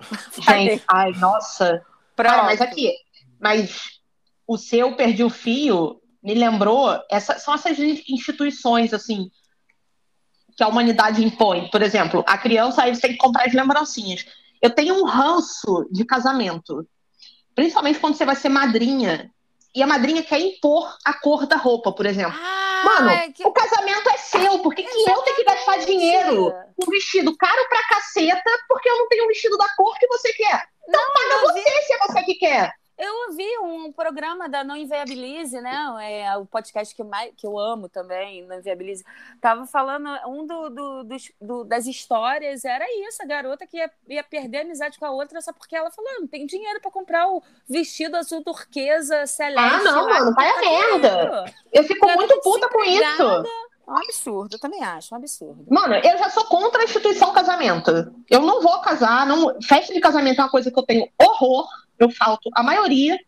Gente, 0.40 0.82
ai, 0.88 1.12
nossa. 1.12 1.84
Cara, 2.16 2.44
mas 2.44 2.60
aqui, 2.60 2.92
mas 3.38 4.00
o 4.46 4.58
seu 4.58 4.94
perdi 4.94 5.24
o 5.24 5.30
fio 5.30 6.00
me 6.22 6.34
lembrou, 6.34 7.02
essa, 7.10 7.38
são 7.38 7.54
essas 7.54 7.78
instituições, 7.78 8.92
assim, 8.92 9.30
que 10.54 10.62
a 10.62 10.68
humanidade 10.68 11.24
impõe. 11.24 11.70
Por 11.70 11.80
exemplo, 11.80 12.22
a 12.26 12.36
criança 12.36 12.82
aí 12.82 12.94
você 12.94 13.00
tem 13.00 13.12
que 13.12 13.16
comprar 13.16 13.46
as 13.46 13.54
lembrancinhas. 13.54 14.26
Eu 14.60 14.70
tenho 14.70 14.94
um 14.94 15.04
ranço 15.04 15.88
de 15.90 16.04
casamento. 16.04 16.86
Principalmente 17.54 17.98
quando 17.98 18.14
você 18.14 18.24
vai 18.24 18.36
ser 18.36 18.48
madrinha 18.48 19.30
e 19.74 19.82
a 19.82 19.86
madrinha 19.86 20.22
quer 20.22 20.40
impor 20.40 20.96
a 21.04 21.12
cor 21.14 21.46
da 21.46 21.56
roupa, 21.56 21.92
por 21.92 22.06
exemplo. 22.06 22.38
Ah, 22.42 22.82
Mano, 22.84 23.10
é 23.10 23.30
que... 23.30 23.46
o 23.46 23.52
casamento 23.52 24.08
é 24.08 24.16
seu, 24.16 24.58
por 24.60 24.74
que, 24.74 24.82
que 24.82 25.10
eu 25.10 25.22
tenho 25.22 25.36
que 25.36 25.44
gastar 25.44 25.78
dinheiro 25.78 26.52
com 26.76 26.86
um 26.86 26.90
vestido 26.90 27.36
caro 27.36 27.68
pra 27.68 27.88
caceta 27.88 28.50
porque 28.68 28.88
eu 28.88 28.98
não 28.98 29.08
tenho 29.08 29.24
um 29.24 29.28
vestido 29.28 29.56
da 29.56 29.68
cor 29.76 29.96
que 29.98 30.06
você 30.06 30.32
quer? 30.32 30.62
Então 30.88 31.00
não, 31.00 31.12
paga 31.12 31.52
você 31.52 31.62
vi... 31.62 31.82
se 31.86 31.92
é 31.92 31.98
você 31.98 32.22
que 32.22 32.34
quer. 32.34 32.72
Eu 33.00 33.30
ouvi 33.30 33.48
um 33.62 33.90
programa 33.90 34.46
da 34.46 34.62
Não 34.62 34.76
Inviabilize, 34.76 35.58
né? 35.58 35.74
É 36.02 36.36
o 36.36 36.44
podcast 36.44 36.94
que, 36.94 37.02
mais, 37.02 37.32
que 37.34 37.46
eu 37.46 37.58
amo 37.58 37.88
também, 37.88 38.46
Não 38.46 38.58
Inviabilize. 38.58 39.02
Tava 39.40 39.64
falando, 39.64 40.06
um 40.28 40.46
do, 40.46 40.68
do, 40.68 41.04
dos, 41.04 41.32
do, 41.40 41.64
das 41.64 41.86
histórias 41.86 42.62
era 42.62 42.84
isso, 43.08 43.22
a 43.22 43.26
garota 43.26 43.66
que 43.66 43.78
ia, 43.78 43.90
ia 44.06 44.22
perder 44.22 44.58
a 44.58 44.60
amizade 44.64 44.98
com 44.98 45.06
a 45.06 45.10
outra 45.12 45.40
só 45.40 45.50
porque 45.50 45.74
ela 45.74 45.90
falou, 45.90 46.20
não 46.20 46.26
tem 46.26 46.44
dinheiro 46.44 46.78
para 46.78 46.90
comprar 46.90 47.26
o 47.26 47.42
vestido 47.66 48.18
azul 48.18 48.44
turquesa 48.44 49.26
celeste. 49.26 49.76
Ah, 49.76 49.82
não, 49.82 50.06
mano, 50.06 50.34
vai 50.34 50.50
a 50.50 50.54
tá 50.54 50.60
merda. 50.60 51.54
Eu 51.72 51.84
fico 51.84 52.06
muito 52.06 52.38
puta 52.42 52.68
com 52.68 52.84
isso. 52.84 53.02
É 53.02 53.90
um 53.90 53.96
absurdo, 53.96 54.56
eu 54.56 54.60
também 54.60 54.84
acho, 54.84 55.14
um 55.14 55.16
absurdo. 55.16 55.64
Mano, 55.70 55.94
eu 55.94 56.18
já 56.18 56.28
sou 56.28 56.44
contra 56.44 56.82
a 56.82 56.84
instituição 56.84 57.32
casamento. 57.32 58.12
Eu 58.28 58.42
não 58.42 58.60
vou 58.60 58.78
casar, 58.82 59.26
não... 59.26 59.58
festa 59.62 59.94
de 59.94 60.00
casamento 60.00 60.38
é 60.38 60.44
uma 60.44 60.50
coisa 60.50 60.70
que 60.70 60.78
eu 60.78 60.84
tenho 60.84 61.08
horror 61.18 61.66
eu 62.00 62.10
falto 62.10 62.50
a 62.54 62.62
maioria. 62.62 63.18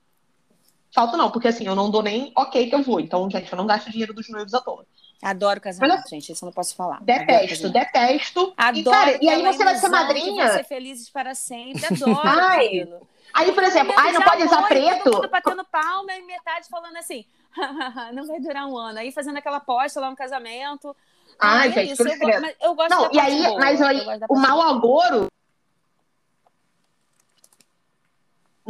Falto 0.94 1.16
não, 1.16 1.30
porque 1.30 1.48
assim, 1.48 1.66
eu 1.66 1.74
não 1.74 1.90
dou 1.90 2.02
nem 2.02 2.32
ok 2.36 2.68
que 2.68 2.74
eu 2.74 2.82
vou. 2.82 3.00
Então, 3.00 3.30
gente, 3.30 3.50
eu 3.50 3.56
não 3.56 3.66
gasto 3.66 3.90
dinheiro 3.90 4.12
dos 4.12 4.28
noivos 4.28 4.52
à 4.52 4.60
toa. 4.60 4.84
Adoro 5.22 5.60
casamento, 5.60 6.08
gente. 6.08 6.32
Isso 6.32 6.44
eu 6.44 6.46
não 6.46 6.52
posso 6.52 6.74
falar. 6.74 7.00
Detesto, 7.00 7.66
Adoro 7.66 7.72
detesto. 7.72 8.54
Adoro. 8.56 8.78
E, 8.78 8.92
cara, 8.92 9.18
e 9.22 9.28
aí 9.28 9.42
você 9.42 9.64
vai 9.64 9.76
ser 9.76 9.88
madrinha. 9.88 10.46
Vai 10.48 10.56
ser 10.58 10.64
felizes 10.64 11.08
para 11.08 11.34
sempre. 11.34 11.86
Adoro 11.86 12.20
ai. 12.24 12.88
Aí, 13.32 13.52
por 13.52 13.62
exemplo, 13.62 13.94
ai, 13.96 14.12
não 14.12 14.22
pode 14.22 14.42
usar 14.42 14.62
preto. 14.66 15.04
Todo 15.04 15.14
mundo 15.14 15.30
batendo 15.30 15.64
palma 15.64 16.12
e 16.12 16.22
metade 16.22 16.68
falando 16.68 16.96
assim, 16.96 17.24
não 18.12 18.26
vai 18.26 18.40
durar 18.40 18.66
um 18.66 18.76
ano. 18.76 18.98
Aí 18.98 19.12
fazendo 19.12 19.38
aquela 19.38 19.58
aposta 19.58 20.00
lá 20.00 20.10
no 20.10 20.16
casamento. 20.16 20.94
Ai, 21.38 21.68
é 21.68 21.72
gente, 21.72 21.92
isso. 21.92 22.02
Eu, 22.02 22.18
go... 22.18 22.54
eu 22.60 22.74
gosto 22.74 22.90
não, 22.90 23.12
e 23.12 23.18
aí, 23.18 23.42
boa. 23.42 23.58
Mas 23.58 23.80
aí, 23.80 24.00
o 24.28 24.36
mau 24.36 24.60
agouro 24.60 25.28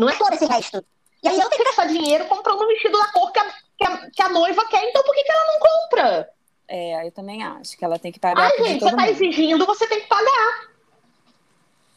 Não 0.02 0.10
é 0.10 0.16
todo 0.16 0.32
esse 0.34 0.46
resto. 0.46 0.84
E 1.22 1.28
aí 1.28 1.38
eu 1.38 1.48
tenho 1.48 1.62
que 1.62 1.68
gastar 1.68 1.86
dinheiro 1.86 2.24
comprando 2.26 2.62
um 2.62 2.66
vestido 2.66 2.98
da 2.98 3.06
cor 3.12 3.30
que 3.30 3.38
a, 3.38 3.44
que 3.78 3.84
a, 3.84 4.10
que 4.10 4.22
a 4.22 4.28
noiva 4.28 4.64
quer, 4.66 4.84
então 4.88 5.02
por 5.04 5.14
que, 5.14 5.22
que 5.22 5.30
ela 5.30 5.46
não 5.46 5.60
compra? 5.60 6.28
É, 6.66 7.06
eu 7.06 7.12
também 7.12 7.42
acho 7.42 7.76
que 7.76 7.84
ela 7.84 7.98
tem 7.98 8.10
que 8.10 8.18
pagar. 8.18 8.50
Ai, 8.50 8.64
gente, 8.64 8.82
você 8.82 8.90
tá 8.90 9.02
mundo. 9.02 9.10
exigindo, 9.10 9.66
você 9.66 9.86
tem 9.86 10.00
que 10.00 10.06
pagar. 10.08 10.72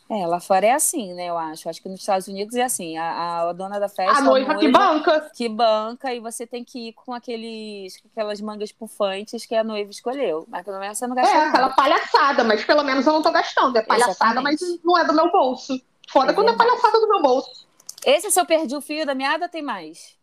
É, 0.08 0.28
lá 0.28 0.40
fora 0.40 0.68
é 0.68 0.72
assim, 0.72 1.14
né? 1.16 1.30
Eu 1.30 1.38
acho. 1.38 1.68
Acho 1.68 1.82
que 1.82 1.90
nos 1.90 2.00
Estados 2.00 2.28
Unidos 2.28 2.56
é 2.56 2.62
assim. 2.62 2.96
A, 2.96 3.40
a 3.50 3.54
dona 3.54 3.80
da 3.80 3.90
festa. 3.90 4.20
A 4.20 4.22
noiva, 4.22 4.52
a 4.52 4.56
noiva, 4.56 4.60
que 4.60 4.72
banca. 4.72 5.32
Que 5.34 5.50
banca, 5.50 6.14
e 6.14 6.20
você 6.20 6.46
tem 6.46 6.64
que 6.64 6.90
ir 6.90 6.94
com 6.94 7.12
aqueles, 7.12 8.00
aquelas 8.12 8.40
mangas 8.40 8.72
pufantes 8.72 9.46
que 9.48 9.56
a 9.56 9.64
noiva 9.64 9.90
escolheu. 9.90 10.46
Mas 10.48 10.64
pelo 10.64 10.80
menos 10.80 10.98
você 10.98 11.08
não 11.08 11.16
gasta. 11.16 11.32
É, 11.32 11.38
nada. 11.38 11.50
aquela 11.50 11.70
palhaçada, 11.70 12.44
mas 12.44 12.64
pelo 12.64 12.84
menos 12.84 13.08
eu 13.08 13.14
não 13.14 13.24
tô 13.24 13.32
gastando. 13.32 13.76
É 13.78 13.82
palhaçada, 13.82 14.34
Exatamente. 14.34 14.64
mas 14.64 14.80
não 14.84 14.98
é 14.98 15.06
do 15.06 15.14
meu 15.14 15.32
bolso. 15.32 15.82
Foda 16.08 16.32
é 16.32 16.36
quando 16.36 16.50
é 16.50 16.56
palhaçada 16.56 17.00
do 17.00 17.10
meu 17.10 17.22
bolso. 17.24 17.65
Esse 18.06 18.30
se 18.30 18.40
eu 18.40 18.46
perdi 18.46 18.76
o 18.76 18.82
fio 18.82 19.06
da 19.06 19.16
meada, 19.16 19.50
tem 19.50 19.64
mais? 19.64 20.16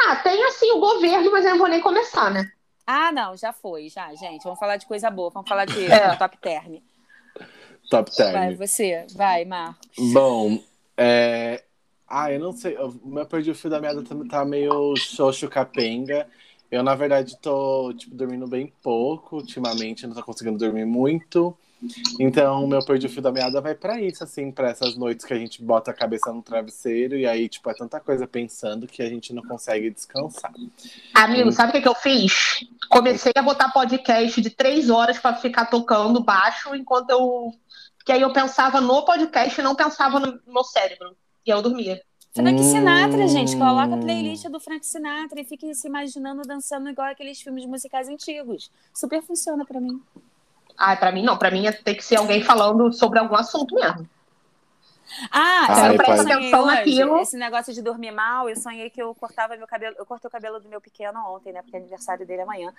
Ah, 0.00 0.16
tem 0.16 0.44
assim 0.44 0.70
o 0.70 0.78
governo, 0.78 1.32
mas 1.32 1.44
eu 1.44 1.50
não 1.52 1.58
vou 1.58 1.68
nem 1.68 1.80
começar, 1.80 2.30
né? 2.30 2.52
Ah, 2.86 3.10
não, 3.10 3.36
já 3.36 3.52
foi, 3.52 3.88
já, 3.88 4.14
gente. 4.14 4.44
Vamos 4.44 4.58
falar 4.58 4.76
de 4.76 4.86
coisa 4.86 5.10
boa, 5.10 5.30
vamos 5.30 5.48
falar 5.48 5.64
de 5.64 5.84
é. 5.90 6.14
top 6.14 6.38
term. 6.38 6.76
Top 7.90 8.14
term. 8.14 8.32
Vai, 8.32 8.54
você, 8.54 9.04
vai, 9.14 9.44
Marcos. 9.44 10.12
Bom, 10.12 10.62
é... 10.96 11.64
Ah, 12.08 12.30
eu 12.30 12.38
não 12.38 12.52
sei, 12.52 12.76
eu 12.76 12.94
meu 13.04 13.26
perdi 13.26 13.50
o 13.50 13.54
fio 13.54 13.68
da 13.68 13.80
meada 13.80 14.00
tá, 14.04 14.14
tá 14.30 14.44
meio 14.44 14.94
xoxo 14.96 15.48
capenga. 15.48 16.28
Eu, 16.70 16.84
na 16.84 16.94
verdade, 16.94 17.36
tô, 17.38 17.92
tipo, 17.94 18.14
dormindo 18.14 18.46
bem 18.46 18.72
pouco 18.80 19.36
ultimamente, 19.36 20.06
não 20.06 20.14
tô 20.14 20.22
conseguindo 20.22 20.58
dormir 20.58 20.84
muito. 20.84 21.56
Então, 22.18 22.66
meu 22.66 22.84
perdi 22.84 23.06
o 23.06 23.10
fio 23.10 23.22
da 23.22 23.30
meada 23.30 23.60
vai 23.60 23.74
pra 23.74 24.00
isso, 24.00 24.24
assim, 24.24 24.50
pra 24.50 24.70
essas 24.70 24.96
noites 24.96 25.24
que 25.26 25.32
a 25.34 25.38
gente 25.38 25.62
bota 25.62 25.90
a 25.90 25.94
cabeça 25.94 26.32
no 26.32 26.42
travesseiro 26.42 27.16
e 27.16 27.26
aí, 27.26 27.48
tipo, 27.48 27.68
é 27.70 27.74
tanta 27.74 28.00
coisa 28.00 28.26
pensando 28.26 28.86
que 28.86 29.02
a 29.02 29.08
gente 29.08 29.32
não 29.32 29.42
consegue 29.42 29.90
descansar. 29.90 30.52
Amigo, 31.14 31.52
sabe 31.52 31.70
o 31.70 31.72
que, 31.72 31.82
que 31.82 31.88
eu 31.88 31.94
fiz? 31.94 32.64
Comecei 32.88 33.32
a 33.36 33.42
botar 33.42 33.70
podcast 33.72 34.40
de 34.40 34.50
três 34.50 34.88
horas 34.90 35.18
pra 35.18 35.34
ficar 35.34 35.66
tocando 35.66 36.22
baixo 36.22 36.74
enquanto 36.74 37.10
eu. 37.10 37.52
Que 38.04 38.12
aí 38.12 38.20
eu 38.22 38.32
pensava 38.32 38.80
no 38.80 39.04
podcast 39.04 39.60
e 39.60 39.64
não 39.64 39.74
pensava 39.74 40.18
no 40.20 40.40
meu 40.46 40.64
cérebro. 40.64 41.16
E 41.44 41.50
eu 41.50 41.60
dormia. 41.60 42.00
Frank 42.34 42.62
Sinatra, 42.62 43.24
Hum. 43.24 43.28
gente. 43.28 43.56
Coloca 43.56 43.94
a 43.94 43.98
playlist 43.98 44.46
do 44.48 44.60
Frank 44.60 44.84
Sinatra 44.86 45.40
e 45.40 45.44
fique 45.44 45.74
se 45.74 45.88
imaginando 45.88 46.42
dançando 46.42 46.88
igual 46.88 47.08
aqueles 47.08 47.40
filmes 47.40 47.64
musicais 47.66 48.08
antigos. 48.08 48.70
Super 48.94 49.22
funciona 49.22 49.64
pra 49.64 49.80
mim. 49.80 50.00
Ah, 50.78 50.96
pra 50.96 51.12
mim 51.12 51.22
não. 51.22 51.36
Pra 51.36 51.50
mim 51.50 51.66
é 51.66 51.72
ter 51.72 51.94
que 51.94 52.04
ser 52.04 52.16
alguém 52.16 52.42
falando 52.42 52.92
sobre 52.92 53.18
algum 53.18 53.34
assunto 53.34 53.74
mesmo. 53.74 54.08
Ah, 55.30 55.66
Ah, 55.68 55.90
que 55.94 56.10
eu 56.10 56.16
sonhei 56.16 56.34
Atenção 56.34 56.64
hoje? 56.64 56.76
naquilo. 56.76 57.18
Esse 57.18 57.36
negócio 57.36 57.72
de 57.72 57.80
dormir 57.80 58.10
mal, 58.10 58.48
eu 58.48 58.56
sonhei 58.56 58.90
que 58.90 59.00
eu 59.00 59.14
cortava 59.14 59.56
meu 59.56 59.66
cabelo. 59.66 59.94
Eu 59.98 60.04
cortei 60.04 60.28
o 60.28 60.30
cabelo 60.30 60.60
do 60.60 60.68
meu 60.68 60.80
pequeno 60.80 61.18
ontem, 61.28 61.52
né? 61.52 61.62
Porque 61.62 61.76
é 61.76 61.80
aniversário 61.80 62.26
dele 62.26 62.42
amanhã. 62.42 62.72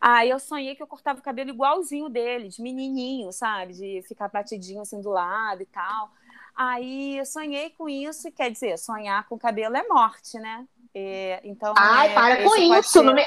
Aí 0.00 0.30
eu 0.30 0.38
sonhei 0.38 0.74
que 0.74 0.82
eu 0.82 0.86
cortava 0.86 1.18
o 1.18 1.22
cabelo 1.22 1.50
igualzinho 1.50 2.08
dele, 2.08 2.48
de 2.48 2.62
menininho, 2.62 3.30
sabe? 3.32 3.74
De 3.74 4.02
ficar 4.08 4.28
batidinho 4.28 4.80
assim 4.80 5.00
do 5.00 5.10
lado 5.10 5.62
e 5.62 5.66
tal. 5.66 6.10
Aí 6.56 7.18
eu 7.18 7.26
sonhei 7.26 7.70
com 7.70 7.88
isso, 7.88 8.28
e 8.28 8.32
quer 8.32 8.50
dizer, 8.50 8.78
sonhar 8.78 9.26
com 9.28 9.38
cabelo 9.38 9.76
é 9.76 9.86
morte, 9.86 10.38
né? 10.38 10.66
É, 10.94 11.40
então, 11.44 11.72
Ai, 11.76 12.08
é, 12.08 12.14
para 12.14 12.42
com 12.42 12.56
isso. 12.56 12.88
ser- 12.90 13.02
Não 13.02 13.14
me... 13.14 13.22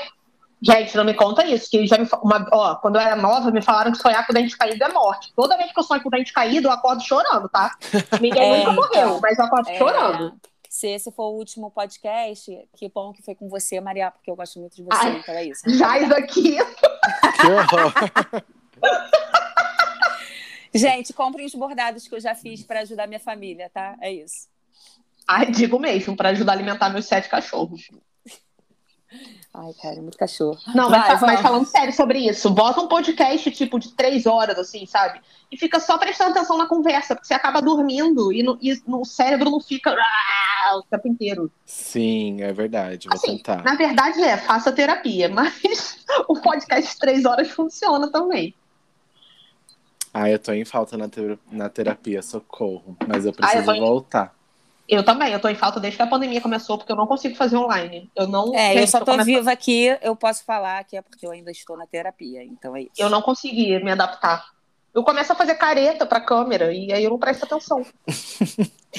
Gente, 0.66 0.96
não 0.96 1.04
me 1.04 1.14
conta 1.14 1.46
isso. 1.46 1.70
Que 1.70 1.86
já 1.86 1.98
me... 1.98 2.08
uma... 2.22 2.48
Ó, 2.52 2.76
quando 2.76 2.96
eu 2.96 3.02
era 3.02 3.16
nova, 3.18 3.52
me 3.52 3.62
falaram 3.62 3.92
que 3.92 3.98
sonhar 3.98 4.26
com 4.26 4.32
o 4.32 4.36
dente 4.36 4.58
caído 4.58 4.82
é 4.84 4.90
morte. 4.90 5.34
Toda 5.36 5.58
vez 5.58 5.72
que 5.74 5.80
eu 5.80 5.84
sonho 5.84 6.02
com 6.02 6.08
o 6.08 6.12
dente 6.12 6.32
caído, 6.32 6.68
eu 6.68 6.72
acordo 6.72 7.04
chorando, 7.04 7.50
tá? 7.50 7.76
Ninguém 8.22 8.42
É, 8.54 8.58
nunca 8.60 8.72
morreu, 8.72 9.08
então. 9.08 9.20
mas 9.22 9.38
eu 9.38 9.46
acordo 9.46 9.70
É, 9.70 9.78
chorando. 9.78 10.34
Se 10.70 10.88
esse 10.88 11.12
for 11.12 11.26
o 11.26 11.38
último 11.38 11.70
podcast, 11.70 12.68
que 12.76 12.90
bom 12.90 13.12
que 13.14 13.22
foi 13.22 13.36
com 13.36 13.48
você, 13.50 13.80
Maria, 13.82 14.10
porque 14.10 14.32
eu 14.32 14.36
gosto 14.36 14.60
muito 14.60 14.76
de 14.76 14.84
você, 14.84 14.98
Ai, 15.06 15.18
então 15.18 15.36
é 15.36 15.46
isso. 15.46 15.62
Já 15.68 16.00
isso 16.00 16.14
aqui. 16.16 16.58
Que 16.58 17.48
horror! 17.48 17.94
Gente, 20.74 21.14
comprem 21.14 21.46
os 21.46 21.54
bordados 21.54 22.08
que 22.08 22.16
eu 22.16 22.20
já 22.20 22.34
fiz 22.34 22.64
para 22.64 22.80
ajudar 22.80 23.06
minha 23.06 23.20
família, 23.20 23.70
tá? 23.72 23.96
É 24.02 24.12
isso. 24.12 24.48
Ai, 25.28 25.52
digo 25.52 25.78
mesmo, 25.78 26.16
pra 26.16 26.30
ajudar 26.30 26.54
a 26.54 26.56
alimentar 26.56 26.90
meus 26.90 27.06
sete 27.06 27.30
cachorros. 27.30 27.90
Ai, 29.54 29.72
cara, 29.80 30.02
muito 30.02 30.18
cachorro. 30.18 30.58
Não, 30.74 30.90
Vai, 30.90 31.00
mas, 31.00 31.22
mas 31.22 31.42
falando 31.42 31.66
sério 31.66 31.94
sobre 31.94 32.18
isso, 32.28 32.50
bota 32.50 32.82
um 32.82 32.88
podcast 32.88 33.52
tipo 33.52 33.78
de 33.80 33.92
três 33.92 34.26
horas, 34.26 34.58
assim, 34.58 34.86
sabe? 34.88 35.22
E 35.52 35.58
fica 35.58 35.80
só 35.80 35.96
prestando 36.00 36.32
atenção 36.32 36.58
na 36.58 36.66
conversa, 36.66 37.14
porque 37.14 37.28
você 37.28 37.36
acaba 37.36 37.62
dormindo 37.62 38.34
e 38.34 38.42
no, 38.42 38.58
e 38.60 38.82
no 38.88 39.06
cérebro 39.06 39.52
não 39.52 39.60
fica 39.60 39.92
ah, 39.96 40.78
o 40.82 40.84
tempo 40.84 41.08
inteiro. 41.08 41.52
Sim, 41.66 42.42
é 42.42 42.52
verdade. 42.52 43.08
Vou 43.08 43.16
Assim, 43.16 43.38
tentar. 43.38 43.64
Na 43.64 43.76
verdade 43.76 44.24
é, 44.24 44.38
faça 44.38 44.72
terapia, 44.72 45.30
mas 45.34 46.04
o 46.28 46.34
podcast 46.42 46.92
de 46.94 47.00
três 47.00 47.24
horas 47.24 47.52
funciona 47.52 48.10
também. 48.12 48.56
Ah, 50.12 50.30
eu 50.30 50.38
tô 50.40 50.52
em 50.52 50.66
falta 50.66 50.98
na, 50.98 51.08
tera- 51.10 51.40
na 51.52 51.70
terapia, 51.70 52.22
socorro. 52.22 52.96
Mas 53.08 53.26
eu 53.26 53.32
Ah, 53.32 53.34
eu 53.34 53.34
preciso 53.34 53.72
em- 53.72 53.80
voltar. 53.80 54.34
Eu 54.88 55.04
também, 55.04 55.32
eu 55.32 55.40
tô 55.40 55.48
em 55.48 55.56
falta 55.56 55.80
desde 55.80 55.96
que 55.98 56.04
a 56.04 56.08
pandemia 56.08 56.42
começou, 56.42 56.78
porque 56.78 56.92
eu 56.92 56.96
não 56.96 57.08
consigo 57.08 57.36
fazer 57.36 57.56
online. 57.56 58.12
Eu 58.16 58.28
não. 58.28 58.54
É, 58.54 58.78
eu 58.82 58.86
só 58.88 59.00
tô 59.00 59.06
começando- 59.06 59.26
viva 59.26 59.52
aqui, 59.52 59.98
eu 60.02 60.16
posso 60.16 60.44
falar 60.44 60.84
que 60.84 60.98
é 60.98 61.02
porque 61.02 61.26
eu 61.26 61.32
ainda 61.32 61.52
estou 61.52 61.78
na 61.78 61.88
terapia, 61.88 62.44
então 62.44 62.76
é 62.76 62.82
isso. 62.82 62.92
Eu 62.98 63.10
não 63.10 63.22
consegui 63.22 63.82
me 63.84 63.92
adaptar. 63.92 64.52
Eu 64.94 65.04
começo 65.04 65.32
a 65.32 65.36
fazer 65.36 65.56
careta 65.56 66.06
pra 66.06 66.22
câmera 66.22 66.72
e 66.72 66.94
aí 66.94 67.04
eu 67.04 67.10
não 67.10 67.18
presto 67.18 67.46
atenção. 67.46 67.84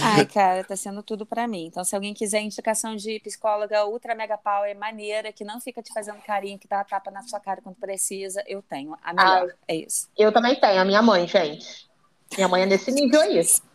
Ai, 0.00 0.24
cara, 0.26 0.64
tá 0.64 0.76
sendo 0.76 1.02
tudo 1.02 1.24
pra 1.26 1.46
mim. 1.46 1.66
Então, 1.66 1.84
se 1.84 1.94
alguém 1.94 2.14
quiser 2.14 2.40
indicação 2.40 2.94
de 2.96 3.18
psicóloga 3.20 3.86
ultra 3.86 4.14
mega 4.14 4.36
power, 4.36 4.76
maneira, 4.76 5.32
que 5.32 5.44
não 5.44 5.60
fica 5.60 5.82
te 5.82 5.92
fazendo 5.92 6.18
carinho, 6.22 6.58
que 6.58 6.68
dá 6.68 6.80
a 6.80 6.84
tapa 6.84 7.10
na 7.10 7.22
sua 7.22 7.40
cara 7.40 7.60
quando 7.62 7.76
precisa, 7.76 8.42
eu 8.46 8.62
tenho. 8.62 8.96
A 9.02 9.12
melhor. 9.12 9.54
É 9.68 9.74
isso. 9.74 10.08
Eu 10.16 10.32
também 10.32 10.54
tenho, 10.58 10.80
a 10.80 10.84
minha 10.84 11.02
mãe, 11.02 11.26
gente. 11.26 11.88
Minha 12.36 12.48
mãe 12.48 12.62
é 12.62 12.66
nesse 12.66 12.90
nível 12.92 13.20
aí. 13.20 13.40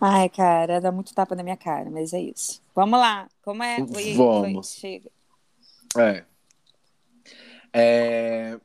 Ai, 0.00 0.28
cara, 0.28 0.80
dá 0.80 0.92
muito 0.92 1.12
tapa 1.14 1.34
na 1.34 1.42
minha 1.42 1.56
cara, 1.56 1.90
mas 1.90 2.12
é 2.12 2.20
isso. 2.20 2.60
Vamos 2.74 2.98
lá. 3.00 3.26
Como 3.42 3.62
é? 3.62 3.78
Oi, 3.80 4.14
Vamos. 4.14 4.74
oi, 4.74 4.80
chega. 4.80 5.10
É. 5.96 6.24
É... 7.72 8.58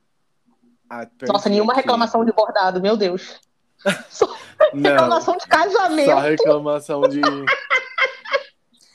a 0.89 1.07
Nossa, 1.27 1.49
nenhuma 1.49 1.73
reclamação 1.73 2.23
de 2.23 2.31
bordado, 2.31 2.81
meu 2.81 2.95
Deus. 2.95 3.41
Só 4.09 4.27
Não, 4.73 4.91
reclamação 4.91 5.35
de 5.37 5.45
casamento. 5.47 6.09
só 6.09 6.19
reclamação 6.19 7.01
de. 7.01 7.19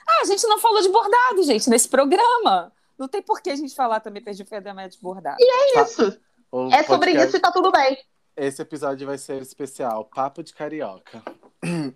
Ah, 0.09 0.21
a 0.23 0.25
gente 0.25 0.47
não 0.47 0.59
falou 0.59 0.81
de 0.81 0.89
bordado, 0.89 1.43
gente, 1.43 1.69
nesse 1.69 1.89
programa. 1.89 2.73
Não 2.99 3.07
tem 3.07 3.21
por 3.23 3.41
que 3.43 3.51
a 3.51 3.57
gente 3.57 3.75
falar 3.75 4.01
também 4.01 4.23
perdi 4.23 4.43
o 4.43 4.47
fedamento 4.47 4.97
de 4.97 5.03
bordado. 5.03 5.37
É 5.41 5.83
isso. 5.83 6.19
O 6.51 6.69
É 6.73 6.83
sobre 6.85 7.11
podcast- 7.13 7.29
isso 7.29 7.37
e 7.37 7.41
tá 7.41 7.53
tudo 7.53 7.71
bem. 7.71 7.99
Esse 8.37 8.63
episódio 8.63 9.07
vai 9.07 9.19
ser 9.19 9.43
especial, 9.43 10.05
Papo 10.07 10.43
de 10.43 10.55
Carioca. 10.55 11.23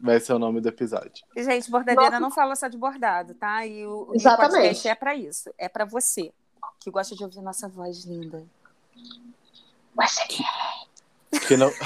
Vai 0.00 0.20
ser 0.20 0.34
o 0.34 0.38
nome 0.38 0.60
do 0.60 0.68
episódio. 0.68 1.24
Gente, 1.36 1.70
bordadeira 1.70 2.10
Nossa. 2.10 2.20
não 2.20 2.30
fala 2.30 2.54
só 2.56 2.68
de 2.68 2.76
bordado, 2.76 3.34
tá? 3.34 3.64
E 3.66 3.86
o, 3.86 4.08
o 4.10 4.14
Exatamente. 4.14 4.52
podcast 4.52 4.88
é 4.88 4.94
pra 4.94 5.14
isso. 5.14 5.50
É 5.56 5.68
pra 5.68 5.84
você, 5.86 6.30
que 6.80 6.90
gosta 6.90 7.14
de 7.16 7.24
ouvir 7.24 7.40
nossa 7.40 7.68
voz 7.68 8.04
linda. 8.04 8.44
Mas 9.94 10.14
Que 11.46 11.56
não... 11.56 11.70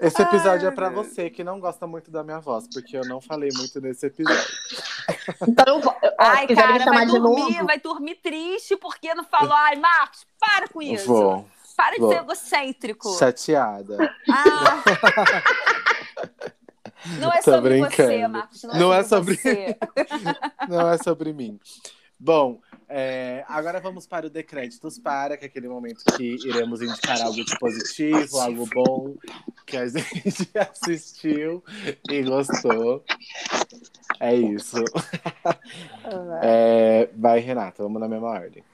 Esse 0.00 0.22
episódio 0.22 0.68
Ai, 0.68 0.72
é 0.72 0.74
pra 0.74 0.90
meu 0.90 1.02
Deus. 1.02 1.12
você 1.14 1.28
que 1.28 1.42
não 1.42 1.58
gosta 1.58 1.84
muito 1.86 2.08
da 2.10 2.22
minha 2.22 2.38
voz, 2.38 2.68
porque 2.72 2.96
eu 2.96 3.04
não 3.04 3.20
falei 3.20 3.50
muito 3.56 3.80
nesse 3.80 4.06
episódio. 4.06 4.46
Então. 5.42 5.80
Ó, 5.84 5.94
Ai, 6.18 6.46
cara, 6.46 6.84
vai 6.84 7.04
de 7.06 7.18
dormir, 7.18 7.52
novo. 7.54 7.66
vai 7.66 7.80
dormir 7.80 8.14
triste 8.16 8.76
porque 8.76 9.12
não 9.14 9.24
falou. 9.24 9.52
Ai, 9.54 9.74
Marcos, 9.76 10.24
para 10.38 10.68
com 10.68 10.80
isso. 10.80 11.06
Vou. 11.06 11.44
Para 11.78 11.96
de 11.96 12.08
ser 12.08 12.18
egocêntrico. 12.22 13.16
Chateada. 13.16 13.96
Ah. 14.28 14.82
Não 17.20 17.32
é 17.32 17.36
Tô 17.42 17.52
sobre 17.52 17.78
você, 17.78 17.96
brincando. 18.06 18.28
Marcos. 18.32 18.62
Não, 18.64 18.74
Não 18.74 18.92
é 18.94 18.98
é 18.98 19.04
sobre 19.04 19.36
sobre- 19.36 19.54
você. 19.54 19.76
Não 20.68 20.90
é 20.90 20.98
sobre 20.98 21.32
mim. 21.32 21.60
Bom, 22.18 22.60
é, 22.88 23.44
agora 23.46 23.78
vamos 23.80 24.08
para 24.08 24.26
o 24.26 24.30
Decréditos 24.30 24.98
Para, 24.98 25.36
que 25.36 25.44
é 25.44 25.46
aquele 25.48 25.68
momento 25.68 26.02
que 26.16 26.34
iremos 26.44 26.82
indicar 26.82 27.22
algo 27.22 27.44
de 27.44 27.56
positivo, 27.60 28.40
algo 28.40 28.68
bom 28.74 29.14
que 29.64 29.76
a 29.76 29.86
gente 29.86 30.50
assistiu 30.58 31.62
e 32.10 32.22
gostou. 32.24 33.04
É 34.18 34.34
isso. 34.34 34.82
É, 36.42 37.08
vai, 37.16 37.38
Renata, 37.38 37.84
vamos 37.84 38.00
na 38.00 38.08
mesma 38.08 38.30
ordem. 38.30 38.64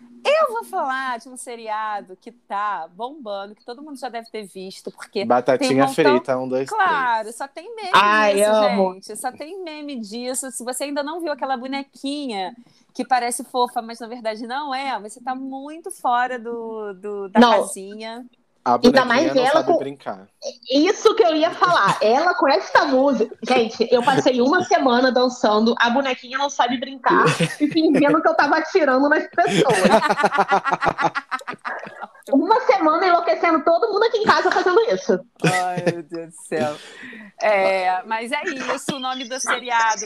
Eu 0.46 0.52
vou 0.52 0.64
falar 0.64 1.18
de 1.18 1.28
um 1.28 1.36
seriado 1.36 2.16
que 2.20 2.30
tá 2.32 2.88
bombando, 2.94 3.54
que 3.54 3.64
todo 3.64 3.82
mundo 3.82 3.98
já 3.98 4.08
deve 4.08 4.30
ter 4.30 4.44
visto, 4.46 4.90
porque 4.90 5.24
Batatinha 5.24 5.68
tem 5.68 5.76
um 5.82 5.86
montão- 5.86 5.94
frita, 5.94 6.38
um, 6.38 6.48
dois, 6.48 6.68
Claro, 6.68 7.32
só 7.32 7.46
tem 7.48 7.74
meme 7.74 7.90
Ai, 7.92 8.34
disso, 8.34 8.50
amo. 8.50 8.92
gente. 8.94 9.16
Só 9.16 9.32
tem 9.32 9.62
meme 9.62 9.98
disso. 10.00 10.50
Se 10.50 10.62
você 10.64 10.84
ainda 10.84 11.02
não 11.02 11.20
viu 11.20 11.32
aquela 11.32 11.56
bonequinha 11.56 12.54
que 12.92 13.04
parece 13.04 13.42
fofa, 13.44 13.82
mas 13.82 13.98
na 14.00 14.06
verdade 14.06 14.46
não 14.46 14.74
é, 14.74 14.98
você 15.00 15.20
tá 15.20 15.34
muito 15.34 15.90
fora 15.90 16.38
do, 16.38 16.92
do- 16.94 17.28
da 17.28 17.40
Não. 17.40 17.60
casinha. 17.60 18.24
A 18.64 18.72
Ainda 18.76 18.80
bonequinha 18.80 19.04
mais 19.04 19.34
não 19.34 19.42
ela 19.42 19.52
sabe 19.52 19.72
com- 19.72 19.78
brincar. 19.78 20.26
Isso 20.70 21.14
que 21.14 21.22
eu 21.22 21.36
ia 21.36 21.50
falar. 21.50 21.98
Ela 22.00 22.34
com 22.34 22.48
essa 22.48 22.86
música. 22.86 23.36
Gente, 23.42 23.86
eu 23.90 24.02
passei 24.02 24.40
uma 24.40 24.64
semana 24.64 25.12
dançando, 25.12 25.74
a 25.78 25.90
bonequinha 25.90 26.38
não 26.38 26.48
sabe 26.48 26.78
brincar 26.78 27.26
e 27.60 27.68
fingindo 27.68 28.22
que 28.22 28.28
eu 28.28 28.34
tava 28.34 28.56
atirando 28.56 29.06
nas 29.08 29.26
pessoas. 29.28 29.76
Uma 32.32 32.58
semana 32.62 33.06
enlouquecendo 33.06 33.62
todo 33.64 33.92
mundo 33.92 34.02
aqui 34.04 34.18
em 34.18 34.24
casa 34.24 34.50
fazendo 34.50 34.80
isso. 34.90 35.12
Ai, 35.44 35.84
meu 35.92 36.02
Deus 36.02 36.34
do 36.34 36.42
céu. 36.48 36.76
É, 37.42 38.02
mas 38.04 38.32
é 38.32 38.42
isso, 38.44 38.96
o 38.96 38.98
nome 38.98 39.28
do 39.28 39.38
seriado, 39.38 40.00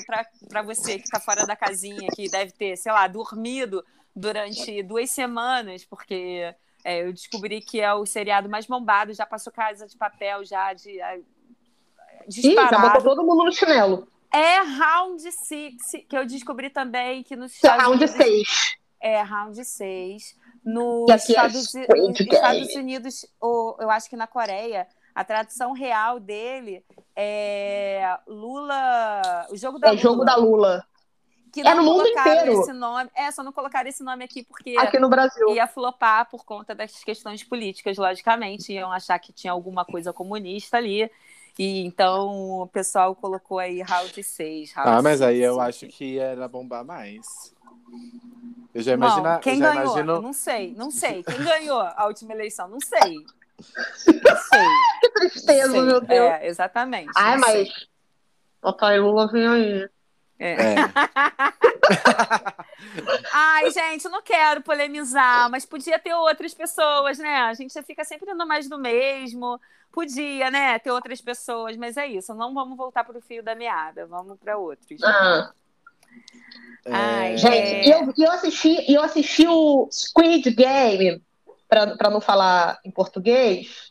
para 0.48 0.62
você 0.62 0.98
que 0.98 1.04
está 1.04 1.20
fora 1.20 1.46
da 1.46 1.54
casinha, 1.54 2.08
que 2.12 2.28
deve 2.28 2.50
ter, 2.52 2.76
sei 2.76 2.90
lá, 2.90 3.06
dormido 3.06 3.84
durante 4.16 4.82
duas 4.82 5.10
semanas, 5.10 5.84
porque 5.84 6.52
é, 6.88 7.02
eu 7.06 7.12
descobri 7.12 7.60
que 7.60 7.80
é 7.80 7.92
o 7.92 8.06
seriado 8.06 8.48
mais 8.48 8.66
bombado, 8.66 9.12
já 9.12 9.26
passou 9.26 9.52
Casa 9.52 9.86
de 9.86 9.96
Papel, 9.96 10.44
já 10.44 10.72
de. 10.72 11.00
é, 11.00 11.18
Ih, 12.28 12.54
já 12.54 12.62
botou 12.62 12.62
disparado. 12.62 13.04
todo 13.04 13.24
mundo 13.24 13.44
no 13.44 13.52
chinelo. 13.52 14.08
É 14.32 14.58
Round 14.60 15.22
Six, 15.32 15.76
que 16.08 16.16
eu 16.16 16.24
descobri 16.26 16.70
também 16.70 17.22
que 17.22 17.34
nos 17.36 17.52
é 17.52 17.54
Estados 17.56 17.82
round 17.84 17.96
Unidos 18.04 18.10
6. 18.16 18.76
é 19.00 19.22
Round 19.22 19.64
6. 19.64 20.36
Nos 20.64 21.10
é 21.10 21.16
Estados, 21.16 21.68
Squid 21.70 21.88
nos. 21.96 22.20
Estados 22.20 22.74
Unidos, 22.74 23.26
ou 23.40 23.76
eu 23.80 23.90
acho 23.90 24.08
que 24.10 24.16
na 24.16 24.26
Coreia, 24.26 24.86
a 25.14 25.24
tradução 25.24 25.72
real 25.72 26.20
dele 26.20 26.84
é 27.16 28.18
Lula. 28.26 29.46
O 29.50 29.56
jogo 29.56 29.78
da 29.78 29.88
É 29.88 29.90
Lula. 29.90 30.02
jogo 30.02 30.24
da 30.24 30.36
Lula. 30.36 30.84
Que 31.62 31.68
É 31.68 31.74
não 31.74 31.82
no 31.84 31.90
mundo 31.90 32.02
colocaram 32.02 32.40
inteiro. 32.42 32.60
esse 32.60 32.72
nome. 32.72 33.10
É, 33.14 33.30
só 33.30 33.42
não 33.42 33.52
colocaram 33.52 33.88
esse 33.88 34.02
nome 34.02 34.24
aqui 34.24 34.42
porque 34.44 34.76
Aqui 34.78 34.98
no 34.98 35.08
Brasil. 35.08 35.48
ia 35.54 35.66
flopar 35.66 36.28
por 36.30 36.44
conta 36.44 36.74
das 36.74 37.02
questões 37.04 37.42
políticas, 37.44 37.96
logicamente. 37.96 38.72
Iam 38.72 38.92
achar 38.92 39.18
que 39.18 39.32
tinha 39.32 39.52
alguma 39.52 39.84
coisa 39.84 40.12
comunista 40.12 40.76
ali. 40.76 41.10
E 41.58 41.84
então 41.84 42.60
o 42.62 42.66
pessoal 42.68 43.14
colocou 43.16 43.58
aí 43.58 43.82
round 43.82 44.22
6. 44.22 44.72
Round 44.72 44.90
Ah, 44.90 45.02
mas 45.02 45.20
aí 45.20 45.36
six. 45.38 45.46
eu 45.46 45.60
acho 45.60 45.86
que 45.88 46.18
era 46.18 46.46
bombar 46.46 46.84
mais. 46.84 47.26
Eu 48.74 48.82
já 48.82 48.96
Bom, 48.96 49.04
imagino. 49.06 49.40
quem 49.40 49.54
eu 49.54 49.58
já 49.60 49.70
ganhou? 49.74 49.84
imagino 49.98 50.22
Não 50.22 50.32
sei, 50.32 50.74
não 50.76 50.90
sei. 50.90 51.22
Quem 51.24 51.42
ganhou 51.42 51.80
a 51.80 52.06
última 52.06 52.32
eleição? 52.32 52.68
Não 52.68 52.78
sei. 52.80 53.14
Não 54.06 54.36
sei. 54.36 54.68
Que 55.00 55.10
tristeza, 55.10 55.70
Sei. 55.72 55.82
meu 55.82 56.00
Deus. 56.00 56.30
É, 56.30 56.46
exatamente. 56.46 57.10
Ai, 57.16 57.36
mas. 57.38 57.68
Papai 58.60 59.00
Lula 59.00 59.26
vem 59.32 59.48
aí. 59.48 59.88
É. 60.38 60.52
É. 60.52 60.76
Ai, 63.32 63.70
gente, 63.70 64.08
não 64.08 64.22
quero 64.22 64.62
polemizar, 64.62 65.50
mas 65.50 65.66
podia 65.66 65.98
ter 65.98 66.14
outras 66.14 66.54
pessoas, 66.54 67.18
né? 67.18 67.36
A 67.42 67.54
gente 67.54 67.82
fica 67.82 68.04
sempre 68.04 68.30
indo 68.30 68.46
mais 68.46 68.68
do 68.68 68.78
mesmo. 68.78 69.60
Podia, 69.90 70.50
né, 70.50 70.78
ter 70.78 70.90
outras 70.90 71.20
pessoas, 71.20 71.76
mas 71.76 71.96
é 71.96 72.06
isso. 72.06 72.34
Não 72.34 72.54
vamos 72.54 72.76
voltar 72.76 73.04
para 73.04 73.18
o 73.18 73.22
fio 73.22 73.42
da 73.42 73.54
meada, 73.54 74.06
vamos 74.06 74.38
para 74.38 74.56
outros. 74.56 75.02
Ah, 75.02 75.50
Ai, 76.86 77.34
É, 77.34 77.36
gente, 77.36 77.54
É. 77.54 77.86
e 77.86 77.90
eu, 77.90 78.12
eu 78.16 78.32
assisti, 78.32 78.92
eu 78.92 79.02
assisti 79.02 79.46
o 79.48 79.88
Squid 79.90 80.50
Game, 80.50 81.22
pra 81.68 82.10
não 82.10 82.20
falar 82.20 82.78
em 82.84 82.90
português. 82.90 83.90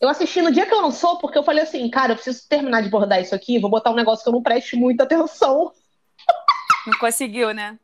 Eu 0.00 0.08
assisti 0.08 0.42
no 0.42 0.52
dia 0.52 0.66
que 0.66 0.74
eu 0.74 0.80
lançou, 0.80 1.18
porque 1.18 1.38
eu 1.38 1.42
falei 1.42 1.62
assim, 1.62 1.88
cara, 1.88 2.12
eu 2.12 2.16
preciso 2.16 2.46
terminar 2.48 2.82
de 2.82 2.90
bordar 2.90 3.20
isso 3.20 3.34
aqui, 3.34 3.58
vou 3.58 3.70
botar 3.70 3.90
um 3.90 3.94
negócio 3.94 4.22
que 4.22 4.28
eu 4.28 4.32
não 4.32 4.42
preste 4.42 4.76
muita 4.76 5.04
atenção. 5.04 5.72
Não 6.86 6.98
conseguiu, 6.98 7.52
né? 7.54 7.78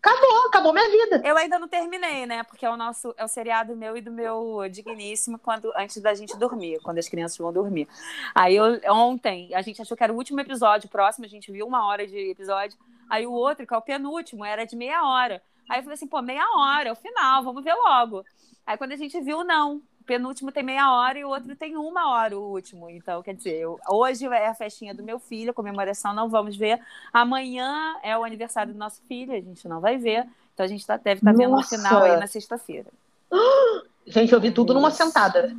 Acabou, 0.00 0.46
acabou 0.46 0.72
minha 0.72 0.88
vida. 0.88 1.20
Eu 1.24 1.36
ainda 1.36 1.58
não 1.58 1.66
terminei, 1.66 2.24
né? 2.24 2.44
Porque 2.44 2.64
é 2.64 2.70
o 2.70 2.76
nosso 2.76 3.12
é 3.16 3.24
o 3.24 3.28
seriado 3.28 3.76
meu 3.76 3.96
e 3.96 4.00
do 4.00 4.12
meu 4.12 4.68
digníssimo 4.70 5.38
quando 5.38 5.72
antes 5.76 6.00
da 6.00 6.14
gente 6.14 6.36
dormir, 6.36 6.78
quando 6.82 6.98
as 6.98 7.08
crianças 7.08 7.36
vão 7.36 7.52
dormir. 7.52 7.88
Aí 8.32 8.54
eu, 8.54 8.80
ontem 8.92 9.52
a 9.54 9.60
gente 9.60 9.82
achou 9.82 9.96
que 9.96 10.04
era 10.04 10.12
o 10.12 10.16
último 10.16 10.38
episódio, 10.40 10.86
o 10.86 10.90
próximo 10.90 11.26
a 11.26 11.28
gente 11.28 11.50
viu 11.50 11.66
uma 11.66 11.84
hora 11.84 12.06
de 12.06 12.16
episódio. 12.30 12.78
Aí 13.10 13.26
o 13.26 13.32
outro, 13.32 13.66
que 13.66 13.74
é 13.74 13.76
o 13.76 13.82
penúltimo, 13.82 14.44
era 14.44 14.64
de 14.64 14.76
meia 14.76 15.02
hora. 15.02 15.42
Aí 15.68 15.80
eu 15.80 15.82
falei 15.82 15.94
assim, 15.94 16.06
pô, 16.06 16.22
meia 16.22 16.46
hora, 16.56 16.90
é 16.90 16.92
o 16.92 16.96
final, 16.96 17.42
vamos 17.42 17.64
ver 17.64 17.74
logo. 17.74 18.24
Aí 18.64 18.78
quando 18.78 18.92
a 18.92 18.96
gente 18.96 19.20
viu, 19.20 19.42
não. 19.42 19.82
O 20.08 20.16
penúltimo 20.18 20.50
tem 20.50 20.62
meia 20.62 20.90
hora 20.90 21.18
e 21.18 21.24
o 21.24 21.28
outro 21.28 21.54
tem 21.54 21.76
uma 21.76 22.10
hora, 22.10 22.34
o 22.34 22.42
último. 22.50 22.88
Então, 22.88 23.22
quer 23.22 23.34
dizer, 23.34 23.56
eu- 23.58 23.78
hoje 23.90 24.24
é 24.24 24.46
a 24.46 24.54
festinha 24.54 24.94
do 24.94 25.02
meu 25.02 25.18
filho, 25.18 25.50
a 25.50 25.54
comemoração, 25.54 26.14
não 26.14 26.30
vamos 26.30 26.56
ver. 26.56 26.80
Amanhã 27.12 27.94
é 28.02 28.16
o 28.16 28.24
aniversário 28.24 28.72
do 28.72 28.78
nosso 28.78 29.02
filho, 29.02 29.34
a 29.34 29.40
gente 29.40 29.68
não 29.68 29.82
vai 29.82 29.98
ver. 29.98 30.26
Então 30.54 30.64
a 30.64 30.66
gente 30.66 30.86
tá- 30.86 30.96
deve 30.96 31.20
estar 31.20 31.32
vendo 31.34 31.50
no 31.50 31.56
Nossa! 31.56 31.76
final 31.76 32.02
aí 32.04 32.16
na 32.16 32.26
sexta-feira. 32.26 32.86
Gente, 34.06 34.32
eu 34.32 34.40
vi 34.40 34.50
tudo 34.50 34.72
numa 34.72 34.90
sentada. 34.90 35.54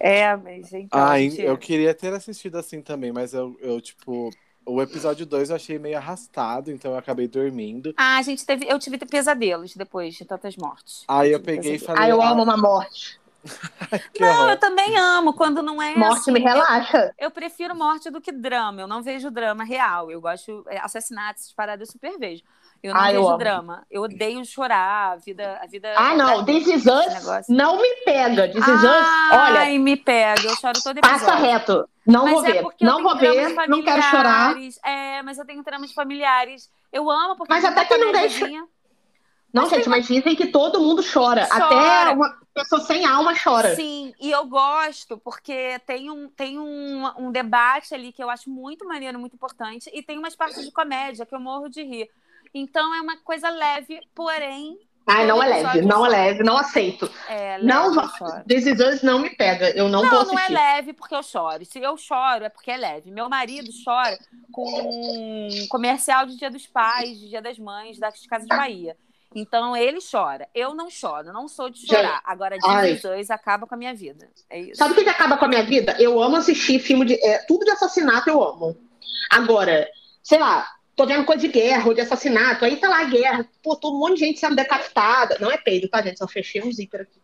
É, 0.00 0.34
mas 0.34 0.72
então. 0.72 1.00
Ah, 1.02 1.18
gente- 1.18 1.42
eu 1.42 1.58
queria 1.58 1.94
ter 1.94 2.12
assistido 2.14 2.56
assim 2.56 2.80
também, 2.80 3.12
mas 3.12 3.34
eu, 3.34 3.54
eu 3.60 3.78
tipo. 3.78 4.30
O 4.64 4.80
episódio 4.80 5.26
2 5.26 5.50
eu 5.50 5.56
achei 5.56 5.76
meio 5.78 5.98
arrastado, 5.98 6.70
então 6.70 6.92
eu 6.92 6.96
acabei 6.96 7.26
dormindo. 7.28 7.92
Ah, 7.96 8.16
a 8.16 8.22
gente 8.22 8.46
teve. 8.46 8.64
Eu 8.66 8.78
tive 8.78 8.96
pesadelos 8.98 9.74
depois 9.74 10.14
de 10.14 10.24
tantas 10.24 10.56
mortes. 10.56 11.04
Aí 11.08 11.32
eu 11.32 11.40
Tive 11.40 11.46
peguei 11.56 11.74
e 11.74 11.78
pesadelo. 11.78 11.86
falei. 11.98 12.04
Ah, 12.04 12.14
eu 12.14 12.22
ah, 12.22 12.30
amo 12.30 12.42
uma 12.44 12.56
morte. 12.56 13.20
Não, 14.20 14.28
horror. 14.28 14.50
eu 14.50 14.56
também 14.58 14.96
amo. 14.96 15.32
Quando 15.34 15.62
não 15.62 15.80
é. 15.82 15.94
Morte 15.96 16.20
assim, 16.20 16.30
me 16.32 16.40
relaxa. 16.40 17.12
Eu 17.18 17.30
prefiro 17.30 17.74
morte 17.74 18.10
do 18.10 18.20
que 18.20 18.30
drama. 18.32 18.80
Eu 18.80 18.86
não 18.86 19.02
vejo 19.02 19.30
drama 19.30 19.64
real. 19.64 20.10
Eu 20.10 20.20
gosto. 20.20 20.64
é, 20.68 20.78
Assassinatos, 20.78 21.42
essas 21.42 21.52
paradas 21.52 21.88
eu 21.88 21.92
super 21.92 22.18
vejo. 22.18 22.42
Eu 22.82 22.94
não 22.94 23.00
Ah, 23.00 23.12
eu 23.12 23.20
vejo 23.20 23.28
amo. 23.28 23.38
drama. 23.38 23.86
Eu 23.90 24.02
odeio 24.02 24.44
chorar. 24.44 25.12
A 25.12 25.16
vida. 25.16 25.58
A 25.62 25.66
vida 25.66 25.92
Ah, 25.96 26.14
não, 26.14 26.44
This 26.44 26.66
Is 26.66 26.84
Us 26.86 27.46
não 27.48 27.76
me 27.80 27.88
pega. 28.04 28.48
This 28.48 28.66
Is 28.66 28.74
Us, 28.82 28.84
olha, 29.32 29.60
Ai, 29.60 29.78
me 29.78 29.96
pega. 29.96 30.42
Eu 30.42 30.56
choro 30.56 30.80
todo 30.82 30.98
episódio. 30.98 31.26
passa 31.26 31.34
reto. 31.36 31.88
Não 32.06 32.24
Mas 32.24 32.32
vou 32.34 32.44
é 32.46 32.52
ver. 32.52 32.62
eu 32.62 32.72
Não 32.80 33.02
vou 33.02 33.16
ver, 33.16 33.68
não 33.68 33.82
quero 33.82 34.02
chorar. 34.02 34.54
É, 34.84 35.22
mas 35.22 35.38
eu 35.38 35.44
tenho 35.44 35.62
dramas 35.62 35.92
familiares. 35.92 36.68
Eu 36.92 37.08
amo 37.10 37.36
porque 37.36 37.52
Mas 37.52 37.64
até 37.64 37.80
uma 37.80 37.86
que 37.86 37.96
ninguém 37.96 38.12
comédiazinha. 38.12 38.64
Não, 39.52 39.64
Mas 39.64 39.70
gente, 39.70 39.88
mas 39.88 40.06
dizem 40.06 40.34
que 40.34 40.46
todo 40.46 40.80
mundo 40.80 41.02
chora. 41.02 41.46
Chora. 41.46 41.66
Até 41.66 42.14
uma 42.14 42.38
pessoa 42.54 42.80
sem 42.80 43.04
alma 43.04 43.34
chora. 43.38 43.74
Sim, 43.76 44.14
e 44.18 44.30
eu 44.30 44.46
gosto 44.46 45.18
porque 45.18 45.78
tem, 45.86 46.10
um, 46.10 46.28
tem 46.28 46.58
um, 46.58 47.04
um 47.18 47.30
debate 47.30 47.94
ali 47.94 48.12
que 48.12 48.22
eu 48.22 48.30
acho 48.30 48.48
muito 48.48 48.86
maneiro, 48.86 49.18
muito 49.18 49.34
importante, 49.34 49.90
e 49.92 50.02
tem 50.02 50.18
umas 50.18 50.34
partes 50.34 50.64
de 50.64 50.70
comédia 50.70 51.26
que 51.26 51.34
eu 51.34 51.40
morro 51.40 51.68
de 51.68 51.82
rir. 51.82 52.08
Então 52.54 52.94
é 52.94 53.00
uma 53.00 53.16
coisa 53.18 53.50
leve, 53.50 54.00
porém. 54.14 54.78
Ai, 55.06 55.26
não 55.26 55.42
é 55.42 55.48
leve, 55.48 55.82
não 55.82 56.06
é 56.06 56.08
leve, 56.08 56.44
não 56.44 56.56
aceito. 56.56 57.10
É, 57.28 57.58
leve, 57.58 57.66
Não. 57.66 57.92
This 58.46 58.66
Us 58.78 59.02
não 59.02 59.18
me 59.18 59.30
pega. 59.30 59.70
Eu 59.70 59.88
não, 59.88 60.00
vou 60.00 60.10
Não, 60.10 60.24
não 60.26 60.38
é 60.38 60.44
assistir. 60.44 60.52
leve 60.52 60.92
porque 60.92 61.14
eu 61.14 61.22
choro. 61.24 61.64
Se 61.64 61.80
eu 61.80 61.96
choro 61.96 62.44
é 62.44 62.48
porque 62.48 62.70
é 62.70 62.76
leve. 62.76 63.10
Meu 63.10 63.28
marido 63.28 63.68
chora 63.84 64.16
com 64.52 64.64
um 64.64 65.66
comercial 65.68 66.24
de 66.24 66.36
Dia 66.36 66.50
dos 66.50 66.66
Pais, 66.66 67.18
de 67.18 67.28
Dia 67.30 67.42
das 67.42 67.58
Mães, 67.58 67.98
das 67.98 68.24
Casas 68.26 68.46
de 68.46 68.56
Bahia. 68.56 68.96
Então 69.34 69.76
ele 69.76 69.98
chora. 70.00 70.48
Eu 70.54 70.74
não 70.74 70.90
choro, 70.90 71.32
não 71.32 71.48
sou 71.48 71.70
de 71.70 71.86
chorar. 71.86 72.20
Agora, 72.24 72.56
Is 72.56 73.04
Us 73.04 73.30
acaba 73.30 73.66
com 73.66 73.74
a 73.74 73.78
minha 73.78 73.94
vida. 73.94 74.28
É 74.48 74.60
isso. 74.60 74.76
Sabe 74.76 74.92
o 74.92 74.94
que, 74.94 75.04
que 75.04 75.10
acaba 75.10 75.36
com 75.36 75.44
a 75.44 75.48
minha 75.48 75.62
vida? 75.62 75.96
Eu 75.98 76.22
amo 76.22 76.36
assistir 76.36 76.78
filme 76.78 77.04
de. 77.04 77.14
é, 77.24 77.38
tudo 77.46 77.64
de 77.64 77.70
assassinato 77.70 78.28
eu 78.28 78.42
amo. 78.42 78.76
Agora, 79.30 79.88
sei 80.22 80.38
lá, 80.38 80.66
tô 80.96 81.06
vendo 81.06 81.24
coisa 81.24 81.40
de 81.40 81.48
guerra 81.48 81.86
ou 81.86 81.94
de 81.94 82.00
assassinato, 82.00 82.64
aí 82.64 82.76
tá 82.76 82.88
lá 82.88 83.00
a 83.00 83.04
guerra, 83.04 83.48
pô, 83.62 83.76
todo 83.76 83.96
um 83.96 84.00
monte 84.00 84.14
de 84.14 84.26
gente 84.26 84.40
sendo 84.40 84.56
decapitada. 84.56 85.36
Não 85.40 85.50
é 85.50 85.56
peido, 85.56 85.88
tá, 85.88 86.02
gente? 86.02 86.18
Só 86.18 86.28
fechei 86.28 86.62
um 86.62 86.72
zíper 86.72 87.02
aqui. 87.02 87.20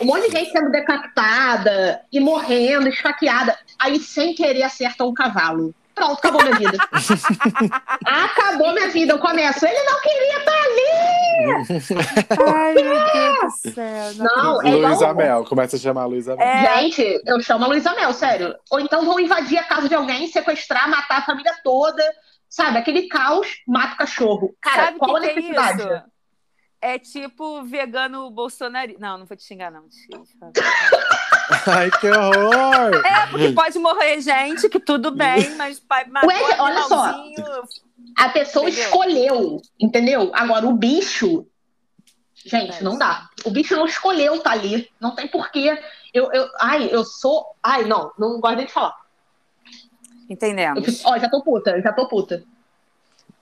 Um 0.00 0.06
monte 0.06 0.30
de 0.30 0.38
gente 0.38 0.50
sendo 0.50 0.70
decapitada 0.70 2.04
e 2.10 2.20
morrendo, 2.20 2.88
esfaqueada. 2.88 3.58
Aí, 3.78 3.98
sem 3.98 4.34
querer, 4.34 4.62
acerta 4.62 5.04
um 5.04 5.12
cavalo. 5.12 5.74
Pronto, 5.94 6.18
acabou 6.18 6.42
minha 6.42 6.56
vida. 6.56 6.78
acabou 8.04 8.72
minha 8.72 8.88
vida. 8.90 9.12
Eu 9.12 9.18
começo. 9.18 9.66
Ele 9.66 9.82
não 9.84 10.00
queria 10.00 10.38
estar 10.38 10.52
ali! 10.64 12.52
Ai, 12.54 12.74
meu 12.74 12.84
Deus 13.12 13.52
do 13.64 13.70
céu. 13.72 14.14
Não, 14.16 14.56
acredito. 14.56 14.74
é 14.74 14.76
igual- 14.78 14.90
Luísa 14.90 15.14
Mel, 15.14 15.44
começa 15.44 15.76
a 15.76 15.78
chamar 15.78 16.02
a 16.02 16.06
Luísa 16.06 16.36
Mel. 16.36 16.46
É. 16.46 16.80
Gente, 16.82 17.20
eu 17.26 17.40
chamo 17.40 17.64
a 17.64 17.68
Luísa 17.68 17.94
Mel, 17.94 18.12
sério. 18.12 18.54
Ou 18.70 18.80
então 18.80 19.04
vão 19.04 19.18
invadir 19.20 19.58
a 19.58 19.64
casa 19.64 19.88
de 19.88 19.94
alguém, 19.94 20.26
sequestrar, 20.28 20.88
matar 20.88 21.18
a 21.18 21.22
família 21.22 21.52
toda. 21.62 22.02
Sabe, 22.48 22.76
aquele 22.78 23.08
caos 23.08 23.46
mata 23.66 23.94
o 23.94 23.98
cachorro. 23.98 24.54
Cara, 24.60 24.84
Sabe 24.86 24.98
qual 24.98 25.12
que, 25.12 25.16
a 25.18 25.20
que 25.20 25.30
é 25.30 25.34
necessidade? 25.36 25.80
isso? 25.80 26.02
É 26.84 26.98
tipo 26.98 27.62
vegano 27.62 28.28
bolsonarista. 28.28 29.00
Não, 29.00 29.16
não 29.18 29.24
vou 29.24 29.36
te 29.36 29.44
xingar, 29.44 29.70
não. 29.70 29.84
Ai, 31.66 31.88
que 31.92 32.08
horror! 32.10 33.06
É, 33.06 33.26
porque 33.28 33.52
pode 33.52 33.78
morrer 33.78 34.20
gente, 34.20 34.68
que 34.68 34.80
tudo 34.80 35.12
bem, 35.12 35.54
mas 35.54 35.78
pai 35.78 36.04
matou 36.06 36.28
Ué, 36.28 36.56
olha 36.58 36.82
só. 36.82 37.14
A 38.18 38.28
pessoa 38.30 38.68
Entendeu? 38.68 38.84
escolheu, 38.84 39.62
entendeu? 39.78 40.30
Agora, 40.34 40.66
o 40.66 40.72
bicho. 40.74 41.46
Gente, 42.34 42.78
É 42.78 42.82
não 42.82 42.98
dá. 42.98 43.28
O 43.44 43.50
bicho 43.52 43.76
não 43.76 43.86
escolheu 43.86 44.34
estar 44.34 44.50
ali. 44.50 44.90
Não 45.00 45.14
tem 45.14 45.28
porquê. 45.28 45.80
Eu, 46.12 46.32
eu, 46.32 46.48
ai, 46.60 46.88
eu 46.90 47.04
sou. 47.04 47.54
Ai, 47.62 47.84
não, 47.84 48.12
não 48.18 48.40
gosto 48.40 48.56
nem 48.56 48.66
de 48.66 48.72
falar. 48.72 48.96
Eu 49.64 50.34
Entendemos. 50.34 50.84
fico- 50.98 51.08
ó, 51.08 51.16
já 51.16 51.30
tô 51.30 51.42
puta, 51.44 51.80
já 51.80 51.92
tô 51.92 52.08
puta. 52.08 52.42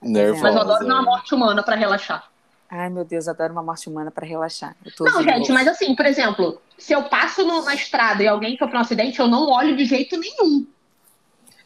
Nervosa. 0.02 0.42
Mas 0.42 0.54
eu 0.54 0.60
adoro 0.60 0.84
uma 0.84 1.02
morte 1.02 1.34
humana 1.34 1.62
pra 1.62 1.74
relaxar. 1.74 2.28
Ai, 2.70 2.88
meu 2.88 3.04
Deus, 3.04 3.26
adoro 3.26 3.52
uma 3.52 3.64
morte 3.64 3.88
humana 3.88 4.12
pra 4.12 4.24
relaxar. 4.24 4.76
Eu 4.84 4.94
tô 4.94 5.04
Não, 5.04 5.22
gente, 5.24 5.50
mas 5.50 5.66
assim, 5.66 5.96
por 5.96 6.06
exemplo, 6.06 6.62
se 6.78 6.92
eu 6.92 7.02
passo 7.04 7.44
no- 7.44 7.64
na 7.64 7.74
estrada 7.74 8.22
e 8.22 8.28
alguém 8.28 8.56
foi 8.56 8.68
para 8.68 8.78
um 8.78 8.82
acidente, 8.82 9.18
eu 9.18 9.26
não 9.26 9.50
olho 9.50 9.76
de 9.76 9.84
jeito 9.84 10.16
nenhum. 10.16 10.64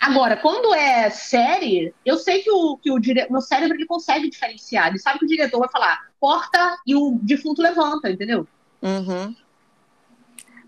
Agora, 0.00 0.36
quando 0.36 0.74
é 0.74 1.10
série, 1.10 1.94
eu 2.04 2.16
sei 2.16 2.42
que 2.42 2.50
o, 2.50 2.76
que 2.78 2.90
o 2.90 2.98
dire... 2.98 3.26
meu 3.30 3.42
cérebro 3.42 3.76
ele 3.76 3.86
consegue 3.86 4.30
diferenciar. 4.30 4.88
Ele 4.88 4.98
sabe 4.98 5.18
que 5.18 5.24
o 5.26 5.28
diretor 5.28 5.58
vai 5.58 5.68
falar, 5.68 6.08
corta 6.18 6.78
e 6.86 6.94
o 6.94 7.18
defunto 7.22 7.60
levanta, 7.60 8.10
entendeu? 8.10 8.46
Uhum. 8.82 9.26
meu 9.26 9.36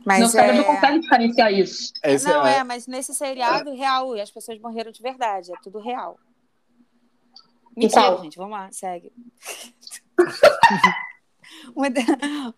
Mas 0.04 0.30
cérebro 0.30 0.62
é... 0.62 0.64
consegue 0.64 1.00
diferenciar 1.00 1.52
isso. 1.52 1.92
Esse 2.02 2.26
Não, 2.28 2.46
é, 2.46 2.58
é, 2.58 2.64
mas 2.64 2.86
nesse 2.86 3.14
seriado, 3.14 3.74
real, 3.74 4.16
e 4.16 4.20
as 4.20 4.30
pessoas 4.30 4.58
morreram 4.58 4.92
de 4.92 5.02
verdade, 5.02 5.50
é 5.52 5.56
tudo 5.62 5.78
real. 5.78 6.18
Mentira, 7.76 8.02
qual? 8.02 8.22
gente, 8.22 8.38
vamos 8.38 8.52
lá, 8.52 8.70
segue. 8.72 9.12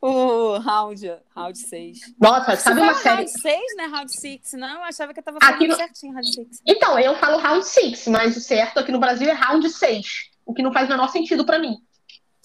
O 0.00 0.58
round, 0.58 1.18
round 1.34 1.58
6. 1.58 1.98
Nossa, 2.20 2.56
sabe 2.56 2.80
uma 2.80 2.94
série? 2.94 3.16
round 3.16 3.30
6, 3.40 3.76
né? 3.76 3.86
Round 3.86 4.20
6, 4.20 4.52
não? 4.54 4.68
Eu 4.76 4.82
achava 4.84 5.12
que 5.12 5.20
eu 5.20 5.24
tava 5.24 5.38
Aqui 5.38 5.46
falando 5.46 5.68
no- 5.68 5.74
certinho, 5.76 6.12
round 6.12 6.34
6. 6.34 6.62
Então, 6.66 6.98
eu 6.98 7.14
falo 7.16 7.38
round 7.38 7.66
6, 7.66 8.06
mas 8.08 8.36
o 8.36 8.40
certo 8.40 8.78
aqui 8.78 8.92
no 8.92 8.98
Brasil 9.00 9.28
é 9.28 9.32
round 9.32 9.68
6. 9.68 10.30
O 10.46 10.54
que 10.54 10.62
não 10.62 10.72
faz 10.72 10.86
o 10.88 10.90
menor 10.90 11.08
sentido 11.08 11.44
pra 11.44 11.58
mim. 11.58 11.76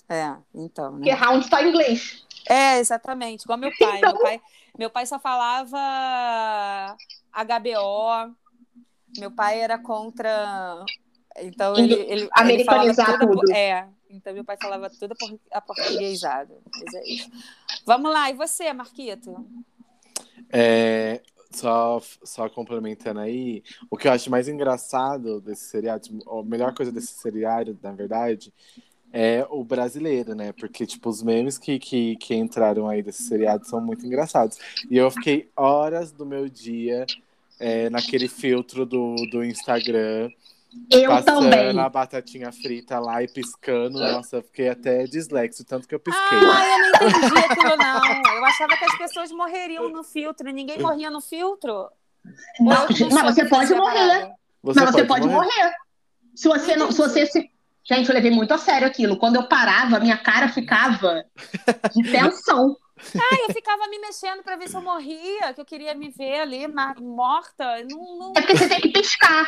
É, 0.10 0.36
então, 0.54 0.94
Porque 0.94 1.12
né? 1.12 1.16
round 1.16 1.50
tá 1.50 1.64
em 1.64 1.70
inglês. 1.70 2.24
É, 2.50 2.80
exatamente, 2.80 3.44
igual 3.44 3.58
meu 3.58 3.72
pai. 3.80 3.98
Então- 3.98 4.14
Meu 4.14 4.22
pai, 4.22 4.42
meu 4.78 4.90
pai 4.90 5.06
só 5.06 5.20
falava 5.20 5.78
HBO. 7.32 8.36
Meu 9.18 9.32
pai 9.32 9.62
era 9.62 9.78
contra 9.78 10.84
Então 11.38 11.76
ele, 11.78 11.94
ele, 11.94 12.04
ele 12.24 12.30
Americanizar 12.34 13.20
tudo. 13.20 13.32
tudo. 13.40 13.52
É. 13.54 13.88
Então 14.14 14.34
meu 14.34 14.44
pai 14.44 14.58
falava 14.62 14.90
tudo 14.90 15.16
por- 15.16 15.40
aportuguesado. 15.52 16.54
Mas 16.72 16.94
é 16.94 17.04
isso. 17.08 17.32
Vamos 17.86 18.12
lá, 18.12 18.30
e 18.30 18.34
você, 18.34 18.72
Marquito? 18.72 19.46
É, 20.52 21.22
só, 21.52 22.02
só 22.24 22.50
complementando 22.50 23.20
aí, 23.20 23.64
o 23.90 23.98
que 23.98 24.08
eu 24.08 24.12
acho 24.12 24.30
mais 24.30 24.48
engraçado 24.48 25.42
desse 25.42 25.66
seriado, 25.66 26.10
a 26.28 26.44
melhor 26.44 26.74
coisa 26.74 26.92
desse 26.92 27.14
seriado, 27.14 27.78
na 27.82 27.92
verdade, 27.92 28.54
é 29.12 29.46
o 29.50 29.64
brasileiro, 29.64 30.34
né? 30.34 30.52
Porque, 30.54 30.86
tipo, 30.88 31.10
os 31.10 31.22
memes 31.22 31.58
que, 31.58 31.78
que, 31.78 32.16
que 32.16 32.34
entraram 32.34 32.88
aí 32.88 33.04
desse 33.04 33.24
seriado 33.24 33.66
são 33.68 33.80
muito 33.80 34.06
engraçados. 34.06 34.58
E 34.90 34.98
eu 34.98 35.10
fiquei 35.12 35.50
horas 35.56 36.12
do 36.12 36.26
meu 36.26 36.50
dia 36.50 37.06
é, 37.60 37.90
naquele 37.92 38.28
filtro 38.28 38.86
do, 38.86 39.16
do 39.30 39.44
Instagram, 39.44 40.32
Eu 40.92 41.10
passando 41.10 41.50
também. 41.50 41.80
a 41.80 41.90
batatinha 41.90 42.52
frita 42.52 43.00
lá 43.00 43.22
e 43.24 43.28
piscando. 43.28 44.00
Nossa, 44.00 44.38
eu 44.38 44.44
fiquei 44.44 44.70
até 44.70 45.04
dislexo, 45.06 45.64
tanto 45.66 45.88
que 45.88 45.96
eu 45.96 46.00
pisquei. 46.00 46.38
Ah, 46.38 46.68
eu 46.68 46.80
não 46.80 47.10
entendi 47.10 47.46
aquilo, 47.46 47.78
não. 47.78 48.36
Eu 48.38 48.46
achava 48.46 48.76
que 48.78 48.86
as 48.86 48.98
pessoas 48.98 49.32
morreriam 49.32 49.90
no 49.90 50.04
filtro. 50.04 50.52
Ninguém 50.52 50.80
morria 50.80 51.10
no 51.10 51.22
filtro. 51.22 51.90
Não, 52.60 52.88
mas 52.88 52.98
soube 52.98 53.34
você 53.34 53.46
pode 53.46 53.74
morrer. 53.74 53.94
parada? 53.94 54.34
Mas 54.64 54.76
você 54.92 55.06
pode 55.06 55.28
morrer. 55.28 55.74
Se 56.36 56.48
você 56.48 56.76
não, 56.76 56.92
se 56.92 56.98
você 56.98 57.26
se... 57.26 57.50
Gente, 57.84 58.08
eu 58.08 58.16
levei 58.16 58.32
muito 58.32 58.54
a 58.54 58.58
sério 58.58 58.88
aquilo. 58.88 59.18
Quando 59.18 59.36
eu 59.36 59.48
parava, 59.48 60.00
minha 60.00 60.18
cara 60.18 60.48
ficava 60.48 61.26
de 61.94 62.02
tensão. 62.12 62.78
Ah, 63.16 63.36
eu 63.48 63.54
ficava 63.54 63.88
me 63.90 64.00
mexendo 64.00 64.42
pra 64.42 64.56
ver 64.56 64.70
se 64.70 64.76
eu 64.78 64.82
morria, 64.82 65.54
que 65.54 65.60
eu 65.60 65.66
queria 65.66 65.94
me 65.94 66.10
ver 66.10 66.40
ali 66.40 66.66
morta. 67.02 67.84
Não, 67.92 68.18
não- 68.18 68.34
É 68.38 68.42
porque 68.42 68.56
você 68.58 68.70
tem 68.70 68.80
que 68.80 68.90
piscar. 68.90 69.46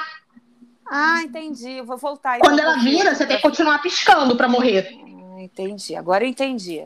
Ah, 0.87 1.21
entendi. 1.23 1.71
Eu 1.71 1.85
vou 1.85 1.97
voltar. 1.97 2.37
então, 2.37 2.49
Quando 2.49 2.59
ela 2.59 2.77
vira, 2.83 3.13
você 3.15 3.25
tem 3.25 3.37
que 3.37 3.41
continuar 3.41 3.81
piscando 3.81 4.35
pra 4.35 4.47
morrer. 4.47 4.91
Hum, 4.93 5.39
Entendi. 5.39 5.95
Agora 5.95 6.23
eu 6.23 6.29
entendi. 6.29 6.85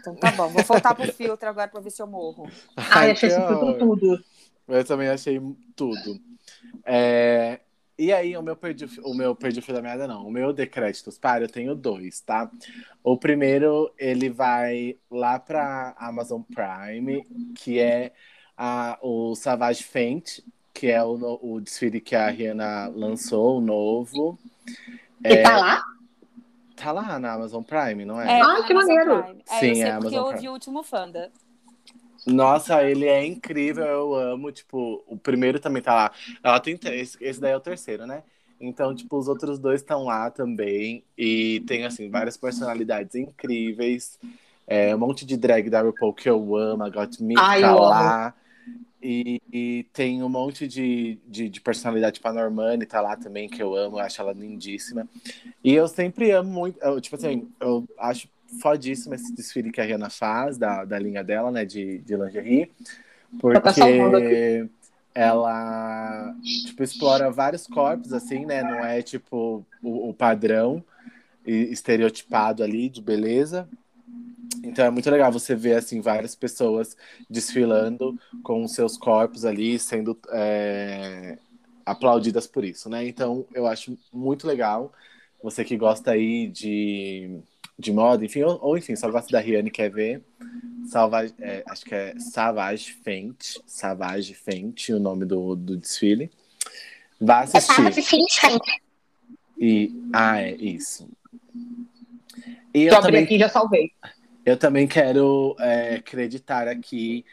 Então 0.00 0.14
tá 0.14 0.30
bom. 0.32 0.48
Vou 0.48 0.62
voltar 0.62 0.94
pro 0.94 1.12
filtro 1.12 1.48
agora 1.48 1.68
pra 1.68 1.80
ver 1.80 1.90
se 1.90 2.00
eu 2.02 2.06
morro. 2.06 2.48
Ai, 2.76 3.10
achei 3.12 3.28
que 3.28 3.34
isso 3.36 3.78
tudo. 3.78 4.24
Eu 4.68 4.84
também 4.84 5.08
achei 5.08 5.40
tudo. 5.74 6.20
É, 6.84 7.60
E 7.98 8.12
aí, 8.12 8.36
o 8.36 8.42
meu 8.42 8.54
perdi, 8.56 8.86
o 9.02 9.14
meu 9.14 9.34
perdi 9.34 9.60
o 9.60 9.62
fio 9.62 9.74
da 9.74 9.80
meada, 9.82 10.06
não. 10.06 10.26
O 10.26 10.30
meu 10.30 10.52
decréditos 10.52 11.18
para, 11.18 11.44
eu 11.44 11.48
tenho 11.48 11.74
dois, 11.74 12.20
tá? 12.20 12.50
O 13.02 13.16
primeiro, 13.16 13.90
ele 13.98 14.28
vai 14.28 14.96
lá 15.10 15.38
pra 15.38 15.94
Amazon 15.98 16.42
Prime, 16.42 17.24
que 17.54 17.78
é 17.78 18.12
a, 18.56 18.98
o 19.02 19.34
Savage 19.34 19.82
Fenty, 19.82 20.44
que 20.76 20.88
é 20.88 21.02
o, 21.02 21.38
o 21.42 21.60
desfile 21.60 22.00
que 22.02 22.14
a 22.14 22.28
Rihanna 22.28 22.88
lançou, 22.88 23.56
o 23.56 23.60
novo. 23.62 24.38
E 25.24 25.42
tá 25.42 25.56
lá? 25.56 25.82
Tá 26.76 26.92
lá 26.92 27.18
na 27.18 27.32
Amazon 27.32 27.62
Prime, 27.62 28.04
não 28.04 28.20
é? 28.20 28.38
É, 28.38 28.42
Ah, 28.42 28.56
tá 28.56 28.66
que 28.66 28.72
Amazon 28.74 28.94
maneiro. 28.94 29.22
Prime. 29.22 29.42
É, 29.48 29.60
Sim, 29.60 29.68
eu 29.68 29.74
sei 29.74 29.84
é 29.84 29.92
porque 29.92 30.06
Amazon 30.06 30.18
eu 30.18 30.24
Prime. 30.24 30.36
ouvi 30.36 30.48
o 30.48 30.52
último 30.52 30.82
Fanda. 30.82 31.32
Nossa, 32.26 32.82
ele 32.82 33.06
é 33.06 33.24
incrível, 33.24 33.86
eu 33.86 34.14
amo. 34.14 34.52
Tipo, 34.52 35.02
o 35.06 35.16
primeiro 35.16 35.58
também 35.58 35.82
tá 35.82 35.94
lá. 35.94 36.12
Ela 36.42 36.60
tem 36.60 36.78
esse, 36.92 37.16
esse 37.20 37.40
daí 37.40 37.52
é 37.52 37.56
o 37.56 37.60
terceiro, 37.60 38.06
né? 38.06 38.22
Então, 38.60 38.94
tipo, 38.94 39.16
os 39.16 39.28
outros 39.28 39.58
dois 39.58 39.80
estão 39.80 40.04
lá 40.04 40.30
também. 40.30 41.02
E 41.16 41.62
tem, 41.66 41.86
assim, 41.86 42.10
várias 42.10 42.36
personalidades 42.36 43.14
incríveis. 43.14 44.18
É, 44.66 44.94
um 44.94 44.98
monte 44.98 45.24
de 45.24 45.36
drag 45.36 45.70
da 45.70 45.80
RuPaul 45.80 46.12
que 46.12 46.28
eu 46.28 46.56
amo, 46.56 46.82
a 46.82 46.90
Gottmik 46.90 47.40
Ai, 47.40 47.60
tá 47.60 47.70
eu 47.70 47.84
amo. 47.84 48.32
E, 49.08 49.40
e 49.52 49.86
tem 49.92 50.20
um 50.20 50.28
monte 50.28 50.66
de, 50.66 51.20
de, 51.28 51.48
de 51.48 51.60
personalidade, 51.60 52.14
tipo 52.14 52.26
a 52.26 52.32
Normani 52.32 52.84
tá 52.84 53.00
lá 53.00 53.16
também, 53.16 53.48
que 53.48 53.62
eu 53.62 53.72
amo, 53.76 53.98
eu 53.98 54.00
acho 54.00 54.20
ela 54.20 54.32
lindíssima. 54.32 55.06
E 55.62 55.72
eu 55.72 55.86
sempre 55.86 56.32
amo 56.32 56.50
muito, 56.50 56.76
eu, 56.82 57.00
tipo 57.00 57.14
assim, 57.14 57.48
eu 57.60 57.88
acho 58.00 58.28
fodíssimo 58.60 59.14
esse 59.14 59.32
desfile 59.32 59.70
que 59.70 59.80
a 59.80 59.84
Rihanna 59.84 60.10
faz, 60.10 60.58
da, 60.58 60.84
da 60.84 60.98
linha 60.98 61.22
dela, 61.22 61.52
né, 61.52 61.64
de, 61.64 61.98
de 61.98 62.16
lingerie, 62.16 62.72
porque 63.40 64.68
ela, 65.14 66.34
tipo, 66.66 66.82
explora 66.82 67.30
vários 67.30 67.64
corpos, 67.64 68.12
assim, 68.12 68.44
né, 68.44 68.60
não 68.64 68.84
é, 68.84 69.02
tipo, 69.02 69.64
o, 69.84 70.08
o 70.08 70.14
padrão 70.14 70.82
estereotipado 71.46 72.64
ali 72.64 72.88
de 72.88 73.00
beleza. 73.00 73.68
Então 74.66 74.84
é 74.84 74.90
muito 74.90 75.10
legal 75.10 75.30
você 75.32 75.54
ver, 75.54 75.76
assim, 75.76 76.00
várias 76.00 76.34
pessoas 76.34 76.96
desfilando 77.28 78.18
com 78.42 78.66
seus 78.66 78.96
corpos 78.96 79.44
ali, 79.44 79.78
sendo 79.78 80.18
é, 80.30 81.38
aplaudidas 81.84 82.46
por 82.46 82.64
isso, 82.64 82.88
né? 82.88 83.06
Então 83.06 83.46
eu 83.54 83.66
acho 83.66 83.96
muito 84.12 84.46
legal. 84.46 84.92
Você 85.42 85.64
que 85.64 85.76
gosta 85.76 86.12
aí 86.12 86.48
de, 86.48 87.38
de 87.78 87.92
moda, 87.92 88.24
enfim, 88.24 88.42
ou, 88.42 88.58
ou, 88.60 88.78
enfim, 88.78 88.96
só 88.96 89.10
gosta 89.10 89.30
da 89.30 89.38
Rihanna 89.38 89.68
e 89.68 89.70
quer 89.70 89.90
ver, 89.90 90.22
Salva, 90.86 91.26
é, 91.40 91.62
acho 91.68 91.84
que 91.84 91.94
é 91.94 92.18
Savage 92.18 92.92
Fenty, 92.92 93.60
Savage 93.66 94.34
Fenty, 94.34 94.92
o 94.92 95.00
nome 95.00 95.24
do, 95.24 95.54
do 95.54 95.76
desfile. 95.76 96.30
Vá 97.20 97.40
assistir. 97.40 97.82
E, 99.58 99.92
ah, 100.12 100.40
é 100.40 100.54
isso. 100.54 101.08
E 102.74 102.84
Eu 102.84 103.00
também 103.00 103.24
aqui 103.24 103.38
já 103.38 103.48
salvei. 103.48 103.90
Eu 104.46 104.56
também 104.56 104.86
quero 104.86 105.56
é, 105.58 105.96
acreditar 105.96 106.68
aqui 106.68 107.24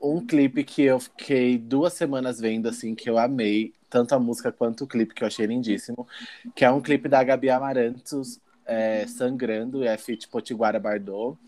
um 0.00 0.24
clipe 0.26 0.64
que 0.64 0.82
eu 0.82 0.98
fiquei 0.98 1.58
duas 1.58 1.92
semanas 1.92 2.40
vendo, 2.40 2.68
assim, 2.68 2.94
que 2.94 3.08
eu 3.08 3.18
amei, 3.18 3.74
tanto 3.90 4.14
a 4.14 4.18
música 4.18 4.50
quanto 4.50 4.84
o 4.84 4.86
clipe, 4.86 5.14
que 5.14 5.22
eu 5.22 5.26
achei 5.28 5.44
lindíssimo, 5.44 6.08
que 6.54 6.64
é 6.64 6.70
um 6.70 6.80
clipe 6.80 7.06
da 7.06 7.22
Gabi 7.22 7.50
Amarantos, 7.50 8.40
é, 8.64 9.06
Sangrando, 9.06 9.84
é 9.84 9.96
feat 9.98 10.26
Potiguara 10.28 10.80
Bardot. 10.80 11.38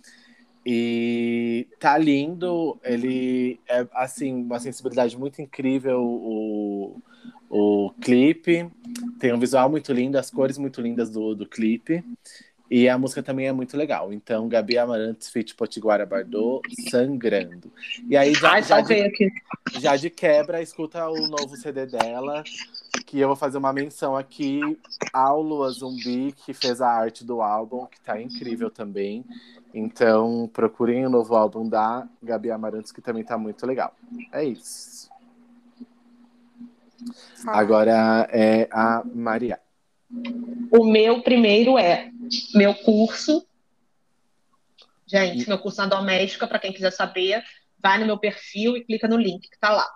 E 0.65 1.67
tá 1.81 1.97
lindo, 1.97 2.79
ele 2.85 3.59
é, 3.69 3.87
assim, 3.95 4.35
uma 4.35 4.61
sensibilidade 4.61 5.17
muito 5.17 5.41
incrível, 5.41 6.03
o, 6.03 7.01
o 7.49 7.91
clipe, 8.03 8.69
tem 9.19 9.33
um 9.33 9.39
visual 9.39 9.71
muito 9.71 9.93
lindo, 9.95 10.19
as 10.19 10.31
cores 10.31 10.59
muito 10.59 10.83
lindas 10.83 11.09
do, 11.09 11.35
do 11.35 11.47
clipe. 11.47 12.05
E 12.71 12.89
a 12.89 12.99
música 12.99 13.23
também 13.23 13.47
é 13.47 13.53
muito 13.53 13.77
legal. 13.77 14.13
Então, 14.13 14.49
Gabi 14.49 14.77
Amarantos, 14.77 15.29
feat 15.29 15.55
Potiguara 15.55 16.05
Bardot, 16.05 16.63
Sangrando. 16.91 17.71
E 18.09 18.17
aí, 18.17 18.35
já, 18.35 18.53
Ai, 18.53 18.63
já, 18.63 18.81
de, 18.81 18.95
aqui. 18.95 19.31
já 19.79 19.97
de 19.97 20.11
quebra, 20.11 20.61
escuta 20.61 21.09
o 21.09 21.29
novo 21.29 21.57
CD 21.57 21.87
dela, 21.87 22.43
que 23.07 23.21
eu 23.21 23.29
vou 23.29 23.37
fazer 23.37 23.59
uma 23.59 23.73
menção 23.73 24.17
aqui 24.17 24.61
ao 25.13 25.41
Lua 25.41 25.71
Zumbi, 25.71 26.33
que 26.45 26.53
fez 26.53 26.81
a 26.81 26.89
arte 26.89 27.25
do 27.25 27.41
álbum, 27.41 27.87
que 27.87 28.01
tá 28.01 28.21
incrível 28.21 28.71
também. 28.71 29.25
Então, 29.73 30.51
procurem 30.53 31.07
o 31.07 31.11
novo 31.11 31.37
álbum 31.37 31.69
da 31.69 32.09
Gabi 32.23 32.51
Amarantos, 32.51 32.91
que 32.91 33.01
também 33.01 33.23
tá 33.23 33.39
muito 33.39 33.65
legal. 33.65 33.95
É 34.33 34.43
isso. 34.43 35.09
Agora 37.47 38.27
é 38.33 38.69
a 38.73 39.03
Maria. 39.05 39.61
O 40.71 40.85
meu 40.85 41.23
primeiro 41.23 41.79
é 41.79 42.11
meu 42.55 42.75
curso. 42.75 43.47
Gente, 45.07 45.49
meu 45.49 45.59
curso 45.59 45.79
na 45.79 45.87
doméstica, 45.87 46.47
para 46.47 46.59
quem 46.59 46.73
quiser 46.73 46.91
saber, 46.91 47.43
vai 47.81 47.99
no 47.99 48.07
meu 48.07 48.19
perfil 48.19 48.77
e 48.77 48.85
clica 48.85 49.07
no 49.07 49.17
link 49.17 49.49
que 49.49 49.59
tá 49.59 49.71
lá. 49.71 49.89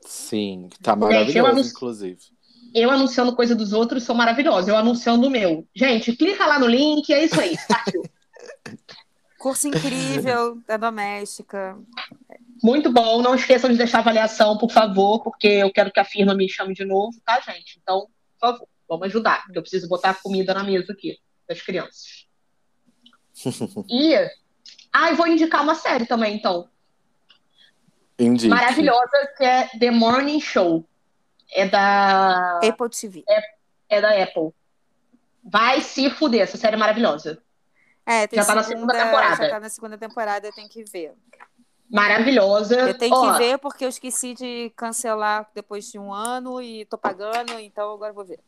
Sim, 0.00 0.68
tá 0.82 0.92
eu 0.92 0.96
maravilhoso, 0.96 1.50
anuncio- 1.50 1.72
inclusive. 1.72 2.18
Eu 2.74 2.90
anunciando 2.90 3.34
coisa 3.36 3.54
dos 3.54 3.72
outros 3.72 4.02
sou 4.04 4.14
maravilhosa. 4.14 4.70
Eu 4.70 4.76
anunciando 4.76 5.26
o 5.26 5.30
meu. 5.30 5.66
Gente, 5.74 6.12
clica 6.16 6.44
lá 6.46 6.58
no 6.58 6.66
link, 6.66 7.12
é 7.12 7.24
isso 7.24 7.40
aí. 7.40 7.56
Partiu. 7.68 8.02
Curso 9.38 9.68
incrível 9.68 10.60
da 10.66 10.76
doméstica. 10.76 11.78
Muito 12.62 12.90
bom. 12.90 13.20
Não 13.22 13.34
esqueçam 13.34 13.70
de 13.70 13.76
deixar 13.76 13.98
avaliação, 13.98 14.56
por 14.58 14.70
favor, 14.70 15.22
porque 15.22 15.46
eu 15.46 15.72
quero 15.72 15.92
que 15.92 16.00
a 16.00 16.04
firma 16.04 16.34
me 16.34 16.48
chame 16.48 16.74
de 16.74 16.84
novo, 16.84 17.20
tá, 17.24 17.38
gente? 17.40 17.78
Então, 17.82 18.08
por 18.40 18.40
favor, 18.48 18.68
vamos 18.98 19.14
ajudar. 19.14 19.42
porque 19.44 19.58
Eu 19.58 19.62
preciso 19.62 19.88
botar 19.88 20.14
comida 20.22 20.54
na 20.54 20.64
mesa 20.64 20.92
aqui 20.92 21.18
das 21.48 21.60
crianças. 21.60 22.26
E. 23.90 24.14
Ah, 24.92 25.10
eu 25.10 25.16
vou 25.16 25.26
indicar 25.26 25.62
uma 25.62 25.74
série 25.74 26.06
também, 26.06 26.36
então. 26.36 26.68
Indique. 28.18 28.48
Maravilhosa, 28.48 29.34
que 29.36 29.44
é 29.44 29.68
The 29.78 29.90
Morning 29.90 30.40
Show. 30.40 30.86
É 31.52 31.68
da. 31.68 32.60
Apple 32.62 32.88
TV. 32.90 33.24
É 33.88 34.00
da 34.00 34.22
Apple. 34.22 34.50
Vai 35.42 35.80
se 35.80 36.08
fuder, 36.10 36.42
essa 36.42 36.56
série 36.56 36.74
é 36.74 36.78
maravilhosa. 36.78 37.42
É, 38.06 38.26
tem 38.26 38.38
Já 38.38 38.44
tá 38.44 38.54
na 38.54 38.62
segunda 38.62 38.92
temporada. 38.92 39.36
Já 39.36 39.50
tá 39.50 39.60
na 39.60 39.68
segunda 39.68 39.98
temporada, 39.98 40.46
eu 40.46 40.52
tenho 40.52 40.68
que 40.68 40.84
ver. 40.84 41.14
Maravilhosa. 41.90 42.76
Eu 42.80 42.98
tenho 42.98 43.14
Ó, 43.14 43.32
que 43.32 43.38
ver 43.38 43.58
porque 43.58 43.84
eu 43.84 43.88
esqueci 43.88 44.34
de 44.34 44.72
cancelar 44.76 45.48
depois 45.54 45.90
de 45.90 45.98
um 45.98 46.12
ano 46.12 46.60
e 46.60 46.84
tô 46.86 46.98
pagando, 46.98 47.58
então 47.60 47.92
agora 47.92 48.12
vou 48.12 48.24
ver. 48.24 48.40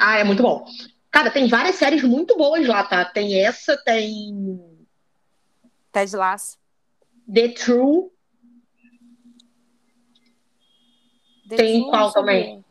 Ah, 0.00 0.18
é 0.18 0.24
muito 0.24 0.42
bom. 0.42 0.66
Cara, 1.10 1.30
tem 1.30 1.48
várias 1.48 1.76
séries 1.76 2.02
muito 2.02 2.36
boas 2.36 2.66
lá, 2.66 2.84
tá? 2.84 3.04
Tem 3.04 3.40
essa, 3.42 3.76
tem 3.78 4.60
Ted 5.90 6.14
Lasso. 6.14 6.58
The 7.32 7.48
True. 7.48 8.10
The 11.48 11.56
Tem 11.56 11.80
True, 11.80 11.90
qual 11.90 12.12
também? 12.12 12.64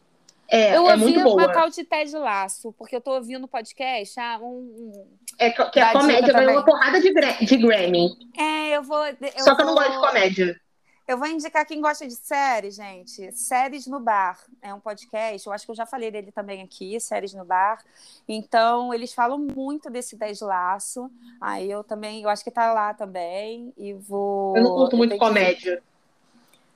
É, 0.48 0.78
eu 0.78 0.88
é 0.88 0.94
ouvi 0.94 1.06
muito 1.06 1.24
boa. 1.24 1.36
uma 1.36 1.52
tal 1.52 1.70
de 1.70 1.84
Ted 1.84 2.16
Laço, 2.16 2.72
porque 2.74 2.96
eu 2.96 3.02
tô 3.02 3.16
ouvindo 3.16 3.48
podcast. 3.48 4.20
Ah, 4.20 4.38
um, 4.40 4.46
um- 4.46 5.08
É, 5.38 5.50
que 5.50 5.80
Dá 5.80 5.90
a 5.90 5.94
comédia 5.94 6.32
também. 6.34 6.50
uma 6.56 6.64
porrada 6.66 7.00
de, 7.02 7.12
de 7.46 7.58
Grammy. 7.58 8.10
É, 8.38 8.78
eu 8.78 8.84
vou. 8.84 9.06
Eu 9.06 9.16
Só 9.40 9.56
que 9.56 9.62
eu 9.62 9.66
não 9.66 9.74
vou- 9.76 9.84
gosto 9.84 9.92
de 9.92 10.08
comédia. 10.08 10.62
Eu 11.08 11.20
vou 11.20 11.28
indicar 11.28 11.64
quem 11.68 11.80
gosta 11.82 12.08
de 12.08 12.16
séries, 12.16 12.76
gente. 12.76 13.32
Séries 13.34 13.86
no 13.86 14.00
Bar. 14.00 14.40
É 14.60 14.74
um 14.74 14.80
podcast. 14.80 15.46
Eu 15.46 15.54
acho 15.54 15.64
que 15.64 15.70
eu 15.72 15.76
já 15.76 15.86
falei 15.86 16.10
dele 16.10 16.32
também 16.32 16.64
aqui, 16.64 17.00
Séries 17.00 17.32
no 17.36 17.46
Bar. 17.46 17.84
Então, 18.28 18.92
eles 18.92 19.14
falam 19.14 19.38
muito 19.38 19.88
desse 19.92 20.16
10 20.16 20.40
laço. 20.42 21.12
Aí 21.40 21.70
eu 21.70 21.84
também, 21.84 22.24
eu 22.24 22.30
acho 22.30 22.44
que 22.44 22.50
tá 22.50 22.74
lá 22.74 22.92
também. 22.94 23.72
E 23.78 23.94
vou. 23.94 24.58
Eu 24.58 24.64
não 24.64 24.72
curto 24.76 24.98
muito 24.98 25.12
que- 25.12 25.20
comédia. 25.20 25.84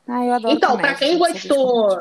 Ah, 0.08 0.24
eu 0.26 0.34
adoro 0.34 0.54
Então, 0.54 0.72
comédia, 0.72 0.90
pra 0.92 1.00
quem 1.08 1.18
gostou, 1.18 2.00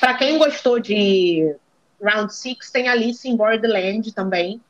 para 0.00 0.14
quem 0.14 0.38
gostou 0.38 0.80
de 0.80 1.54
Round 2.02 2.34
Six, 2.34 2.70
tem 2.70 2.88
Alice 2.88 3.28
in 3.28 3.36
Borderland 3.36 4.12
também 4.12 4.60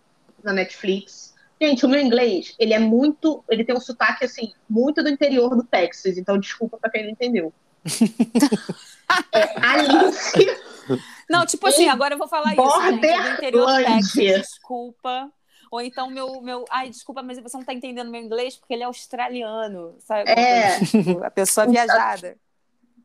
na 0.44 0.52
Netflix. 0.52 1.34
Gente, 1.60 1.84
o 1.84 1.88
meu 1.88 2.00
inglês, 2.00 2.54
ele 2.58 2.72
é 2.72 2.78
muito, 2.78 3.44
ele 3.48 3.64
tem 3.64 3.74
um 3.74 3.80
sotaque 3.80 4.24
assim, 4.24 4.52
muito 4.68 5.02
do 5.02 5.10
interior 5.10 5.54
do 5.54 5.62
Texas, 5.62 6.16
então 6.16 6.38
desculpa 6.38 6.78
pra 6.78 6.90
quem 6.90 7.04
não 7.04 7.10
entendeu. 7.10 7.52
é 9.32 9.66
Alice 9.66 10.46
Não, 11.28 11.44
tipo 11.46 11.66
assim, 11.66 11.88
agora 11.88 12.14
eu 12.14 12.18
vou 12.18 12.28
falar 12.28 12.52
isso, 12.54 12.82
gente. 12.82 13.00
Do 13.00 13.28
interior 13.34 13.66
do 13.66 13.84
Texas, 13.84 14.14
desculpa. 14.14 15.30
Ou 15.70 15.80
então 15.80 16.10
meu, 16.10 16.40
meu. 16.42 16.64
Ai, 16.68 16.90
desculpa, 16.90 17.22
mas 17.22 17.38
você 17.38 17.56
não 17.56 17.64
tá 17.64 17.72
entendendo 17.72 18.10
meu 18.10 18.20
inglês 18.20 18.56
porque 18.56 18.74
ele 18.74 18.82
é 18.82 18.86
australiano. 18.86 19.94
Sabe? 20.00 20.28
É. 20.28 20.80
Tipo, 20.84 21.22
A 21.22 21.30
pessoa 21.30 21.66
viajada. 21.66 22.36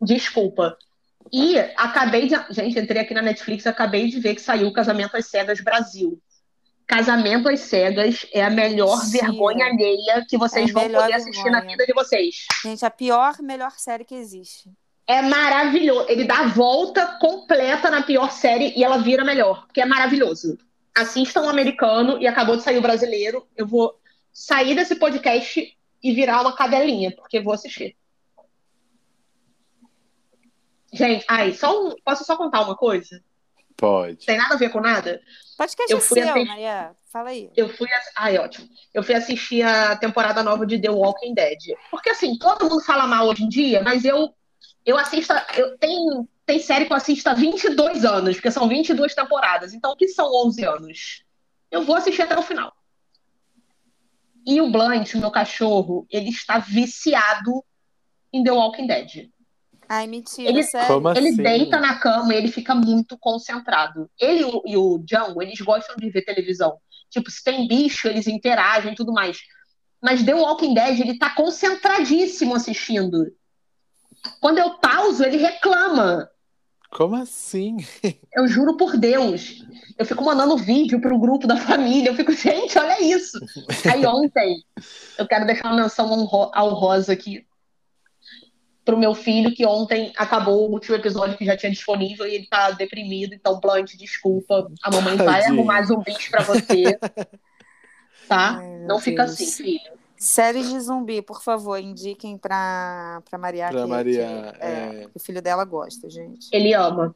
Desculpa. 0.02 0.76
E 1.32 1.60
acabei 1.78 2.28
de. 2.28 2.36
Gente, 2.50 2.80
entrei 2.80 3.02
aqui 3.02 3.14
na 3.14 3.22
Netflix 3.22 3.66
e 3.66 3.70
acabei 3.70 4.10
de 4.10 4.20
ver 4.20 4.36
que 4.36 4.42
saiu 4.42 4.68
o 4.68 4.74
Casamento 4.74 5.16
às 5.16 5.28
Cegas 5.28 5.62
Brasil. 5.62 6.20
Casamento 6.88 7.50
às 7.50 7.62
Cegas 7.62 8.26
é 8.32 8.44
a 8.44 8.50
melhor 8.50 8.98
Mentira. 9.04 9.28
vergonha 9.28 9.66
alheia 9.66 10.26
que 10.30 10.38
vocês 10.38 10.70
É 10.70 10.74
vão 10.74 10.84
poder 10.84 11.14
assistir 11.14 11.46
na 11.50 11.60
vergonha. 11.60 11.72
vida 11.78 11.86
de 11.88 11.94
vocês. 11.94 12.46
Gente, 12.64 12.86
a 12.86 12.92
pior, 12.92 13.42
melhor 13.42 13.72
série 13.72 14.06
que 14.06 14.14
existe. 14.16 14.70
É 15.08 15.22
maravilhoso. 15.22 16.08
Ele 16.10 16.24
dá 16.26 16.40
a 16.40 16.48
volta 16.48 17.18
completa 17.20 17.90
na 17.90 18.04
pior 18.04 18.32
série 18.32 18.74
e 18.78 18.84
ela 18.84 18.98
vira 18.98 19.24
melhor, 19.24 19.66
porque 19.66 19.82
é 19.82 19.86
maravilhoso. 19.86 20.58
Assistam 20.96 21.42
o 21.42 21.50
americano 21.50 22.22
e 22.22 22.28
acabou 22.28 22.56
de 22.56 22.64
sair 22.64 22.78
o 22.78 22.82
brasileiro. 22.82 23.48
Eu 23.56 23.68
vou 23.68 24.00
sair 24.32 24.76
desse 24.76 24.96
podcast 24.96 25.76
e 26.04 26.14
virar 26.14 26.42
uma 26.42 26.56
cadelinha, 26.56 27.12
porque 27.16 27.42
vou 27.42 27.54
assistir. 27.54 27.96
Gente, 30.94 31.26
ai, 31.28 31.52
só 31.54 31.88
um- 31.88 31.96
posso 32.04 32.24
só 32.24 32.38
contar 32.38 32.62
uma 32.62 32.76
coisa? 32.76 33.22
Pode. 33.78 34.26
Tem 34.26 34.38
nada 34.38 34.56
a 34.56 34.58
ver 34.58 34.70
com 34.70 34.80
nada? 34.80 35.22
Podcast 35.58 35.92
Eu 35.92 35.98
é 35.98 36.02
fui 36.02 36.22
seu, 36.22 36.30
assistir- 36.30 36.48
Maria. 36.48 36.96
Fala 37.12 37.30
aí. 37.30 37.50
Eu 37.56 37.70
fui. 37.70 37.88
Ai, 38.18 38.38
ótimo. 38.38 38.68
Eu 38.94 39.02
fui 39.04 39.16
assistir 39.16 39.62
a 39.62 39.96
temporada 39.96 40.44
nova 40.44 40.66
de 40.66 40.80
The 40.80 40.90
Walking 40.90 41.34
Dead. 41.34 41.60
Porque, 41.90 42.10
assim, 42.10 42.38
todo 42.38 42.70
mundo 42.70 42.84
fala 42.84 43.08
mal 43.08 43.28
hoje 43.28 43.44
em 43.44 43.50
dia, 43.50 43.82
mas 43.82 44.04
eu, 44.04 44.34
eu 44.86 44.98
assisto. 44.98 45.34
Eu, 45.56 45.78
tem, 45.78 45.98
tem 46.46 46.60
série 46.60 46.86
que 46.86 46.92
eu 46.92 46.98
assisto 46.98 47.30
há 47.30 47.34
22 47.34 48.04
anos, 48.04 48.36
porque 48.36 48.52
são 48.52 48.68
22 48.68 49.16
temporadas. 49.16 49.74
Então, 49.74 49.92
o 49.92 49.96
que 49.96 50.10
são 50.10 50.30
11 50.46 50.66
anos? 50.66 51.24
Eu 51.72 51.84
vou 51.84 51.96
assistir 51.96 52.22
até 52.22 52.38
o 52.38 52.42
final. 52.44 52.74
E 54.46 54.62
o 54.62 54.70
Blunt, 54.70 55.16
meu 55.16 55.32
cachorro, 55.32 56.06
ele 56.10 56.30
está 56.30 56.60
viciado 56.60 57.64
em 58.32 58.44
The 58.44 58.52
Walking 58.52 58.88
Dead. 58.88 59.30
Ai, 59.88 60.08
mentira, 60.08 60.50
Ele- 60.50 60.64
sério. 60.64 60.88
Como 60.88 61.10
Ele 61.12 61.30
assim? 61.30 61.38
deita 61.44 61.80
na 61.80 61.96
cama 62.00 62.34
e 62.34 62.38
ele 62.38 62.52
fica 62.52 62.74
muito 62.76 63.18
concentrado. 63.20 64.10
Ele 64.20 64.42
e 64.42 64.46
o- 64.46 64.64
e 64.66 64.78
o 64.78 64.98
Django, 65.00 65.42
eles 65.42 65.60
gostam 65.62 65.96
de 65.96 66.10
ver 66.10 66.24
televisão. 66.24 66.78
Tipo, 67.10 67.30
se 67.32 67.44
tem 67.44 67.68
bicho, 67.68 68.08
eles 68.08 68.28
interagem 68.28 68.94
e 68.94 68.96
tudo 68.96 69.14
mais. 69.14 69.38
Mas 70.02 70.24
The 70.24 70.34
Walking 70.36 70.74
Dead, 70.74 71.00
ele 71.00 71.18
tá 71.18 71.30
concentradíssimo 71.36 72.56
assistindo. 72.56 73.32
Quando 74.40 74.58
eu 74.60 74.72
pauso, 74.80 75.24
ele 75.24 75.38
reclama. 75.38 76.30
Como 76.92 77.16
assim? 77.16 77.78
Eu 78.34 78.48
juro 78.48 78.78
por 78.78 78.96
Deus. 78.98 79.64
Eu 79.98 80.06
fico 80.06 80.24
mandando 80.24 80.56
vídeo 80.58 81.00
pro 81.02 81.18
grupo 81.20 81.46
da 81.48 81.58
família. 81.58 82.10
Eu 82.10 82.16
fico, 82.16 82.32
gente, 82.34 82.78
olha 82.78 83.02
isso. 83.02 83.38
Aí 83.92 84.06
ontem, 84.06 84.58
eu 85.18 85.28
quero 85.28 85.46
deixar 85.46 85.68
uma 85.72 85.82
menção 85.84 86.10
honro- 86.12 86.52
honrosa 86.56 87.12
aqui 87.14 87.46
pro 88.86 88.98
meu 88.98 89.16
filho, 89.16 89.52
que 89.54 89.66
ontem 89.66 90.14
acabou 90.16 90.70
o 90.70 90.72
último 90.72 90.96
episódio 90.96 91.36
que 91.38 91.44
já 91.44 91.58
tinha 91.58 91.72
disponível 91.72 92.26
e 92.28 92.36
ele 92.36 92.46
tá 92.48 92.70
deprimido. 92.72 93.34
Então, 93.34 93.60
Blunt, 93.60 93.96
desculpa. 93.98 94.72
A 94.84 94.92
mamãe 94.92 95.18
vai 95.18 95.42
Tadinho. 95.42 95.54
arrumar 95.60 95.82
zumbis 95.84 96.30
pra 96.30 96.44
você. 96.44 96.98
Tá? 98.28 98.58
Ai, 98.58 98.80
Não 98.88 99.00
fica 99.00 99.24
Deus. 99.26 99.36
assim, 99.40 99.64
filho. 99.64 99.96
Séries 100.18 100.70
de 100.70 100.80
zumbi, 100.80 101.22
por 101.22 101.44
favor, 101.44 101.78
indiquem 101.78 102.38
pra, 102.40 103.22
pra 103.30 103.38
Maria. 103.38 103.68
Pra 103.70 103.84
que- 103.84 103.88
Maria, 103.88 104.56
que- 104.58 104.64
é, 104.66 104.70
é. 105.04 105.08
O 105.14 105.20
filho 105.20 105.42
dela 105.44 105.64
gosta, 105.64 106.10
gente. 106.10 106.48
Ele 106.52 106.74
ama. 106.74 107.16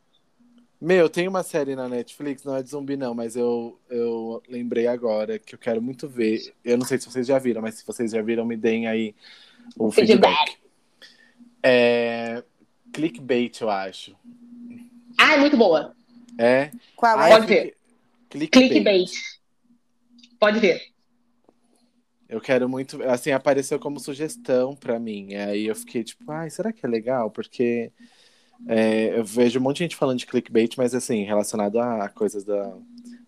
Meu, 0.80 1.10
tem 1.10 1.28
uma 1.28 1.42
série 1.42 1.76
na 1.76 1.90
Netflix, 1.90 2.44
não 2.44 2.56
é 2.56 2.62
de 2.62 2.70
zumbi 2.70 2.96
não, 2.96 3.16
mas 3.16 3.36
eu, 3.36 3.80
eu 3.90 4.44
lembrei 4.48 4.86
agora 4.88 5.40
que 5.40 5.56
eu 5.56 5.60
quero 5.60 5.82
muito 5.82 6.08
ver. 6.08 6.54
Eu 6.64 6.78
não 6.78 6.86
sei 6.86 7.00
se 7.00 7.10
vocês 7.12 7.26
já 7.26 7.40
viram, 7.40 7.62
mas 7.62 7.76
se 7.76 7.88
vocês 7.88 8.12
já 8.12 8.22
viram, 8.22 8.46
me 8.46 8.56
deem 8.56 8.86
aí 8.88 9.16
o 9.78 9.90
Feedback. 9.92 10.30
feedback. 10.36 10.59
É... 11.64 12.44
Clickbait, 12.94 13.60
eu 13.62 13.70
acho. 13.70 14.16
Ah, 15.18 15.34
é 15.34 15.38
muito 15.38 15.58
boa. 15.58 15.96
É? 16.38 16.72
Qual 16.96 17.22
é? 17.22 17.30
Pode 17.30 17.48
ver. 17.48 17.78
Clickbait. 18.30 18.70
Clickbait. 18.70 19.12
Pode 20.40 20.60
ver. 20.60 20.82
Eu 22.28 22.40
quero 22.40 22.70
muito. 22.70 23.02
Assim, 23.04 23.32
apareceu 23.32 23.80
como 23.80 24.00
sugestão 24.00 24.76
pra 24.76 25.00
mim. 25.00 25.34
Aí 25.34 25.66
eu 25.66 25.76
fiquei 25.76 26.04
tipo, 26.04 26.32
ai, 26.32 26.50
será 26.50 26.72
que 26.72 26.86
é 26.86 26.90
legal? 26.90 27.32
Porque 27.32 27.92
é, 28.68 29.18
eu 29.18 29.24
vejo 29.24 29.60
um 29.60 29.64
monte 29.64 29.78
de 29.78 29.84
gente 29.86 29.96
falando 29.96 30.20
de 30.20 30.26
clickbait, 30.28 30.76
mas 30.78 30.94
assim, 30.94 31.24
relacionado 31.24 31.80
a 31.80 32.10
coisas 32.10 32.44
da, 32.44 32.74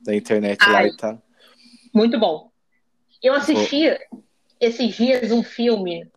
da 0.02 0.16
internet 0.16 0.60
lá 0.68 0.80
Ai. 0.80 0.88
e 0.88 0.98
tal. 0.98 1.22
Muito 1.94 2.20
bom. 2.20 2.52
Eu 3.22 3.34
assisti 3.34 3.86
esses 4.60 4.96
dias 4.96 5.32
um 5.32 5.44
filme, 5.44 6.10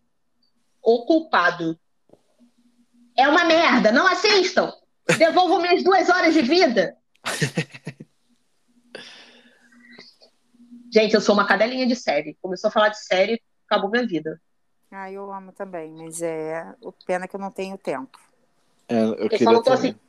O 0.81 1.05
Culpado. 1.05 1.79
É 3.17 3.27
uma 3.27 3.45
merda, 3.45 3.91
não 3.91 4.07
assistam! 4.07 4.73
Devolvam 5.17 5.61
minhas 5.61 5.83
duas 5.83 6.09
horas 6.09 6.33
de 6.33 6.41
vida! 6.41 6.97
Gente, 10.91 11.13
eu 11.13 11.21
sou 11.21 11.35
uma 11.35 11.45
cadelinha 11.45 11.85
de 11.85 11.95
série. 11.95 12.37
Começou 12.41 12.69
a 12.69 12.71
falar 12.71 12.89
de 12.89 13.03
série, 13.03 13.41
acabou 13.69 13.89
minha 13.91 14.05
vida. 14.07 14.41
Ah, 14.91 15.11
eu 15.11 15.31
amo 15.33 15.51
também, 15.51 15.91
mas 15.91 16.21
é 16.21 16.73
o 16.81 16.91
pena 16.91 17.27
que 17.27 17.35
eu 17.35 17.39
não 17.39 17.51
tenho 17.51 17.77
tempo. 17.77 18.17
É, 18.87 19.03
eu 19.03 19.27
queria 19.29 19.45
não 19.45 19.55
tô 19.55 19.71
também. 19.71 19.91
assim- 19.91 19.99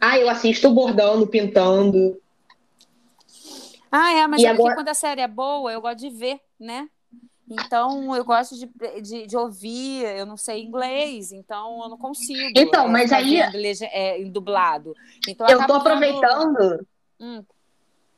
Ah, 0.00 0.18
eu 0.18 0.28
assisto 0.30 0.70
bordando, 0.70 1.26
pintando. 1.26 2.18
Ah, 3.92 4.12
é, 4.14 4.26
mas 4.26 4.40
E 4.40 4.46
é 4.46 4.48
porque 4.50 4.62
agora- 4.62 4.74
quando 4.76 4.88
a 4.88 4.94
série 4.94 5.20
é 5.20 5.28
boa, 5.28 5.70
eu 5.72 5.80
gosto 5.82 5.98
de 5.98 6.08
ver, 6.10 6.40
né? 6.58 6.88
Então, 7.48 8.16
eu 8.16 8.24
gosto 8.24 8.56
de, 8.56 8.66
de, 9.02 9.26
de 9.26 9.36
ouvir, 9.36 10.04
eu 10.16 10.24
não 10.24 10.36
sei 10.36 10.62
inglês, 10.62 11.30
então 11.30 11.82
eu 11.82 11.88
não 11.90 11.98
consigo. 11.98 12.52
Então, 12.56 12.88
mas 12.88 13.12
aí- 13.12 13.40
lege- 13.52 13.84
é, 13.86 14.18
em 14.20 14.30
dublado. 14.30 14.94
Então, 15.28 15.46
Eu 15.48 15.66
tô 15.66 15.74
aproveitando 15.74 16.86
Hum. 17.20 17.44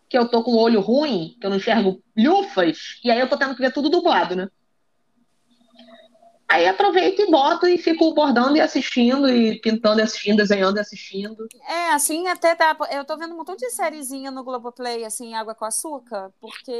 que 0.08 0.16
eu 0.16 0.28
tô 0.28 0.42
com 0.44 0.52
o 0.52 0.58
olho 0.58 0.80
ruim, 0.80 1.36
que 1.40 1.46
eu 1.46 1.50
não 1.50 1.56
enxergo 1.56 2.00
lufas, 2.16 3.00
e 3.04 3.10
aí 3.10 3.18
eu 3.18 3.28
tô 3.28 3.36
tendo 3.36 3.54
que 3.54 3.60
ver 3.60 3.72
tudo 3.72 3.90
dublado, 3.90 4.36
né? 4.36 4.48
Aí 6.48 6.64
aproveito 6.68 7.18
e 7.20 7.28
boto 7.28 7.66
e 7.66 7.76
fico 7.76 8.14
bordando 8.14 8.56
e 8.56 8.60
assistindo, 8.60 9.28
e 9.28 9.60
pintando 9.60 9.98
e 9.98 10.02
assistindo, 10.04 10.36
desenhando 10.36 10.76
e 10.76 10.80
assistindo. 10.80 11.48
É, 11.68 11.90
assim, 11.90 12.28
até 12.28 12.54
dá. 12.54 12.76
Eu 12.92 13.04
tô 13.04 13.16
vendo 13.16 13.34
um 13.34 13.38
montão 13.38 13.56
de 13.56 13.68
sériezinha 13.70 14.30
no 14.30 14.44
Globoplay, 14.44 15.04
assim, 15.04 15.34
Água 15.34 15.56
com 15.56 15.64
Açúcar, 15.64 16.32
porque 16.40 16.72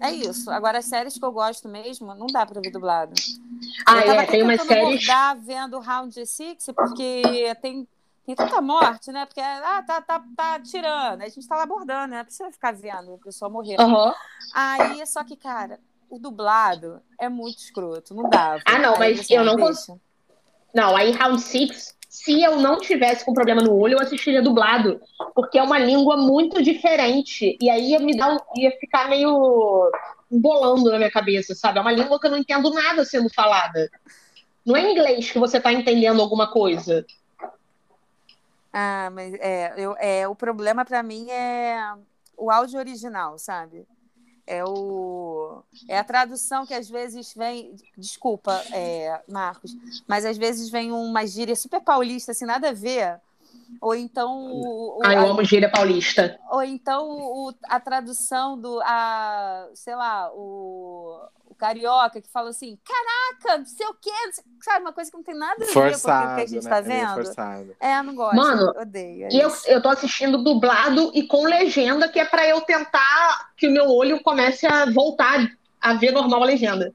é 0.00 0.12
isso. 0.12 0.50
Agora, 0.50 0.78
as 0.78 0.84
séries 0.84 1.16
que 1.18 1.24
eu 1.24 1.32
gosto 1.32 1.68
mesmo, 1.68 2.14
não 2.14 2.26
dá 2.26 2.44
pra 2.44 2.60
ver 2.60 2.70
dublado. 2.70 3.14
Ah, 3.86 4.00
é, 4.00 4.26
tem 4.26 4.42
umas 4.42 4.60
séries. 4.62 5.06
bordar 5.06 5.38
vendo 5.40 5.78
Round 5.78 6.26
Six, 6.26 6.66
porque 6.74 7.54
tem, 7.62 7.88
tem 8.26 8.34
tanta 8.34 8.60
morte, 8.60 9.10
né? 9.10 9.24
Porque, 9.24 9.40
ah, 9.40 9.82
tá, 9.86 10.02
tá, 10.02 10.22
tá 10.36 10.60
tirando. 10.60 11.22
A 11.22 11.28
gente 11.28 11.46
tá 11.46 11.56
lá 11.56 11.66
bordando, 11.66 12.08
né? 12.08 12.18
Não 12.18 12.24
precisa 12.24 12.50
ficar 12.50 12.72
vendo 12.72 13.14
a 13.14 13.18
pessoa 13.18 13.50
morrer. 13.50 13.76
Aham. 13.80 14.14
Aí, 14.54 15.06
só 15.06 15.24
que, 15.24 15.36
cara, 15.36 15.80
o 16.10 16.18
dublado 16.18 17.00
é 17.18 17.28
muito 17.28 17.58
escroto, 17.58 18.14
não 18.14 18.28
dá. 18.28 18.58
Ah, 18.64 18.78
não, 18.78 18.98
mas 18.98 19.28
eu 19.30 19.44
não 19.44 19.56
deixa. 19.56 19.96
Não, 20.74 20.96
aí 20.96 21.12
Round 21.12 21.40
Six, 21.40 21.93
se 22.14 22.40
eu 22.40 22.60
não 22.60 22.78
tivesse 22.78 23.24
com 23.24 23.34
problema 23.34 23.60
no 23.60 23.76
olho, 23.76 23.94
eu 23.94 24.00
assistiria 24.00 24.40
dublado. 24.40 25.00
Porque 25.34 25.58
é 25.58 25.62
uma 25.64 25.80
língua 25.80 26.16
muito 26.16 26.62
diferente. 26.62 27.58
E 27.60 27.68
aí 27.68 27.90
ia 27.90 27.98
me 27.98 28.16
dar 28.16 28.38
ia 28.54 28.70
ficar 28.78 29.08
meio 29.08 29.90
embolando 30.30 30.92
na 30.92 30.96
minha 30.96 31.10
cabeça, 31.10 31.56
sabe? 31.56 31.80
É 31.80 31.82
uma 31.82 31.90
língua 31.90 32.20
que 32.20 32.28
eu 32.28 32.30
não 32.30 32.38
entendo 32.38 32.70
nada 32.70 33.04
sendo 33.04 33.28
falada. 33.34 33.90
Não 34.64 34.76
é 34.76 34.92
inglês 34.92 35.28
que 35.28 35.40
você 35.40 35.60
tá 35.60 35.72
entendendo 35.72 36.22
alguma 36.22 36.48
coisa. 36.48 37.04
Ah, 38.72 39.10
mas 39.12 39.34
é, 39.34 39.74
eu, 39.76 39.96
é 39.98 40.28
o 40.28 40.36
problema 40.36 40.84
para 40.84 41.02
mim 41.02 41.28
é 41.28 41.94
o 42.36 42.48
áudio 42.48 42.78
original, 42.78 43.40
sabe? 43.40 43.88
É 44.46 44.62
o 44.64 45.62
é 45.88 45.98
a 45.98 46.04
tradução 46.04 46.66
que 46.66 46.74
às 46.74 46.88
vezes 46.88 47.32
vem, 47.34 47.74
desculpa, 47.96 48.62
é, 48.72 49.20
Marcos, 49.28 49.74
mas 50.06 50.24
às 50.24 50.36
vezes 50.36 50.68
vem 50.68 50.92
uma 50.92 51.26
gíria 51.26 51.56
super 51.56 51.80
paulista, 51.80 52.32
assim, 52.32 52.44
nada 52.44 52.68
a 52.68 52.72
ver. 52.72 53.20
Ou 53.80 53.94
então. 53.94 54.52
O, 54.52 55.00
ah, 55.04 55.12
eu 55.12 55.20
a, 55.20 55.30
amo 55.30 55.44
gíria 55.44 55.70
paulista. 55.70 56.38
Ou 56.50 56.62
então 56.62 57.08
o, 57.08 57.54
a 57.64 57.80
tradução 57.80 58.58
do. 58.58 58.80
A, 58.82 59.68
sei 59.74 59.94
lá, 59.94 60.30
o, 60.32 61.18
o 61.54 61.58
carioca 61.58 62.20
que 62.20 62.28
fala 62.30 62.50
assim: 62.50 62.78
caraca, 62.84 63.58
não 63.58 63.64
sei 63.66 63.86
o 63.86 63.94
quê, 63.94 64.10
sabe? 64.62 64.80
Uma 64.82 64.92
coisa 64.92 65.10
que 65.10 65.16
não 65.16 65.24
tem 65.24 65.34
nada 65.36 65.64
a 65.64 65.66
forçado, 65.68 66.20
ver 66.20 66.26
com 66.26 66.32
o 66.32 66.36
que 66.36 66.42
a 66.42 66.46
gente 66.46 66.64
né? 66.64 66.70
tá 66.70 66.78
É 66.78 66.82
meio 66.82 67.00
vendo. 67.06 67.14
forçado. 67.14 67.76
É, 67.80 68.02
não 68.02 68.14
gosto. 68.14 68.36
Mano, 68.36 68.72
odeio. 68.80 69.26
é 69.26 69.28
E 69.32 69.40
eu, 69.40 69.52
eu 69.66 69.80
tô 69.82 69.88
assistindo 69.88 70.42
dublado 70.42 71.10
e 71.14 71.22
com 71.26 71.44
legenda, 71.44 72.08
que 72.08 72.18
é 72.20 72.24
pra 72.24 72.46
eu 72.46 72.60
tentar 72.60 73.50
que 73.56 73.68
o 73.68 73.70
meu 73.72 73.88
olho 73.90 74.20
comece 74.22 74.66
a 74.66 74.86
voltar 74.90 75.46
a 75.80 75.94
ver 75.94 76.10
normal 76.12 76.42
a 76.42 76.46
legenda. 76.46 76.92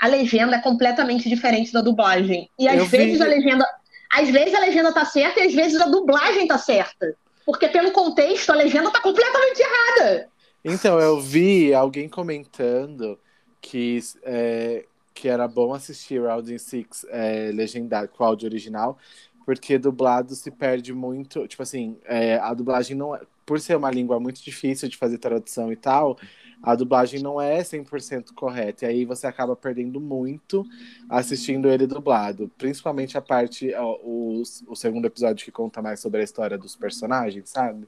A 0.00 0.06
legenda 0.06 0.56
é 0.56 0.60
completamente 0.60 1.28
diferente 1.28 1.72
da 1.72 1.80
dublagem. 1.80 2.48
E 2.58 2.68
às 2.68 2.78
Eu 2.78 2.84
vi- 2.86 2.96
vezes 2.98 3.20
a 3.20 3.26
legenda. 3.26 3.66
Às 4.12 4.28
vezes 4.30 4.54
a 4.54 4.60
legenda 4.60 4.92
tá 4.92 5.04
certa 5.04 5.40
e 5.40 5.48
às 5.48 5.54
vezes 5.54 5.80
a 5.80 5.86
dublagem 5.86 6.46
tá 6.46 6.56
certa. 6.56 7.14
Porque 7.44 7.68
pelo 7.68 7.90
contexto, 7.92 8.50
a 8.50 8.54
legenda 8.54 8.90
tá 8.90 9.00
completamente 9.00 9.58
errada. 9.60 10.28
Então, 10.64 10.98
eu 11.00 11.20
vi 11.20 11.72
alguém 11.74 12.08
comentando 12.08 13.18
que, 13.60 13.98
é, 14.22 14.84
que 15.14 15.28
era 15.28 15.48
bom 15.48 15.74
assistir 15.74 16.22
Round 16.22 16.58
6 16.58 17.06
é, 17.08 17.50
legendado 17.52 18.08
com 18.08 18.24
áudio 18.24 18.48
original, 18.48 18.98
porque 19.44 19.78
dublado 19.78 20.34
se 20.34 20.50
perde 20.50 20.92
muito. 20.92 21.46
Tipo 21.48 21.62
assim, 21.62 21.96
é, 22.04 22.36
a 22.36 22.52
dublagem 22.52 22.96
não 22.96 23.14
é. 23.14 23.20
Por 23.46 23.58
ser 23.58 23.76
uma 23.76 23.90
língua 23.90 24.20
muito 24.20 24.44
difícil 24.44 24.90
de 24.90 24.96
fazer 24.98 25.16
tradução 25.16 25.72
e 25.72 25.76
tal, 25.76 26.18
a 26.62 26.74
dublagem 26.74 27.22
não 27.22 27.40
é 27.40 27.62
100% 27.62 28.34
correta. 28.34 28.84
E 28.84 28.88
aí 28.88 29.04
você 29.04 29.26
acaba 29.26 29.56
perdendo 29.56 30.00
muito 30.00 30.66
assistindo 31.08 31.68
ele 31.70 31.86
dublado. 31.86 32.50
Principalmente 32.58 33.16
a 33.16 33.22
parte, 33.22 33.72
o, 34.02 34.42
o 34.66 34.76
segundo 34.76 35.06
episódio 35.06 35.44
que 35.44 35.50
conta 35.50 35.80
mais 35.80 36.00
sobre 36.00 36.20
a 36.20 36.24
história 36.24 36.58
dos 36.58 36.76
personagens, 36.76 37.48
sabe? 37.48 37.86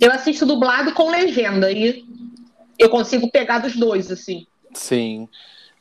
Eu 0.00 0.10
assisto 0.10 0.46
dublado 0.46 0.94
com 0.94 1.10
legenda 1.10 1.70
e 1.70 2.04
eu 2.78 2.88
consigo 2.88 3.30
pegar 3.30 3.58
dos 3.58 3.76
dois, 3.76 4.10
assim. 4.10 4.46
Sim. 4.74 5.28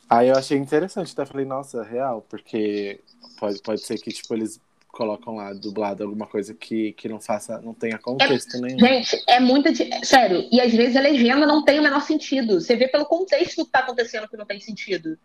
Aí 0.09 0.27
eu 0.27 0.35
achei 0.35 0.57
interessante, 0.57 1.11
até 1.13 1.25
falei, 1.25 1.45
nossa, 1.45 1.83
real, 1.83 2.25
porque 2.29 2.99
pode, 3.39 3.61
pode 3.61 3.81
ser 3.81 3.97
que, 3.97 4.11
tipo, 4.11 4.33
eles 4.33 4.61
colocam 4.93 5.35
lá 5.35 5.51
dublado 5.53 6.03
alguma 6.03 6.27
coisa 6.27 6.53
que, 6.53 6.93
que 6.93 7.09
não 7.09 7.19
faça, 7.19 7.59
não 7.61 7.73
tenha 7.73 7.97
contexto 7.97 8.61
nenhum. 8.61 8.79
Gente, 8.79 9.23
é 9.27 9.39
muita. 9.39 9.71
Sério, 10.03 10.47
e 10.51 10.61
às 10.61 10.71
vezes 10.71 10.95
a 10.95 11.01
legenda 11.01 11.47
não 11.47 11.63
tem 11.63 11.79
o 11.79 11.83
menor 11.83 12.01
sentido. 12.01 12.61
Você 12.61 12.75
vê 12.75 12.87
pelo 12.87 13.05
contexto 13.05 13.65
que 13.65 13.71
tá 13.71 13.79
acontecendo 13.79 14.29
que 14.29 14.37
não 14.37 14.45
tem 14.45 14.59
sentido. 14.59 15.17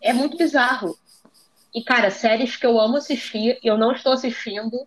É 0.00 0.12
muito 0.12 0.36
bizarro. 0.36 0.96
E, 1.74 1.82
cara, 1.82 2.10
séries 2.10 2.56
que 2.56 2.64
eu 2.64 2.80
amo 2.80 2.96
assistir 2.96 3.58
eu 3.62 3.76
não 3.76 3.92
estou 3.92 4.12
assistindo 4.12 4.86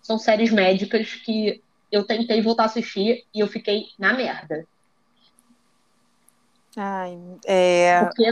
são 0.00 0.16
séries 0.16 0.52
médicas 0.52 1.14
que 1.16 1.60
eu 1.90 2.04
tentei 2.04 2.40
voltar 2.40 2.62
a 2.62 2.66
assistir 2.66 3.26
e 3.34 3.40
eu 3.40 3.48
fiquei 3.48 3.86
na 3.98 4.14
merda. 4.14 4.64
Ai, 6.80 7.18
é... 7.44 8.04
Porque 8.04 8.24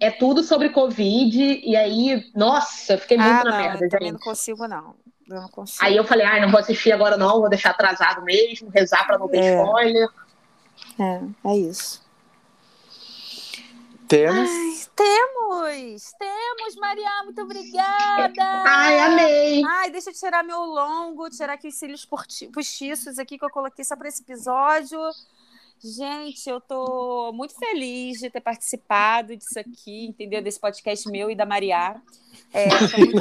é 0.00 0.10
tudo 0.10 0.42
sobre 0.42 0.68
Covid, 0.70 1.40
e 1.64 1.76
aí, 1.76 2.30
nossa, 2.34 2.94
eu 2.94 2.98
fiquei 2.98 3.16
muito 3.16 3.30
Ah, 3.30 3.44
na 3.44 3.50
não, 3.50 3.58
merda, 3.58 3.84
eu 3.84 3.88
também 3.88 4.12
não 4.12 4.18
consigo, 4.18 4.66
não. 4.66 4.94
Eu 5.28 5.40
não 5.40 5.48
consigo. 5.48 5.84
Aí 5.84 5.96
eu 5.96 6.04
falei, 6.04 6.26
ai, 6.26 6.40
não 6.40 6.50
vou 6.50 6.60
assistir 6.60 6.92
agora 6.92 7.16
não, 7.16 7.40
vou 7.40 7.48
deixar 7.48 7.70
atrasado 7.70 8.22
mesmo, 8.22 8.68
rezar 8.68 9.06
pra 9.06 9.16
não 9.16 9.28
ter 9.28 9.38
É. 9.38 9.62
spoiler. 9.62 10.08
É, 10.98 11.50
é 11.50 11.56
isso. 11.56 12.04
Temos. 14.06 14.50
Temos! 14.94 16.12
Temos, 16.18 16.76
Maria, 16.76 17.22
muito 17.24 17.40
obrigada! 17.40 18.42
Ai, 18.66 19.00
amei! 19.00 19.62
Ai, 19.64 19.90
deixa 19.90 20.10
eu 20.10 20.14
tirar 20.14 20.42
meu 20.44 20.60
longo, 20.60 21.30
tirar 21.30 21.54
aqui 21.54 21.68
os 21.68 21.74
cílios 21.74 22.04
postiços 22.04 23.18
aqui 23.18 23.38
que 23.38 23.44
eu 23.44 23.50
coloquei 23.50 23.84
só 23.84 23.96
para 23.96 24.08
esse 24.08 24.22
episódio. 24.22 25.00
Gente, 25.84 26.48
eu 26.48 26.62
tô 26.62 27.30
muito 27.34 27.54
feliz 27.58 28.18
de 28.18 28.30
ter 28.30 28.40
participado 28.40 29.36
disso 29.36 29.60
aqui, 29.60 30.06
entendeu? 30.06 30.40
Desse 30.40 30.58
podcast 30.58 31.06
meu 31.10 31.30
e 31.30 31.34
da 31.34 31.44
Maria. 31.44 32.00
É, 32.54 32.68
muito... 32.96 33.18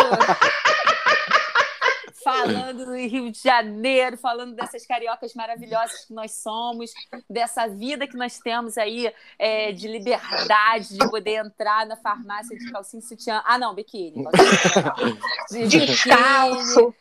falando 2.24 2.86
do 2.86 2.96
Rio 2.96 3.30
de 3.30 3.40
Janeiro, 3.44 4.18
falando 4.18 4.56
dessas 4.56 4.86
cariocas 4.86 5.34
maravilhosas 5.34 6.06
que 6.06 6.14
nós 6.14 6.32
somos, 6.36 6.94
dessa 7.30 7.68
vida 7.68 8.08
que 8.08 8.16
nós 8.16 8.40
temos 8.40 8.78
aí 8.78 9.14
é, 9.38 9.74
de 9.74 9.90
liberdade, 9.90 10.98
de 10.98 11.10
poder 11.10 11.46
entrar 11.46 11.86
na 11.86 11.98
farmácia 11.98 12.58
de 12.58 12.72
calcinha 12.72 13.02
e 13.02 13.06
sutiã. 13.06 13.44
Ah, 13.46 13.58
não, 13.58 13.76
biquíni. 13.76 14.24
De 15.52 15.64
biquíni, 15.64 15.86
Descalço. 15.88 16.96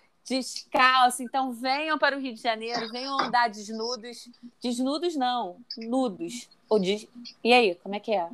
Então 1.21 1.53
venham 1.53 1.99
para 1.99 2.17
o 2.17 2.21
Rio 2.21 2.35
de 2.35 2.41
Janeiro, 2.41 2.91
venham 2.91 3.21
andar 3.21 3.49
desnudos. 3.49 4.29
Desnudos 4.63 5.17
não, 5.17 5.57
nudos. 5.77 6.49
Ou 6.69 6.79
des... 6.79 7.07
E 7.43 7.53
aí, 7.53 7.75
como 7.77 7.95
é 7.95 8.01
que 8.01 8.13
é? 8.13 8.29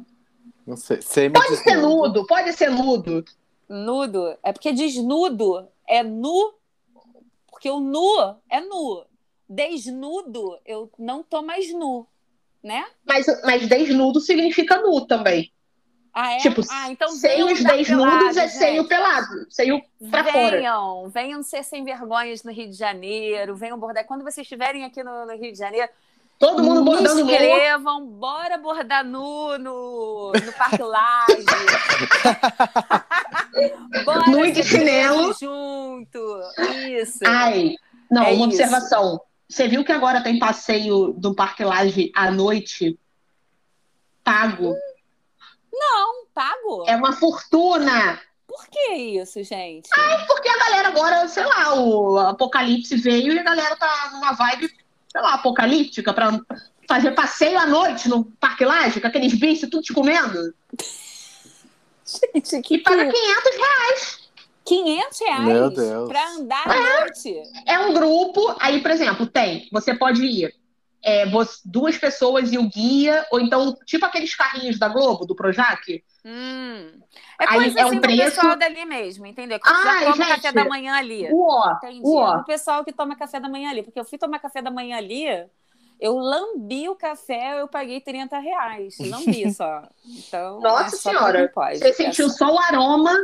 Não 0.66 0.77
sei. 0.77 1.01
Semi 1.01 1.32
Pode 1.32 1.56
ser 1.56 1.77
nudo, 1.77 2.27
pode 2.27 2.52
ser 2.52 2.70
nudo. 2.70 3.24
Nudo? 3.69 4.36
É 4.43 4.52
porque 4.52 4.73
desnudo 4.73 5.66
é 5.86 6.02
nu, 6.02 6.55
porque 7.51 7.70
o 7.70 7.81
nu 7.81 8.36
é 8.51 8.60
nu. 8.60 9.05
Desnudo, 9.48 10.59
eu 10.66 10.90
não 10.98 11.23
tô 11.23 11.40
mais 11.40 11.73
nu, 11.73 12.06
né? 12.62 12.86
Mas, 13.02 13.27
mas 13.44 13.66
desnudo 13.66 14.20
significa 14.20 14.78
nu 14.82 15.06
também. 15.06 15.51
Ah, 16.20 16.32
é? 16.34 16.38
Tipo, 16.38 16.62
ah, 16.68 16.90
então 16.90 17.16
venham 17.20 17.46
Seios 17.48 17.60
andar 17.60 17.76
desnudos 17.76 18.36
é 18.36 18.48
seio 18.48 18.82
gente. 18.82 18.88
pelado. 18.88 19.46
Seio 19.48 19.80
pra 20.10 20.24
fora. 20.24 20.56
Venham, 20.56 21.08
venham 21.10 21.42
ser 21.44 21.62
sem 21.62 21.84
vergonhas 21.84 22.42
no 22.42 22.50
Rio 22.50 22.68
de 22.68 22.76
Janeiro, 22.76 23.54
venham 23.54 23.78
bordar. 23.78 24.04
Quando 24.04 24.24
vocês 24.24 24.44
estiverem 24.44 24.84
aqui 24.84 25.00
no, 25.04 25.26
no 25.26 25.36
Rio 25.36 25.52
de 25.52 25.58
Janeiro, 25.58 25.88
Todo 26.36 26.60
mundo 26.62 26.82
bordando 26.84 27.24
nu. 27.24 27.30
inscrevam, 27.30 28.04
bora 28.06 28.58
bordar 28.58 29.04
nu 29.04 29.58
no, 29.58 30.32
no 30.32 30.52
Parque 30.54 30.82
Laje. 30.82 31.44
bora 34.04 34.26
Nu 34.30 34.52
de 34.52 34.62
chinelo. 34.62 35.32
junto. 35.34 36.40
Isso. 37.00 37.18
Ai, 37.26 37.74
não, 38.10 38.22
É 38.22 38.26
uma 38.32 38.34
isso. 38.34 38.44
observação. 38.44 39.20
Você 39.48 39.66
viu 39.68 39.84
que 39.84 39.92
agora 39.92 40.22
tem 40.22 40.38
passeio 40.38 41.12
do 41.12 41.34
Parque 41.34 41.64
Lage 41.64 42.10
à 42.14 42.30
noite? 42.30 42.98
Pago. 44.22 44.74
Não, 45.78 46.26
pago? 46.34 46.84
É 46.86 46.96
uma 46.96 47.12
fortuna. 47.12 48.20
Por 48.46 48.66
que 48.68 48.94
isso, 48.94 49.42
gente? 49.42 49.88
Porque 50.26 50.48
a 50.48 50.59
galera 50.59 50.88
agora, 50.88 51.28
sei 51.28 51.44
lá, 51.44 51.74
o 51.74 52.18
apocalipse 52.18 52.96
veio 52.96 53.32
e 53.32 53.38
a 53.38 53.42
galera 53.42 53.76
tá 53.76 54.10
numa 54.12 54.32
vibe, 54.32 54.68
sei 55.12 55.20
lá, 55.20 55.34
apocalíptica 55.34 56.12
pra 56.12 56.40
fazer 56.88 57.10
passeio 57.12 57.59
à 57.59 57.66
noite 57.66 58.09
no 58.09 58.24
Parque 58.24 58.64
Lage, 58.64 59.00
com 59.00 59.06
aqueles 59.06 59.34
bichos 59.34 59.68
tudo 59.68 59.82
te 59.82 59.92
comendo. 59.92 60.55
Gente, 62.34 62.62
que 62.62 62.74
E 62.76 62.82
paga 62.82 63.06
500 63.12 63.56
reais. 63.56 64.18
500 64.64 65.20
reais 65.20 65.44
Meu 65.44 65.70
Deus. 65.70 66.09
pra 66.09 66.28
andar 66.30 66.66
à 66.66 67.00
noite. 67.00 67.42
É 67.66 67.78
um 67.80 67.92
grupo, 67.92 68.56
aí, 68.60 68.80
por 68.80 68.90
exemplo, 68.90 69.26
tem, 69.26 69.68
você 69.70 69.94
pode 69.94 70.22
ir 70.24 70.55
é, 71.02 71.26
você- 71.26 71.60
duas 71.64 71.96
pessoas 71.96 72.52
e 72.52 72.58
o 72.58 72.68
guia, 72.68 73.26
ou 73.30 73.40
então, 73.40 73.74
tipo 73.86 74.04
aqueles 74.04 74.34
carrinhos 74.34 74.78
da 74.78 74.88
Globo, 74.88 75.24
do 75.24 75.34
Projac. 75.34 76.02
Hum. 76.24 77.00
É 77.40 77.44
Aí 77.48 77.60
coisa 77.60 77.78
é 77.78 77.82
assim 77.84 77.96
um 77.96 78.00
preço- 78.00 78.22
pessoal 78.36 78.56
dali 78.56 78.84
mesmo, 78.84 79.24
entendeu? 79.26 79.58
Que 79.60 79.68
Ai, 79.68 80.04
já 80.04 80.12
toma 80.12 80.24
gente. 80.24 80.34
café 80.36 80.52
da 80.52 80.64
manhã 80.64 80.94
ali. 80.94 81.28
Uó, 81.32 81.72
Entendi. 81.76 82.00
uó. 82.04 82.36
O 82.38 82.44
pessoal 82.44 82.84
que 82.84 82.92
toma 82.92 83.16
café 83.16 83.38
da 83.40 83.48
manhã 83.48 83.70
ali. 83.70 83.82
Porque 83.82 83.98
eu 83.98 84.04
fui 84.04 84.18
tomar 84.18 84.38
café 84.40 84.60
da 84.60 84.70
manhã 84.70 84.96
ali, 84.98 85.24
eu 86.00 86.16
lambi 86.18 86.88
o 86.88 86.96
café, 86.96 87.60
eu 87.60 87.68
paguei 87.68 88.00
30 88.00 88.38
reais. 88.38 88.96
Lambi 88.98 89.50
só. 89.52 89.82
Então, 90.04 90.60
Nossa 90.60 90.96
é 90.96 90.98
só 90.98 91.10
Senhora. 91.10 91.50
pode. 91.54 91.78
Você 91.78 91.92
sentiu 91.92 92.28
só 92.28 92.52
o 92.52 92.58
aroma. 92.58 93.14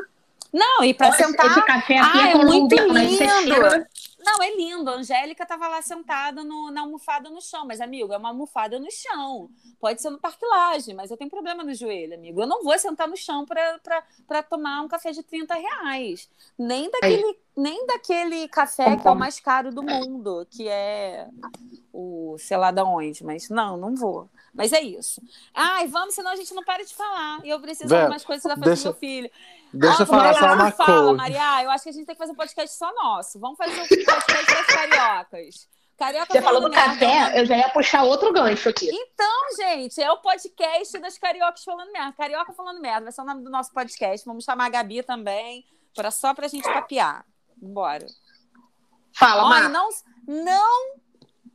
Não, 0.56 0.84
e 0.84 0.96
Olha, 1.00 1.12
sentar. 1.12 1.46
Esse 1.50 1.62
café 1.62 1.98
aqui 1.98 2.18
Ah, 2.18 2.28
é, 2.28 2.30
é 2.30 2.34
muito 2.36 2.76
você 2.76 2.82
lindo. 2.92 3.86
Não, 4.24 4.40
é 4.42 4.54
lindo. 4.54 4.88
A 4.88 4.94
Angélica 4.94 5.44
tava 5.44 5.66
lá 5.66 5.82
sentada 5.82 6.44
no- 6.44 6.70
na 6.70 6.82
almofada 6.82 7.28
no 7.28 7.42
chão. 7.42 7.66
Mas, 7.66 7.80
amigo, 7.80 8.12
é 8.12 8.16
uma 8.16 8.28
almofada 8.28 8.78
no 8.78 8.86
chão. 8.90 9.50
Pode 9.80 10.00
ser 10.00 10.10
no 10.10 10.18
Parque 10.18 10.46
Laje, 10.46 10.94
mas 10.94 11.10
eu 11.10 11.16
tenho 11.16 11.28
problema 11.28 11.64
no 11.64 11.74
joelho, 11.74 12.14
amigo. 12.14 12.40
Eu 12.40 12.46
não 12.46 12.62
vou 12.62 12.78
sentar 12.78 13.08
no 13.08 13.16
chão 13.16 13.44
para 13.44 14.42
tomar 14.44 14.80
um 14.82 14.88
café 14.88 15.10
de 15.10 15.24
30 15.24 15.54
reais. 15.54 16.30
Nem 16.56 16.88
daquele, 16.90 17.38
nem 17.56 17.84
daquele 17.86 18.46
café 18.48 18.96
que 18.96 19.06
é 19.06 19.10
o 19.10 19.14
mais 19.16 19.40
caro 19.40 19.72
do 19.74 19.82
mundo, 19.82 20.46
que 20.48 20.68
é 20.68 21.26
o 21.92 22.36
sei 22.38 22.56
lá 22.56 22.70
da 22.70 22.84
onde. 22.84 23.24
Mas 23.24 23.48
não, 23.50 23.76
não 23.76 23.94
vou. 23.96 24.28
Mas 24.54 24.72
é 24.72 24.80
isso. 24.80 25.20
Ai, 25.52 25.88
vamos, 25.88 26.14
senão 26.14 26.30
a 26.30 26.36
gente 26.36 26.54
não 26.54 26.62
para 26.62 26.84
de 26.84 26.94
falar. 26.94 27.44
E 27.44 27.50
eu 27.50 27.60
preciso 27.60 27.92
arrumar 27.94 28.16
as 28.16 28.24
coisas 28.24 28.44
da 28.44 28.50
festa 28.54 28.64
Deixa- 28.70 28.84
meu 28.90 28.94
filho. 28.94 29.30
Deixa 29.78 30.02
eu 30.02 30.04
Ah, 30.04 30.06
falar 30.06 30.22
Maria, 30.24 30.38
só 30.40 30.46
uma 30.54 30.70
fala, 30.72 30.94
coisa. 31.02 31.12
Maria. 31.14 31.62
Eu 31.64 31.70
acho 31.70 31.82
que 31.84 31.90
a 31.90 31.92
gente 31.92 32.06
tem 32.06 32.14
que 32.14 32.18
fazer 32.18 32.32
um 32.32 32.36
podcast 32.36 32.76
só 32.76 32.92
nosso. 32.94 33.38
Vamos 33.40 33.56
fazer 33.58 33.72
um 33.80 33.86
podcast 33.88 34.32
das 34.32 34.66
cariocas. 34.66 35.68
Carioca 35.96 36.32
Você 36.32 36.42
falou 36.42 36.60
do 36.60 36.70
merda. 36.70 36.90
café, 36.90 37.40
eu 37.40 37.46
já 37.46 37.56
ia 37.56 37.68
puxar 37.70 38.02
outro 38.02 38.32
gancho 38.32 38.68
aqui. 38.68 38.90
Então, 38.92 39.56
gente, 39.56 40.02
é 40.02 40.10
o 40.10 40.16
podcast 40.18 40.98
das 40.98 41.16
cariocas 41.18 41.62
falando 41.62 41.92
merda. 41.92 42.12
Carioca 42.12 42.52
falando 42.52 42.80
merda. 42.80 43.02
Vai 43.04 43.12
ser 43.12 43.20
o 43.20 43.24
nome 43.24 43.44
do 43.44 43.50
nosso 43.50 43.72
podcast. 43.72 44.26
Vamos 44.26 44.44
chamar 44.44 44.66
a 44.66 44.70
Gabi 44.70 45.02
também, 45.04 45.64
pra, 45.94 46.10
só 46.10 46.34
pra 46.34 46.48
gente 46.48 46.64
papear. 46.64 47.24
Bora. 47.56 48.06
Fala, 49.16 49.44
Olha, 49.44 49.68
Mar. 49.68 49.70
não, 49.70 49.88
não, 50.26 50.96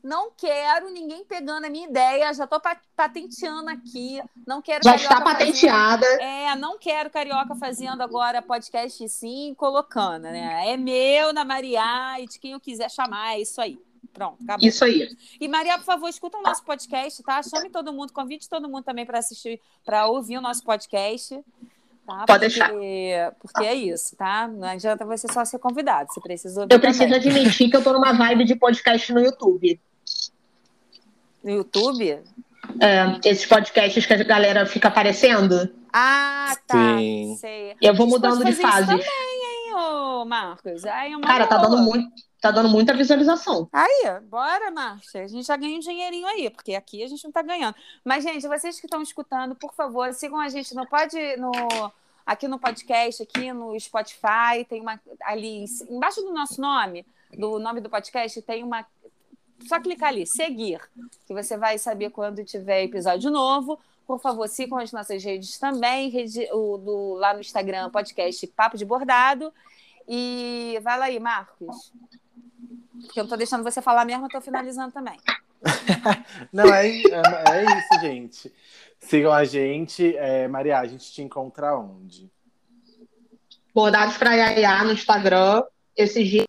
não 0.03 0.31
quero 0.35 0.89
ninguém 0.89 1.23
pegando 1.25 1.65
a 1.65 1.69
minha 1.69 1.87
ideia. 1.87 2.33
Já 2.33 2.47
pa- 2.47 2.79
patenteando 2.95 3.69
aqui. 3.69 4.21
Não 4.47 4.61
quero 4.61 4.83
Já 4.83 4.95
está 4.95 5.21
patenteada. 5.21 6.05
fazendo- 6.05 6.21
É, 6.21 6.55
não 6.55 6.77
quero 6.77 7.09
Carioca 7.09 7.55
fazendo 7.55 8.01
agora 8.01 8.41
podcast 8.41 9.07
sim, 9.09 9.53
colocando, 9.57 10.23
né? 10.23 10.69
É 10.69 10.77
meu, 10.77 11.33
na 11.33 11.43
Maria, 11.45 12.19
e 12.19 12.27
de 12.27 12.39
quem 12.39 12.51
eu 12.53 12.59
quiser 12.59 12.89
chamar. 12.89 13.35
É 13.35 13.41
isso 13.41 13.59
aí. 13.61 13.79
Pronto, 14.13 14.37
acabou. 14.43 14.67
Isso 14.67 14.83
aí. 14.83 15.07
E 15.39 15.47
Maria, 15.47 15.77
por 15.77 15.85
favor, 15.85 16.09
escuta 16.09 16.37
o 16.37 16.41
nosso 16.41 16.63
podcast, 16.63 17.21
tá? 17.23 17.41
Chame 17.43 17.69
todo 17.69 17.93
mundo, 17.93 18.11
convide 18.11 18.49
todo 18.49 18.67
mundo 18.67 18.83
também 18.83 19.05
para 19.05 19.19
assistir, 19.19 19.61
para 19.85 20.07
ouvir 20.07 20.37
o 20.37 20.41
nosso 20.41 20.63
podcast. 20.63 21.39
Tá? 22.05 22.25
Pode 22.25 22.49
porque, 22.49 23.13
Porque 23.39 23.63
é 23.65 23.75
isso, 23.75 24.15
tá? 24.15 24.47
Não 24.47 24.67
adianta 24.67 25.05
você 25.05 25.31
só 25.31 25.45
ser 25.45 25.59
convidado, 25.59 26.11
você 26.11 26.19
precisa 26.19 26.61
ouvir 26.61 26.73
Eu 26.73 26.79
preciso 26.79 27.03
também. 27.13 27.19
admitir 27.19 27.69
que 27.69 27.77
eu 27.77 27.83
tô 27.83 27.93
numa 27.93 28.11
vibe 28.11 28.45
de 28.45 28.55
podcast 28.55 29.13
no 29.13 29.19
YouTube. 29.19 29.79
No 31.43 31.51
YouTube? 31.51 32.21
É, 32.81 33.19
esses 33.29 33.45
podcasts 33.45 34.05
que 34.05 34.13
a 34.13 34.23
galera 34.23 34.65
fica 34.65 34.87
aparecendo. 34.89 35.73
Ah, 35.91 36.55
tá. 36.67 36.97
Sim. 36.97 37.35
Sei. 37.39 37.75
Eu 37.81 37.95
vou 37.95 38.05
mudando 38.07 38.43
de 38.45 38.53
fases. 38.53 38.87
também, 38.87 39.05
hein, 39.05 39.73
ô 39.75 40.25
Marcos? 40.25 40.85
Ai, 40.85 41.13
é 41.13 41.19
Cara, 41.21 41.47
tá 41.47 41.57
boa. 41.57 41.69
dando, 41.69 41.81
muito, 41.83 42.11
tá 42.39 42.51
dando 42.51 42.69
muita 42.69 42.93
visualização. 42.93 43.67
Aí, 43.73 44.03
bora, 44.29 44.69
Márcia. 44.69 45.23
A 45.23 45.27
gente 45.27 45.47
já 45.47 45.55
ganha 45.57 45.77
um 45.77 45.79
dinheirinho 45.79 46.27
aí, 46.27 46.49
porque 46.49 46.75
aqui 46.75 47.03
a 47.03 47.07
gente 47.07 47.23
não 47.23 47.31
tá 47.31 47.41
ganhando. 47.41 47.75
Mas, 48.05 48.23
gente, 48.23 48.47
vocês 48.47 48.79
que 48.79 48.85
estão 48.85 49.01
escutando, 49.01 49.55
por 49.55 49.73
favor, 49.73 50.13
sigam 50.13 50.39
a 50.39 50.49
gente 50.49 50.75
no 50.75 50.85
pode 50.87 51.17
no 51.37 51.51
aqui 52.25 52.47
no 52.47 52.59
podcast, 52.59 53.23
aqui 53.23 53.51
no 53.51 53.79
Spotify, 53.79 54.63
tem 54.69 54.79
uma 54.81 54.99
ali 55.23 55.63
em- 55.63 55.95
embaixo 55.95 56.21
do 56.21 56.31
nosso 56.31 56.61
nome, 56.61 57.03
do 57.35 57.57
nome 57.57 57.81
do 57.81 57.89
podcast, 57.89 58.39
tem 58.43 58.63
uma 58.63 58.85
só 59.67 59.79
clicar 59.79 60.09
ali, 60.09 60.25
seguir, 60.25 60.79
que 61.25 61.33
você 61.33 61.57
vai 61.57 61.77
saber 61.77 62.09
quando 62.09 62.43
tiver 62.43 62.83
episódio 62.83 63.29
novo. 63.29 63.79
Por 64.05 64.19
favor, 64.19 64.47
sigam 64.47 64.79
as 64.79 64.91
nossas 64.91 65.23
redes 65.23 65.59
também, 65.59 66.09
rede, 66.09 66.47
o 66.51 66.77
do, 66.77 67.13
lá 67.13 67.33
no 67.33 67.41
Instagram, 67.41 67.89
podcast 67.91 68.45
Papo 68.47 68.77
de 68.77 68.85
Bordado. 68.85 69.53
E 70.07 70.79
vai 70.81 70.97
lá 70.97 71.05
aí, 71.05 71.19
Marcos. 71.19 71.93
Porque 73.03 73.19
eu 73.19 73.23
não 73.23 73.29
tô 73.29 73.37
deixando 73.37 73.63
você 73.63 73.81
falar 73.81 74.05
mesmo, 74.05 74.25
eu 74.25 74.29
tô 74.29 74.41
finalizando 74.41 74.91
também. 74.91 75.17
Não, 76.51 76.73
é, 76.73 76.87
é, 76.87 76.91
é 76.91 77.63
isso, 77.77 78.01
gente. 78.01 78.53
Sigam 78.99 79.31
a 79.31 79.43
gente. 79.43 80.15
É, 80.17 80.47
Maria, 80.47 80.79
a 80.79 80.85
gente 80.85 81.11
te 81.11 81.21
encontra 81.21 81.77
onde? 81.77 82.29
Bordados 83.73 84.17
pra 84.17 84.33
Yaya 84.33 84.83
no 84.83 84.93
Instagram. 84.93 85.63
Esses 85.95 86.27
dias. 86.27 86.45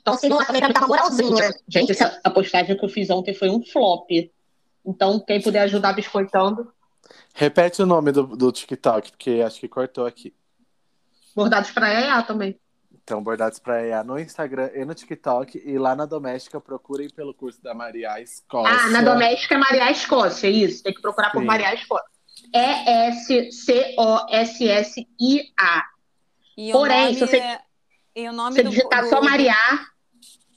Então 0.00 0.16
sigam 0.16 0.38
lá 0.38 0.44
também 0.46 0.60
pra 0.60 0.68
me 0.68 0.74
dar 0.74 0.80
uma 0.80 0.88
moralzinha. 0.88 1.54
Gente, 1.68 1.92
essa, 1.92 2.20
a 2.24 2.30
postagem 2.30 2.76
que 2.76 2.84
eu 2.84 2.88
fiz 2.88 3.10
ontem 3.10 3.34
foi 3.34 3.50
um 3.50 3.62
flop. 3.64 4.10
Então, 4.86 5.20
quem 5.20 5.42
puder 5.42 5.60
ajudar 5.62 5.92
biscoitando, 5.92 6.72
Repete 7.34 7.80
o 7.82 7.86
nome 7.86 8.10
do, 8.12 8.24
do 8.26 8.50
TikTok, 8.50 9.12
porque 9.12 9.42
acho 9.46 9.60
que 9.60 9.68
cortou 9.68 10.06
aqui. 10.06 10.34
bordados 11.34 11.70
pra 11.70 11.88
Yaya 11.88 12.22
também. 12.22 12.58
Então, 12.92 13.22
Bordados 13.22 13.58
pra 13.58 13.86
EA 13.86 14.04
no 14.04 14.18
Instagram 14.18 14.70
e 14.74 14.84
no 14.84 14.94
TikTok. 14.94 15.62
E 15.64 15.78
lá 15.78 15.96
na 15.96 16.04
Doméstica, 16.04 16.60
procurem 16.60 17.08
pelo 17.08 17.32
curso 17.32 17.62
da 17.62 17.72
Maria 17.72 18.20
Escócia. 18.20 18.76
Ah, 18.76 18.90
na 18.90 19.00
doméstica 19.00 19.54
é 19.54 19.58
Maria 19.58 19.90
Escócia, 19.90 20.46
isso. 20.48 20.82
Tem 20.82 20.92
que 20.92 21.00
procurar 21.00 21.30
por 21.30 21.40
Sim. 21.40 21.46
Maria 21.46 21.72
Escócia. 21.72 22.06
E-S-C-O-S-S-I-A. 24.68 25.84
E 26.56 26.72
Porém, 26.72 27.14
se 27.14 27.20
você- 27.20 27.58
e 28.22 28.28
o 28.28 28.32
nome 28.32 28.54
Se 28.56 28.62
do, 28.62 28.70
digitar 28.70 29.02
do- 29.02 29.08
só 29.08 29.22
Maria, 29.22 29.54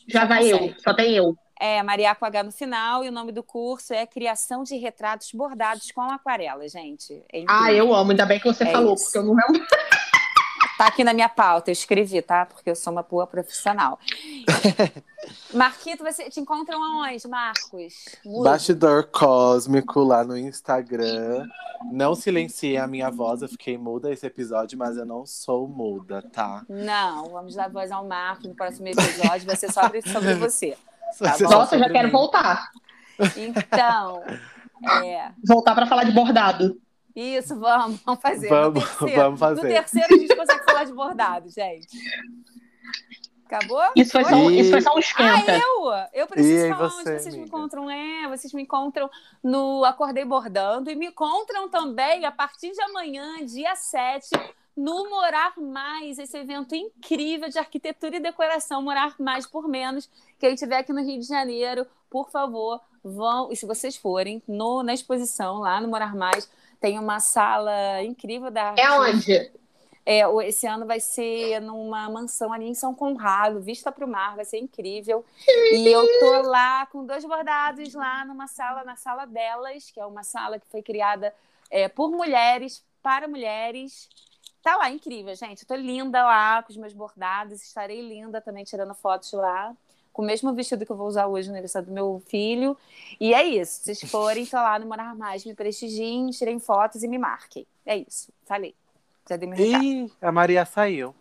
já 0.08 0.22
Já 0.22 0.26
vai 0.26 0.52
eu. 0.52 0.58
consegue. 0.60 0.82
Só 0.82 0.94
tem 0.94 1.12
eu. 1.16 1.36
É 1.60 1.84
Maria 1.84 2.16
com 2.16 2.26
H 2.26 2.42
no 2.44 2.52
final, 2.52 3.04
e 3.06 3.10
o 3.10 3.12
nome 3.12 3.32
do 3.32 3.44
curso 3.44 3.94
é 3.94 4.06
Criação 4.08 4.64
de 4.64 4.76
Retratos 4.78 5.32
Bordados 5.32 5.92
com 5.92 6.02
Aquarela, 6.02 6.68
gente. 6.68 7.24
É. 7.32 7.44
Ah, 7.48 7.72
eu 7.72 7.94
amo. 7.94 8.10
Ainda 8.12 8.26
bem 8.26 8.40
que 8.40 8.48
você 8.48 8.64
É 8.64 8.72
falou, 8.72 8.96
isso. 8.96 9.04
porque 9.06 9.18
eu 9.20 9.24
não 9.24 9.36
lembro. 9.36 9.64
Tá 10.82 10.88
aqui 10.88 11.04
na 11.04 11.14
minha 11.14 11.30
pauta, 11.30 11.70
eu 11.70 11.74
escrevi, 11.74 12.20
tá? 12.24 12.44
Porque 12.44 12.68
eu 12.68 12.76
sou 12.76 12.92
uma 12.92 13.04
boa 13.04 13.28
profissional. 13.28 14.00
Marquito, 15.54 16.04
você 16.04 16.28
te 16.28 16.40
encontram 16.40 16.84
aonde, 16.84 17.28
Marcos? 17.28 17.94
Mudo. 18.26 18.46
Bastidor 18.46 19.08
Cósmico 19.12 20.00
lá 20.00 20.24
no 20.24 20.36
Instagram. 20.36 21.48
Não 21.92 22.16
silenciem 22.16 22.80
a 22.80 22.88
minha 22.88 23.12
voz, 23.12 23.44
eu 23.44 23.48
fiquei 23.48 23.78
muda 23.78 24.12
esse 24.12 24.26
episódio, 24.26 24.76
mas 24.76 24.98
eu 24.98 25.06
não 25.06 25.24
sou 25.24 25.68
muda, 25.68 26.24
tá? 26.34 26.66
Não, 26.68 27.30
vamos 27.30 27.54
dar 27.54 27.70
voz 27.70 27.92
ao 27.92 28.04
Marcos 28.08 28.48
no 28.48 28.56
próximo 28.56 28.88
episódio, 28.88 29.46
vai 29.46 29.56
ser 29.56 29.72
sobre, 29.72 30.02
sobre 30.02 30.34
você. 30.34 30.76
Tá 31.20 31.34
Você 31.34 31.44
bom. 31.44 31.52
só 31.52 31.60
Nossa, 31.60 31.76
eu 31.76 31.80
já 31.80 31.90
quero 31.92 32.10
voltar. 32.10 32.72
Então, 33.38 34.24
é, 35.06 35.32
Voltar 35.46 35.76
pra 35.76 35.86
falar 35.86 36.06
de 36.06 36.12
bordado. 36.12 36.82
Isso, 37.16 37.60
vamos, 37.60 38.00
vamos 38.02 38.22
fazer. 38.22 38.48
Vamos, 38.50 38.84
terceiro, 38.84 39.22
vamos 39.22 39.40
fazer. 39.40 39.62
No 39.64 39.68
terceiro 39.70 40.08
a 40.14 40.18
gente 40.18 40.36
consegue 40.36 40.64
falar 40.66 40.84
de 40.86 40.94
bordado, 40.94 41.50
gente. 41.50 41.88
Acabou? 43.46 43.84
Isso 43.98 44.14
foi, 44.14 44.24
só, 44.24 44.36
um- 44.36 44.50
E- 44.50 44.60
isso 44.62 44.72
foi 44.72 44.82
só 44.82 44.92
um 44.94 44.98
Ah, 44.98 45.00
esquenta. 45.00 45.52
eu? 45.58 45.92
Eu 46.14 46.28
preciso 46.28 46.66
E 46.66 46.70
falar 46.70 46.90
você, 46.90 46.96
onde 47.02 47.04
vocês 47.10 47.26
me 47.36 47.42
amiga? 47.42 47.48
encontram. 47.48 47.92
É, 47.92 48.28
vocês 48.30 48.54
me 48.54 48.62
encontram 48.64 49.10
no 49.44 49.84
Acordei 49.84 50.24
Bordando 50.24 50.90
e 50.90 50.96
me 50.96 51.08
encontram 51.08 51.68
também 51.70 52.24
a 52.26 52.32
partir 52.32 52.72
de 52.72 52.82
amanhã, 52.82 53.46
dia 53.46 53.76
7, 53.76 54.30
no 54.76 55.10
Morar 55.10 55.52
Mais, 55.58 56.18
esse 56.18 56.38
evento 56.38 56.74
incrível 56.74 57.50
de 57.50 57.60
arquitetura 57.60 58.16
e 58.16 58.20
decoração, 58.22 58.82
Morar 58.82 59.16
Mais 59.20 59.46
por 59.46 59.68
Menos. 59.68 60.10
Quem 60.40 60.54
estiver 60.54 60.78
aqui 60.78 60.94
no 60.94 61.02
Rio 61.04 61.20
de 61.20 61.26
Janeiro, 61.28 61.86
por 62.10 62.30
favor, 62.30 62.80
vão. 63.04 63.52
E 63.52 63.56
se 63.58 63.66
vocês 63.66 63.98
forem 63.98 64.42
no, 64.48 64.82
na 64.82 64.94
exposição 64.94 65.60
lá 65.60 65.82
no 65.82 65.90
Morar 65.90 66.16
Mais, 66.16 66.50
tem 66.82 67.00
uma 67.00 67.22
sala 67.22 68.04
incrível 68.04 68.52
da 68.52 68.76
É 68.78 68.92
onde? 68.92 69.52
é, 70.06 70.22
esse 70.48 70.66
ano 70.66 70.86
vai 70.86 71.00
ser 71.00 71.62
numa 71.62 72.10
mansão 72.10 72.52
ali 72.52 72.66
em 72.68 72.74
São 72.74 72.94
Conrado, 72.94 73.62
vista 73.62 73.92
para 73.92 74.04
o 74.04 74.08
mar, 74.08 74.36
vai 74.36 74.44
ser 74.44 74.58
incrível. 74.58 75.24
E 75.72 75.88
eu 75.88 76.20
tô 76.20 76.42
lá 76.50 76.88
com 76.88 77.06
dois 77.06 77.24
bordados 77.24 77.94
lá 77.94 78.26
numa 78.26 78.48
sala, 78.48 78.84
na 78.84 78.96
sala 78.96 79.26
delas, 79.26 79.92
que 79.92 80.00
é 80.00 80.06
uma 80.06 80.24
sala 80.24 80.60
que 80.60 80.66
foi 80.68 80.82
criada 80.82 81.34
é, 81.70 81.88
por 81.88 82.10
mulheres, 82.10 82.84
para 83.02 83.28
mulheres. 83.28 84.10
Tá 84.64 84.76
lá, 84.76 84.90
incrível, 84.90 85.36
gente. 85.36 85.62
Eu 85.62 85.68
tô 85.68 85.76
linda 85.76 86.24
lá 86.24 86.64
com 86.64 86.72
os 86.72 86.78
meus 86.78 86.94
bordados, 86.94 87.62
estarei 87.64 88.02
linda 88.02 88.42
também 88.42 88.64
tirando 88.64 88.94
fotos 88.96 89.32
lá. 89.34 89.76
Com 90.12 90.22
o 90.22 90.26
mesmo 90.26 90.54
vestido 90.54 90.86
que 90.86 90.92
eu 90.92 90.98
vou 90.98 91.08
usar 91.08 91.28
hoje 91.28 91.48
no 91.48 91.54
aniversário 91.54 91.88
do 91.88 91.94
meu 91.94 92.22
filho. 92.28 92.78
E 93.20 93.34
é 93.34 93.44
isso. 93.44 93.80
Se 93.84 93.96
vocês 93.96 94.12
forem, 94.12 94.46
tô 94.46 94.58
lá 94.58 94.78
no 94.78 94.86
Morar 94.86 95.16
Mais, 95.16 95.46
me 95.46 95.54
prestigiem, 95.54 96.30
tirem 96.32 96.60
fotos 96.60 97.04
e 97.04 97.08
me 97.08 97.18
marquem. 97.18 97.66
É 97.86 97.98
isso. 97.98 98.32
Falei. 98.46 98.76
Já 99.30 99.38
dei 99.38 99.48
meu. 99.48 99.58
Ih, 99.58 100.12
a 100.22 100.32
Maria 100.32 100.66
saiu. 100.66 101.16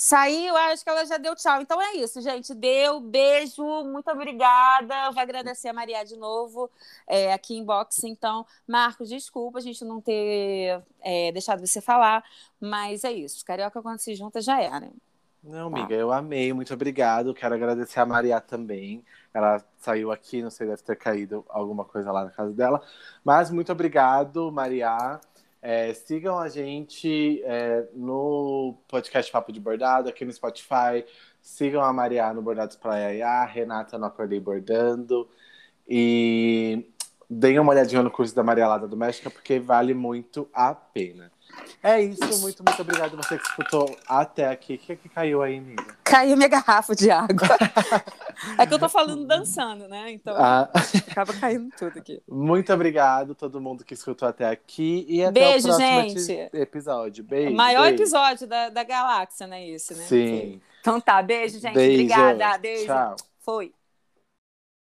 Saiu, 0.00 0.56
acho 0.56 0.84
que 0.84 0.90
ela 0.90 1.04
já 1.04 1.16
deu 1.16 1.34
tchau. 1.34 1.60
Então 1.60 1.82
é 1.82 1.96
isso, 1.96 2.20
gente. 2.20 2.54
Deu, 2.54 3.00
beijo, 3.00 3.64
muito 3.82 4.08
obrigada. 4.08 5.10
Vou 5.10 5.20
agradecer 5.20 5.68
a 5.68 5.72
Maria 5.72 6.04
de 6.04 6.16
novo 6.16 6.70
é, 7.04 7.32
aqui 7.32 7.56
em 7.56 7.64
box. 7.64 8.04
Então, 8.04 8.46
Marcos, 8.64 9.08
desculpa 9.08 9.58
a 9.58 9.60
gente 9.60 9.84
não 9.84 10.00
ter 10.00 10.80
é, 11.00 11.32
deixado 11.32 11.66
você 11.66 11.80
falar, 11.80 12.22
mas 12.60 13.02
é 13.02 13.10
isso. 13.10 13.44
Carioca, 13.44 13.82
quando 13.82 13.98
se 13.98 14.14
junta, 14.14 14.40
já 14.40 14.62
era. 14.62 14.88
Não, 15.48 15.70
Tá. 15.70 15.78
amiga, 15.78 15.94
eu 15.94 16.12
amei, 16.12 16.52
muito 16.52 16.72
obrigado. 16.74 17.32
Quero 17.34 17.54
agradecer 17.54 18.00
a 18.00 18.06
Maria 18.06 18.40
também. 18.40 19.02
Ela 19.32 19.64
saiu 19.78 20.12
aqui, 20.12 20.42
não 20.42 20.50
sei, 20.50 20.66
deve 20.66 20.82
ter 20.82 20.96
caído 20.96 21.44
alguma 21.48 21.84
coisa 21.84 22.12
lá 22.12 22.24
na 22.24 22.30
casa 22.30 22.52
dela. 22.52 22.82
Mas 23.24 23.50
muito 23.50 23.72
obrigado, 23.72 24.52
Maria. 24.52 25.18
É, 25.60 25.92
sigam 25.94 26.38
a 26.38 26.48
gente 26.48 27.42
é, 27.44 27.88
no 27.94 28.76
podcast 28.88 29.30
Papo 29.32 29.50
de 29.52 29.58
Bordado, 29.60 30.08
aqui 30.08 30.24
no 30.24 30.32
Spotify. 30.32 31.04
Sigam 31.40 31.82
a 31.82 31.92
Maria 31.92 32.32
no 32.32 32.42
Bordados 32.42 32.76
pra 32.76 32.96
Yaya, 32.98 33.44
Renata 33.44 33.98
no 33.98 34.04
Acordei 34.06 34.38
Bordando. 34.40 35.28
E 35.88 36.90
deem 37.28 37.58
uma 37.58 37.72
olhadinha 37.72 38.02
no 38.02 38.10
curso 38.10 38.34
da 38.34 38.42
Maria 38.42 38.68
lá 38.68 38.78
da 38.78 38.86
Doméstica, 38.86 39.30
porque 39.30 39.58
vale 39.58 39.94
muito 39.94 40.48
a 40.52 40.74
pena. 40.74 41.30
É 41.82 42.00
isso, 42.02 42.20
muito, 42.40 42.62
muito 42.64 42.82
obrigado 42.82 43.16
você 43.16 43.38
que 43.38 43.46
escutou 43.46 43.96
até 44.08 44.48
aqui. 44.48 44.74
O 44.74 44.78
que, 44.78 44.92
é 44.92 44.96
que 44.96 45.08
caiu 45.08 45.42
aí, 45.42 45.58
amiga? 45.58 45.96
Caiu 46.02 46.36
minha 46.36 46.48
garrafa 46.48 46.94
de 46.94 47.08
água. 47.10 47.46
é 48.58 48.66
que 48.66 48.74
eu 48.74 48.78
tô 48.78 48.88
falando 48.88 49.24
dançando, 49.24 49.86
né? 49.86 50.10
Então 50.10 50.34
Ah, 50.36 50.68
acaba 51.10 51.32
caindo 51.34 51.70
tudo 51.78 51.96
aqui. 51.98 52.20
muito 52.28 52.72
obrigado 52.72 53.34
todo 53.34 53.60
mundo 53.60 53.84
que 53.84 53.94
escutou 53.94 54.28
até 54.28 54.46
aqui. 54.46 55.06
E 55.08 55.22
até 55.22 55.32
Beijo, 55.32 55.68
o 55.68 55.76
próximo 55.76 56.18
gente. 56.18 56.50
episódio. 56.52 57.22
Beijo. 57.24 57.52
o 57.52 57.56
maior 57.56 57.82
beijo. 57.88 58.02
episódio 58.02 58.46
da, 58.48 58.68
da 58.70 58.82
galáxia, 58.82 59.46
né? 59.46 59.68
Esse, 59.68 59.94
né? 59.94 60.04
Sim. 60.04 60.60
Então 60.80 61.00
tá, 61.00 61.22
beijo, 61.22 61.60
gente. 61.60 61.74
Beijo. 61.74 61.92
Obrigada. 62.02 62.58
Beijo. 62.58 62.86
Tchau. 62.86 63.16
Foi. 63.38 63.77